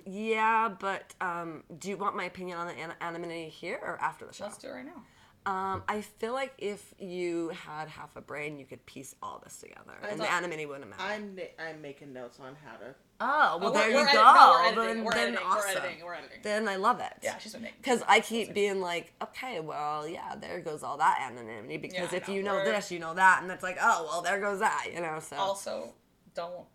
Yeah, 0.06 0.68
but 0.80 1.14
um, 1.20 1.64
do 1.78 1.88
you 1.88 1.96
want 1.96 2.16
my 2.16 2.24
opinion 2.24 2.58
on 2.58 2.66
the 2.66 2.74
an- 2.74 2.94
anonymity 3.00 3.48
here 3.48 3.78
or 3.82 3.98
after 4.00 4.26
the 4.26 4.32
show? 4.32 4.44
Let's 4.44 4.58
do 4.58 4.68
it 4.68 4.72
right 4.72 4.86
now. 4.86 5.02
Um, 5.44 5.82
I 5.88 6.02
feel 6.02 6.34
like 6.34 6.52
if 6.58 6.94
you 7.00 7.48
had 7.48 7.88
half 7.88 8.14
a 8.14 8.20
brain, 8.20 8.60
you 8.60 8.64
could 8.64 8.86
piece 8.86 9.16
all 9.20 9.40
this 9.42 9.56
together, 9.58 9.94
and 10.08 10.20
the 10.20 10.30
anonymity 10.30 10.66
wouldn't 10.66 10.88
matter. 10.88 11.02
I'm 11.02 11.36
I'm 11.58 11.82
making 11.82 12.12
notes 12.12 12.38
on 12.38 12.54
how 12.64 12.76
to. 12.76 12.94
oh, 13.20 13.58
well, 13.58 13.70
Oh, 13.70 13.72
there 13.72 13.88
we're- 13.88 13.90
you 13.90 13.96
we're 14.06 14.12
go. 14.12 14.20
edit- 14.20 14.24
no, 14.36 14.52
we're 14.52 14.62
editing, 14.62 14.94
then, 14.96 15.04
we're 15.04 15.12
then 15.14 15.20
editing, 15.30 15.44
we're 15.44 15.52
awesome. 15.56 15.70
editing, 15.82 16.04
we're 16.04 16.14
editing. 16.14 16.38
Then 16.44 16.68
I 16.68 16.76
love 16.76 17.00
it. 17.00 17.12
Yeah, 17.24 17.38
she's 17.38 17.54
been 17.54 17.62
making. 17.62 17.78
Because 17.78 18.04
I 18.06 18.20
keep 18.20 18.54
being 18.54 18.80
like, 18.80 19.14
okay, 19.20 19.58
well, 19.58 20.06
yeah, 20.06 20.36
there 20.36 20.60
goes 20.60 20.84
all 20.84 20.98
that 20.98 21.18
anonymity. 21.28 21.76
Because 21.76 22.12
I 22.12 22.16
if 22.18 22.28
know. 22.28 22.34
you 22.34 22.42
know 22.44 22.52
We're- 22.54 22.70
this, 22.70 22.92
you 22.92 23.00
know 23.00 23.14
that, 23.14 23.42
and 23.42 23.50
it's 23.50 23.64
like, 23.64 23.78
oh, 23.82 24.06
well, 24.08 24.22
there 24.22 24.38
goes 24.40 24.60
that, 24.60 24.86
you 24.94 25.00
know. 25.00 25.18
So 25.18 25.34
Also, 25.34 25.92
don't. 26.36 26.66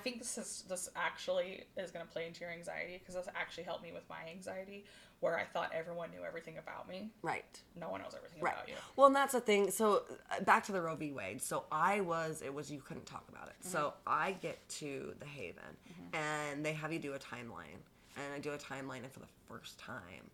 I 0.00 0.02
think 0.02 0.18
this 0.18 0.38
is 0.38 0.64
this 0.68 0.88
actually 0.96 1.64
is 1.76 1.90
going 1.90 2.06
to 2.06 2.10
play 2.10 2.26
into 2.26 2.40
your 2.40 2.50
anxiety 2.50 2.98
because 2.98 3.14
this 3.14 3.26
actually 3.36 3.64
helped 3.64 3.82
me 3.82 3.92
with 3.92 4.08
my 4.08 4.16
anxiety, 4.34 4.86
where 5.20 5.36
I 5.38 5.44
thought 5.44 5.72
everyone 5.74 6.10
knew 6.10 6.24
everything 6.26 6.56
about 6.56 6.88
me. 6.88 7.10
right, 7.22 7.60
No 7.78 7.90
one 7.90 8.00
knows 8.00 8.14
everything 8.16 8.40
right. 8.40 8.54
about 8.54 8.68
you. 8.68 8.76
Well, 8.96 9.08
and 9.08 9.16
that's 9.16 9.34
the 9.34 9.40
thing. 9.40 9.70
So 9.70 10.04
uh, 10.30 10.40
back 10.42 10.64
to 10.64 10.72
the 10.72 10.80
Roe 10.80 10.96
v. 10.96 11.12
Wade. 11.12 11.42
So 11.42 11.64
I 11.70 12.00
was, 12.00 12.40
it 12.42 12.52
was 12.54 12.70
you 12.70 12.80
couldn't 12.80 13.04
talk 13.04 13.24
about 13.28 13.48
it. 13.48 13.56
So 13.60 13.78
Mm-hmm. 13.78 13.98
I 14.06 14.32
get 14.40 14.66
to 14.80 15.12
the 15.20 15.26
Haven, 15.26 15.76
and 16.14 16.64
they 16.64 16.72
have 16.72 16.92
you 16.94 16.98
do 16.98 17.12
a 17.12 17.18
timeline, 17.18 17.80
and 18.16 18.32
I 18.34 18.38
do 18.38 18.52
a 18.52 18.58
timeline, 18.58 19.02
and 19.02 19.12
for 19.12 19.20
the 19.20 19.28
first 19.48 19.78
time, 19.78 20.30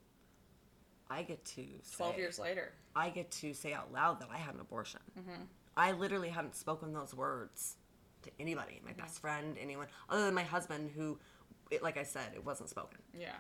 I 1.10 1.22
get 1.22 1.44
to 1.56 1.64
Twelve 1.97 2.16
years 2.18 2.38
later, 2.38 2.72
I 2.94 3.10
get 3.10 3.30
to 3.32 3.52
say 3.52 3.72
out 3.72 3.93
loud 3.93 4.20
that 4.20 4.28
I 4.32 4.36
had 4.38 4.55
an 4.55 4.60
abortion. 4.60 5.01
Mm-hmm. 5.18 5.43
I 5.76 5.93
literally 5.93 6.28
haven't 6.30 6.55
spoken 6.56 6.93
those 6.93 7.12
words 7.14 7.76
to 8.26 8.30
anybody, 8.38 8.80
my 8.84 8.92
best 8.92 9.18
friend, 9.20 9.56
anyone, 9.60 9.86
other 10.10 10.24
than 10.26 10.34
my 10.34 10.42
husband, 10.44 10.90
who, 10.94 11.18
it, 11.70 11.82
like 11.82 11.96
I 11.96 12.02
said, 12.04 12.32
it 12.34 12.44
wasn't 12.44 12.68
spoken. 12.68 12.98
yeah. 13.18 13.30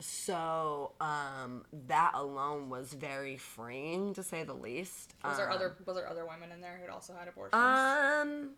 So 0.00 0.92
um, 1.00 1.64
that 1.86 2.12
alone 2.14 2.68
was 2.70 2.92
very 2.92 3.36
freeing, 3.36 4.14
to 4.14 4.22
say 4.24 4.42
the 4.42 4.54
least. 4.54 5.14
Was 5.22 5.36
there 5.36 5.48
Um, 5.48 5.54
other 5.56 5.76
was 5.86 5.94
there 5.96 6.08
other 6.08 6.24
women 6.26 6.50
in 6.50 6.60
there 6.60 6.78
who'd 6.80 6.90
also 6.90 7.12
had 7.14 7.28
abortions? 7.28 7.54
Um. 7.54 8.50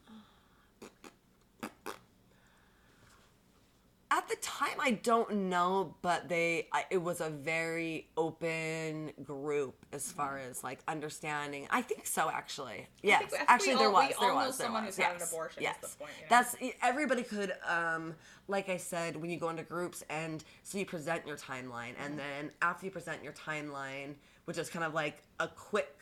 At 4.17 4.29
the 4.29 4.37
time, 4.37 4.77
I 4.79 4.93
don't 4.93 5.33
know, 5.51 5.97
but 6.01 6.29
they 6.29 6.69
I, 6.73 6.85
it 6.89 6.99
was 7.03 7.21
a 7.21 7.31
very 7.31 8.07
open 8.17 9.11
group 9.25 9.75
as 9.93 10.13
far 10.13 10.39
as 10.39 10.63
like 10.63 10.79
understanding. 10.87 11.67
I 11.69 11.83
think 11.83 12.07
so, 12.07 12.31
actually. 12.31 12.87
Yes, 13.03 13.23
think- 13.23 13.33
I 13.35 13.37
think 13.39 13.51
actually, 13.51 13.75
there 13.75 13.91
was. 13.91 14.09
we 14.21 14.27
there 14.27 14.35
was. 14.35 14.57
there 14.59 14.67
someone 14.67 14.87
was. 14.87 14.95
who's 14.97 15.05
had 15.05 15.17
an 15.17 15.23
abortion 15.27 15.63
Yes, 15.65 15.77
the 15.81 15.89
point, 15.99 16.13
you 16.17 16.23
know? 16.23 16.29
that's 16.31 16.55
everybody 16.81 17.25
could. 17.25 17.55
Um, 17.69 18.15
like 18.47 18.69
I 18.69 18.77
said, 18.77 19.17
when 19.17 19.31
you 19.31 19.39
go 19.39 19.49
into 19.49 19.65
groups 19.65 20.05
and 20.09 20.45
so 20.63 20.79
you 20.79 20.87
present 20.87 21.27
your 21.27 21.37
timeline, 21.37 21.95
Mm-hmm. 21.95 22.05
and 22.05 22.19
then 22.19 22.51
after 22.63 22.87
you 22.87 22.93
present 22.93 23.25
your 23.25 23.33
timeline, 23.33 24.15
which 24.45 24.59
is 24.59 24.71
kind 24.71 24.85
of 24.85 24.95
like 24.95 25.25
a 25.41 25.49
quick 25.49 25.97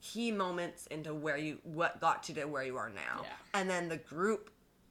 key 0.00 0.32
moments 0.32 0.86
into 0.86 1.12
where 1.12 1.36
you 1.36 1.58
what 1.64 2.00
got 2.00 2.28
you 2.30 2.34
to 2.36 2.44
where 2.46 2.62
you 2.62 2.76
are 2.78 2.88
now 2.88 3.22
Yeah. 3.24 3.28
and 3.60 3.68
then 3.68 3.88
the 3.88 3.96
group 3.96 4.48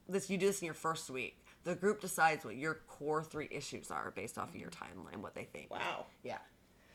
this 0.09 0.29
you 0.29 0.37
do 0.37 0.47
this 0.47 0.61
in 0.61 0.65
your 0.65 0.73
first 0.73 1.09
week 1.09 1.37
the 1.67 1.75
group 1.75 1.99
decides 2.01 2.45
what 2.45 2.55
your 2.55 2.75
core 2.87 3.21
three 3.23 3.49
issues 3.51 3.91
are 3.91 4.11
based 4.15 4.37
off 4.37 4.49
of 4.49 4.55
your 4.55 4.69
timeline 4.69 5.17
what 5.21 5.35
they 5.35 5.43
think 5.43 5.69
Wow. 5.69 6.05
yeah 6.23 6.37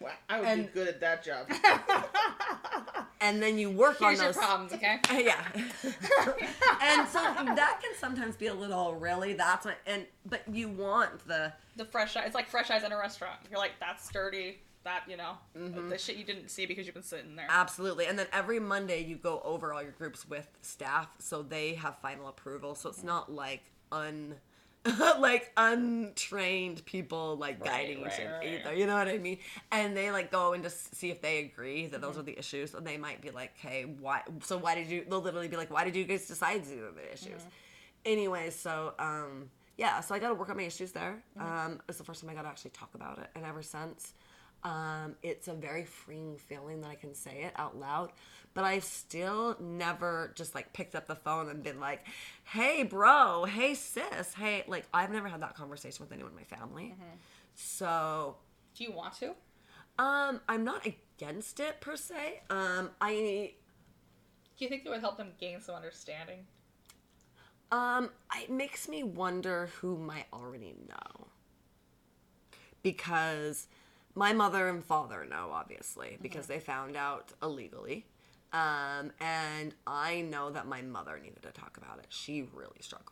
Wow. 0.00 0.10
I 0.28 0.40
would 0.40 0.48
And- 0.48 0.66
be 0.66 0.72
good 0.72 0.88
at 0.88 0.98
that 1.00 1.22
job. 1.22 1.46
and 3.20 3.40
then 3.40 3.56
you 3.58 3.70
work 3.70 3.98
Here's 4.00 4.18
on 4.18 4.24
your 4.24 4.32
those 4.32 4.42
problems, 4.42 4.72
okay? 4.72 4.98
yeah 5.24 5.46
and 5.54 7.08
so 7.08 7.20
that 7.22 7.78
can 7.82 7.92
sometimes 7.98 8.34
be 8.36 8.48
a 8.48 8.54
little 8.54 8.94
really 8.94 9.32
that's 9.34 9.64
what 9.64 9.76
and 9.86 10.06
but 10.26 10.42
you 10.52 10.68
want 10.68 11.24
the 11.28 11.52
The 11.76 11.84
fresh 11.84 12.16
eyes, 12.16 12.24
it's 12.26 12.34
like 12.34 12.48
fresh 12.48 12.70
eyes 12.70 12.82
in 12.84 12.92
a 12.92 12.96
restaurant. 12.98 13.38
You're 13.50 13.58
like, 13.60 13.72
that's 13.80 14.10
dirty. 14.10 14.60
That 14.84 15.02
you 15.08 15.16
know, 15.16 15.34
Mm-hmm. 15.56 15.88
the 15.90 15.98
shit 15.98 16.16
you 16.16 16.24
didn't 16.24 16.48
see 16.50 16.66
because 16.66 16.86
you've 16.86 16.94
been 16.94 17.04
sitting 17.04 17.36
there. 17.36 17.46
Absolutely. 17.48 18.06
And 18.06 18.18
then 18.18 18.26
every 18.32 18.58
Monday 18.58 19.04
you 19.04 19.14
go 19.16 19.40
over 19.44 19.72
all 19.72 19.82
your 19.82 19.92
groups 19.92 20.28
with 20.28 20.48
staff 20.62 21.08
so 21.20 21.42
they 21.42 21.74
have 21.74 21.98
final 21.98 22.26
approval. 22.26 22.74
So 22.74 22.88
it's 22.88 23.04
not 23.04 23.30
like 23.32 23.62
un 23.92 24.34
like 25.20 25.52
untrained 25.56 26.84
people 26.84 27.36
like 27.36 27.62
guiding 27.62 28.00
you 28.00 28.04
right, 28.06 28.28
right. 28.32 28.60
either. 28.60 28.74
You 28.74 28.86
know 28.86 28.96
what 28.96 29.08
I 29.08 29.18
mean? 29.18 29.38
And 29.70 29.96
they 29.96 30.10
like 30.10 30.30
go 30.32 30.54
and 30.54 30.62
just 30.62 30.94
see 30.94 31.10
if 31.10 31.20
they 31.22 31.38
agree 31.38 31.86
that 31.86 32.00
those 32.00 32.18
are 32.18 32.22
the 32.22 32.36
issues. 32.36 32.74
And 32.74 32.86
they 32.86 32.96
might 32.96 33.20
be 33.20 33.30
like, 33.30 33.56
hey, 33.56 33.86
why 34.00 34.22
so 34.42 34.58
why 34.58 34.74
did 34.74 34.88
you 34.88 35.04
they'll 35.08 35.20
literally 35.20 35.48
be 35.48 35.56
like, 35.56 35.70
Why 35.70 35.84
did 35.84 35.94
you 35.94 36.04
guys 36.04 36.26
decide 36.26 36.64
these 36.64 36.72
are 36.72 36.90
the 36.90 37.12
issues? 37.12 37.42
Anyway, 38.04 38.50
so 38.50 38.94
um 38.98 39.50
yeah, 39.76 40.00
so 40.00 40.14
I 40.14 40.18
got 40.18 40.28
to 40.28 40.34
work 40.34 40.50
on 40.50 40.56
my 40.56 40.64
issues 40.64 40.92
there. 40.92 41.22
Um, 41.38 41.80
it's 41.88 41.98
the 41.98 42.04
first 42.04 42.20
time 42.20 42.30
I 42.30 42.34
got 42.34 42.42
to 42.42 42.48
actually 42.48 42.72
talk 42.72 42.94
about 42.94 43.18
it, 43.18 43.28
and 43.34 43.44
ever 43.44 43.62
since, 43.62 44.12
um, 44.64 45.16
it's 45.22 45.48
a 45.48 45.54
very 45.54 45.84
freeing 45.84 46.36
feeling 46.36 46.80
that 46.82 46.90
I 46.90 46.94
can 46.94 47.14
say 47.14 47.42
it 47.44 47.52
out 47.56 47.76
loud. 47.78 48.12
But 48.54 48.64
I've 48.64 48.84
still 48.84 49.56
never 49.60 50.32
just 50.34 50.54
like 50.54 50.72
picked 50.74 50.94
up 50.94 51.06
the 51.06 51.14
phone 51.14 51.48
and 51.48 51.62
been 51.62 51.80
like, 51.80 52.06
"Hey, 52.44 52.82
bro. 52.82 53.44
Hey, 53.44 53.74
sis. 53.74 54.34
Hey." 54.34 54.64
Like 54.66 54.84
I've 54.92 55.10
never 55.10 55.28
had 55.28 55.40
that 55.42 55.54
conversation 55.54 56.04
with 56.04 56.12
anyone 56.12 56.32
in 56.32 56.36
my 56.36 56.44
family. 56.44 56.94
So, 57.54 58.36
Do 58.74 58.84
you 58.84 58.92
want 58.92 59.14
to? 59.20 59.34
um, 59.98 60.40
I'm 60.48 60.64
not 60.64 60.86
against 60.86 61.60
it 61.60 61.80
per 61.80 61.96
se. 61.96 62.42
Um, 62.50 62.90
I 63.00 63.52
Do 64.58 64.64
you 64.64 64.68
think 64.68 64.84
it 64.84 64.88
would 64.90 65.00
help 65.00 65.16
them 65.16 65.32
gain 65.38 65.60
some 65.60 65.74
understanding? 65.74 66.46
Um, 67.70 68.10
it 68.36 68.50
makes 68.50 68.86
me 68.86 69.02
wonder 69.02 69.70
who 69.80 69.96
might 69.96 70.26
already 70.32 70.74
know. 70.88 71.28
Because 72.82 73.66
my 74.14 74.32
mother 74.32 74.68
and 74.68 74.84
father 74.84 75.24
know, 75.24 75.50
obviously, 75.52 76.18
because 76.20 76.48
they 76.48 76.58
found 76.60 76.96
out 76.96 77.32
illegally. 77.42 78.04
Um, 78.52 79.12
and 79.20 79.74
I 79.86 80.20
know 80.22 80.50
that 80.50 80.66
my 80.66 80.82
mother 80.82 81.18
needed 81.22 81.42
to 81.42 81.50
talk 81.52 81.78
about 81.78 81.98
it. 81.98 82.06
She 82.10 82.42
really 82.54 82.80
struggled. 82.80 83.08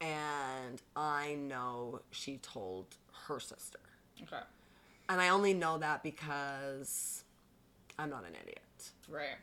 And 0.00 0.80
I 0.96 1.34
know 1.34 2.00
she 2.10 2.38
told 2.38 2.86
her 3.26 3.38
sister. 3.38 3.80
Okay. 4.22 4.42
And 5.08 5.20
I 5.20 5.28
only 5.28 5.52
know 5.52 5.76
that 5.78 6.02
because 6.02 7.24
I'm 7.98 8.08
not 8.08 8.24
an 8.24 8.32
idiot. 8.42 8.90
Right. 9.08 9.36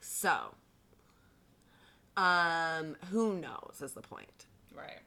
So, 0.00 0.54
um, 2.16 2.96
who 3.10 3.34
knows 3.40 3.80
is 3.82 3.92
the 3.92 4.02
point. 4.02 4.46
Right. 4.74 5.00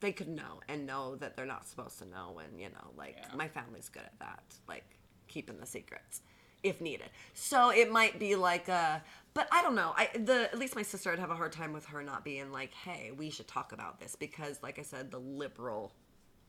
They 0.00 0.12
could 0.12 0.28
know 0.28 0.60
and 0.68 0.86
know 0.86 1.14
that 1.16 1.36
they're 1.36 1.46
not 1.46 1.68
supposed 1.68 1.98
to 2.00 2.06
know, 2.08 2.40
and 2.44 2.60
you 2.60 2.68
know, 2.70 2.90
like 2.96 3.16
Yeah. 3.18 3.36
my 3.36 3.46
family's 3.48 3.88
good 3.88 4.02
at 4.02 4.18
that, 4.18 4.42
like 4.66 4.84
keeping 5.28 5.58
the 5.58 5.66
secrets 5.66 6.20
if 6.62 6.80
needed. 6.80 7.10
So 7.34 7.70
it 7.70 7.90
might 7.90 8.18
be 8.18 8.36
like 8.36 8.68
a, 8.68 9.02
but 9.34 9.48
I 9.50 9.62
don't 9.62 9.74
know. 9.74 9.94
I 9.96 10.08
the 10.14 10.48
at 10.52 10.58
least 10.58 10.76
my 10.76 10.82
sister 10.82 11.10
would 11.10 11.18
have 11.18 11.30
a 11.30 11.34
hard 11.34 11.52
time 11.52 11.72
with 11.72 11.86
her 11.86 12.02
not 12.02 12.24
being 12.24 12.52
like, 12.52 12.72
hey, 12.74 13.12
we 13.16 13.30
should 13.30 13.48
talk 13.48 13.72
about 13.72 13.98
this 14.00 14.14
because, 14.16 14.62
like 14.62 14.78
I 14.78 14.82
said, 14.82 15.10
the 15.10 15.18
liberal 15.18 15.92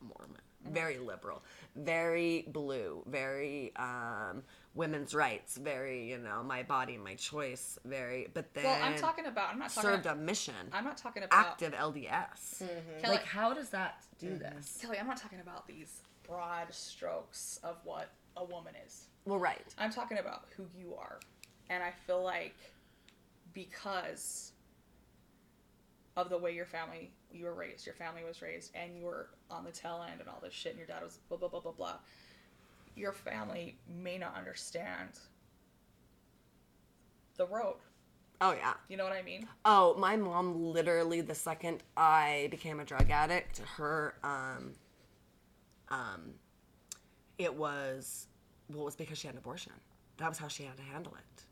Mormon, 0.01 0.41
very 0.69 0.97
liberal, 0.99 1.43
very 1.75 2.45
blue, 2.49 3.03
very 3.07 3.71
um, 3.77 4.43
women's 4.75 5.15
rights, 5.15 5.57
very 5.57 6.09
you 6.09 6.17
know 6.17 6.43
my 6.43 6.63
body, 6.63 6.97
my 6.97 7.15
choice, 7.15 7.79
very. 7.85 8.27
But 8.33 8.53
then 8.53 8.65
Well, 8.65 8.79
I'm 8.83 8.97
talking 8.97 9.25
about. 9.27 9.51
I'm 9.51 9.59
not 9.59 9.69
talking. 9.69 9.89
served 9.89 10.05
About, 10.05 10.17
a 10.17 10.21
mission, 10.21 10.53
I'm 10.73 10.83
not 10.83 10.97
talking 10.97 11.23
about 11.23 11.45
active 11.45 11.73
LDS. 11.73 12.63
Kelly, 13.01 13.15
Like, 13.15 13.23
how 13.25 13.53
does 13.53 13.69
that 13.69 14.03
do 14.19 14.37
this? 14.37 14.79
Kelly, 14.81 14.97
I'm 14.99 15.07
not 15.07 15.17
talking 15.17 15.39
about 15.39 15.67
these 15.67 16.01
broad 16.27 16.73
strokes 16.73 17.59
of 17.63 17.77
what 17.83 18.09
a 18.35 18.43
woman 18.43 18.73
is. 18.85 19.07
Well, 19.25 19.39
right. 19.39 19.73
I'm 19.77 19.91
talking 19.91 20.17
about 20.17 20.45
who 20.57 20.65
you 20.77 20.95
are. 20.95 21.19
And 21.69 21.81
I 21.83 21.91
feel 22.05 22.23
like 22.23 22.55
because 23.53 24.51
of 26.15 26.29
the 26.29 26.37
way 26.37 26.53
your 26.53 26.65
family 26.65 27.11
you 27.31 27.45
were 27.45 27.53
raised, 27.53 27.85
your 27.85 27.95
family 27.95 28.23
was 28.23 28.41
raised, 28.41 28.71
and 28.75 28.95
you 28.95 29.05
were 29.05 29.29
on 29.49 29.63
the 29.63 29.71
tail 29.71 30.05
end 30.09 30.19
and 30.19 30.29
all 30.29 30.39
this 30.43 30.53
shit, 30.53 30.73
and 30.73 30.79
your 30.79 30.87
dad 30.87 31.03
was 31.03 31.19
blah 31.29 31.37
blah 31.37 31.47
blah 31.47 31.61
blah 31.61 31.71
blah. 31.71 31.95
Your 32.95 33.11
family 33.11 33.77
may 33.87 34.17
not 34.17 34.35
understand 34.37 35.09
the 37.37 37.47
road. 37.47 37.77
Oh 38.41 38.51
yeah. 38.51 38.73
You 38.87 38.97
know 38.97 39.03
what 39.03 39.13
I 39.13 39.23
mean? 39.23 39.47
Oh, 39.65 39.95
my 39.97 40.15
mom 40.15 40.61
literally 40.73 41.21
the 41.21 41.33
second 41.33 41.81
I 41.97 42.47
became 42.51 42.79
a 42.79 42.85
drug 42.85 43.09
addict, 43.09 43.59
her 43.77 44.15
um 44.23 44.73
um 45.89 46.33
it 47.37 47.55
was 47.55 48.27
well 48.69 48.81
it 48.81 48.85
was 48.85 48.95
because 48.95 49.17
she 49.17 49.27
had 49.27 49.35
an 49.35 49.39
abortion. 49.39 49.73
That 50.17 50.29
was 50.29 50.37
how 50.37 50.47
she 50.47 50.63
had 50.63 50.77
to 50.77 50.83
handle 50.83 51.13
it. 51.15 51.43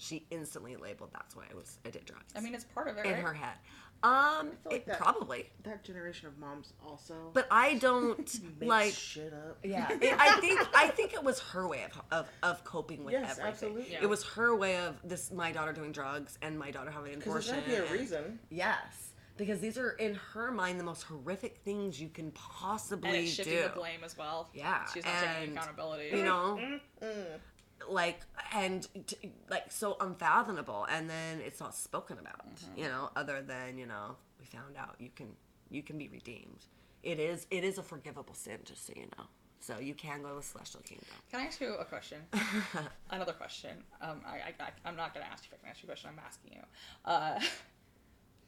She 0.00 0.24
instantly 0.30 0.76
labeled 0.76 1.10
that's 1.12 1.34
why 1.34 1.44
I 1.50 1.54
was 1.56 1.78
I 1.84 1.90
did 1.90 2.04
drugs. 2.04 2.32
I 2.36 2.40
mean, 2.40 2.54
it's 2.54 2.64
part 2.64 2.86
of 2.86 2.96
it, 2.98 3.04
in 3.06 3.12
right? 3.14 3.22
her 3.22 3.32
head. 3.34 3.56
Um, 4.04 4.50
feel 4.62 4.70
like 4.70 4.74
it- 4.82 4.86
that- 4.86 4.98
probably, 4.98 5.50
That 5.64 5.82
generation 5.82 6.28
of 6.28 6.38
moms 6.38 6.72
also 6.86 7.30
but 7.34 7.48
I 7.50 7.74
don't 7.78 8.40
like. 8.60 8.92
shit 8.92 9.32
up. 9.32 9.58
Yeah, 9.64 9.88
it, 10.00 10.14
I 10.16 10.38
think 10.40 10.60
I 10.72 10.86
think 10.86 11.14
it 11.14 11.24
was 11.24 11.40
her 11.40 11.66
way 11.66 11.82
of 11.84 12.00
of, 12.12 12.28
of 12.44 12.62
coping 12.62 13.02
with 13.04 13.12
Yes, 13.12 13.32
everything. 13.40 13.50
absolutely. 13.50 13.92
Yeah. 13.92 14.02
It 14.02 14.08
was 14.08 14.22
her 14.22 14.54
way 14.54 14.76
of 14.78 14.94
this 15.02 15.32
my 15.32 15.50
daughter 15.50 15.72
doing 15.72 15.90
drugs 15.90 16.38
and 16.42 16.56
my 16.56 16.70
daughter 16.70 16.92
having 16.92 17.14
an 17.14 17.18
Because 17.18 17.46
there's 17.46 17.48
abortion. 17.48 17.70
gotta 17.72 17.82
be 17.82 17.88
a 17.88 17.90
and- 17.90 18.00
reason. 18.00 18.38
Yes, 18.50 19.07
because 19.38 19.60
these 19.60 19.78
are 19.78 19.92
in 19.92 20.14
her 20.34 20.50
mind 20.50 20.78
the 20.78 20.84
most 20.84 21.04
horrific 21.04 21.58
things 21.64 22.00
you 22.00 22.08
can 22.08 22.30
possibly 22.32 23.08
And 23.08 23.18
it's 23.18 23.32
shifting 23.32 23.56
do. 23.56 23.62
the 23.62 23.68
blame 23.70 24.00
as 24.04 24.18
well. 24.18 24.50
Yeah, 24.52 24.84
She's 24.92 25.04
not 25.04 25.14
taking 25.20 25.48
and, 25.48 25.56
accountability. 25.56 26.16
You 26.16 26.24
know, 26.24 26.78
like 27.88 28.20
and 28.52 28.86
t- 29.06 29.32
like 29.48 29.70
so 29.70 29.96
unfathomable, 30.00 30.86
and 30.90 31.08
then 31.08 31.40
it's 31.40 31.60
not 31.60 31.74
spoken 31.74 32.18
about. 32.18 32.56
Mm-hmm. 32.56 32.78
You 32.78 32.88
know, 32.88 33.10
other 33.16 33.40
than 33.40 33.78
you 33.78 33.86
know 33.86 34.16
we 34.38 34.44
found 34.44 34.76
out 34.76 34.96
you 34.98 35.10
can 35.14 35.28
you 35.70 35.82
can 35.82 35.96
be 35.96 36.08
redeemed. 36.08 36.66
It 37.02 37.18
is 37.18 37.46
it 37.50 37.64
is 37.64 37.78
a 37.78 37.82
forgivable 37.82 38.34
sin, 38.34 38.58
just 38.64 38.86
so 38.86 38.92
you 38.96 39.06
know. 39.16 39.24
So 39.60 39.78
you 39.78 39.94
can 39.94 40.22
go 40.22 40.30
to 40.30 40.34
the 40.36 40.42
celestial 40.42 40.82
kingdom. 40.82 41.06
Can 41.30 41.40
I 41.40 41.44
ask 41.44 41.60
you 41.60 41.74
a 41.74 41.84
question? 41.84 42.18
Another 43.10 43.32
question. 43.32 43.82
Um, 44.00 44.20
I, 44.24 44.36
I, 44.36 44.54
I, 44.60 44.68
I'm 44.84 44.96
not 44.96 45.14
going 45.14 45.26
to 45.26 45.32
ask 45.32 45.44
you 45.44 45.50
if 45.52 45.58
I 45.58 45.62
can 45.62 45.70
ask 45.70 45.82
you 45.82 45.88
a 45.88 45.90
question. 45.90 46.10
I'm 46.12 46.24
asking 46.24 46.52
you. 46.52 46.60
Uh, 47.04 47.40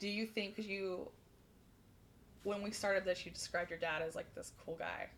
do 0.00 0.08
you 0.08 0.26
think, 0.26 0.58
you, 0.58 1.08
when 2.42 2.62
we 2.62 2.72
started 2.72 3.04
this, 3.04 3.24
you 3.24 3.30
described 3.30 3.70
your 3.70 3.78
dad 3.78 4.02
as 4.02 4.16
like 4.16 4.34
this 4.34 4.52
cool 4.64 4.76
guy. 4.76 5.08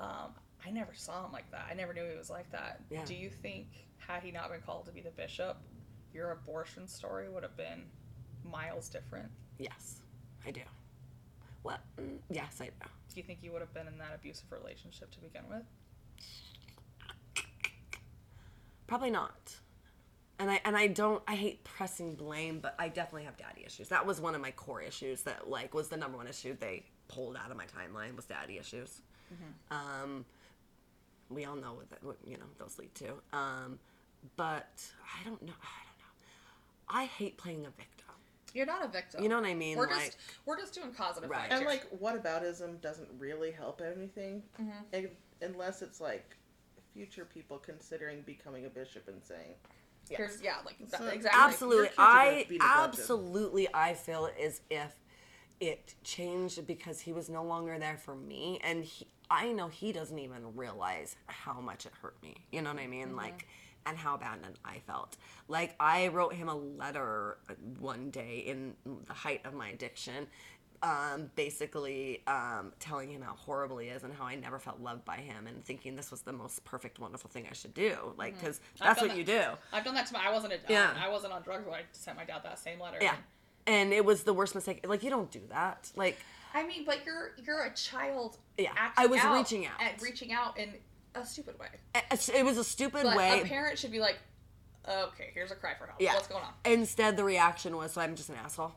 Um, 0.00 0.34
I 0.66 0.70
never 0.70 0.94
saw 0.94 1.26
him 1.26 1.32
like 1.32 1.48
that. 1.52 1.66
I 1.70 1.74
never 1.74 1.92
knew 1.92 2.04
he 2.10 2.16
was 2.16 2.30
like 2.30 2.50
that. 2.50 2.80
Yeah. 2.90 3.04
Do 3.04 3.14
you 3.14 3.30
think, 3.30 3.68
had 3.98 4.22
he 4.22 4.32
not 4.32 4.50
been 4.50 4.62
called 4.62 4.86
to 4.86 4.92
be 4.92 5.02
the 5.02 5.10
bishop, 5.10 5.58
your 6.12 6.32
abortion 6.32 6.88
story 6.88 7.28
would 7.28 7.42
have 7.42 7.56
been 7.56 7.84
miles 8.50 8.88
different? 8.88 9.28
Yes, 9.58 10.00
I 10.46 10.50
do. 10.50 10.62
Well, 11.62 11.78
mm, 12.00 12.18
yes, 12.30 12.58
I 12.60 12.66
do. 12.66 12.72
Do 12.80 13.16
you 13.16 13.22
think 13.22 13.40
you 13.42 13.52
would 13.52 13.60
have 13.60 13.72
been 13.74 13.86
in 13.86 13.98
that 13.98 14.12
abusive 14.14 14.50
relationship 14.50 15.10
to 15.12 15.20
begin 15.20 15.42
with? 15.48 15.62
Probably 18.86 19.10
not. 19.10 19.56
And 20.38 20.50
I 20.50 20.60
and 20.64 20.76
I 20.76 20.88
don't 20.88 21.22
I 21.28 21.34
hate 21.36 21.62
pressing 21.64 22.14
blame, 22.14 22.58
but 22.60 22.74
I 22.78 22.88
definitely 22.88 23.24
have 23.24 23.36
daddy 23.36 23.62
issues. 23.64 23.88
That 23.88 24.04
was 24.04 24.20
one 24.20 24.34
of 24.34 24.40
my 24.40 24.50
core 24.50 24.82
issues 24.82 25.22
that 25.22 25.48
like 25.48 25.74
was 25.74 25.88
the 25.88 25.96
number 25.96 26.16
one 26.16 26.26
issue 26.26 26.56
they 26.58 26.82
pulled 27.08 27.36
out 27.36 27.50
of 27.50 27.56
my 27.56 27.66
timeline 27.66 28.16
was 28.16 28.24
daddy 28.24 28.58
issues. 28.58 29.00
Um, 29.70 30.24
we 31.30 31.44
all 31.44 31.56
know 31.56 31.74
what, 31.74 31.90
that, 31.90 32.02
what 32.04 32.16
you 32.26 32.36
know 32.36 32.44
those 32.58 32.78
lead 32.78 32.94
to. 32.96 33.14
Um, 33.32 33.78
but 34.36 34.82
I 35.02 35.24
don't 35.24 35.42
know. 35.42 35.52
I 35.52 35.82
don't 35.84 35.98
know. 35.98 37.00
I 37.00 37.04
hate 37.06 37.36
playing 37.36 37.66
a 37.66 37.70
victim. 37.70 37.90
You're 38.54 38.66
not 38.66 38.84
a 38.84 38.88
victim. 38.88 39.22
You 39.22 39.28
know 39.28 39.36
what 39.40 39.46
I 39.46 39.54
mean? 39.54 39.76
We're 39.76 39.88
like 39.90 40.04
just 40.06 40.18
we're 40.46 40.58
just 40.58 40.74
doing 40.74 40.92
cause 40.92 41.16
and 41.16 41.28
Right. 41.28 41.46
effect. 41.46 41.52
And 41.52 41.60
here. 41.62 41.68
like, 41.68 42.22
whataboutism 42.24 42.80
doesn't 42.80 43.08
really 43.18 43.50
help 43.50 43.80
anything, 43.80 44.42
and, 44.92 45.08
unless 45.42 45.82
it's 45.82 46.00
like 46.00 46.36
future 46.92 47.24
people 47.24 47.58
considering 47.58 48.22
becoming 48.22 48.66
a 48.66 48.68
bishop 48.68 49.08
and 49.08 49.20
saying, 49.24 49.54
Here's 50.10 50.42
yeah, 50.42 50.56
like 50.64 50.78
that, 50.90 51.00
So- 51.00 51.08
exactly. 51.08 51.40
absolutely. 51.42 51.76
Your 51.76 51.86
kids 51.86 51.98
are 51.98 52.06
gonna 52.06 52.60
i 52.60 52.84
absolutely 52.84 53.68
i 53.74 53.94
feel 53.94 54.28
as 54.42 54.60
if 54.70 54.94
it 55.60 55.94
changed 56.02 56.66
because 56.66 57.00
he 57.00 57.12
was 57.12 57.28
no 57.28 57.42
longer 57.44 57.78
there 57.78 57.96
for 57.96 58.14
me 58.14 58.58
and 58.62 58.84
he, 58.84 59.06
i 59.30 59.50
know 59.52 59.68
he 59.68 59.92
doesn't 59.92 60.18
even 60.18 60.54
realize 60.56 61.16
how 61.26 61.60
much 61.60 61.86
it 61.86 61.92
hurt 62.02 62.16
me 62.22 62.34
you 62.52 62.60
know 62.60 62.72
what 62.72 62.82
i 62.82 62.86
mean 62.86 63.16
like 63.16 63.38
mm-hmm. 63.38 63.90
and 63.90 63.98
how 63.98 64.14
abandoned 64.14 64.58
i 64.64 64.78
felt. 64.86 65.16
Like 65.48 65.74
i 65.78 66.08
wrote 66.08 66.34
him 66.34 66.48
a 66.48 66.56
letter 66.56 67.38
uh, 67.48 67.54
one 67.78 68.10
day 68.10 68.38
in 68.46 68.74
the 69.06 69.14
height 69.14 69.42
of 69.44 69.54
my 69.54 69.68
addiction 69.68 70.26
um, 70.84 71.30
basically 71.34 72.22
um, 72.26 72.72
telling 72.78 73.10
him 73.10 73.22
how 73.22 73.34
horrible 73.34 73.78
he 73.78 73.88
is 73.88 74.04
and 74.04 74.12
how 74.12 74.24
I 74.24 74.34
never 74.34 74.58
felt 74.58 74.80
loved 74.80 75.04
by 75.04 75.16
him 75.16 75.46
and 75.46 75.64
thinking 75.64 75.96
this 75.96 76.10
was 76.10 76.20
the 76.22 76.32
most 76.32 76.64
perfect, 76.64 76.98
wonderful 76.98 77.30
thing 77.30 77.46
I 77.50 77.54
should 77.54 77.74
do. 77.74 77.96
Like, 78.18 78.38
because 78.38 78.60
that's 78.78 79.00
what 79.00 79.10
that. 79.10 79.16
you 79.16 79.24
do. 79.24 79.42
I've 79.72 79.84
done 79.84 79.94
that 79.94 80.06
to 80.08 80.12
my. 80.12 80.26
I 80.26 80.32
wasn't. 80.32 80.52
A, 80.52 80.58
Yeah. 80.68 80.92
I 81.02 81.08
wasn't 81.08 81.32
on 81.32 81.42
drugs 81.42 81.64
when 81.64 81.74
I 81.74 81.82
sent 81.92 82.16
my 82.16 82.24
dad 82.24 82.42
that 82.44 82.58
same 82.58 82.78
letter. 82.80 82.98
Yeah. 83.00 83.14
And 83.66 83.92
it 83.94 84.04
was 84.04 84.24
the 84.24 84.34
worst 84.34 84.54
mistake. 84.54 84.84
Like 84.86 85.02
you 85.02 85.10
don't 85.10 85.30
do 85.30 85.40
that. 85.48 85.90
Like 85.96 86.18
I 86.52 86.66
mean, 86.66 86.84
but 86.84 87.04
you're 87.06 87.32
you're 87.42 87.64
a 87.64 87.74
child. 87.74 88.36
Yeah, 88.58 88.70
acting 88.76 89.04
I 89.04 89.06
was 89.06 89.24
reaching 89.24 89.66
out. 89.66 89.72
And 89.80 90.02
reaching 90.02 90.32
out 90.32 90.58
in 90.58 90.74
a 91.14 91.24
stupid 91.24 91.58
way. 91.58 91.68
it 91.94 92.28
it 92.34 92.44
was 92.44 92.58
a 92.58 92.64
stupid 92.64 93.04
But 93.04 93.16
way. 93.16 93.40
a 93.40 93.44
parent 93.46 93.78
should 93.78 93.90
be 93.92 94.00
like, 94.00 94.18
okay, 94.88 95.30
here's 95.32 95.50
a 95.50 95.54
cry 95.56 95.74
for 95.78 95.86
help. 95.86 96.00
yeah. 96.00 96.14
What's 96.14 96.28
going 96.28 96.44
on? 96.44 96.52
Instead, 96.64 97.16
the 97.16 97.24
reaction 97.24 97.76
was, 97.76 97.92
"So 97.92 98.00
I'm 98.02 98.14
just 98.14 98.28
an 98.28 98.36
asshole." 98.36 98.72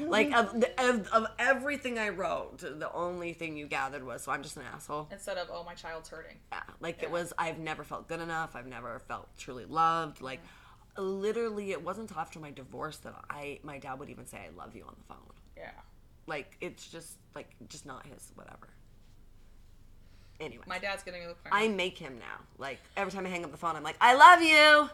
Like 0.00 0.32
of, 0.32 0.60
the, 0.60 0.70
of 0.82 1.06
of 1.08 1.26
everything 1.38 1.98
I 1.98 2.10
wrote, 2.10 2.58
the 2.58 2.92
only 2.92 3.32
thing 3.32 3.56
you 3.56 3.66
gathered 3.66 4.04
was, 4.04 4.22
"So 4.22 4.32
I'm 4.32 4.42
just 4.42 4.56
an 4.56 4.64
asshole." 4.74 5.08
Instead 5.10 5.38
of, 5.38 5.48
oh, 5.52 5.64
my 5.64 5.74
child's 5.74 6.08
hurting. 6.08 6.36
Yeah. 6.52 6.62
Like 6.80 7.02
it 7.02 7.10
was. 7.10 7.32
I've 7.38 7.58
never 7.58 7.84
felt 7.84 8.08
good 8.08 8.20
enough. 8.20 8.54
I've 8.56 8.66
never 8.66 8.98
felt 9.00 9.28
truly 9.38 9.64
loved. 9.64 10.20
Like. 10.20 10.40
Literally, 11.00 11.70
it 11.70 11.84
wasn't 11.84 12.10
until 12.10 12.20
after 12.20 12.40
my 12.40 12.50
divorce 12.50 12.96
that 12.98 13.14
I, 13.30 13.60
my 13.62 13.78
dad 13.78 14.00
would 14.00 14.10
even 14.10 14.26
say 14.26 14.38
"I 14.38 14.48
love 14.58 14.74
you" 14.74 14.82
on 14.82 14.96
the 14.98 15.04
phone. 15.04 15.32
Yeah. 15.56 15.70
Like 16.26 16.56
it's 16.60 16.88
just 16.88 17.18
like 17.36 17.54
just 17.68 17.86
not 17.86 18.04
his 18.04 18.32
whatever. 18.34 18.68
Anyway, 20.40 20.64
My 20.66 20.78
dad's 20.78 21.02
getting 21.04 21.22
to 21.22 21.28
the 21.28 21.34
point. 21.34 21.54
I 21.54 21.68
make 21.68 21.96
him 21.98 22.18
now. 22.18 22.40
Like 22.58 22.78
every 22.96 23.12
time 23.12 23.26
I 23.26 23.28
hang 23.28 23.44
up 23.44 23.52
the 23.52 23.56
phone, 23.56 23.76
I'm 23.76 23.84
like, 23.84 23.96
"I 24.00 24.14
love 24.14 24.42
you," 24.42 24.90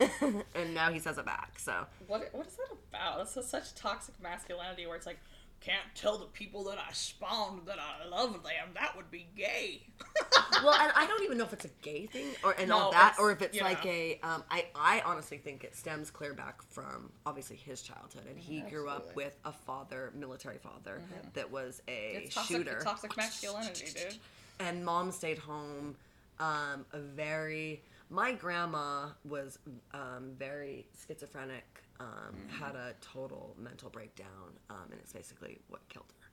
and 0.54 0.74
now 0.74 0.90
he 0.90 0.98
says 0.98 1.18
it 1.18 1.26
back. 1.26 1.58
So 1.58 1.86
What 2.06 2.28
what 2.32 2.46
is 2.46 2.56
that 2.56 2.76
about? 2.90 3.18
This 3.24 3.36
is 3.36 3.50
such 3.50 3.74
toxic 3.74 4.20
masculinity 4.22 4.86
where 4.86 4.96
it's 4.96 5.06
like, 5.06 5.18
can't 5.60 5.84
tell 5.94 6.16
the 6.16 6.24
people 6.26 6.64
that 6.64 6.78
I 6.78 6.90
spawned 6.92 7.66
that 7.66 7.76
I 7.78 8.08
love 8.08 8.32
them. 8.42 8.70
That 8.74 8.96
would 8.96 9.10
be 9.10 9.26
gay. 9.36 9.82
well, 10.64 10.72
and 10.72 10.90
I 10.96 11.06
don't 11.06 11.22
even 11.22 11.36
know 11.36 11.44
if 11.44 11.52
it's 11.52 11.66
a 11.66 11.70
gay 11.82 12.06
thing 12.06 12.28
or 12.42 12.52
and 12.58 12.72
all 12.72 12.90
that, 12.92 13.16
or 13.18 13.30
if 13.30 13.42
it's 13.42 13.56
yeah. 13.56 13.64
like 13.64 13.84
a. 13.84 14.18
Um, 14.22 14.42
I 14.50 14.66
I 14.74 15.02
honestly 15.04 15.36
think 15.36 15.64
it 15.64 15.76
stems 15.76 16.10
clear 16.10 16.32
back 16.32 16.62
from 16.62 17.12
obviously 17.26 17.56
his 17.56 17.82
childhood, 17.82 18.24
and 18.26 18.38
he 18.38 18.62
grew 18.62 18.88
up 18.88 19.14
with 19.14 19.36
a 19.44 19.52
father, 19.52 20.12
military 20.14 20.58
father, 20.58 21.02
that 21.34 21.50
was 21.50 21.82
a 21.88 22.22
It's 22.24 22.34
toxic, 22.34 22.56
shooter. 22.56 22.80
toxic 22.82 23.14
masculinity, 23.16 23.86
dude. 23.94 24.16
and 24.60 24.84
mom 24.84 25.10
stayed 25.12 25.38
home 25.38 25.94
um, 26.38 26.86
a 26.92 26.98
very 26.98 27.82
my 28.10 28.32
grandma 28.32 29.06
was 29.24 29.58
um, 29.94 30.32
very 30.36 30.86
schizophrenic 31.06 31.82
um, 32.00 32.34
had 32.48 32.74
a 32.74 32.94
total 33.00 33.54
mental 33.58 33.88
breakdown 33.90 34.50
um, 34.68 34.86
and 34.90 35.00
it's 35.00 35.12
basically 35.12 35.58
what 35.68 35.86
killed 35.88 36.12
her. 36.20 36.26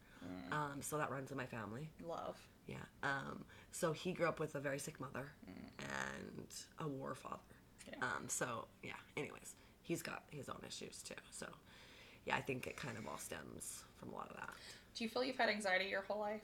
Um, 0.52 0.82
so 0.82 0.98
that 0.98 1.12
runs 1.12 1.30
in 1.32 1.38
my 1.38 1.46
family. 1.46 1.90
Love. 2.06 2.36
yeah 2.66 2.76
um, 3.04 3.46
so 3.72 3.92
he 3.94 4.12
grew 4.12 4.28
up 4.28 4.40
with 4.40 4.56
a 4.56 4.60
very 4.60 4.80
sick 4.80 5.00
mother 5.00 5.32
and 5.80 6.48
a 6.80 6.88
war 6.88 7.14
father. 7.16 7.38
Yeah. 7.88 7.96
um, 8.04 8.28
so 8.28 8.66
yeah 8.84 8.94
anyways 9.16 9.56
he's 9.84 10.02
got 10.02 10.24
his 10.32 10.50
own 10.50 10.60
issues 10.68 11.02
too. 11.04 11.14
So 11.32 11.48
yeah 12.26 12.36
i 12.36 12.42
think 12.42 12.68
it 12.68 12.76
kind 12.76 12.98
of 12.98 13.08
all 13.08 13.18
stems 13.18 13.84
from 13.98 14.10
a 14.10 14.16
lot 14.16 14.30
of 14.32 14.36
that. 14.38 14.50
Do 14.96 15.04
you 15.04 15.10
feel 15.10 15.24
you've 15.24 15.38
had 15.38 15.50
anxiety 15.50 15.86
your 15.86 16.02
whole 16.02 16.20
life? 16.20 16.42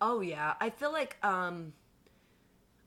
Oh 0.00 0.20
yeah, 0.20 0.54
I 0.60 0.70
feel 0.70 0.92
like 0.92 1.16
um 1.24 1.72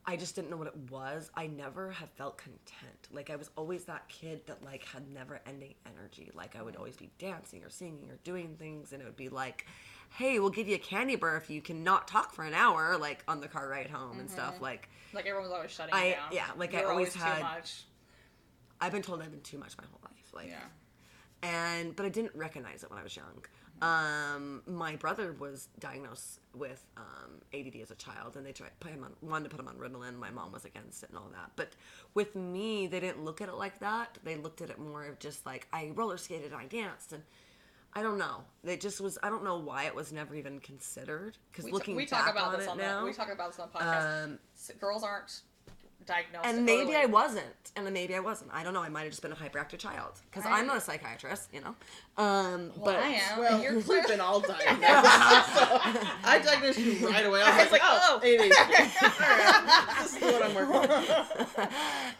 I 0.06 0.16
just 0.16 0.36
didn't 0.36 0.50
know 0.50 0.58
what 0.58 0.68
it 0.68 0.92
was. 0.92 1.30
I 1.36 1.46
never 1.48 1.92
have 1.92 2.10
felt 2.12 2.38
content. 2.38 3.08
Like 3.12 3.30
I 3.30 3.36
was 3.36 3.52
always 3.56 3.84
that 3.86 4.08
kid 4.08 4.42
that 4.48 4.64
like 4.64 4.84
had 4.86 5.08
never 5.14 5.40
ending 5.46 5.76
energy. 5.86 6.32
Like 6.34 6.56
I 6.56 6.64
would 6.64 6.76
always 6.76 6.96
be 6.98 7.12
dancing 7.20 7.64
or 7.64 7.70
singing 7.70 8.10
or 8.10 8.18
doing 8.24 8.56
things 8.58 8.92
and 8.92 9.02
it 9.02 9.06
would 9.06 9.16
be 9.18 9.30
like, 9.30 9.68
"Hey, 10.12 10.40
we'll 10.40 10.50
give 10.50 10.68
you 10.68 10.76
a 10.76 10.80
candy 10.80 11.16
bar 11.16 11.38
if 11.38 11.50
you 11.52 11.62
cannot 11.62 12.08
talk 12.08 12.34
for 12.34 12.44
an 12.44 12.54
hour 12.56 12.98
like 12.98 13.24
on 13.28 13.40
the 13.40 13.48
car 13.48 13.68
ride 13.70 13.90
home 13.90 14.20
and 14.20 14.32
stuff." 14.32 14.56
Mm-hmm. 14.56 14.64
Like 14.64 14.90
Like 15.14 15.26
everyone 15.28 15.44
was 15.44 15.52
always 15.56 15.72
shutting 15.72 15.94
I- 15.94 16.12
down. 16.12 16.30
yeah, 16.32 16.48
like 16.58 16.74
You 16.74 16.80
I 16.80 16.84
always 16.86 17.14
too 17.14 17.20
had- 17.20 17.42
much. 17.44 17.84
I've 18.82 18.92
been 18.94 19.02
told 19.04 19.22
I've 19.22 19.32
been 19.32 19.42
too 19.42 19.60
much 19.60 19.78
my 19.78 19.84
whole 19.92 20.00
life. 20.04 20.34
Like 20.34 20.48
Yeah. 20.48 20.60
and 21.44 21.96
but 21.96 22.06
I 22.06 22.10
didn't 22.10 22.36
recognize 22.36 22.84
it 22.84 22.90
when 22.90 22.98
I 23.00 23.04
was 23.04 23.16
young. 23.16 23.44
Um, 23.82 24.62
my 24.68 24.96
brother 24.96 25.34
was 25.40 25.70
diagnosed 25.80 26.40
with 26.54 26.86
um, 26.98 27.42
ADD 27.54 27.76
as 27.82 27.92
a 27.92 27.96
child, 27.96 28.36
and 28.36 28.46
they 28.46 28.52
tried 28.52 28.72
put 28.80 28.92
him 28.92 29.04
on 29.04 29.16
wanted 29.22 29.46
to 29.46 29.56
put 29.56 29.60
him 29.60 29.68
on 29.68 29.76
Ritalin. 29.76 30.18
My 30.18 30.30
mom 30.30 30.52
was 30.52 30.66
against 30.66 31.04
it 31.04 31.10
and 31.10 31.18
all 31.18 31.30
that. 31.32 31.52
But 31.56 31.70
with 32.14 32.36
me, 32.36 32.88
they 32.88 33.00
didn't 33.00 33.24
look 33.24 33.42
at 33.42 33.50
it 33.50 33.56
like 33.56 33.80
that. 33.80 34.18
They 34.24 34.36
looked 34.36 34.62
at 34.62 34.70
it 34.70 34.80
more 34.80 35.06
of 35.06 35.20
just 35.20 35.46
like 35.46 35.68
I 35.72 35.92
roller 35.96 36.18
skated, 36.18 36.52
and 36.52 36.62
I 36.62 36.66
danced, 36.66 37.14
and 37.14 37.24
I 37.94 38.04
don't 38.04 38.18
know. 38.18 38.44
It 38.64 38.82
just 38.82 39.02
was. 39.02 39.18
I 39.24 39.30
don't 39.30 39.44
know 39.44 39.58
why 39.58 39.86
it 39.86 39.96
was 39.96 40.12
never 40.12 40.36
even 40.36 40.60
considered. 40.60 41.38
Because 41.52 41.66
We, 41.66 41.72
looking 41.72 41.96
we 41.96 42.06
back 42.06 42.26
talk 42.26 42.32
about 42.36 42.54
on 42.54 42.60
this 42.60 42.68
on 42.68 42.78
now, 42.78 43.00
the 43.00 43.06
we 43.06 43.14
talk 43.14 43.32
about 43.32 43.52
this 43.52 43.60
on 43.60 43.70
the 43.72 43.80
podcast. 43.80 44.24
um, 44.26 44.40
Girls 44.80 45.04
aren't 45.04 45.42
diagnosed. 46.10 46.46
and 46.46 46.66
maybe 46.66 46.92
early. 46.92 46.96
I 46.98 47.06
wasn't, 47.06 47.46
and 47.76 47.90
maybe 47.94 48.16
I 48.16 48.20
wasn't. 48.20 48.52
I 48.54 48.64
don't 48.64 48.74
know. 48.74 48.82
I 48.82 48.90
might 48.90 49.04
have 49.04 49.12
just 49.12 49.22
been 49.22 49.32
a 49.32 49.36
hyperactive 49.36 49.78
child 49.80 50.14
because 50.30 50.46
I- 50.46 50.60
I'm 50.60 50.68
not 50.68 50.78
a 50.78 50.82
psychiatrist, 50.82 51.50
you 51.54 51.62
know. 51.62 51.76
Um, 52.18 52.72
Well, 52.76 52.86
but 52.86 52.96
I 52.98 53.08
am. 53.10 53.40
Well, 53.40 53.62
you're 53.64 53.74
we've 53.76 53.86
clear. 53.86 54.04
been 54.08 54.20
all 54.22 54.40
diagnosed. 54.40 54.80
so 54.80 54.82
I 56.24 56.42
diagnosed 56.44 56.80
you 56.80 57.08
right 57.08 57.26
away. 57.26 57.42
I 57.42 57.56
was, 57.56 57.64
was 57.66 57.72
like, 57.72 57.82
like, 57.82 57.92
oh. 57.94 58.20
ADHD. 58.24 59.02
All 59.04 59.10
right, 59.20 59.96
this 60.04 60.16
is 60.16 60.22
what 60.22 60.44
I'm 60.44 60.56
working 60.56 60.92
on. 60.92 61.70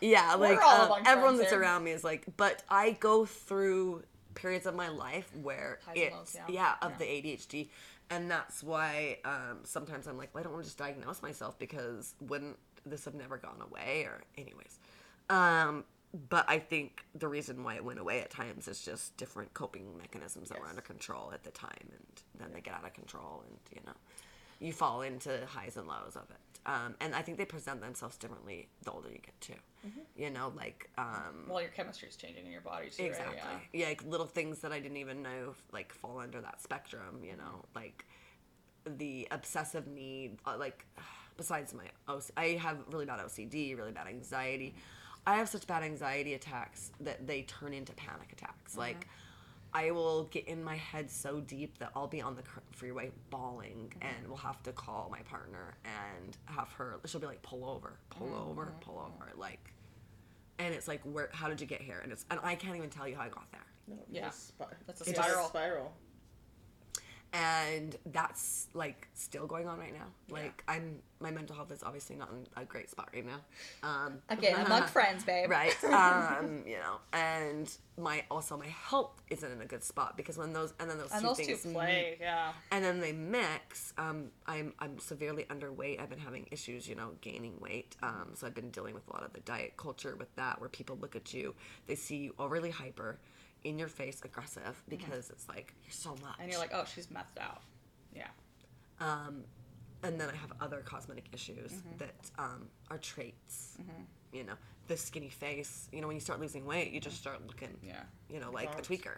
yeah, 0.02 0.34
like 0.36 0.60
all 0.64 0.94
um, 0.94 1.04
everyone 1.06 1.38
that's 1.38 1.50
here. 1.52 1.60
around 1.62 1.84
me 1.84 1.92
is 1.92 2.04
like, 2.04 2.24
but 2.38 2.64
I 2.70 2.92
go 2.92 3.26
through 3.26 4.04
periods 4.36 4.66
of 4.66 4.76
my 4.76 4.90
life 4.90 5.30
where 5.42 5.80
Highs 5.86 5.96
it's 5.98 6.16
lows, 6.16 6.36
yeah. 6.48 6.76
yeah. 6.82 6.88
of 6.88 6.98
the 6.98 7.06
ADHD, 7.06 7.70
and 8.10 8.30
that's 8.32 8.64
why 8.64 9.18
um, 9.26 9.60
sometimes 9.64 10.08
I'm 10.08 10.18
like, 10.18 10.34
well, 10.34 10.42
I 10.42 10.44
don't 10.44 10.54
want 10.54 10.64
to 10.64 10.68
just 10.70 10.78
diagnose 10.78 11.22
myself 11.22 11.60
because 11.60 12.14
wouldn't 12.22 12.58
this 12.86 13.06
have 13.06 13.16
never 13.16 13.38
gone 13.38 13.62
away? 13.62 14.04
Or 14.04 14.22
anyways, 14.38 14.80
um, 15.30 15.84
but 16.30 16.46
I 16.48 16.60
think 16.60 17.04
the 17.14 17.28
reason 17.28 17.64
why 17.64 17.76
it 17.76 17.84
went 17.86 18.00
away 18.00 18.22
at 18.22 18.30
times 18.32 18.68
is 18.68 18.82
just 18.82 19.16
different 19.18 19.54
coping 19.54 19.98
mechanisms 19.98 20.50
that 20.50 20.60
were 20.60 20.68
under 20.68 20.82
control 20.82 21.32
at 21.34 21.44
the 21.44 21.52
time, 21.52 21.70
and 21.92 22.24
then 22.40 22.50
they 22.54 22.62
get 22.62 22.74
out 22.74 22.86
of 22.86 22.94
control, 22.94 23.44
and 23.48 23.58
you 23.76 23.82
know, 23.86 23.94
you 24.60 24.74
fall 24.74 25.02
into 25.02 25.40
highs 25.46 25.78
and 25.78 25.88
lows 25.88 26.16
of 26.16 26.24
it. 26.30 26.38
Um, 26.66 26.96
and 27.00 27.16
I 27.16 27.22
think 27.22 27.38
they 27.38 27.46
present 27.46 27.80
themselves 27.82 28.18
differently 28.18 28.68
the 28.84 28.92
older 28.92 29.10
you 29.10 29.20
get 29.20 29.40
too. 29.40 29.54
You 30.18 30.30
know, 30.30 30.52
like 30.58 30.90
um, 30.98 31.46
Well, 31.48 31.62
your 31.62 31.70
chemistry 31.70 32.10
is 32.10 32.18
changing 32.18 32.46
in 32.46 32.52
your 32.52 32.60
body 32.62 32.90
too, 32.90 33.04
exactly, 33.04 33.38
right? 33.38 33.62
yeah. 33.72 33.88
like 33.88 34.04
little 34.04 34.26
things 34.26 34.60
that 34.60 34.74
I 34.74 34.80
didn't 34.82 34.98
even 34.98 35.22
know 35.22 35.56
like 35.72 35.94
fall 35.94 36.20
under 36.20 36.42
that 36.42 36.62
spectrum. 36.62 37.24
You 37.24 37.38
know, 37.38 37.64
like 37.74 38.06
the 38.86 39.28
obsessive 39.32 39.88
need, 39.88 40.38
uh, 40.46 40.58
like 40.58 40.86
besides 41.40 41.74
my 41.74 41.86
OC, 42.14 42.26
I 42.36 42.46
have 42.62 42.78
really 42.92 43.06
bad 43.06 43.20
OCD, 43.20 43.76
really 43.76 43.94
bad 43.94 44.08
anxiety. 44.08 44.76
I 45.26 45.38
have 45.38 45.48
such 45.48 45.66
bad 45.66 45.84
anxiety 45.84 46.34
attacks 46.34 46.92
that 47.00 47.26
they 47.26 47.44
turn 47.44 47.74
into 47.74 47.94
panic 47.94 48.32
attacks. 48.34 48.74
Uh-huh. 48.74 48.82
Like 48.88 49.08
I 49.74 49.92
will 49.92 50.26
get 50.26 50.48
in 50.48 50.62
my 50.64 50.76
head 50.76 51.10
so 51.10 51.40
deep 51.40 51.78
that 51.78 51.92
I'll 51.96 52.08
be 52.08 52.22
on 52.22 52.36
the 52.36 52.44
freeway 52.72 53.12
bawling 53.30 53.94
mm-hmm. 53.96 54.08
and 54.08 54.28
we'll 54.28 54.38
have 54.38 54.62
to 54.64 54.74
call 54.74 55.08
my 55.10 55.22
partner 55.22 55.78
and 55.86 56.38
have 56.46 56.72
her 56.74 57.00
she'll 57.06 57.22
be 57.22 57.28
like 57.28 57.42
pull 57.42 57.64
over, 57.64 57.94
pull 58.10 58.28
mm-hmm. 58.28 58.50
over, 58.50 58.74
pull 58.82 58.96
mm-hmm. 58.96 59.24
over 59.24 59.32
like 59.38 59.74
and 60.58 60.74
it's 60.74 60.90
like 60.90 61.02
where 61.04 61.30
how 61.32 61.48
did 61.48 61.62
you 61.62 61.68
get 61.68 61.82
here? 61.82 62.02
And 62.04 62.12
it's 62.12 62.26
and 62.30 62.40
I 62.44 62.56
can't 62.56 62.76
even 62.76 62.90
tell 62.90 63.08
you 63.08 63.16
how 63.16 63.24
I 63.24 63.30
got 63.30 63.50
there. 63.54 63.66
No, 63.88 63.96
Yeah. 64.12 64.28
it's 64.28 64.38
spi- 64.38 64.66
That's 64.86 65.08
a 65.08 65.10
it's 65.10 65.20
spiral. 65.20 65.48
spiral. 65.48 65.94
And 67.34 67.96
that's 68.08 68.68
like 68.74 69.08
still 69.14 69.46
going 69.46 69.68
on 69.68 69.78
right 69.80 69.94
now. 69.94 70.08
Like 70.30 70.64
I'm, 70.68 71.00
my 71.20 71.32
mental 71.32 71.56
health 71.56 71.72
is 71.72 71.84
obviously 71.84 72.16
not 72.16 72.30
in 72.32 72.48
a 72.62 72.66
great 72.66 72.90
spot 72.90 73.10
right 73.14 73.26
now. 73.26 73.40
Um, 73.84 74.20
Again, 74.30 74.66
among 74.66 74.84
friends, 74.88 75.24
babe. 75.24 75.50
right? 75.50 75.76
Um, 75.90 76.64
you 76.66 76.78
know, 76.78 76.98
and 77.14 77.70
my 77.98 78.24
also 78.32 78.56
my 78.58 78.68
health 78.68 79.22
isn't 79.30 79.52
in 79.52 79.62
a 79.62 79.66
good 79.66 79.84
spot 79.84 80.16
because 80.16 80.38
when 80.38 80.54
those 80.54 80.74
and 80.80 80.90
then 80.90 80.98
those 80.98 81.12
And 81.12 81.22
two 81.22 81.28
those 81.28 81.38
two 81.38 81.44
things 81.56 81.74
play, 81.74 82.18
yeah. 82.22 82.52
and 82.72 82.84
then 82.84 83.00
they 83.00 83.12
mix. 83.12 83.94
Um, 83.98 84.28
I'm 84.48 84.74
I'm 84.80 84.98
severely 85.00 85.44
underweight. 85.50 86.00
I've 86.02 86.10
been 86.10 86.20
having 86.20 86.48
issues, 86.52 86.88
you 86.88 86.96
know, 86.96 87.12
gaining 87.22 87.60
weight. 87.60 87.96
Um, 88.02 88.30
so 88.36 88.48
I've 88.48 88.56
been 88.56 88.70
dealing 88.72 88.94
with 88.94 89.08
a 89.10 89.14
lot 89.14 89.24
of 89.24 89.34
the 89.34 89.42
diet 89.42 89.74
culture 89.78 90.16
with 90.18 90.34
that, 90.36 90.60
where 90.60 90.70
people 90.70 90.98
look 91.02 91.16
at 91.16 91.34
you, 91.34 91.54
they 91.88 91.96
see 91.96 92.18
you 92.18 92.36
overly 92.40 92.70
hyper, 92.72 93.20
in 93.64 93.78
your 93.78 93.88
face, 93.90 94.22
aggressive 94.24 94.82
because 94.88 95.30
it's 95.30 95.48
like 95.50 95.74
you're 95.84 95.92
so 95.92 96.12
much, 96.22 96.36
And 96.40 96.50
you're 96.52 96.60
like, 96.60 96.72
oh, 96.74 96.86
she's 96.86 97.10
messed 97.12 97.38
out. 97.40 97.62
Yeah. 98.16 98.28
um, 99.00 99.44
and 100.04 100.20
then 100.20 100.30
I 100.30 100.36
have 100.36 100.54
other 100.62 100.82
cosmetic 100.86 101.26
issues 101.34 101.74
that 101.98 102.16
um, 102.38 102.68
are 102.90 102.98
traits. 102.98 103.78
You 104.32 104.44
know, 104.46 104.54
the 104.88 104.96
skinny 104.96 105.28
face. 105.30 105.90
You 105.92 106.00
know, 106.02 106.08
when 106.08 106.16
you 106.16 106.22
start 106.22 106.40
losing 106.40 106.66
weight, 106.66 106.92
you 106.92 107.00
just 107.02 107.18
start 107.18 107.46
looking, 107.46 107.76
Yeah. 107.84 108.04
you 108.30 108.40
know, 108.40 108.50
like 108.52 108.72
Bumps. 108.72 108.88
a 108.88 108.92
tweaker. 108.94 109.18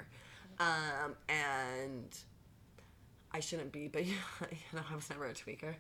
Um, 0.60 1.16
and 1.30 2.18
I 3.34 3.40
shouldn't 3.40 3.72
be, 3.72 3.88
but 3.88 4.06
you 4.08 4.14
know, 4.74 4.82
I 4.92 4.96
was 4.96 5.10
never 5.10 5.26
a 5.26 5.34
tweaker. 5.34 5.74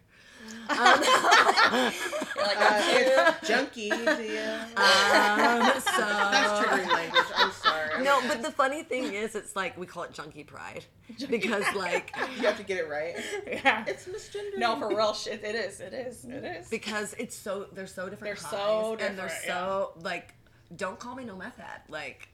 You're 0.70 2.46
like, 2.46 2.58
Uh, 2.58 3.34
junkie, 3.46 3.90
dear. 3.90 4.68
Um, 4.78 5.72
so 5.82 5.98
That's 5.98 6.66
triggering 6.66 6.94
language. 6.94 7.24
I'm 7.36 7.52
sorry. 7.52 8.04
no, 8.04 8.22
but 8.28 8.42
the 8.42 8.52
funny 8.52 8.84
thing 8.84 9.14
is, 9.14 9.36
it's 9.36 9.56
like 9.56 9.78
we 9.78 9.86
call 9.86 10.04
it 10.04 10.14
junkie 10.14 10.44
pride 10.44 10.86
because 11.30 11.64
like 11.76 12.16
you 12.38 12.44
have 12.48 12.58
to 12.58 12.64
get 12.64 12.78
it 12.78 12.90
right. 12.90 13.16
yeah. 13.46 13.84
It's 13.88 14.06
misgender. 14.06 14.58
No, 14.58 14.80
for 14.80 14.90
real, 14.90 15.14
shit. 15.14 15.44
It 15.44 15.56
is. 15.56 15.80
It 15.82 15.94
is. 15.94 16.24
It 16.26 16.44
is. 16.44 16.70
because 16.70 17.14
it's 17.20 17.36
so 17.36 17.68
they're 17.74 17.86
so 17.88 18.10
different. 18.10 18.40
They're 18.40 18.50
highs, 18.50 18.52
so 18.60 18.92
and 19.00 19.18
they're 19.18 19.28
different, 19.28 19.46
so 19.46 19.92
like. 20.02 20.34
Don't 20.74 20.98
call 20.98 21.16
me 21.16 21.26
no 21.26 21.36
meth 21.36 21.58
head. 21.58 21.82
Like, 21.90 22.30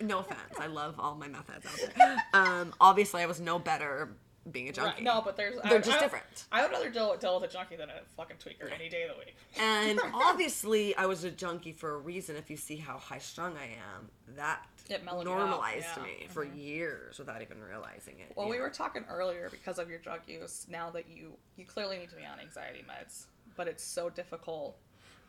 no 0.00 0.20
offense, 0.20 0.40
I 0.58 0.66
love 0.66 0.96
all 0.98 1.14
my 1.14 1.28
meth 1.28 1.48
heads 1.48 1.66
out 1.66 1.94
there. 1.96 2.16
Um, 2.32 2.74
obviously, 2.80 3.22
I 3.22 3.26
was 3.26 3.40
no 3.40 3.58
better 3.58 4.10
being 4.50 4.68
a 4.68 4.72
junkie. 4.72 4.96
Right. 4.96 5.02
No, 5.02 5.22
but 5.24 5.36
there's. 5.36 5.54
They're 5.62 5.78
I, 5.78 5.80
just 5.80 5.98
I, 5.98 6.00
different. 6.00 6.44
I 6.52 6.62
would 6.62 6.70
rather 6.70 6.90
deal, 6.90 7.16
deal 7.16 7.40
with 7.40 7.50
a 7.50 7.52
junkie 7.52 7.76
than 7.76 7.88
a 7.88 8.00
fucking 8.16 8.36
tweaker 8.36 8.70
any 8.72 8.88
day 8.88 9.04
of 9.04 9.10
the 9.10 9.18
week. 9.18 9.36
And 9.58 10.00
obviously, 10.14 10.96
I 10.96 11.06
was 11.06 11.24
a 11.24 11.30
junkie 11.30 11.72
for 11.72 11.94
a 11.94 11.98
reason. 11.98 12.36
If 12.36 12.50
you 12.50 12.56
see 12.56 12.76
how 12.76 12.98
high 12.98 13.18
strung 13.18 13.56
I 13.56 13.66
am, 13.66 14.10
that 14.36 14.66
It 14.90 15.04
mellowed 15.04 15.26
you 15.26 15.32
out, 15.32 15.38
normalized 15.38 15.86
yeah. 15.96 16.02
me 16.02 16.26
for 16.28 16.44
years 16.44 17.18
without 17.18 17.42
even 17.42 17.62
realizing 17.62 18.20
it. 18.20 18.32
Well, 18.36 18.46
you 18.46 18.52
we 18.52 18.60
were 18.60 18.70
talking 18.70 19.04
earlier 19.08 19.48
because 19.50 19.78
of 19.78 19.88
your 19.88 19.98
drug 19.98 20.20
use. 20.26 20.66
Now 20.68 20.90
that 20.90 21.08
you 21.08 21.32
you 21.56 21.64
clearly 21.64 21.98
need 21.98 22.10
to 22.10 22.16
be 22.16 22.24
on 22.24 22.40
anxiety 22.40 22.84
meds, 22.88 23.26
but 23.56 23.68
it's 23.68 23.84
so 23.84 24.10
difficult 24.10 24.76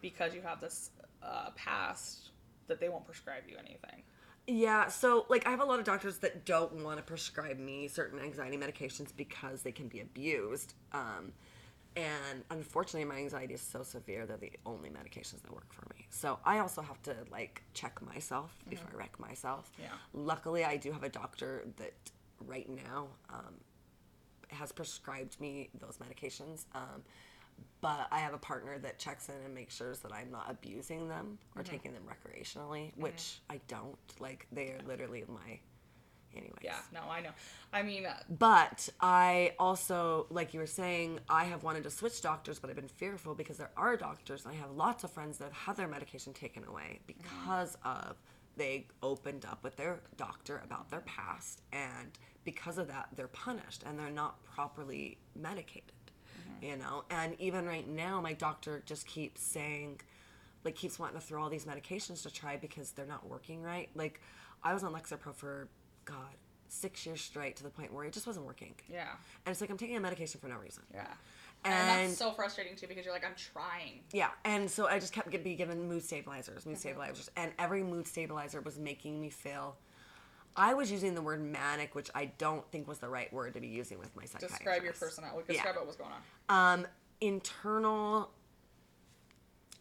because 0.02 0.36
you 0.36 0.42
have 0.42 0.60
this 0.60 0.92
uh, 1.24 1.50
past 1.56 2.32
that 2.68 2.80
they 2.80 2.90
won't 2.90 3.06
prescribe 3.06 3.44
you 3.48 3.56
anything. 3.58 4.04
Yeah, 4.48 4.90
so 4.90 5.26
like 5.30 5.48
I 5.48 5.52
have 5.52 5.62
a 5.62 5.66
lot 5.66 5.80
of 5.80 5.86
doctors 5.86 6.18
that 6.20 6.46
don't 6.46 6.84
want 6.84 6.98
to 6.98 7.04
prescribe 7.04 7.58
me 7.58 7.88
certain 7.88 8.20
anxiety 8.20 8.58
medications 8.58 9.16
because 9.16 9.64
they 9.64 9.72
can 9.72 9.88
be 9.88 10.02
abused. 10.02 10.76
Um, 10.92 11.34
and 11.96 12.44
unfortunately, 12.52 13.06
my 13.06 13.18
anxiety 13.18 13.54
is 13.54 13.62
so 13.62 13.82
severe 13.82 14.26
they're 14.26 14.38
the 14.38 14.52
only 14.66 14.90
medications 14.90 15.42
that 15.42 15.52
work 15.52 15.72
for 15.72 15.86
me. 15.96 16.06
So 16.10 16.40
I 16.44 16.60
also 16.60 16.82
have 16.82 17.02
to 17.04 17.16
like 17.32 17.64
check 17.74 18.02
myself 18.02 18.56
before 18.70 18.90
I 18.94 18.98
wreck 18.98 19.20
myself. 19.20 19.72
Yeah. 19.80 19.88
Luckily, 20.14 20.66
I 20.66 20.78
do 20.78 20.92
have 20.92 21.04
a 21.04 21.10
doctor 21.10 21.64
that 21.78 21.94
right 22.46 22.70
now 22.70 23.08
um, 23.34 23.56
has 24.50 24.72
prescribed 24.72 25.40
me 25.40 25.70
those 25.80 25.98
medications. 25.98 26.66
Um, 26.76 27.04
but 27.82 28.07
I 28.11 28.19
have 28.19 28.34
a 28.34 28.40
partner 28.40 28.80
that 28.80 28.98
checks 28.98 29.30
in 29.30 29.36
and 29.45 29.53
makes 29.53 29.76
sure 29.76 29.94
that 29.94 30.11
I'm 30.11 30.32
not 30.32 30.48
abusing 30.49 31.07
them 31.07 31.38
or 31.56 31.61
mm-hmm. 31.61 31.72
taking 31.72 31.94
them 31.94 32.03
recreationally, 32.07 32.88
mm-hmm. 32.88 33.02
which 33.02 33.41
I 33.49 33.60
don't. 33.68 33.98
Like 34.19 34.48
they 34.52 34.69
are 34.69 34.80
literally 34.88 35.23
my, 35.27 35.60
anyways. 36.34 36.57
Yeah, 36.64 36.77
no, 36.91 37.02
I 37.10 37.22
know. 37.22 37.30
I 37.72 37.84
mean, 37.84 38.07
uh, 38.07 38.15
But 38.30 38.90
I 38.99 39.53
also, 39.60 40.26
like 40.30 40.53
you 40.53 40.60
were 40.60 40.65
saying, 40.65 41.19
I 41.30 41.44
have 41.45 41.64
wanted 41.64 41.84
to 41.84 41.91
switch 41.91 42.22
doctors, 42.22 42.57
but 42.57 42.69
I've 42.69 42.76
been 42.76 42.88
fearful 42.88 43.36
because 43.36 43.57
there 43.57 43.72
are 43.77 43.95
doctors, 43.95 44.45
and 44.45 44.53
I 44.53 44.57
have 44.57 44.72
lots 44.72 45.03
of 45.03 45.11
friends 45.11 45.38
that 45.38 45.45
have 45.45 45.53
had 45.53 45.76
their 45.77 45.88
medication 45.88 46.34
taken 46.34 46.65
away 46.65 47.02
mm-hmm. 47.07 47.19
because 47.19 47.77
of 47.84 48.15
they 48.57 48.88
opened 49.03 49.45
up 49.45 49.64
with 49.64 49.76
their 49.76 49.99
doctor 50.18 50.61
about 50.64 50.90
their 50.90 51.02
past, 51.02 51.61
and 51.72 52.18
because 52.45 52.77
of 52.77 52.88
that, 52.88 53.10
they're 53.15 53.27
punished 53.27 53.84
and 53.86 53.99
they're 53.99 54.10
not 54.10 54.44
properly 54.44 55.18
medicated. 55.36 55.91
You 56.61 56.77
know, 56.77 57.03
and 57.10 57.36
even 57.40 57.65
right 57.65 57.88
now, 57.88 58.22
my 58.22 58.34
doctor 58.34 58.84
just 58.86 59.06
keeps 59.07 59.41
saying, 59.41 60.02
like, 60.64 60.76
keeps 60.76 60.98
wanting 60.99 61.19
to 61.19 61.26
throw 61.26 61.44
all 61.44 61.49
these 61.49 61.65
medications 61.65 62.23
to 62.23 62.32
try 62.32 62.57
because 62.57 62.91
they're 62.91 63.06
not 63.06 63.27
working 63.27 63.61
right. 63.61 63.90
Like, 63.95 64.22
I 64.64 64.73
was 64.73 64.84
on 64.84 64.94
Lexapro 64.94 65.34
for, 65.34 65.68
God, 66.06 66.36
six 66.68 67.06
years 67.06 67.22
straight 67.22 67.56
to 67.57 67.64
the 67.64 67.69
point 67.69 67.94
where 67.94 68.06
it 68.06 68.14
just 68.14 68.27
wasn't 68.27 68.45
working. 68.45 68.76
yeah, 68.91 69.10
And 69.45 69.52
it's 69.52 69.61
like 69.61 69.69
I'm 69.69 69.77
taking 69.77 69.95
a 69.95 69.99
medication 69.99 70.40
for 70.40 70.48
no 70.48 70.57
reason. 70.57 70.84
yeah. 70.94 71.07
And, 71.64 71.73
And, 71.73 72.10
that's 72.10 72.18
so 72.18 72.32
frustrating 72.32 72.76
too 72.76 72.88
because 72.88 73.06
you're 73.06 73.14
like, 73.14 73.26
I'm 73.26 73.36
trying. 73.36 74.02
yeah, 74.11 74.30
and 74.44 74.69
so 74.69 74.88
I 74.88 74.99
just 74.99 75.14
kept 75.14 75.32
get, 75.32 75.44
be 75.44 75.56
given 75.56 75.88
mood 75.88 76.03
stabilizers, 76.03 76.65
mood 76.65 76.76
mm-hmm. 76.76 76.80
stabilizers, 76.80 77.32
and 77.36 77.52
every 77.57 77.82
mood 77.84 78.07
stabilizer 78.07 78.61
was 78.61 78.77
making 78.77 79.19
me 79.19 79.30
feel. 79.30 79.77
I 80.57 80.73
was 80.73 80.91
using 80.91 81.15
the 81.15 81.22
word 81.22 81.41
manic, 81.44 81.95
which 81.95 82.10
I 82.15 82.26
don't 82.38 82.69
think 82.72 82.88
was 82.88 82.99
the 82.99 83.10
right 83.10 83.32
word 83.34 83.53
to 83.56 83.60
be 83.60 83.68
using 83.68 83.99
with 83.99 84.15
my 84.15 84.23
psychiatrist. 84.26 84.60
Describe 84.60 84.84
your 84.84 84.94
personality. 84.94 85.44
Yeah. 85.49 85.53
Describe 85.53 85.76
what 85.76 85.88
was 85.88 85.95
going 85.98 86.11
on. 86.49 86.80
um, 86.82 86.88
internal 87.22 88.32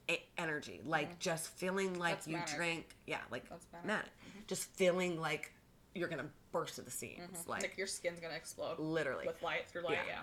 e- 0.08 0.16
energy, 0.38 0.80
like 0.84 1.18
just 1.18 1.48
feeling 1.48 1.98
like 1.98 2.14
That's 2.16 2.26
you 2.28 2.36
manic. 2.36 2.54
drank, 2.56 2.96
yeah, 3.06 3.18
like 3.30 3.48
That's 3.48 3.66
manic. 3.72 3.86
manic, 3.86 4.06
just 4.46 4.64
feeling 4.74 5.20
like 5.20 5.52
you're 5.94 6.08
gonna 6.08 6.26
burst 6.50 6.78
at 6.78 6.84
the 6.84 6.90
seams, 6.90 7.44
Like, 7.46 7.62
like 7.62 7.78
your 7.78 7.86
skin's 7.86 8.18
gonna 8.20 8.34
explode. 8.34 8.78
literally. 8.78 9.26
With 9.26 9.40
light 9.42 9.68
through 9.68 9.82
light, 9.82 9.98
yeah. 10.08 10.20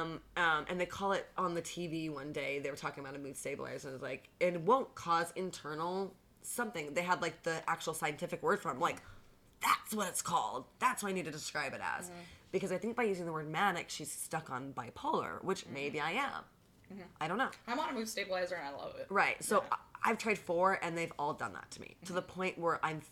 Um, 0.00 0.20
um, 0.36 0.64
and 0.68 0.80
they 0.80 0.86
call 0.86 1.12
it 1.12 1.26
on 1.36 1.54
the 1.54 1.62
TV 1.62 2.08
one 2.12 2.32
day. 2.32 2.60
They 2.60 2.70
were 2.70 2.76
talking 2.76 3.02
about 3.02 3.16
a 3.16 3.18
mood 3.18 3.36
stabilizer, 3.36 3.88
and 3.88 3.94
it 3.94 4.00
was 4.00 4.02
like 4.02 4.28
it 4.40 4.60
won't 4.60 4.94
cause 4.94 5.32
internal 5.34 6.14
something. 6.42 6.94
They 6.94 7.02
had 7.02 7.20
like 7.20 7.42
the 7.42 7.62
actual 7.68 7.94
scientific 7.94 8.42
word 8.42 8.60
for 8.60 8.68
it. 8.70 8.74
I'm 8.74 8.80
like, 8.80 9.02
that's 9.62 9.94
what 9.94 10.08
it's 10.08 10.22
called. 10.22 10.64
That's 10.78 11.02
what 11.02 11.10
I 11.10 11.12
need 11.12 11.24
to 11.24 11.30
describe 11.30 11.74
it 11.74 11.80
as. 11.82 12.06
Mm-hmm. 12.06 12.18
Because 12.52 12.72
I 12.72 12.78
think 12.78 12.96
by 12.96 13.02
using 13.02 13.26
the 13.26 13.32
word 13.32 13.50
manic, 13.50 13.90
she's 13.90 14.10
stuck 14.10 14.50
on 14.50 14.72
bipolar, 14.72 15.42
which 15.44 15.64
mm-hmm. 15.64 15.74
maybe 15.74 16.00
I 16.00 16.12
am. 16.12 16.44
Mm-hmm. 16.92 17.02
I 17.20 17.28
don't 17.28 17.38
know. 17.38 17.50
I'm 17.66 17.78
on 17.78 17.90
a 17.90 17.92
mood 17.92 18.08
stabilizer 18.08 18.54
and 18.54 18.66
I 18.66 18.78
love 18.78 18.94
it. 18.98 19.06
Right. 19.10 19.42
So 19.44 19.64
I- 19.70 19.76
I've 20.02 20.18
tried 20.18 20.38
four, 20.38 20.78
and 20.82 20.96
they've 20.96 21.12
all 21.18 21.34
done 21.34 21.52
that 21.54 21.70
to 21.72 21.80
me 21.80 21.96
to 22.06 22.12
the 22.12 22.22
point 22.22 22.58
where 22.58 22.78
I'm 22.84 23.02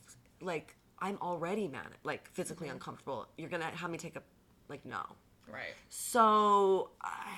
like, 0.40 0.76
I'm 0.98 1.18
already 1.20 1.68
manic, 1.68 1.98
like 2.04 2.30
physically 2.30 2.68
uncomfortable. 2.68 3.26
You're 3.36 3.50
gonna 3.50 3.64
have 3.64 3.90
me 3.90 3.98
take 3.98 4.16
a, 4.16 4.22
like, 4.68 4.84
no. 4.86 5.04
Right. 5.48 5.74
So 5.88 6.90
I, 7.02 7.32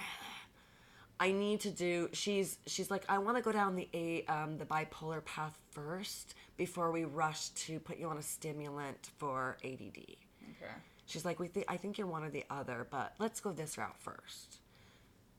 I 1.20 1.32
need 1.32 1.60
to 1.60 1.70
do. 1.70 2.08
She's 2.12 2.58
she's 2.66 2.90
like, 2.90 3.04
I 3.08 3.18
want 3.18 3.36
to 3.36 3.42
go 3.42 3.50
down 3.52 3.74
the 3.76 3.88
a 3.92 4.24
um, 4.26 4.58
the 4.58 4.64
bipolar 4.64 5.24
path 5.24 5.58
first 5.70 6.34
before 6.56 6.90
we 6.92 7.04
rush 7.04 7.48
to 7.50 7.80
put 7.80 7.98
you 7.98 8.08
on 8.08 8.18
a 8.18 8.22
stimulant 8.22 9.10
for 9.18 9.56
ADD. 9.64 9.96
Okay. 9.98 10.72
She's 11.06 11.24
like, 11.24 11.40
we 11.40 11.48
think 11.48 11.66
I 11.68 11.76
think 11.76 11.98
you're 11.98 12.06
one 12.06 12.22
or 12.24 12.30
the 12.30 12.44
other, 12.50 12.86
but 12.90 13.14
let's 13.18 13.40
go 13.40 13.52
this 13.52 13.76
route 13.78 13.98
first. 13.98 14.58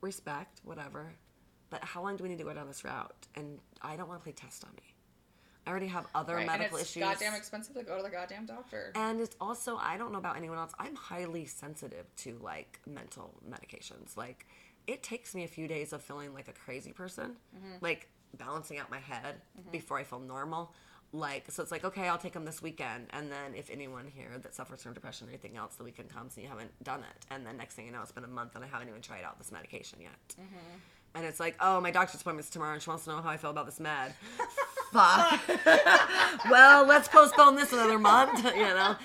Respect, 0.02 0.62
whatever. 0.64 1.14
But 1.70 1.84
how 1.84 2.02
long 2.02 2.18
do 2.18 2.24
we 2.24 2.30
need 2.30 2.40
to 2.40 2.44
go 2.44 2.54
down 2.54 2.68
this 2.68 2.84
route? 2.84 3.28
And 3.36 3.60
I 3.82 3.96
don't 3.96 4.08
want 4.10 4.20
to 4.20 4.24
play 4.24 4.32
test 4.34 4.64
on 4.66 4.72
me. 4.76 4.96
I 5.68 5.70
already 5.72 5.88
have 5.88 6.08
other 6.16 6.34
Right. 6.36 6.42
And 6.50 6.52
medical 6.52 6.78
it's 6.80 6.90
issues. 6.90 7.04
goddamn 7.04 7.36
expensive 7.36 7.76
to 7.76 7.84
go 7.84 7.98
to 7.98 8.02
the 8.04 8.10
goddamn 8.10 8.48
doctor. 8.48 8.92
And 8.96 9.20
it's 9.22 9.36
also, 9.40 9.78
I 9.78 9.98
don't 9.98 10.12
know 10.12 10.18
about 10.18 10.36
anyone 10.36 10.58
else, 10.58 10.72
I'm 10.80 10.96
highly 10.96 11.46
sensitive 11.46 12.06
to 12.18 12.40
like 12.42 12.80
mental 12.88 13.36
medications. 13.48 14.18
Like, 14.18 14.48
it 14.90 15.04
takes 15.04 15.36
me 15.36 15.44
a 15.44 15.48
few 15.48 15.68
days 15.68 15.94
of 15.94 16.02
feeling 16.02 16.34
like 16.34 16.48
a 16.48 16.54
crazy 16.54 16.92
person, 16.92 17.36
mm-hmm. 17.56 17.76
like 17.82 18.10
balancing 18.38 18.80
out 18.80 18.90
my 18.90 18.98
head 18.98 19.36
mm-hmm. 19.60 19.72
before 19.72 20.00
I 20.00 20.04
feel 20.04 20.20
normal. 20.20 20.74
Like, 21.12 21.46
so 21.50 21.64
it's 21.64 21.72
like, 21.72 21.84
okay, 21.84 22.08
I'll 22.08 22.18
take 22.18 22.34
them 22.34 22.46
this 22.46 22.62
weekend. 22.62 23.08
And 23.12 23.32
then 23.32 23.56
if 23.56 23.70
anyone 23.70 24.06
here 24.08 24.38
that 24.42 24.54
suffers 24.54 24.84
from 24.84 24.94
depression 24.94 25.28
or 25.28 25.30
anything 25.32 25.58
else, 25.58 25.76
the 25.76 25.84
weekend 25.84 26.10
comes 26.10 26.36
and 26.36 26.44
you 26.44 26.50
haven't 26.50 26.72
done 26.84 27.00
it. 27.00 27.26
And 27.32 27.46
then 27.46 27.58
next 27.58 27.76
thing 27.76 27.86
you 27.86 27.92
know, 27.92 28.02
it's 28.02 28.12
been 28.12 28.24
a 28.24 28.28
month 28.28 28.56
and 28.56 28.64
I 28.64 28.68
haven't 28.68 28.90
even 28.90 29.02
tried 29.02 29.24
out 29.24 29.38
this 29.38 29.52
medication 29.52 30.00
yet. 30.02 30.36
Mm-hmm. 30.40 30.78
And 31.16 31.26
it's 31.26 31.40
like, 31.40 31.56
oh, 31.60 31.82
my 31.82 31.92
doctor's 31.92 32.22
appointment's 32.22 32.50
tomorrow 32.50 32.74
and 32.74 32.82
she 32.82 32.90
wants 32.90 33.06
to 33.06 33.12
know 33.12 33.22
how 33.22 33.30
I 33.30 33.38
feel 33.38 33.50
about 33.50 33.66
this 33.66 33.80
med. 33.80 34.14
Fuck. 34.92 35.42
well, 36.50 36.86
let's 36.86 37.08
postpone 37.08 37.56
this 37.56 37.74
another 37.74 38.00
month, 38.00 38.44
you 38.56 38.62
know? 38.62 38.96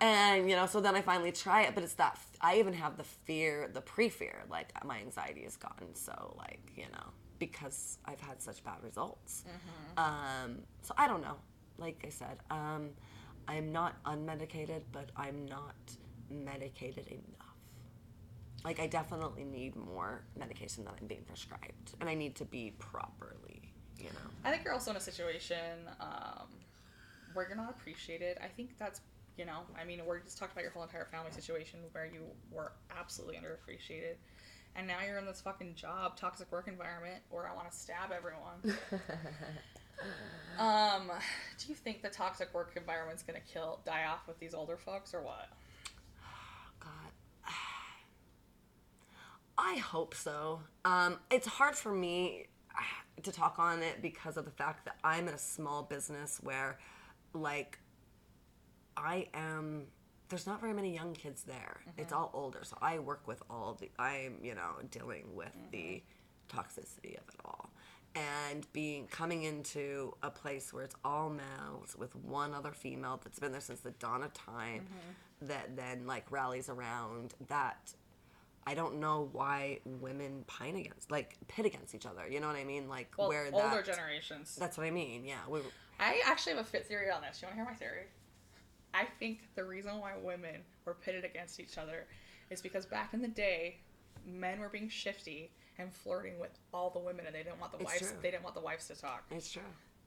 And, 0.00 0.48
you 0.48 0.56
know, 0.56 0.66
so 0.66 0.80
then 0.80 0.94
I 0.94 1.02
finally 1.02 1.32
try 1.32 1.62
it, 1.62 1.74
but 1.74 1.82
it's 1.82 1.94
that, 1.94 2.18
I 2.40 2.58
even 2.58 2.72
have 2.74 2.96
the 2.96 3.04
fear, 3.04 3.68
the 3.72 3.80
pre 3.82 4.08
fear, 4.08 4.44
like 4.50 4.72
my 4.84 4.98
anxiety 4.98 5.42
is 5.42 5.56
gone. 5.56 5.94
So, 5.94 6.34
like, 6.38 6.72
you 6.76 6.84
know, 6.92 7.06
because 7.38 7.98
I've 8.04 8.20
had 8.20 8.40
such 8.40 8.62
bad 8.64 8.82
results. 8.82 9.44
Um, 9.96 10.58
so 10.82 10.94
I 10.96 11.06
don't 11.06 11.22
know. 11.22 11.36
Like 11.78 12.02
I 12.06 12.10
said, 12.10 12.38
um, 12.50 12.90
I'm 13.48 13.72
not 13.72 14.02
unmedicated, 14.04 14.82
but 14.92 15.10
I'm 15.16 15.46
not 15.46 15.74
medicated 16.30 17.06
enough. 17.08 17.46
Like 18.64 18.78
I 18.78 18.86
definitely 18.86 19.44
need 19.44 19.74
more 19.74 20.22
medication 20.38 20.84
than 20.84 20.92
I'm 21.00 21.06
being 21.06 21.22
prescribed, 21.22 21.94
and 22.00 22.08
I 22.10 22.14
need 22.14 22.34
to 22.36 22.44
be 22.44 22.74
properly, 22.78 23.72
you 23.98 24.04
know. 24.04 24.30
I 24.44 24.50
think 24.50 24.64
you're 24.64 24.74
also 24.74 24.90
in 24.90 24.98
a 24.98 25.00
situation 25.00 25.88
um, 25.98 26.48
where 27.32 27.48
you're 27.48 27.56
not 27.56 27.70
appreciated. 27.70 28.36
I 28.44 28.48
think 28.48 28.76
that's, 28.78 29.00
you 29.40 29.46
know, 29.46 29.60
I 29.80 29.84
mean, 29.86 30.02
we're 30.06 30.18
just 30.20 30.36
talking 30.36 30.52
about 30.52 30.64
your 30.64 30.72
whole 30.72 30.82
entire 30.82 31.06
family 31.06 31.32
situation 31.32 31.80
where 31.92 32.04
you 32.04 32.20
were 32.52 32.72
absolutely 32.94 33.36
underappreciated. 33.36 34.16
And 34.76 34.86
now 34.86 34.98
you're 35.04 35.16
in 35.16 35.24
this 35.24 35.40
fucking 35.40 35.76
job, 35.76 36.18
toxic 36.18 36.52
work 36.52 36.68
environment 36.68 37.22
where 37.30 37.48
I 37.48 37.54
want 37.54 37.70
to 37.70 37.74
stab 37.76 38.12
everyone. 38.12 38.78
um, 40.58 41.10
do 41.58 41.68
you 41.68 41.74
think 41.74 42.02
the 42.02 42.10
toxic 42.10 42.52
work 42.52 42.74
environment's 42.76 43.22
gonna 43.22 43.40
kill, 43.50 43.80
die 43.86 44.04
off 44.04 44.28
with 44.28 44.38
these 44.40 44.52
older 44.52 44.76
folks, 44.76 45.14
or 45.14 45.22
what? 45.22 45.48
God. 46.80 46.90
I 49.56 49.78
hope 49.78 50.14
so. 50.14 50.60
Um, 50.84 51.16
it's 51.30 51.46
hard 51.46 51.76
for 51.76 51.94
me 51.94 52.44
to 53.22 53.32
talk 53.32 53.58
on 53.58 53.82
it 53.82 54.02
because 54.02 54.36
of 54.36 54.44
the 54.44 54.50
fact 54.50 54.84
that 54.84 54.96
I'm 55.02 55.28
in 55.28 55.34
a 55.34 55.38
small 55.38 55.82
business 55.82 56.40
where, 56.42 56.78
like, 57.32 57.78
I 59.00 59.28
am. 59.34 59.86
There's 60.28 60.46
not 60.46 60.60
very 60.60 60.74
many 60.74 60.94
young 60.94 61.14
kids 61.14 61.42
there. 61.42 61.80
It's 61.98 62.12
mm-hmm. 62.12 62.22
all 62.22 62.30
older, 62.34 62.60
so 62.62 62.76
I 62.80 62.98
work 62.98 63.26
with 63.26 63.42
all 63.50 63.76
the. 63.80 63.90
I'm, 63.98 64.38
you 64.42 64.54
know, 64.54 64.76
dealing 64.90 65.34
with 65.34 65.52
the 65.72 66.02
mm-hmm. 66.52 66.58
toxicity 66.58 67.16
of 67.18 67.28
it 67.28 67.40
all, 67.44 67.70
and 68.14 68.66
being 68.72 69.06
coming 69.08 69.42
into 69.44 70.14
a 70.22 70.30
place 70.30 70.72
where 70.72 70.84
it's 70.84 70.96
all 71.04 71.30
males 71.30 71.96
with 71.98 72.14
one 72.14 72.54
other 72.54 72.72
female 72.72 73.20
that's 73.22 73.38
been 73.38 73.52
there 73.52 73.60
since 73.60 73.80
the 73.80 73.92
dawn 73.92 74.22
of 74.22 74.32
time, 74.32 74.82
mm-hmm. 74.82 75.46
that 75.48 75.76
then 75.76 76.06
like 76.06 76.30
rallies 76.30 76.68
around 76.68 77.34
that 77.48 77.94
I 78.66 78.74
don't 78.74 79.00
know 79.00 79.28
why 79.32 79.80
women 79.84 80.44
pine 80.46 80.76
against, 80.76 81.10
like 81.10 81.36
pit 81.48 81.66
against 81.66 81.94
each 81.94 82.06
other. 82.06 82.28
You 82.28 82.40
know 82.40 82.46
what 82.46 82.56
I 82.56 82.64
mean? 82.64 82.88
Like 82.88 83.12
Well, 83.16 83.28
where 83.28 83.48
older 83.52 83.76
that. 83.76 83.84
generations. 83.84 84.54
That's 84.56 84.76
what 84.76 84.86
I 84.86 84.90
mean. 84.90 85.24
Yeah. 85.24 85.38
We, 85.48 85.60
I 85.98 86.20
actually 86.24 86.54
have 86.54 86.62
a 86.62 86.68
fit 86.68 86.86
theory 86.86 87.10
on 87.10 87.22
this. 87.22 87.40
You 87.40 87.46
want 87.46 87.56
to 87.56 87.62
hear 87.62 87.64
my 87.64 87.76
theory? 87.76 88.04
I 88.94 89.04
think 89.18 89.40
the 89.54 89.64
reason 89.64 89.98
why 90.00 90.12
women 90.22 90.56
were 90.84 90.94
pitted 90.94 91.24
against 91.24 91.60
each 91.60 91.78
other 91.78 92.06
is 92.50 92.60
because 92.60 92.86
back 92.86 93.14
in 93.14 93.22
the 93.22 93.28
day, 93.28 93.76
men 94.26 94.58
were 94.60 94.68
being 94.68 94.88
shifty 94.88 95.50
and 95.78 95.92
flirting 95.92 96.38
with 96.38 96.50
all 96.74 96.90
the 96.90 96.98
women, 96.98 97.24
and 97.26 97.34
they 97.34 97.42
didn't 97.42 97.60
want 97.60 97.72
the 97.72 97.78
It's 97.78 97.86
wives. 97.86 97.98
true. 98.00 98.18
They 98.20 98.30
didn't 98.30 98.42
want 98.42 98.54
the 98.54 98.60
wives 98.60 98.86
to 98.88 98.94
talk. 98.96 99.24
it's 99.30 99.50
true. 99.52 99.62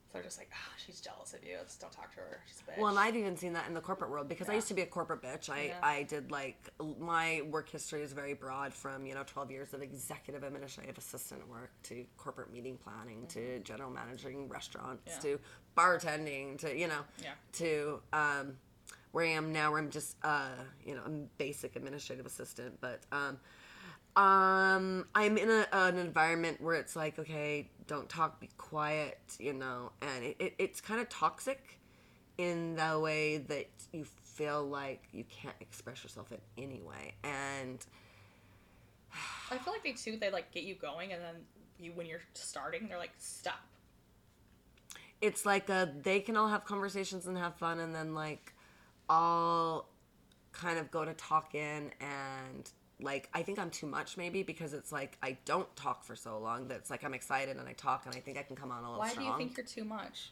So 0.06 0.18
they're 0.20 0.24
just 0.24 0.38
like, 0.38 0.52
ah, 0.54 0.74
she's 0.86 1.02
jealous 1.02 1.34
of 1.34 1.44
you. 1.44 1.56
Just 1.64 1.82
don't 1.82 1.92
talk 1.92 2.12
to 2.14 2.18
her. 2.20 2.40
She's 2.46 2.62
a 2.68 2.72
bitch. 2.72 2.78
Well, 2.78 2.90
and 2.90 3.00
I've 3.00 3.16
even 3.16 3.36
seen 3.36 3.54
that 3.54 3.68
in 3.68 3.74
the 3.74 3.82
corporate 3.82 4.12
world 4.12 4.30
because 4.30 4.48
I 4.48 4.54
used 4.54 4.68
to 4.68 4.76
be 4.76 4.84
a 4.84 4.86
corporate 4.86 5.24
bitch. 5.24 5.50
I, 5.50 5.64
Yeah. 5.64 5.80
I 5.82 6.04
did 6.04 6.30
like 6.30 6.70
my 7.00 7.42
work 7.50 7.68
history 7.70 8.04
is 8.04 8.14
very 8.14 8.36
broad 8.36 8.72
from 8.76 9.08
you 9.08 9.16
know 9.16 9.24
12 9.26 9.50
years 9.50 9.74
of 9.74 9.82
executive 9.82 10.44
administrative 10.44 11.00
assistant 11.00 11.50
work 11.50 11.72
to 11.84 12.06
corporate 12.18 12.54
meeting 12.54 12.78
planning 12.78 13.26
to 13.30 13.58
general 13.62 13.90
managing 13.90 14.48
restaurants 14.50 15.02
Mm-hmm. 15.14 15.28
Yeah. 15.30 15.34
to 15.38 15.40
bartending 15.76 16.60
to 16.60 16.78
you 16.78 16.88
know 16.90 17.02
Yeah. 17.24 17.32
to 17.54 18.02
um, 18.14 18.58
where 19.14 19.26
I 19.26 19.30
am 19.30 19.54
now 19.54 19.72
where 19.72 19.80
I'm 19.80 19.90
just 19.92 20.18
uh, 20.24 20.50
you 20.86 20.96
know 20.96 21.04
a 21.06 21.10
basic 21.38 21.78
administrative 21.78 22.26
assistant 22.26 22.80
but 22.82 23.02
um, 23.14 23.40
um, 24.16 25.08
I'm 25.16 25.38
in 25.38 25.50
a, 25.50 25.68
an 25.72 25.98
environment 25.98 26.62
where 26.62 26.76
it's 26.76 26.96
like, 26.96 27.18
okay, 27.18 27.70
don't 27.88 28.08
talk, 28.10 28.40
be 28.40 28.50
quiet, 28.58 29.18
you 29.40 29.54
know, 29.54 29.92
and 30.04 30.24
it, 30.24 30.36
it, 30.40 30.56
it's 30.60 30.82
kind 30.82 31.02
of 31.02 31.10
toxic 31.10 31.80
in 32.38 32.76
the 32.76 33.00
way 33.00 33.38
that 33.40 33.68
you 33.92 34.06
feel 34.06 34.64
like 34.64 35.04
you 35.14 35.24
can't 35.26 35.56
express 35.62 36.04
yourself 36.04 36.32
in 36.32 36.40
any 36.64 36.82
way. 36.82 37.16
And 37.24 37.84
I 39.52 39.58
feel 39.58 39.74
like 39.74 39.84
they 39.84 39.94
too. 39.94 40.18
They 40.18 40.32
like 40.32 40.52
get 40.52 40.64
you 40.64 40.76
going, 40.76 41.14
and 41.14 41.22
then 41.22 41.36
you, 41.80 41.92
when 41.94 42.06
you're 42.08 42.22
starting, 42.34 42.88
they're 42.88 43.00
like, 43.00 43.14
stop. 43.18 43.62
it's 45.22 45.46
like 45.46 45.70
uh 45.70 45.88
they 46.02 46.20
can 46.20 46.36
all 46.38 46.50
have 46.50 46.66
conversations 46.66 47.28
and 47.28 47.38
have 47.38 47.56
fun, 47.56 47.80
and 47.80 47.96
then 47.96 48.14
like 48.14 48.54
I'll 49.10 49.88
kind 50.52 50.78
of 50.80 50.92
go 50.92 51.04
to 51.04 51.14
talk 51.14 51.56
in 51.56 51.92
and 52.00 52.70
like 53.02 53.28
I 53.34 53.42
think 53.44 53.58
I'm 53.60 53.70
too 53.72 53.88
much 53.88 54.18
maybe 54.18 54.44
because 54.44 54.74
it's 54.74 54.92
like 54.92 55.18
I 55.22 55.38
don't 55.46 55.74
talk 55.76 56.04
for 56.04 56.16
so 56.16 56.38
long 56.38 56.68
that 56.68 56.76
it's 56.78 56.90
like 56.90 57.04
I'm 57.04 57.14
excited 57.14 57.58
and 57.58 57.68
I 57.68 57.74
talk 57.74 58.06
and 58.06 58.16
I 58.16 58.20
think 58.20 58.38
I 58.38 58.44
can 58.44 58.56
come 58.56 58.72
on 58.72 58.84
a 58.84 58.92
little 58.92 59.04
strong. 59.06 59.08
Why 59.08 59.12
strong. 59.14 59.26
do 59.38 59.44
you 59.44 59.50
think 59.50 59.58
you're 59.58 59.66
too 59.66 59.84
much? 59.84 60.32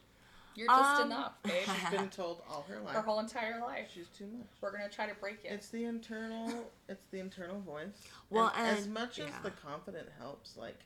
You're 0.53 0.67
just 0.67 1.01
Um, 1.01 1.07
enough, 1.07 1.33
babe. 1.43 1.53
She's 1.65 1.89
been 1.97 2.09
told 2.21 2.41
all 2.49 2.65
her 2.67 2.79
life. 2.81 2.93
Her 2.93 3.01
whole 3.01 3.19
entire 3.19 3.61
life. 3.61 3.89
She's 3.93 4.09
too 4.09 4.27
much. 4.27 4.47
We're 4.59 4.71
gonna 4.73 4.89
try 4.89 5.07
to 5.07 5.15
break 5.15 5.39
it. 5.45 5.47
It's 5.47 5.69
the 5.69 5.85
internal. 5.85 6.65
It's 6.89 7.05
the 7.09 7.19
internal 7.19 7.59
voice. 7.61 7.87
Well, 8.29 8.51
and 8.57 8.67
as 8.77 8.85
and- 8.85 8.93
much 8.93 9.19
as 9.19 9.31
the 9.43 9.51
confident 9.51 10.07
helps, 10.19 10.55
like 10.57 10.77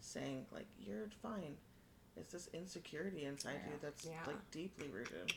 saying 0.00 0.46
like 0.52 0.66
you're 0.78 1.08
fine, 1.22 1.56
it's 2.16 2.32
this 2.32 2.48
insecurity 2.52 3.24
inside 3.24 3.60
you 3.66 3.72
that's 3.80 4.04
Yeah. 4.04 4.12
like 4.26 4.50
deeply 4.50 4.88
rooted. 4.88 5.32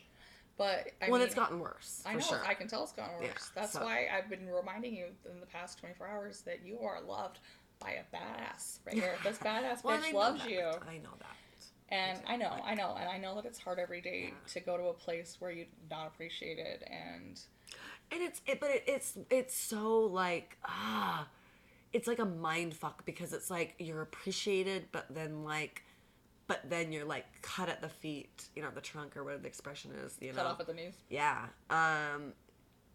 But 0.62 0.92
I 1.02 1.10
well, 1.10 1.18
mean, 1.20 1.26
it's 1.26 1.34
gotten 1.34 1.60
worse. 1.60 2.04
I 2.06 2.14
for 2.14 2.20
know. 2.20 2.26
sure. 2.26 2.42
I 2.48 2.54
can 2.54 2.68
tell 2.68 2.84
it's 2.84 2.92
gotten 2.92 3.16
worse. 3.16 3.26
Yeah, 3.26 3.62
That's 3.62 3.74
so- 3.74 3.84
why 3.84 4.08
I've 4.16 4.30
been 4.30 4.48
reminding 4.48 4.96
you 4.96 5.06
in 5.34 5.40
the 5.40 5.48
past 5.48 5.80
24 5.80 6.08
hours 6.08 6.42
that 6.42 6.60
you 6.64 6.78
are 6.80 7.02
loved 7.02 7.40
by 7.80 7.94
a 7.94 8.16
badass 8.16 8.78
right 8.86 8.94
here. 8.94 9.16
This 9.24 9.40
badass 9.40 9.82
Well, 9.84 9.98
bitch 9.98 10.14
loves 10.14 10.42
that. 10.44 10.52
you. 10.52 10.60
I 10.60 10.98
know 11.00 11.10
that. 11.18 11.36
And 11.90 12.20
I 12.28 12.38
know, 12.38 12.52
I 12.64 12.76
know, 12.76 12.96
and 12.98 13.10
I 13.10 13.18
know 13.18 13.34
that 13.36 13.46
it's 13.46 13.58
hard 13.58 13.80
every 13.80 14.02
day 14.02 14.34
to 14.54 14.60
go 14.60 14.78
to 14.78 14.84
a 14.86 14.94
place 14.94 15.38
where 15.40 15.50
you're 15.52 15.66
not 15.90 16.06
appreciated 16.08 16.84
and 16.88 17.40
and 18.12 18.22
it's 18.22 18.42
it, 18.46 18.60
but 18.60 18.70
it, 18.70 18.84
it's 18.88 19.18
it's 19.30 19.56
so 19.56 20.00
like 20.02 20.58
ah 20.64 21.28
it's 21.92 22.08
like 22.08 22.20
a 22.20 22.26
mind 22.26 22.74
fuck 22.76 23.04
because 23.06 23.34
it's 23.34 23.50
like 23.50 23.74
you're 23.80 24.02
appreciated 24.02 24.88
but 24.92 25.06
then 25.10 25.44
like 25.44 25.84
but 26.52 26.70
then 26.70 26.92
you're 26.92 27.06
like 27.06 27.26
cut 27.42 27.70
at 27.70 27.82
the 27.82 27.88
feet 27.90 28.46
you 28.56 28.62
know 28.62 28.70
the 28.76 28.82
trunk 28.82 29.16
or 29.16 29.24
whatever 29.24 29.42
the 29.42 29.48
expression 29.48 29.92
is 30.06 30.18
you 30.20 30.34
cut 30.34 30.44
know 30.44 30.50
off 30.52 30.60
at 30.60 30.68
the 30.68 30.74
knees. 30.74 30.94
yeah 31.10 31.46
um 31.70 32.34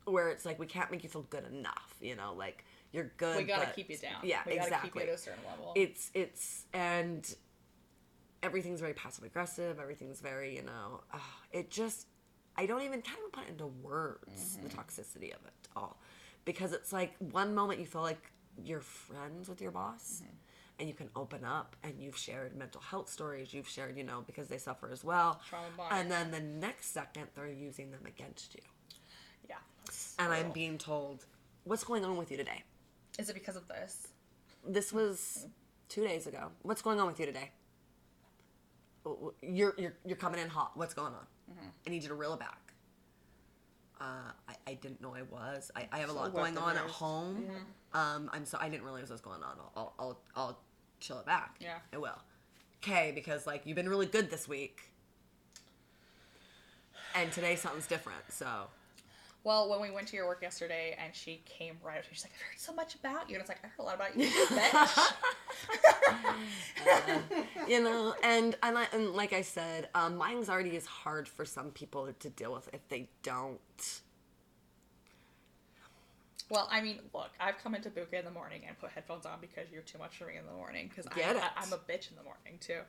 where 0.04 0.28
it's 0.28 0.44
like 0.44 0.58
we 0.58 0.66
can't 0.66 0.90
make 0.90 1.02
you 1.02 1.08
feel 1.08 1.22
good 1.30 1.44
enough 1.50 1.94
you 2.00 2.14
know 2.14 2.34
like 2.36 2.64
you're 2.92 3.10
good 3.16 3.36
We 3.38 3.44
gotta 3.44 3.66
but- 3.66 3.74
keep 3.76 3.88
you 3.90 3.96
down. 3.96 4.20
yeah 4.22 4.40
we 4.46 4.52
gotta 4.56 4.66
exactly 4.66 4.90
keep 4.90 5.02
you 5.06 5.08
at 5.08 5.14
a 5.14 5.18
certain 5.18 5.42
level. 5.50 5.72
it's 5.74 6.10
it's 6.14 6.64
and 6.74 7.34
everything's 8.42 8.80
very 8.80 8.92
passive 8.94 9.24
aggressive 9.24 9.78
everything's 9.80 10.20
very 10.20 10.54
you 10.56 10.62
know 10.62 11.00
uh, 11.12 11.18
it 11.50 11.70
just 11.70 12.06
i 12.56 12.66
don't 12.66 12.82
even 12.82 13.00
kind 13.02 13.18
of 13.24 13.32
put 13.32 13.44
it 13.44 13.50
into 13.50 13.66
words 13.66 14.58
the 14.62 14.68
toxicity 14.68 15.34
of 15.34 15.40
it 15.46 15.68
all 15.74 15.98
because 16.44 16.72
it's 16.72 16.92
like 16.92 17.14
one 17.18 17.54
moment 17.54 17.80
you 17.80 17.86
feel 17.86 18.02
like 18.02 18.30
you're 18.62 18.80
friends 18.80 19.48
with 19.48 19.60
your 19.60 19.70
boss 19.72 20.22
and 20.78 20.88
you 20.88 20.94
can 20.94 21.08
open 21.16 21.44
up 21.44 21.74
and 21.82 21.94
you've 21.98 22.16
shared 22.16 22.54
mental 22.56 22.80
health 22.80 23.08
stories 23.08 23.54
you've 23.54 23.68
shared 23.68 23.96
you 23.96 24.04
know 24.04 24.22
because 24.26 24.48
they 24.48 24.58
suffer 24.58 24.90
as 24.92 25.04
well 25.04 25.40
and 25.90 26.10
then 26.10 26.30
the 26.30 26.40
next 26.40 26.92
second 26.92 27.26
they're 27.34 27.48
using 27.48 27.90
them 27.90 28.04
against 28.06 28.54
you 28.54 28.62
yeah. 29.48 29.56
and 30.18 30.32
i'm 30.32 30.50
being 30.52 30.76
told 30.78 31.24
what's 31.64 31.84
going 31.84 32.04
on 32.04 32.16
with 32.16 32.30
you 32.30 32.36
today 32.36 32.62
Is 33.18 33.28
it 33.30 33.34
because 33.34 33.56
of 33.56 33.66
this? 33.68 34.08
this 34.66 34.92
was 34.92 35.46
two 35.88 36.06
days 36.06 36.26
ago. 36.26 36.50
What's 36.62 36.82
going 36.82 37.00
on 37.00 37.06
with 37.06 37.20
you 37.20 37.26
today? 37.26 37.50
You're 39.40 39.74
you're 39.78 39.94
you're 40.04 40.16
coming 40.16 40.40
in 40.40 40.48
hot. 40.48 40.72
What's 40.74 40.94
going 40.94 41.12
on? 41.12 41.26
Mm-hmm. 41.52 41.68
I 41.86 41.90
need 41.90 42.02
you 42.02 42.08
to 42.08 42.14
reel 42.14 42.34
it 42.34 42.40
back. 42.40 42.65
Uh, 44.00 44.30
I, 44.48 44.54
I 44.66 44.74
didn't 44.74 45.00
know 45.00 45.14
I 45.14 45.22
was. 45.22 45.70
I, 45.74 45.88
I 45.90 45.98
have 45.98 46.10
a 46.10 46.12
So 46.12 46.18
lot 46.18 46.34
going 46.34 46.58
on 46.58 46.76
at 46.76 46.82
home. 46.82 47.44
Um, 47.94 48.28
I'm 48.32 48.44
so 48.44 48.58
I 48.60 48.68
didn't 48.68 48.84
realize 48.84 49.04
what 49.04 49.12
was 49.12 49.20
going 49.22 49.42
on. 49.42 49.56
I'll, 49.58 49.72
I'll 49.76 49.94
I'll 49.98 50.20
I'll 50.36 50.58
chill 51.00 51.18
it 51.18 51.26
back. 51.26 51.56
Yeah. 51.60 51.78
I 51.92 51.96
will. 51.96 52.18
Okay, 52.82 53.12
because 53.14 53.46
like 53.46 53.62
you've 53.64 53.76
been 53.76 53.88
really 53.88 54.06
good 54.06 54.30
this 54.30 54.46
week, 54.46 54.82
and 57.14 57.32
today 57.32 57.56
something's 57.56 57.86
different. 57.86 58.20
So 58.30 58.46
Well, 59.46 59.68
when 59.68 59.80
we 59.80 59.92
went 59.92 60.08
to 60.08 60.16
your 60.16 60.26
work 60.26 60.42
yesterday 60.42 60.96
and 61.00 61.14
she 61.14 61.40
came 61.44 61.76
right 61.80 61.98
up 61.98 62.02
to 62.02 62.10
me, 62.10 62.14
she's 62.14 62.24
like, 62.24 62.32
I've 62.34 62.40
heard 62.40 62.58
so 62.58 62.74
much 62.74 62.96
about 62.96 63.30
you. 63.30 63.36
And 63.36 63.42
it's 63.42 63.48
like, 63.48 63.60
I 63.62 63.68
heard 63.68 63.78
a 63.78 63.82
lot 63.84 63.94
about 63.94 64.18
you, 64.18 64.26
bitch. 64.48 65.12
you 67.68 67.80
know, 67.80 68.16
and 68.24 68.56
and, 68.64 68.76
I, 68.76 68.88
and 68.92 69.12
like 69.12 69.32
I 69.32 69.42
said, 69.42 69.88
um, 69.94 70.16
my 70.16 70.32
anxiety 70.32 70.74
is 70.74 70.84
hard 70.84 71.28
for 71.28 71.44
some 71.44 71.70
people 71.70 72.12
to 72.12 72.28
deal 72.28 72.54
with 72.54 72.68
if 72.72 72.88
they 72.88 73.08
don't. 73.22 74.00
well, 76.50 76.68
I 76.68 76.80
mean, 76.80 76.98
look, 77.14 77.30
I've 77.38 77.58
come 77.58 77.76
into 77.76 77.88
Buka 77.88 78.14
in 78.14 78.24
the 78.24 78.32
morning 78.32 78.62
and 78.66 78.76
put 78.80 78.90
headphones 78.90 79.26
on 79.26 79.38
because 79.40 79.70
you're 79.72 79.82
too 79.82 79.98
much 79.98 80.16
for 80.16 80.26
me 80.26 80.38
in 80.38 80.44
the 80.44 80.54
morning. 80.54 80.88
Because 80.88 81.06
I'm, 81.12 81.36
I'm 81.56 81.72
a 81.72 81.76
bitch 81.76 82.10
in 82.10 82.16
the 82.16 82.24
morning, 82.24 82.58
too. 82.58 82.80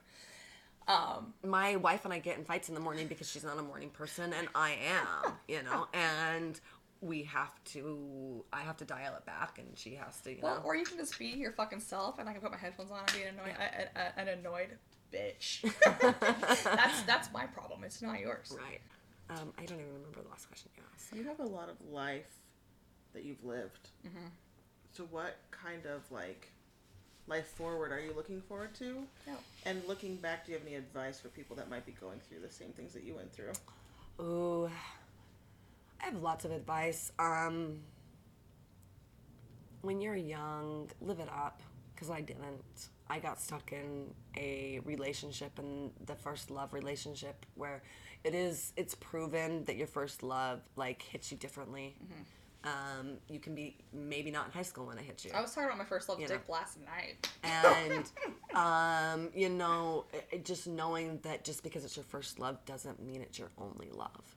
Um, 0.88 1.34
my 1.44 1.76
wife 1.76 2.06
and 2.06 2.14
I 2.14 2.20
get 2.20 2.38
in 2.38 2.46
fights 2.46 2.70
in 2.70 2.76
the 2.76 2.82
morning 2.82 3.08
because 3.08 3.30
she's 3.30 3.44
not 3.44 3.58
a 3.58 3.62
morning 3.62 3.90
person 3.90 4.34
and 4.34 4.48
I 4.56 4.78
am, 4.88 5.34
you 5.48 5.62
know, 5.64 5.88
and 5.94 6.60
we 7.02 7.24
have 7.24 7.54
to, 7.66 8.44
I 8.54 8.62
have 8.62 8.78
to 8.78 8.86
dial 8.86 9.16
it 9.16 9.26
back 9.26 9.60
and 9.60 9.78
she 9.78 9.96
has 9.96 10.20
to, 10.22 10.32
you 10.32 10.40
well, 10.42 10.56
know. 10.56 10.62
or 10.64 10.76
you 10.76 10.86
can 10.86 10.98
just 10.98 11.20
be 11.20 11.28
your 11.28 11.52
fucking 11.52 11.82
self 11.82 12.20
and 12.20 12.30
I 12.30 12.32
can 12.32 12.42
put 12.42 12.52
my 12.52 12.58
headphones 12.58 12.92
on 12.92 13.00
and 13.00 13.14
be 13.14 13.24
an 13.24 13.36
annoyed, 13.36 13.56
a, 13.60 14.00
a, 14.00 14.20
an 14.22 14.28
annoyed 14.40 14.78
bitch. 15.14 15.62
that's 16.64 17.02
that's 17.04 17.32
my 17.32 17.46
problem. 17.46 17.84
It's 17.84 18.02
not 18.02 18.20
yours. 18.20 18.54
right. 18.58 18.82
Um, 19.30 19.54
I 19.58 19.66
don't 19.66 19.80
even 19.80 19.94
remember 19.94 20.22
the 20.22 20.30
last 20.30 20.48
question 20.48 20.72
you 20.78 20.84
asked. 20.94 21.14
You 21.14 21.24
have 21.26 21.40
a 21.40 21.46
lot 21.46 21.70
of 21.70 21.76
life 21.92 22.34
that 23.14 23.26
you've 23.26 23.44
lived. 23.44 23.90
Mm-hmm. 24.06 24.28
So, 24.94 25.04
what 25.12 25.38
kind 25.52 25.86
of 25.86 26.10
like 26.12 26.52
life 27.28 27.48
forward 27.48 27.92
are 27.92 28.00
you 28.00 28.14
looking 28.16 28.42
forward 28.42 28.74
to? 28.76 29.04
Yeah. 29.26 29.34
And 29.66 29.82
looking 29.88 30.16
back, 30.16 30.46
do 30.46 30.52
you 30.52 30.58
have 30.58 30.66
any 30.66 30.76
advice 30.76 31.20
for 31.20 31.28
people 31.30 31.56
that 31.58 31.70
might 31.70 31.86
be 31.86 31.94
going 32.00 32.20
through 32.28 32.40
the 32.40 32.52
same 32.52 32.70
things 32.70 32.94
that 32.94 33.04
you 33.04 33.16
went 33.16 33.32
through? 33.34 33.52
Ooh, 34.20 34.70
I 36.02 36.06
have 36.06 36.22
lots 36.22 36.46
of 36.46 36.52
advice. 36.52 37.12
Um, 37.20 37.80
when 39.82 40.02
you're 40.02 40.16
young, 40.16 40.90
live 41.02 41.20
it 41.20 41.30
up, 41.30 41.62
because 41.94 42.10
I 42.10 42.22
didn't. 42.22 42.90
I 43.10 43.20
got 43.20 43.40
stuck 43.40 43.72
in 43.72 44.14
a 44.36 44.82
relationship 44.84 45.60
and 45.60 45.92
the 46.06 46.16
first 46.16 46.52
love 46.52 46.74
relationship 46.74 47.46
where 47.56 47.82
it 48.24 48.36
is 48.36 48.74
it's 48.76 48.96
proven 48.96 49.64
that 49.66 49.78
your 49.78 49.88
first 49.88 50.24
love 50.24 50.60
like 50.76 51.02
hits 51.02 51.32
you 51.32 51.38
differently. 51.38 51.96
Um, 52.68 53.18
you 53.30 53.40
can 53.40 53.54
be 53.56 53.78
maybe 53.94 54.30
not 54.32 54.48
in 54.48 54.52
high 54.52 54.64
school 54.72 54.86
when 54.88 54.98
I 54.98 55.02
hit 55.02 55.24
you 55.24 55.32
I 55.34 55.42
was 55.42 55.52
talking 55.54 55.68
about 55.70 55.78
my 55.78 55.86
first 55.86 56.10
love 56.10 56.20
You 56.20 56.28
dick 56.28 56.48
know. 56.48 56.54
last 56.54 56.78
night. 56.86 57.16
and 57.44 58.06
um, 58.56 59.30
you 59.34 59.50
know, 59.50 60.06
it- 60.32 60.44
just 60.44 60.68
knowing 60.68 61.20
that 61.24 61.44
just 61.44 61.64
because 61.64 61.86
it's 61.86 61.96
your 61.96 62.04
first 62.06 62.40
love 62.40 62.58
doesn't 62.66 63.00
mean 63.02 63.22
it's 63.22 63.38
your 63.40 63.50
only 63.58 63.90
love. 63.92 64.36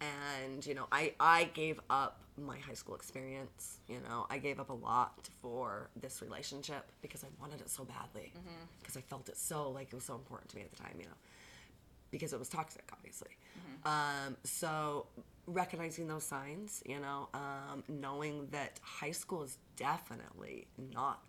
And 0.00 0.66
you 0.66 0.74
know, 0.74 0.86
I 0.90 1.12
I 1.20 1.44
gave 1.54 1.78
up 1.88 2.20
my 2.36 2.58
high 2.58 2.74
school 2.74 2.96
experience. 2.96 3.78
You 3.88 4.00
know, 4.08 4.26
I 4.30 4.38
gave 4.38 4.58
up 4.58 4.70
a 4.70 4.74
lot 4.74 5.28
for 5.40 5.90
this 6.00 6.20
relationship 6.22 6.84
because 7.02 7.22
I 7.22 7.28
wanted 7.40 7.60
it 7.60 7.70
so 7.70 7.84
badly 7.84 8.32
because 8.80 8.96
I 8.96 9.00
felt 9.02 9.28
it 9.28 9.36
so 9.38 9.70
like 9.70 9.88
it 9.92 9.94
was 9.94 10.04
so 10.04 10.14
important 10.14 10.50
to 10.50 10.56
me 10.56 10.62
at 10.62 10.70
the 10.70 10.76
time. 10.82 10.96
You 10.98 11.04
know, 11.04 11.18
because 12.10 12.32
it 12.32 12.38
was 12.38 12.48
toxic, 12.48 12.84
obviously. 12.92 13.30
Um, 13.84 14.36
so 14.44 15.06
recognizing 15.46 16.06
those 16.06 16.24
signs, 16.24 16.82
you 16.86 17.00
know, 17.00 17.28
um, 17.34 17.82
knowing 17.88 18.46
that 18.50 18.80
high 18.82 19.10
school 19.10 19.42
is 19.42 19.58
definitely 19.76 20.66
not 20.92 21.22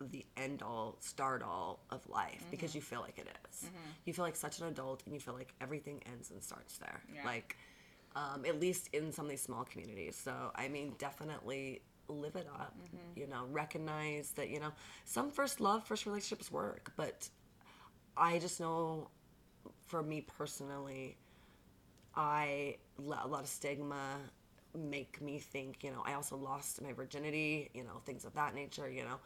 the 0.00 0.24
end 0.36 0.62
all, 0.62 0.96
start 1.00 1.42
all 1.42 1.80
of 1.90 2.06
life 2.08 2.44
because 2.50 2.74
you 2.74 2.80
feel 2.80 3.00
like 3.00 3.18
it 3.18 3.28
is. 3.50 3.70
You 4.04 4.12
feel 4.12 4.24
like 4.24 4.36
such 4.36 4.60
an 4.60 4.66
adult 4.68 5.02
and 5.06 5.14
you 5.14 5.20
feel 5.20 5.34
like 5.34 5.54
everything 5.60 6.02
ends 6.06 6.30
and 6.30 6.42
starts 6.42 6.78
there. 6.78 7.02
Yeah. 7.12 7.24
Like, 7.24 7.56
um, 8.14 8.44
at 8.44 8.60
least 8.60 8.90
in 8.92 9.12
some 9.12 9.24
of 9.24 9.30
these 9.30 9.42
small 9.42 9.64
communities. 9.64 10.16
So, 10.16 10.52
I 10.54 10.68
mean, 10.68 10.94
definitely 10.98 11.82
live 12.08 12.36
it 12.36 12.46
up. 12.54 12.76
You 13.16 13.26
know, 13.26 13.46
recognize 13.50 14.30
that, 14.32 14.50
you 14.50 14.60
know, 14.60 14.72
some 15.04 15.30
first 15.30 15.60
love, 15.60 15.84
first 15.86 16.06
relationships 16.06 16.50
work, 16.50 16.92
but 16.96 17.28
I 18.16 18.38
just 18.38 18.60
know 18.60 19.08
for 19.86 20.02
me 20.02 20.20
personally, 20.20 21.16
I 22.18 22.76
let 22.98 23.22
a 23.24 23.28
lot 23.28 23.42
of 23.42 23.46
stigma 23.48 24.16
make 24.76 25.22
me 25.22 25.38
think, 25.38 25.84
you 25.84 25.90
know, 25.90 26.02
I 26.04 26.14
also 26.14 26.36
lost 26.36 26.82
my 26.82 26.92
virginity, 26.92 27.70
you 27.72 27.84
know, 27.84 28.02
things 28.04 28.24
of 28.24 28.34
that 28.34 28.54
nature, 28.54 28.90
you 28.90 29.04
know, 29.04 29.18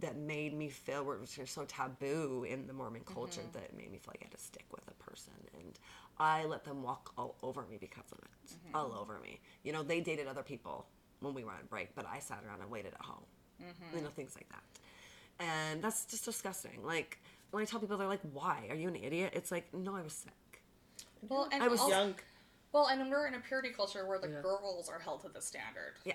that 0.00 0.16
made 0.16 0.52
me 0.52 0.68
feel 0.68 1.10
are 1.10 1.46
so 1.46 1.64
taboo 1.64 2.46
in 2.48 2.66
the 2.66 2.72
Mormon 2.74 3.00
culture 3.06 3.40
mm-hmm. 3.40 3.52
that 3.52 3.64
it 3.64 3.76
made 3.76 3.90
me 3.90 3.98
feel 3.98 4.12
like 4.12 4.20
I 4.22 4.24
had 4.24 4.32
to 4.32 4.44
stick 4.44 4.66
with 4.70 4.82
a 4.88 5.10
person. 5.10 5.32
And 5.54 5.78
I 6.18 6.44
let 6.44 6.64
them 6.64 6.82
walk 6.82 7.12
all 7.16 7.36
over 7.42 7.62
me 7.62 7.78
because 7.80 8.12
of 8.12 8.18
it. 8.18 8.50
Mm-hmm. 8.50 8.76
All 8.76 8.94
over 9.00 9.18
me. 9.20 9.40
You 9.62 9.72
know, 9.72 9.82
they 9.82 10.00
dated 10.00 10.26
other 10.26 10.42
people 10.42 10.86
when 11.20 11.32
we 11.32 11.44
were 11.44 11.52
on 11.52 11.66
break, 11.70 11.94
but 11.94 12.06
I 12.06 12.18
sat 12.18 12.42
around 12.46 12.60
and 12.60 12.70
waited 12.70 12.92
at 12.92 13.00
home. 13.00 13.24
Mm-hmm. 13.62 13.96
You 13.96 14.02
know, 14.02 14.10
things 14.10 14.34
like 14.36 14.48
that. 14.50 14.62
And 15.40 15.82
that's 15.82 16.04
just 16.04 16.26
disgusting. 16.26 16.84
Like, 16.84 17.18
when 17.52 17.62
I 17.62 17.64
tell 17.64 17.80
people, 17.80 17.96
they're 17.96 18.06
like, 18.06 18.20
why? 18.34 18.66
Are 18.68 18.76
you 18.76 18.88
an 18.88 18.96
idiot? 18.96 19.32
It's 19.34 19.50
like, 19.50 19.72
no, 19.72 19.96
I 19.96 20.02
was 20.02 20.12
sick. 20.12 20.62
Well, 21.28 21.48
and 21.50 21.62
I 21.62 21.68
was 21.68 21.80
also- 21.80 21.94
Young. 21.94 22.14
Well, 22.74 22.88
and 22.88 23.08
we're 23.08 23.28
in 23.28 23.34
a 23.34 23.38
purity 23.38 23.70
culture 23.70 24.04
where 24.04 24.18
the 24.18 24.26
girls 24.26 24.88
are 24.88 24.98
held 24.98 25.22
to 25.22 25.28
the 25.28 25.40
standard. 25.40 25.94
Yeah. 26.04 26.14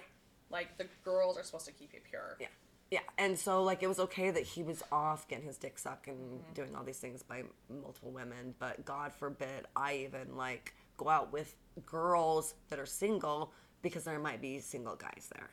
Like 0.51 0.77
the 0.77 0.87
girls 1.05 1.37
are 1.37 1.43
supposed 1.43 1.65
to 1.67 1.71
keep 1.71 1.93
you 1.93 2.01
pure. 2.07 2.35
Yeah. 2.39 2.47
Yeah. 2.91 2.99
And 3.17 3.39
so, 3.39 3.63
like, 3.63 3.81
it 3.81 3.87
was 3.87 3.99
okay 3.99 4.29
that 4.29 4.43
he 4.43 4.63
was 4.63 4.83
off 4.91 5.27
getting 5.27 5.45
his 5.45 5.57
dick 5.57 5.79
sucked 5.79 6.07
and 6.07 6.17
mm-hmm. 6.17 6.53
doing 6.53 6.75
all 6.75 6.83
these 6.83 6.97
things 6.97 7.23
by 7.23 7.43
multiple 7.69 8.11
women, 8.11 8.55
but 8.59 8.83
God 8.83 9.13
forbid 9.13 9.67
I 9.75 10.07
even, 10.07 10.35
like, 10.35 10.73
go 10.97 11.07
out 11.07 11.31
with 11.31 11.55
girls 11.85 12.55
that 12.69 12.79
are 12.79 12.85
single 12.85 13.53
because 13.81 14.03
there 14.03 14.19
might 14.19 14.41
be 14.41 14.59
single 14.59 14.95
guys 14.95 15.29
there. 15.33 15.49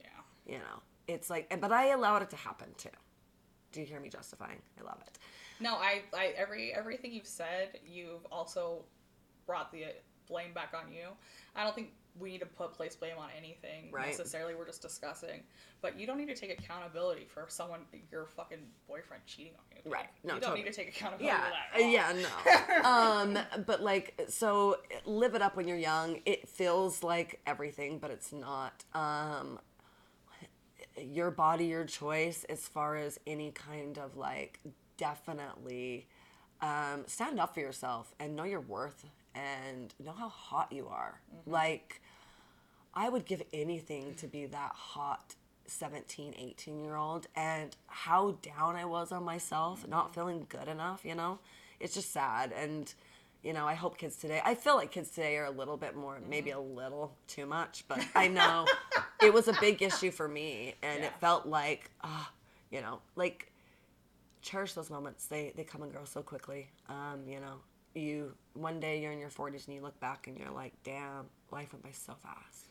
Yeah. 0.00 0.52
You 0.52 0.58
know? 0.58 0.82
It's 1.08 1.30
like, 1.30 1.58
but 1.60 1.72
I 1.72 1.88
allowed 1.88 2.22
it 2.22 2.30
to 2.30 2.36
happen 2.36 2.68
too. 2.76 2.90
Do 3.72 3.80
you 3.80 3.86
hear 3.86 3.98
me 3.98 4.08
justifying? 4.08 4.62
I 4.78 4.84
love 4.84 4.98
it. 5.06 5.18
No, 5.58 5.74
I, 5.74 6.02
I 6.16 6.26
every 6.36 6.72
everything 6.72 7.12
you've 7.12 7.26
said, 7.26 7.80
you've 7.84 8.24
also 8.30 8.84
brought 9.46 9.72
the 9.72 9.86
blame 10.28 10.52
back 10.54 10.72
on 10.74 10.92
you. 10.92 11.08
I 11.56 11.64
don't 11.64 11.74
think 11.74 11.92
we 12.18 12.30
need 12.30 12.38
to 12.38 12.46
put 12.46 12.72
place 12.72 12.94
blame 12.94 13.18
on 13.18 13.28
anything 13.36 13.90
Right. 13.90 14.06
necessarily. 14.06 14.54
We're 14.54 14.66
just 14.66 14.80
discussing, 14.82 15.42
but 15.82 15.98
you 15.98 16.06
don't 16.06 16.16
need 16.16 16.28
to 16.28 16.34
take 16.36 16.56
accountability 16.56 17.26
for 17.26 17.44
someone 17.48 17.80
your 18.12 18.26
fucking 18.26 18.60
boyfriend 18.86 19.24
cheating 19.26 19.54
on 19.58 19.64
you. 19.84 19.90
Right. 19.90 20.06
No, 20.22 20.34
you 20.34 20.40
don't 20.40 20.50
totally. 20.50 20.62
need 20.64 20.72
to 20.72 20.76
take 20.76 20.88
accountability 20.90 21.36
Yeah, 21.36 21.44
for 21.72 22.12
that. 22.12 22.22
yeah, 22.22 22.82
no. 22.84 22.88
um, 22.88 23.38
but 23.66 23.82
like, 23.82 24.20
so 24.28 24.78
live 25.04 25.34
it 25.34 25.42
up 25.42 25.56
when 25.56 25.66
you're 25.66 25.76
young. 25.76 26.20
It 26.24 26.48
feels 26.48 27.02
like 27.02 27.40
everything, 27.46 27.98
but 27.98 28.10
it's 28.12 28.32
not. 28.32 28.84
Um, 28.94 29.58
your 30.96 31.32
body, 31.32 31.66
your 31.66 31.84
choice, 31.84 32.44
as 32.44 32.68
far 32.68 32.96
as 32.96 33.18
any 33.26 33.50
kind 33.50 33.98
of 33.98 34.16
like, 34.16 34.60
definitely 34.96 36.06
um, 36.60 37.02
stand 37.06 37.40
up 37.40 37.54
for 37.54 37.60
yourself 37.60 38.14
and 38.20 38.36
know 38.36 38.44
your 38.44 38.60
worth 38.60 39.04
and 39.34 39.94
know 40.02 40.12
how 40.12 40.28
hot 40.28 40.72
you 40.72 40.88
are. 40.88 41.20
Like, 41.46 42.00
I 42.94 43.08
would 43.08 43.24
give 43.26 43.42
anything 43.52 44.14
to 44.16 44.26
be 44.26 44.46
that 44.46 44.72
hot 44.74 45.34
17, 45.66 46.34
18 46.38 46.84
year 46.84 46.96
old 46.96 47.26
and 47.34 47.74
how 47.86 48.32
down 48.42 48.76
I 48.76 48.84
was 48.84 49.12
on 49.12 49.24
myself, 49.24 49.86
not 49.88 50.14
feeling 50.14 50.46
good 50.48 50.68
enough, 50.68 51.04
you 51.04 51.14
know? 51.14 51.38
It's 51.80 51.94
just 51.94 52.12
sad. 52.12 52.52
And, 52.52 52.92
you 53.42 53.52
know, 53.52 53.66
I 53.66 53.74
hope 53.74 53.98
kids 53.98 54.16
today, 54.16 54.40
I 54.44 54.54
feel 54.54 54.76
like 54.76 54.90
kids 54.90 55.10
today 55.10 55.36
are 55.36 55.46
a 55.46 55.50
little 55.50 55.76
bit 55.76 55.96
more, 55.96 56.18
maybe 56.28 56.50
a 56.50 56.60
little 56.60 57.14
too 57.26 57.46
much, 57.46 57.84
but 57.88 58.04
I 58.14 58.28
know 58.28 58.66
it 59.22 59.32
was 59.32 59.48
a 59.48 59.54
big 59.60 59.82
issue 59.82 60.10
for 60.10 60.28
me. 60.28 60.74
And 60.82 61.02
it 61.02 61.12
felt 61.20 61.46
like, 61.46 61.90
ah, 62.02 62.30
you 62.70 62.80
know, 62.80 63.00
like, 63.16 63.50
cherish 64.42 64.74
those 64.74 64.90
moments. 64.90 65.26
They, 65.26 65.52
they 65.56 65.64
come 65.64 65.82
and 65.82 65.92
go 65.92 66.00
so 66.04 66.22
quickly. 66.22 66.68
Um, 66.88 67.22
you 67.26 67.40
know, 67.40 67.56
you, 67.94 68.32
one 68.54 68.80
day 68.80 69.00
you're 69.00 69.12
in 69.12 69.18
your 69.18 69.30
40s 69.30 69.66
and 69.66 69.74
you 69.76 69.82
look 69.82 69.98
back 70.00 70.26
and 70.26 70.36
you're 70.38 70.50
like, 70.50 70.72
damn, 70.84 71.26
life 71.50 71.72
went 71.72 71.82
by 71.84 71.90
so 71.92 72.14
fast. 72.22 72.68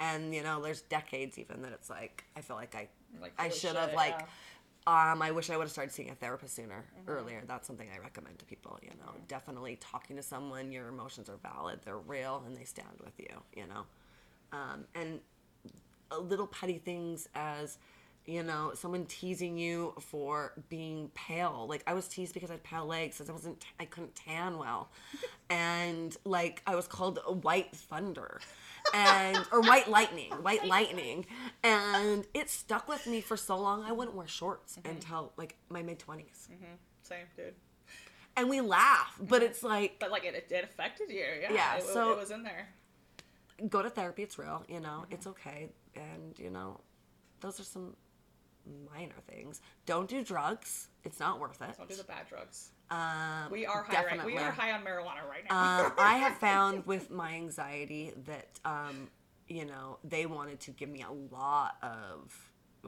And, 0.00 0.34
you 0.34 0.42
know, 0.42 0.60
there's 0.60 0.82
decades 0.82 1.38
even 1.38 1.62
that 1.62 1.72
it's 1.72 1.88
like, 1.88 2.24
I 2.36 2.40
feel 2.40 2.56
like 2.56 2.74
I, 2.74 2.88
Like, 3.20 3.32
I 3.38 3.48
should 3.48 3.76
have, 3.76 3.94
like, 3.94 4.26
yeah. 4.86 5.12
um, 5.12 5.22
I 5.22 5.30
wish 5.30 5.50
I 5.50 5.56
would 5.56 5.64
have 5.64 5.70
started 5.72 5.92
seeing 5.92 6.10
a 6.10 6.14
therapist 6.14 6.56
sooner, 6.56 6.84
earlier. 7.06 7.42
That's 7.46 7.66
something 7.66 7.88
I 7.94 7.98
recommend 7.98 8.38
to 8.40 8.44
people. 8.44 8.78
You 8.82 8.90
know, 9.00 9.12
definitely 9.28 9.76
talking 9.80 10.16
to 10.16 10.22
someone. 10.22 10.72
Your 10.72 10.88
emotions 10.88 11.28
are 11.28 11.36
valid. 11.36 11.80
They're 11.84 11.98
real, 11.98 12.42
and 12.46 12.56
they 12.56 12.64
stand 12.64 12.88
with 13.04 13.18
you. 13.18 13.40
You 13.56 13.66
know, 13.68 13.84
um, 14.52 14.84
and 14.96 15.20
uh, 16.10 16.18
little 16.18 16.46
petty 16.48 16.78
things 16.78 17.28
as 17.34 17.78
You 18.26 18.42
know, 18.42 18.72
someone 18.74 19.04
teasing 19.04 19.58
you 19.58 19.92
for 20.00 20.54
being 20.70 21.10
pale. 21.14 21.66
Like 21.68 21.82
I 21.86 21.92
was 21.92 22.08
teased 22.08 22.32
because 22.32 22.50
I 22.50 22.54
had 22.54 22.62
pale 22.62 22.86
legs, 22.86 23.16
because 23.16 23.28
I 23.28 23.32
wasn't, 23.32 23.62
I 23.78 23.84
couldn't 23.84 24.14
tan 24.14 24.56
well, 24.58 24.90
and 25.50 26.16
like 26.24 26.62
I 26.66 26.74
was 26.74 26.86
called 26.86 27.18
white 27.42 27.76
thunder, 27.76 28.40
and 28.94 29.38
or 29.52 29.60
white 29.60 29.88
lightning, 29.88 30.32
white 30.42 30.64
lightning, 30.66 31.26
and 31.62 32.26
it 32.34 32.50
stuck 32.50 32.88
with 32.88 33.06
me 33.06 33.20
for 33.20 33.36
so 33.36 33.58
long. 33.58 33.82
I 33.84 33.92
wouldn't 33.92 34.16
wear 34.16 34.26
shorts 34.26 34.76
mm-hmm. 34.76 34.90
until 34.90 35.32
like 35.36 35.56
my 35.68 35.82
mid 35.82 35.98
20s 35.98 36.18
mm-hmm. 36.18 36.64
Same, 37.02 37.26
dude. 37.36 37.54
and 38.36 38.48
we 38.48 38.60
laugh, 38.60 39.18
but 39.20 39.42
it's 39.42 39.62
like 39.62 39.98
But 39.98 40.10
like 40.10 40.24
it, 40.24 40.46
it 40.50 40.64
affected 40.64 41.10
you. 41.10 41.24
Yeah. 41.42 41.52
Yeah, 41.52 41.76
It, 41.76 41.84
so- 41.84 42.12
it 42.12 42.18
was 42.18 42.30
in 42.30 42.42
there. 42.42 42.68
go 43.68 43.82
to 43.82 43.90
therapy. 43.90 44.22
It's 44.22 44.38
real, 44.38 44.64
you 44.68 44.80
know. 44.80 45.02
Mm-hmm. 45.02 45.12
It's 45.14 45.26
okay, 45.26 45.68
and 45.94 46.38
you 46.38 46.50
know, 46.50 46.80
those 47.40 47.60
are 47.60 47.64
some 47.64 47.94
minor 48.94 49.14
things. 49.28 49.60
Don't 49.86 50.08
do 50.08 50.22
drugs. 50.24 50.88
It's 51.04 51.20
not 51.20 51.40
worth 51.40 51.60
it. 51.62 51.76
Don't 51.76 51.88
do 51.88 51.96
the 51.96 52.04
bad 52.04 52.28
drugs. 52.28 52.70
Um, 52.90 53.50
We 53.50 53.66
are 53.66 53.82
high. 53.82 54.04
Right, 54.04 54.24
we 54.24 54.36
are 54.38 54.50
high 54.50 54.72
on 54.72 54.80
marijuana 54.82 55.28
right 55.28 55.44
now. 55.48 55.86
um, 55.86 55.92
I 55.98 56.16
have 56.18 56.36
found 56.38 56.86
with 56.86 57.10
my 57.10 57.32
anxiety 57.34 58.12
that 58.26 58.48
um, 58.64 59.08
you 59.48 59.64
know 59.64 59.98
they 60.04 60.26
wanted 60.26 60.60
to 60.60 60.70
give 60.70 60.88
me 60.88 61.02
a 61.02 61.34
lot 61.34 61.76
of 61.82 62.34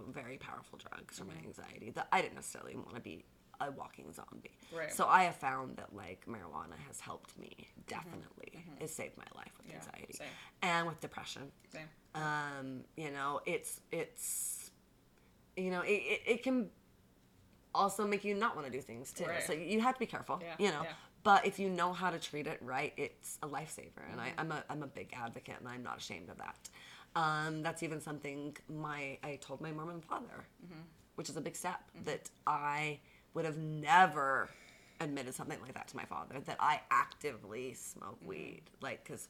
very 0.08 0.36
powerful 0.36 0.78
drugs 0.78 1.18
for 1.18 1.24
my 1.24 1.34
anxiety 1.44 1.90
that 1.90 2.08
I 2.12 2.20
didn't 2.20 2.34
necessarily 2.34 2.76
want 2.76 2.94
to 2.94 3.00
be 3.00 3.24
a 3.58 3.70
walking 3.70 4.12
zombie. 4.12 4.50
Right. 4.74 4.92
So 4.92 5.06
I 5.06 5.22
have 5.24 5.36
found 5.36 5.78
that 5.78 5.94
like 5.94 6.26
marijuana 6.26 6.76
has 6.88 7.00
helped 7.00 7.38
me 7.38 7.68
definitely. 7.86 8.62
It 8.80 8.90
saved 8.90 9.16
my 9.16 9.24
life 9.34 9.52
with 9.56 9.68
Yeah, 9.70 9.76
anxiety 9.76 10.12
same. 10.12 10.26
and 10.62 10.86
with 10.86 11.00
depression. 11.00 11.50
Same. 11.72 11.88
Um, 12.14 12.80
you 12.98 13.10
know, 13.10 13.40
it's 13.46 13.80
it's 13.90 14.65
you 15.56 15.70
know 15.70 15.80
it, 15.82 15.90
it, 15.92 16.20
it 16.26 16.42
can 16.42 16.70
also 17.74 18.06
make 18.06 18.24
you 18.24 18.34
not 18.34 18.54
want 18.56 18.66
to 18.66 18.72
do 18.72 18.80
things 18.80 19.12
too. 19.12 19.24
Right. 19.24 19.42
So 19.42 19.52
you 19.52 19.80
have 19.80 19.94
to 19.94 20.00
be 20.00 20.06
careful. 20.06 20.40
Yeah, 20.42 20.54
You 20.58 20.70
know. 20.72 20.82
yeah. 20.84 20.92
But 21.22 21.44
if 21.44 21.58
you 21.58 21.68
know 21.68 21.92
how 21.92 22.10
to 22.10 22.18
treat 22.20 22.46
it 22.46 22.58
right, 22.62 22.92
it's 22.96 23.36
a 23.42 23.48
lifesaver, 23.48 24.04
and 24.10 24.20
Mm-hmm. 24.20 24.38
I, 24.38 24.40
I'm 24.40 24.52
a 24.52 24.64
I'm 24.70 24.82
a 24.84 24.86
big 24.86 25.12
advocate, 25.12 25.56
and 25.58 25.68
I'm 25.68 25.82
not 25.82 25.98
ashamed 25.98 26.28
of 26.30 26.38
that. 26.38 26.68
Um, 27.16 27.62
that's 27.62 27.82
even 27.82 28.00
something 28.00 28.56
my 28.68 29.18
I 29.24 29.36
told 29.40 29.60
my 29.60 29.72
Mormon 29.72 30.00
father, 30.02 30.44
Mm-hmm. 30.64 30.80
which 31.16 31.28
is 31.28 31.36
a 31.36 31.40
big 31.40 31.56
step 31.56 31.80
that 32.04 32.30
I 32.46 33.00
would 33.34 33.44
have 33.44 33.58
never 33.58 34.48
admitted 35.00 35.34
something 35.34 35.60
like 35.60 35.74
that 35.74 35.88
to 35.88 35.96
my 35.96 36.04
father. 36.04 36.36
That 36.44 36.58
I 36.60 36.80
actively 36.92 37.74
smoke 37.74 38.18
Mm-hmm. 38.20 38.28
weed, 38.28 38.62
like 38.80 39.02
because 39.02 39.28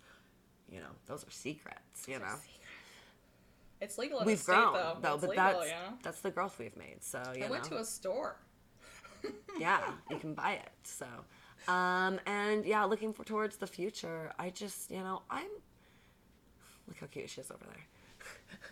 you 0.71 0.81
know 0.81 0.93
those 1.07 1.25
are 1.27 1.31
secrets. 1.31 2.07
You 2.07 2.19
know, 2.19 2.35
It's 3.81 3.99
legal 3.99 4.21
in 4.21 4.27
we've 4.27 4.39
the 4.39 4.43
state 4.43 4.55
though. 4.55 4.97
though, 5.01 5.15
it's 5.15 5.21
but 5.21 5.31
legal, 5.31 5.45
that's 5.45 5.71
know. 5.71 5.99
that's 6.03 6.21
the 6.21 6.31
growth 6.31 6.59
we've 6.59 6.77
made. 6.77 7.03
So 7.03 7.23
you 7.35 7.45
I 7.45 7.47
know, 7.47 7.53
went 7.53 7.65
to 7.65 7.77
a 7.79 7.85
store. 7.85 8.37
yeah, 9.59 9.81
you 10.11 10.19
can 10.19 10.35
buy 10.35 10.53
it. 10.53 10.71
So, 10.85 11.07
um, 11.69 12.19
and 12.27 12.65
yeah, 12.65 12.85
looking 12.85 13.13
for 13.13 13.25
towards 13.25 13.57
the 13.57 13.67
future. 13.67 14.33
I 14.39 14.51
just, 14.51 14.91
you 14.91 14.99
know, 14.99 15.23
I'm. 15.31 15.49
Look 16.89 16.99
how 17.01 17.07
cute 17.07 17.29
she 17.29 17.41
is 17.41 17.51
over 17.51 17.65
there. 17.65 18.71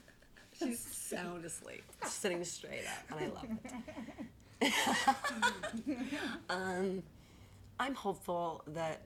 She's 0.59 0.79
sound 0.81 1.45
asleep, 1.45 1.83
sitting 2.07 2.45
straight 2.45 2.85
up, 2.87 3.19
and 3.19 3.25
I 3.25 3.35
love 3.35 3.49
it. 4.63 5.99
um, 6.49 7.03
I'm 7.79 7.95
hopeful 7.95 8.63
that. 8.69 9.03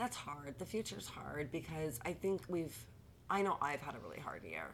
That's 0.00 0.16
hard. 0.16 0.58
The 0.58 0.64
future's 0.64 1.06
hard 1.06 1.52
because 1.52 2.00
I 2.06 2.14
think 2.14 2.40
we've. 2.48 2.74
I 3.28 3.42
know 3.42 3.58
I've 3.60 3.82
had 3.82 3.94
a 3.94 3.98
really 3.98 4.18
hard 4.18 4.42
year. 4.42 4.68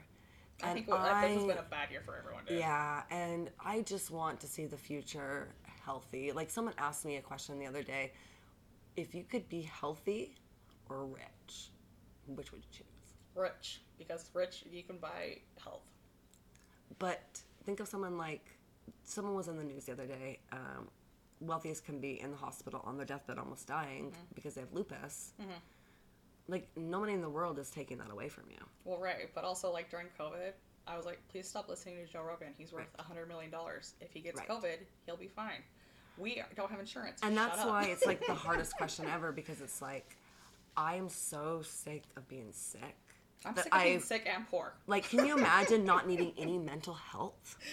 I 0.62 0.68
And 0.68 0.74
think 0.76 0.88
what, 0.88 1.02
this 1.02 1.34
has 1.36 1.44
been 1.44 1.58
a 1.58 1.62
bad 1.62 1.90
year 1.90 2.00
for 2.06 2.16
everyone. 2.16 2.44
Dude. 2.46 2.60
yeah, 2.60 3.02
and 3.10 3.50
I 3.58 3.82
just 3.82 4.12
want 4.12 4.38
to 4.40 4.46
see 4.46 4.66
the 4.66 4.76
future 4.76 5.48
healthy. 5.84 6.30
Like 6.30 6.48
someone 6.48 6.74
asked 6.78 7.04
me 7.04 7.16
a 7.16 7.20
question 7.20 7.58
the 7.58 7.66
other 7.66 7.82
day 7.82 8.12
if 8.96 9.16
you 9.16 9.24
could 9.24 9.48
be 9.48 9.62
healthy 9.62 10.36
or 10.88 11.04
rich, 11.06 11.70
which 12.28 12.52
would 12.52 12.62
you 12.62 12.70
choose? 12.70 12.86
Rich 13.34 13.82
because 13.98 14.30
rich 14.32 14.64
you 14.70 14.84
can 14.84 14.98
buy 14.98 15.38
health. 15.62 15.82
But 17.00 17.40
think 17.64 17.80
of 17.80 17.88
someone 17.88 18.16
like 18.16 18.44
someone 19.02 19.34
was 19.34 19.48
in 19.48 19.56
the 19.56 19.64
news 19.64 19.86
the 19.86 19.92
other 19.92 20.06
day. 20.06 20.38
Um, 20.52 20.86
wealthiest 21.40 21.84
can 21.84 22.00
be 22.00 22.20
in 22.20 22.30
the 22.30 22.36
hospital 22.36 22.82
on 22.84 22.96
their 22.96 23.06
deathbed, 23.06 23.38
almost 23.38 23.66
dying 23.66 24.06
mm-hmm. 24.06 24.20
because 24.34 24.54
they 24.54 24.60
have 24.60 24.72
lupus. 24.72 25.32
Mm-hmm. 25.40 25.50
Like 26.48 26.68
nobody 26.76 27.12
in 27.12 27.20
the 27.20 27.28
world 27.28 27.58
is 27.58 27.70
taking 27.70 27.98
that 27.98 28.10
away 28.10 28.28
from 28.28 28.44
you. 28.50 28.58
Well, 28.84 28.98
right, 29.00 29.30
but 29.34 29.44
also 29.44 29.72
like 29.72 29.90
during 29.90 30.06
COVID, 30.18 30.52
I 30.86 30.96
was 30.96 31.04
like, 31.04 31.20
please 31.28 31.48
stop 31.48 31.68
listening 31.68 31.96
to 31.96 32.12
Joe 32.12 32.22
Rogan. 32.22 32.48
He's 32.56 32.72
worth 32.72 32.86
a 32.98 33.02
hundred 33.02 33.26
million 33.26 33.50
dollars. 33.50 33.94
If 34.00 34.12
he 34.12 34.20
gets 34.20 34.38
Right. 34.38 34.48
COVID, 34.48 34.78
he'll 35.04 35.16
be 35.16 35.28
fine. 35.28 35.62
We 36.18 36.42
don't 36.54 36.70
have 36.70 36.80
insurance. 36.80 37.20
And 37.22 37.34
Shut 37.34 37.50
that's 37.50 37.62
up. 37.62 37.68
why 37.68 37.84
it's 37.86 38.06
like 38.06 38.24
the 38.26 38.34
hardest 38.46 38.76
question 38.76 39.06
ever 39.12 39.32
because 39.32 39.60
it's 39.60 39.82
like 39.82 40.16
I 40.76 40.94
am 40.94 41.08
so 41.08 41.62
sick 41.62 42.04
of 42.16 42.28
being 42.28 42.52
sick. 42.52 42.96
I'm 43.44 43.56
sick 43.56 43.66
of 43.66 43.82
being 43.82 43.96
I've- 43.96 44.04
sick 44.04 44.28
and 44.32 44.48
poor. 44.48 44.74
Like, 44.86 45.08
can 45.08 45.26
you 45.26 45.36
imagine 45.36 45.84
not 45.84 46.06
needing 46.06 46.32
any 46.38 46.58
mental 46.58 46.94
health? 46.94 47.56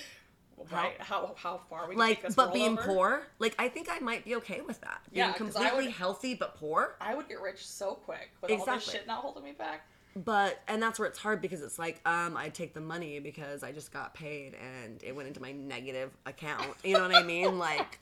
Right? 0.72 0.96
How 1.00 1.34
how 1.36 1.60
far 1.70 1.88
we 1.90 1.96
Like, 1.96 2.36
but 2.36 2.54
being 2.54 2.78
over. 2.78 2.84
poor? 2.84 3.28
Like, 3.40 3.56
I 3.60 3.68
think 3.70 3.88
I 3.92 4.00
might 4.00 4.24
be 4.26 4.36
okay 4.38 4.62
with 4.62 4.80
that. 4.82 5.02
Being 5.12 5.28
Yeah, 5.28 5.34
completely 5.34 5.86
would- 5.86 5.94
healthy 5.94 6.36
but 6.36 6.56
poor. 6.58 6.96
I 7.02 7.16
would 7.16 7.28
get 7.28 7.42
rich 7.42 7.66
so 7.68 7.96
quick 7.96 8.30
with 8.42 8.52
all 8.52 8.58
this 8.58 8.66
Exactly. 8.68 8.94
shit 9.00 9.08
not 9.08 9.20
holding 9.22 9.44
me 9.44 9.52
back. 9.52 9.88
But, 10.16 10.62
and 10.68 10.82
that's 10.82 11.00
where 11.00 11.08
it's 11.08 11.18
hard 11.18 11.42
because 11.42 11.62
it's 11.64 11.80
like, 11.80 12.00
um, 12.06 12.38
I 12.38 12.50
take 12.50 12.76
the 12.76 12.82
money 12.82 13.20
because 13.20 13.64
I 13.64 13.72
just 13.72 13.92
got 13.92 14.14
paid 14.14 14.54
and 14.54 15.02
it 15.04 15.16
went 15.16 15.28
into 15.28 15.42
my 15.42 15.52
negative 15.54 16.12
account. 16.28 16.68
You 16.84 16.94
know 16.94 17.02
what 17.08 17.16
I 17.16 17.24
mean? 17.24 17.58
Like, 17.58 18.00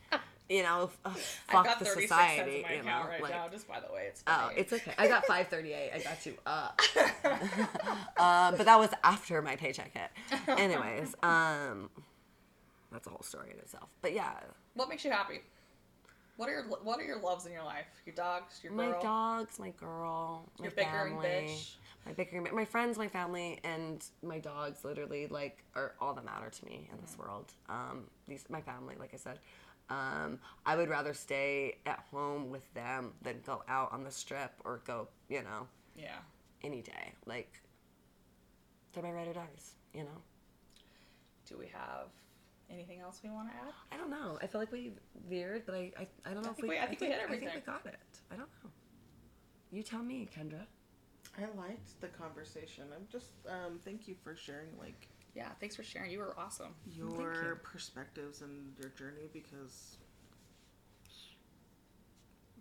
you 0.49 0.63
know, 0.63 0.89
uh, 1.05 1.13
fuck 1.47 1.79
the 1.79 1.85
society. 1.85 2.03
cents 2.37 2.49
in 2.49 2.61
my 2.63 2.73
you 2.75 2.83
know, 2.83 3.07
right 3.07 3.21
like, 3.21 3.31
now. 3.31 3.47
Just 3.47 3.65
by 3.69 3.79
the 3.79 3.87
way, 3.93 4.07
it's 4.09 4.21
Oh, 4.27 4.49
it's 4.57 4.73
okay. 4.73 4.91
I 4.97 5.07
got 5.07 5.25
538. 5.25 5.91
I 5.95 5.99
got 5.99 6.25
you 6.25 6.33
up. 6.45 6.81
um, 8.17 8.55
but 8.57 8.65
that 8.65 8.77
was 8.77 8.89
after 9.05 9.41
my 9.41 9.55
paycheck 9.55 9.91
hit. 9.93 10.09
Anyways, 10.59 11.15
um, 11.23 11.89
that's 12.91 13.07
a 13.07 13.09
whole 13.09 13.21
story 13.23 13.51
in 13.53 13.59
itself. 13.59 13.89
But 14.01 14.13
yeah, 14.13 14.33
What 14.73 14.89
makes 14.89 15.03
you 15.05 15.11
happy? 15.11 15.41
What 16.37 16.49
are 16.49 16.53
your 16.53 16.63
What 16.83 16.99
are 16.99 17.03
your 17.03 17.19
loves 17.21 17.45
in 17.45 17.51
your 17.51 17.63
life? 17.63 17.85
Your 18.05 18.15
dogs, 18.15 18.59
your 18.63 18.73
my 18.73 18.87
girl, 18.87 19.01
dogs, 19.01 19.59
my 19.59 19.69
girl, 19.71 20.49
my 20.59 20.63
your 20.65 20.71
bickering 20.71 21.13
family, 21.13 21.27
bitch. 21.49 21.75
my 22.05 22.13
bickering, 22.13 22.43
bi- 22.45 22.51
my 22.51 22.65
friends, 22.65 22.97
my 22.97 23.07
family, 23.07 23.59
and 23.63 24.03
my 24.23 24.39
dogs. 24.39 24.83
Literally, 24.83 25.27
like, 25.27 25.63
are 25.75 25.93
all 25.99 26.13
that 26.15 26.25
matter 26.25 26.49
to 26.49 26.65
me 26.65 26.89
in 26.91 26.97
this 27.01 27.17
world. 27.17 27.51
Um, 27.69 28.05
these, 28.27 28.45
my 28.49 28.61
family, 28.61 28.95
like 28.99 29.13
I 29.13 29.17
said. 29.17 29.39
Um, 29.89 30.39
I 30.65 30.77
would 30.77 30.87
rather 30.89 31.13
stay 31.13 31.75
at 31.85 31.99
home 32.11 32.49
with 32.49 32.73
them 32.73 33.11
than 33.21 33.41
go 33.45 33.61
out 33.67 33.91
on 33.91 34.05
the 34.05 34.11
strip 34.11 34.51
or 34.63 34.81
go, 34.87 35.09
you 35.27 35.43
know, 35.43 35.67
Yeah. 35.97 36.15
any 36.63 36.81
day. 36.81 37.11
Like, 37.25 37.61
they're 38.93 39.03
my 39.03 39.11
ride 39.11 39.27
or 39.27 39.33
dies, 39.33 39.73
you 39.93 40.03
know? 40.03 40.21
Do 41.47 41.57
we 41.57 41.67
have 41.73 42.07
anything 42.71 42.99
else 42.99 43.19
we 43.23 43.29
want 43.29 43.49
to 43.49 43.55
add? 43.55 43.73
I 43.91 43.97
don't 43.97 44.09
know. 44.09 44.37
I 44.41 44.47
feel 44.47 44.61
like 44.61 44.71
we 44.71 44.93
veered, 45.29 45.65
but 45.65 45.75
I, 45.75 45.91
I, 45.97 46.07
I 46.25 46.33
don't 46.33 46.43
know 46.43 46.51
if 46.51 46.61
we, 46.61 46.69
we- 46.69 46.79
I 46.79 46.85
think 46.87 47.01
we 47.01 47.07
hit 47.07 47.19
everything. 47.21 47.47
I 47.47 47.51
think 47.53 47.65
we 47.67 47.71
got 47.73 47.85
it. 47.85 47.99
I 48.31 48.35
don't 48.35 48.49
know. 48.63 48.69
You 49.71 49.83
tell 49.83 50.03
me, 50.03 50.27
Kendra. 50.37 50.65
I 51.37 51.43
liked 51.57 51.99
the 52.01 52.07
conversation. 52.07 52.85
I'm 52.95 53.07
just 53.09 53.27
um, 53.47 53.79
thank 53.85 54.07
you 54.07 54.15
for 54.21 54.35
sharing 54.35 54.67
like 54.79 55.07
Yeah. 55.33 55.49
Thanks 55.59 55.75
for 55.77 55.83
sharing. 55.83 56.11
You 56.11 56.19
were 56.19 56.35
awesome. 56.37 56.75
your 56.93 57.61
perspectives 57.63 58.41
and 58.41 58.73
your 58.79 58.89
journey 58.89 59.29
because 59.31 59.97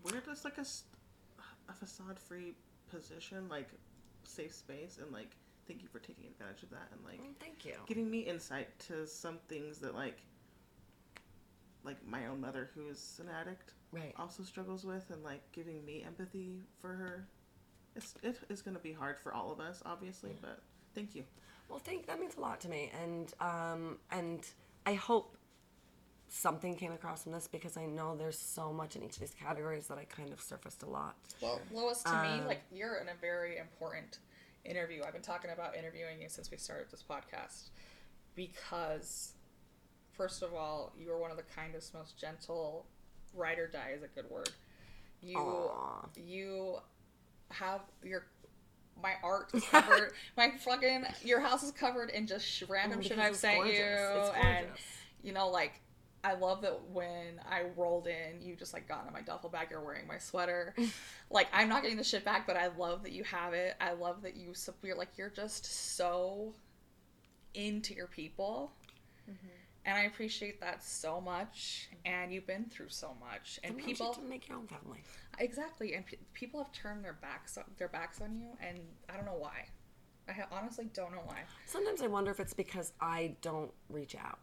we're 0.05 0.21
just 0.21 0.45
like 0.45 0.59
a 0.59 1.73
facade 1.73 2.19
free 2.19 2.55
position, 2.91 3.49
like 3.49 3.69
safe 4.25 4.55
space, 4.55 4.99
and 5.03 5.13
like 5.13 5.37
thank 5.71 5.83
you 5.83 5.89
for 5.89 6.01
taking 6.01 6.27
advantage 6.27 6.65
of 6.65 6.71
that 6.71 6.89
and 6.93 7.01
like 7.05 7.21
Well, 7.21 7.29
thank 7.39 7.65
you. 7.65 7.75
giving 7.87 8.11
me 8.11 8.19
insight 8.21 8.77
to 8.89 9.07
some 9.07 9.39
things 9.49 9.79
that 9.79 9.95
like 9.95 10.19
like 11.85 11.97
my 12.05 12.27
own 12.27 12.41
mother 12.41 12.71
who 12.75 12.89
is 12.89 13.21
an 13.23 13.29
addict 13.41 13.75
Right. 13.93 14.13
also 14.17 14.43
struggles 14.43 14.85
with 14.85 15.09
and 15.11 15.23
like 15.23 15.43
giving 15.53 15.85
me 15.85 16.03
empathy 16.05 16.61
for 16.81 16.89
her 16.89 17.29
it's 17.95 18.15
it 18.25 18.37
is 18.49 18.63
going 18.63 18.77
to 18.77 18.83
be 18.83 18.93
hard 18.93 19.17
for 19.21 19.33
all 19.33 19.53
of 19.53 19.61
us 19.61 19.81
obviously 19.87 20.33
but 20.41 20.61
thank 20.93 21.15
you 21.15 21.23
Well, 21.69 21.79
thank 21.79 22.07
that 22.09 22.19
means 22.19 22.35
a 22.37 22.41
lot 22.41 22.61
to 22.63 22.69
me, 22.69 22.91
and 23.01 23.33
um, 23.41 23.99
and 24.11 24.41
I 24.87 24.95
hope 24.95 25.37
something 26.29 26.75
came 26.77 26.91
across 26.93 27.23
from 27.25 27.33
this 27.33 27.47
because 27.49 27.77
I 27.77 27.87
know 27.87 28.17
there's 28.17 28.39
so 28.39 28.73
much 28.73 28.97
in 28.97 29.03
each 29.05 29.15
of 29.15 29.21
these 29.21 29.35
categories 29.35 29.87
that 29.87 29.99
I 29.99 30.05
kind 30.05 30.33
of 30.33 30.41
surfaced 30.41 30.83
a 30.83 30.89
lot. 30.91 31.15
Well, 31.41 31.61
Lois, 31.73 32.03
to 32.05 32.11
me, 32.17 32.41
Um, 32.41 32.47
like 32.47 32.63
you're 32.73 32.97
in 32.97 33.09
a 33.09 33.15
very 33.21 33.59
important 33.59 34.19
interview. 34.65 35.03
I've 35.07 35.13
been 35.13 35.23
talking 35.23 35.51
about 35.51 35.77
interviewing 35.77 36.21
you 36.21 36.29
since 36.29 36.51
we 36.51 36.57
started 36.57 36.87
this 36.91 37.03
podcast 37.09 37.71
because, 38.35 39.33
first 40.13 40.43
of 40.43 40.55
all, 40.55 40.93
you 40.99 41.11
are 41.13 41.19
one 41.19 41.31
of 41.31 41.37
the 41.37 41.43
kindest, 41.55 41.95
most 41.95 42.19
gentle. 42.19 42.87
Ride 43.35 43.59
or 43.59 43.69
die 43.69 43.93
is 43.97 44.03
a 44.03 44.09
good 44.09 44.29
word. 44.31 44.51
You 45.23 45.39
Aw. 45.39 46.07
you 46.17 46.77
have 47.51 47.81
your 48.03 48.27
my 49.03 49.13
art 49.23 49.51
is 49.55 49.65
covered. 49.71 50.13
my 50.37 50.51
fucking 50.59 51.05
your 51.23 51.41
house 51.41 51.63
is 51.63 51.71
covered 51.71 52.11
in 52.11 52.27
just 52.27 52.45
sh- 52.47 52.65
random 52.69 52.99
Oh, 53.01 53.03
shit 53.03 53.19
I've 53.19 53.37
sent 53.37 53.57
gorgeous. 53.59 53.79
you, 53.79 53.85
It's 53.85 54.31
and 54.43 54.67
you 55.23 55.33
know, 55.33 55.49
like 55.49 55.81
I 56.23 56.35
love 56.35 56.63
that 56.63 56.79
when 56.93 57.41
I 57.51 57.63
rolled 57.77 58.07
in, 58.07 58.43
you 58.43 58.55
just 58.55 58.75
like 58.75 58.87
got 58.87 59.07
in 59.07 59.13
my 59.13 59.23
duffel 59.23 59.49
bag. 59.49 59.69
You're 59.71 59.81
wearing 59.81 60.07
my 60.07 60.19
sweater. 60.19 60.75
like 61.31 61.49
I'm 61.53 61.69
not 61.69 61.83
getting 61.83 61.97
the 61.97 62.05
shit 62.05 62.25
back, 62.25 62.47
but 62.47 62.57
I 62.57 62.69
love 62.69 63.03
that 63.05 63.13
you 63.13 63.25
have 63.25 63.55
it. 63.55 63.75
I 63.81 63.93
love 63.93 64.23
that 64.23 64.37
you 64.37 64.53
you're 64.83 64.97
like 64.97 65.17
you're 65.17 65.31
just 65.31 65.97
so 65.97 66.55
into 67.55 67.95
your 67.95 68.07
people. 68.07 68.73
Mm-hmm. 69.31 69.49
And 69.87 69.97
I 69.97 70.03
appreciate 70.03 70.61
that 70.61 70.85
so 70.85 71.21
much. 71.21 71.89
And 72.05 72.33
you've 72.33 72.47
been 72.47 72.67
through 72.67 72.91
so 72.91 73.17
much. 73.19 73.59
And 73.65 73.73
Sometimes 73.73 73.87
people, 73.87 74.15
to 74.15 74.23
make 74.23 74.49
your 74.49 74.59
own 74.59 74.67
family. 74.67 75.03
Exactly, 75.39 75.95
and 75.95 76.05
pe- 76.05 76.19
people 76.35 76.63
have 76.63 76.73
turned 76.73 77.03
their 77.03 77.15
backs 77.15 77.57
on, 77.57 77.65
their 77.79 77.89
backs 77.89 78.21
on 78.21 78.37
you, 78.37 78.49
and 78.61 78.79
I 79.09 79.17
don't 79.17 79.25
know 79.25 79.39
why. 79.39 79.67
I 80.29 80.33
ha- 80.33 80.49
honestly 80.53 80.91
don't 80.93 81.13
know 81.13 81.23
why. 81.25 81.39
Sometimes 81.67 82.03
I 82.03 82.09
wonder 82.09 82.31
if 82.31 82.41
it's 82.41 82.53
because 82.53 82.93
I 83.01 83.37
don't 83.41 83.73
reach 83.89 84.15
out. 84.15 84.39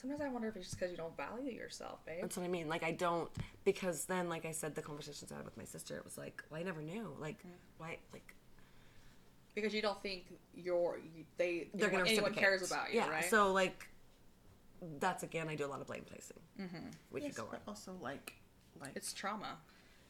Sometimes 0.00 0.20
I 0.22 0.28
wonder 0.28 0.48
if 0.48 0.56
it's 0.56 0.66
just 0.66 0.78
because 0.78 0.90
you 0.90 0.96
don't 0.96 1.14
value 1.16 1.52
yourself, 1.52 2.04
babe. 2.06 2.18
That's 2.22 2.36
what 2.36 2.44
I 2.44 2.48
mean. 2.48 2.68
Like 2.68 2.82
I 2.82 2.92
don't 2.92 3.28
because 3.64 4.06
then, 4.06 4.28
like 4.28 4.44
I 4.46 4.52
said, 4.52 4.74
the 4.74 4.82
conversations 4.82 5.30
I 5.30 5.36
had 5.36 5.44
with 5.44 5.56
my 5.58 5.64
sister, 5.64 5.96
it 5.96 6.04
was 6.04 6.16
like, 6.16 6.42
well, 6.50 6.58
I 6.60 6.62
never 6.62 6.80
knew. 6.80 7.14
Like, 7.20 7.38
Mm. 7.42 7.50
why? 7.78 7.98
Like 8.12 8.34
Because 9.54 9.74
you 9.74 9.82
don't 9.82 10.00
think 10.02 10.24
you're 10.54 10.98
you- 11.14 11.24
they 11.36 11.68
they're 11.74 11.88
anyone, 11.88 12.04
gonna 12.04 12.10
anyone 12.14 12.34
cares 12.34 12.60
reciprocate. 12.62 12.94
about 12.94 13.06
you, 13.06 13.10
yeah. 13.10 13.16
right? 13.16 13.24
So 13.30 13.52
like, 13.52 13.88
that's 14.98 15.22
again, 15.22 15.48
I 15.48 15.54
do 15.56 15.66
a 15.66 15.68
lot 15.68 15.80
of 15.82 15.86
blame 15.86 16.04
placing. 16.06 16.38
Mm-hmm. 16.58 16.76
We 17.10 17.20
Yes, 17.20 17.30
could 17.34 17.36
go 17.36 17.42
on. 17.44 17.48
but 17.50 17.62
also 17.68 17.92
like, 18.00 18.32
like 18.80 18.92
it's 18.94 19.12
trauma. 19.12 19.58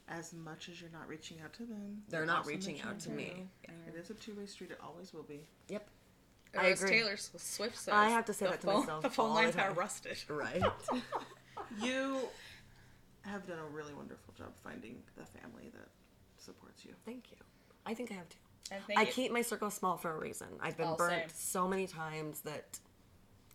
as 0.08 0.32
much 0.32 0.68
as 0.68 0.80
you're 0.80 0.90
not 0.90 1.08
reaching 1.08 1.38
out 1.42 1.52
to 1.54 1.64
them, 1.64 2.02
They're 2.08 2.26
not 2.26 2.46
reaching 2.46 2.80
out 2.82 2.98
to 3.00 3.06
trying 3.06 3.16
me. 3.16 3.48
It 3.88 3.94
is 3.96 4.10
a 4.10 4.14
two-way 4.14 4.46
street. 4.46 4.70
It 4.70 4.78
always 4.84 5.12
will 5.12 5.22
be. 5.24 5.46
Yep. 5.68 5.88
Or 6.54 6.60
I 6.62 6.70
as 6.70 6.82
agree. 6.82 6.98
Taylor 6.98 7.16
Swift 7.16 7.76
says, 7.78 7.94
I 7.94 8.08
have 8.10 8.24
to 8.26 8.32
say 8.32 8.46
the 8.46 8.50
that 8.52 8.60
to 8.62 8.66
phone, 8.66 8.80
myself 8.80 9.02
The 9.02 9.10
phone 9.10 9.28
all 9.30 9.36
the 9.36 9.42
lines 9.42 9.56
are 9.56 9.72
rusted. 9.72 10.16
Right. 10.28 10.62
You 11.80 12.18
have 13.22 13.46
done 13.46 13.58
a 13.58 13.64
really 13.76 13.94
wonderful 13.94 14.34
job 14.36 14.48
finding 14.64 14.96
the 15.16 15.24
family 15.24 15.70
that 15.72 15.88
supports 16.38 16.84
you. 16.84 16.92
Thank 17.04 17.30
you. 17.30 17.36
I 17.86 17.94
think 17.94 18.10
I 18.10 18.14
have 18.14 18.28
too. 18.28 18.36
And 18.72 18.98
I 18.98 19.02
you- 19.02 19.12
keep 19.12 19.32
my 19.32 19.42
circle 19.42 19.70
small 19.70 19.96
for 19.96 20.10
a 20.10 20.18
reason. 20.18 20.48
I've 20.60 20.76
been 20.76 20.88
Oh, 20.88 20.96
burnt 20.96 21.30
same. 21.30 21.30
so 21.32 21.68
many 21.68 21.86
times 21.86 22.40
that 22.42 22.78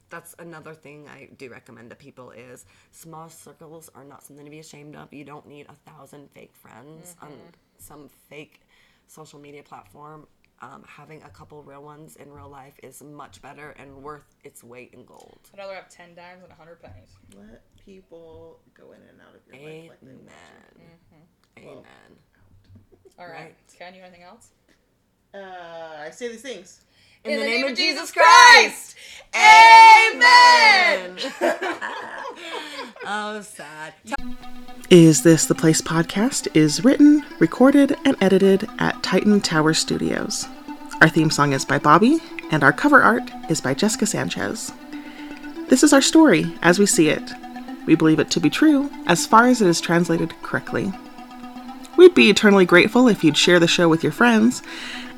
that's 0.10 0.36
another 0.40 0.74
thing 0.74 1.08
I 1.10 1.30
do 1.38 1.50
recommend 1.50 1.90
to 1.90 1.96
people 1.96 2.32
is 2.32 2.66
small 2.92 3.28
circles 3.28 3.90
are 3.96 4.04
not 4.06 4.24
something 4.24 4.46
to 4.46 4.52
be 4.52 4.60
ashamed 4.60 4.96
of. 4.96 5.12
You 5.12 5.26
don't 5.26 5.48
need 5.48 5.66
a 5.68 5.76
thousand 5.90 6.30
fake 6.32 6.56
friends 6.56 7.16
on 7.22 7.30
Mm-hmm. 7.30 7.40
some 7.80 8.10
fake 8.30 8.62
social 9.08 9.40
media 9.40 9.64
platform. 9.64 10.28
Um, 10.62 10.84
having 10.88 11.22
a 11.24 11.30
couple 11.30 11.62
real 11.64 11.84
ones 11.84 12.16
in 12.16 12.32
real 12.32 12.48
life 12.50 12.76
is 12.82 13.04
much 13.04 13.42
better 13.42 13.72
and 13.72 14.02
worth 14.02 14.24
its 14.44 14.64
weight 14.64 14.92
in 14.94 15.04
gold. 15.04 15.40
I'd 15.54 15.60
rather 15.60 15.76
have 15.76 15.90
ten 15.90 16.16
dimes 16.16 16.42
than 16.42 16.52
a 16.52 16.56
hundred 16.56 16.82
pennies. 16.82 17.10
Let 17.38 17.62
people 17.78 18.60
go 18.74 18.94
in 18.94 19.00
and 19.10 19.20
out 19.22 19.36
of 19.36 19.42
your 19.46 19.58
life 19.66 19.90
like 19.90 20.00
they 20.02 20.08
Amen. 20.08 20.18
want 20.18 20.34
Mm-hmm. 21.58 21.68
Amen. 21.70 21.84
All 23.20 23.28
right, 23.28 23.34
Right. 23.34 23.56
Ken, 23.78 23.94
you 23.94 24.02
have 24.02 24.10
anything 24.10 24.26
else? 24.26 24.50
Uh, 25.34 26.06
I 26.06 26.10
say 26.12 26.30
these 26.30 26.42
things. 26.42 26.82
In, 27.24 27.32
the 27.34 27.38
the, 27.40 27.44
name 27.46 27.56
name, 27.56 27.66
of 27.66 27.72
of 27.72 27.78
Jesus 27.78 28.12
Jesus 28.12 28.14
Christ. 28.14 28.96
Amen. 29.34 31.18
oh, 33.06 33.42
sad. 33.42 33.94
Is 34.96 35.24
This 35.24 35.46
the 35.46 35.54
Place 35.54 35.82
podcast 35.82 36.48
is 36.56 36.86
written, 36.86 37.26
recorded, 37.40 37.98
and 38.06 38.16
edited 38.22 38.66
at 38.80 39.04
Titan 39.04 39.42
Tower 39.42 39.74
Studios. 39.74 40.48
Our 41.02 41.10
theme 41.10 41.30
song 41.30 41.52
is 41.52 41.66
by 41.66 41.80
Bobby, 41.80 42.20
and 42.50 42.64
our 42.64 42.72
cover 42.72 43.02
art 43.02 43.30
is 43.50 43.60
by 43.60 43.74
Jessica 43.74 44.06
Sanchez. 44.06 44.72
This 45.68 45.84
is 45.84 45.92
our 45.92 46.02
story 46.02 46.46
as 46.62 46.80
we 46.80 46.86
see 46.86 47.10
it. 47.10 47.30
We 47.86 47.96
believe 47.96 48.22
it 48.22 48.30
to 48.32 48.40
be 48.40 48.50
true 48.50 48.90
as 49.06 49.26
far 49.26 49.48
as 49.48 49.62
it 49.62 49.68
is 49.68 49.82
translated 49.82 50.34
correctly. 50.42 50.94
We'd 51.98 52.16
be 52.16 52.30
eternally 52.30 52.66
grateful 52.66 53.10
if 53.10 53.22
you'd 53.22 53.36
share 53.36 53.60
the 53.60 53.68
show 53.68 53.90
with 53.90 54.02
your 54.02 54.14
friends 54.14 54.64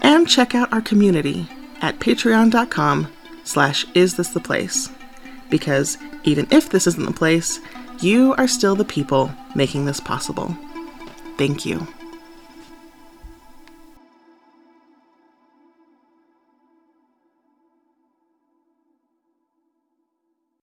and 0.01 0.27
check 0.27 0.55
out 0.55 0.73
our 0.73 0.81
community 0.81 1.47
at 1.83 1.99
patreon.com 1.99 3.13
slash 3.43 3.85
is 3.93 4.17
this 4.17 4.29
the 4.29 4.39
place. 4.39 4.89
Because 5.51 5.99
even 6.23 6.47
if 6.49 6.67
this 6.67 6.87
isn't 6.87 7.05
the 7.05 7.11
place, 7.11 7.59
you 8.03 8.35
are 8.37 8.47
still 8.47 8.75
the 8.75 8.85
people 8.85 9.31
making 9.55 9.85
this 9.85 9.99
possible. 9.99 10.55
Thank 11.37 11.65
you. 11.65 11.87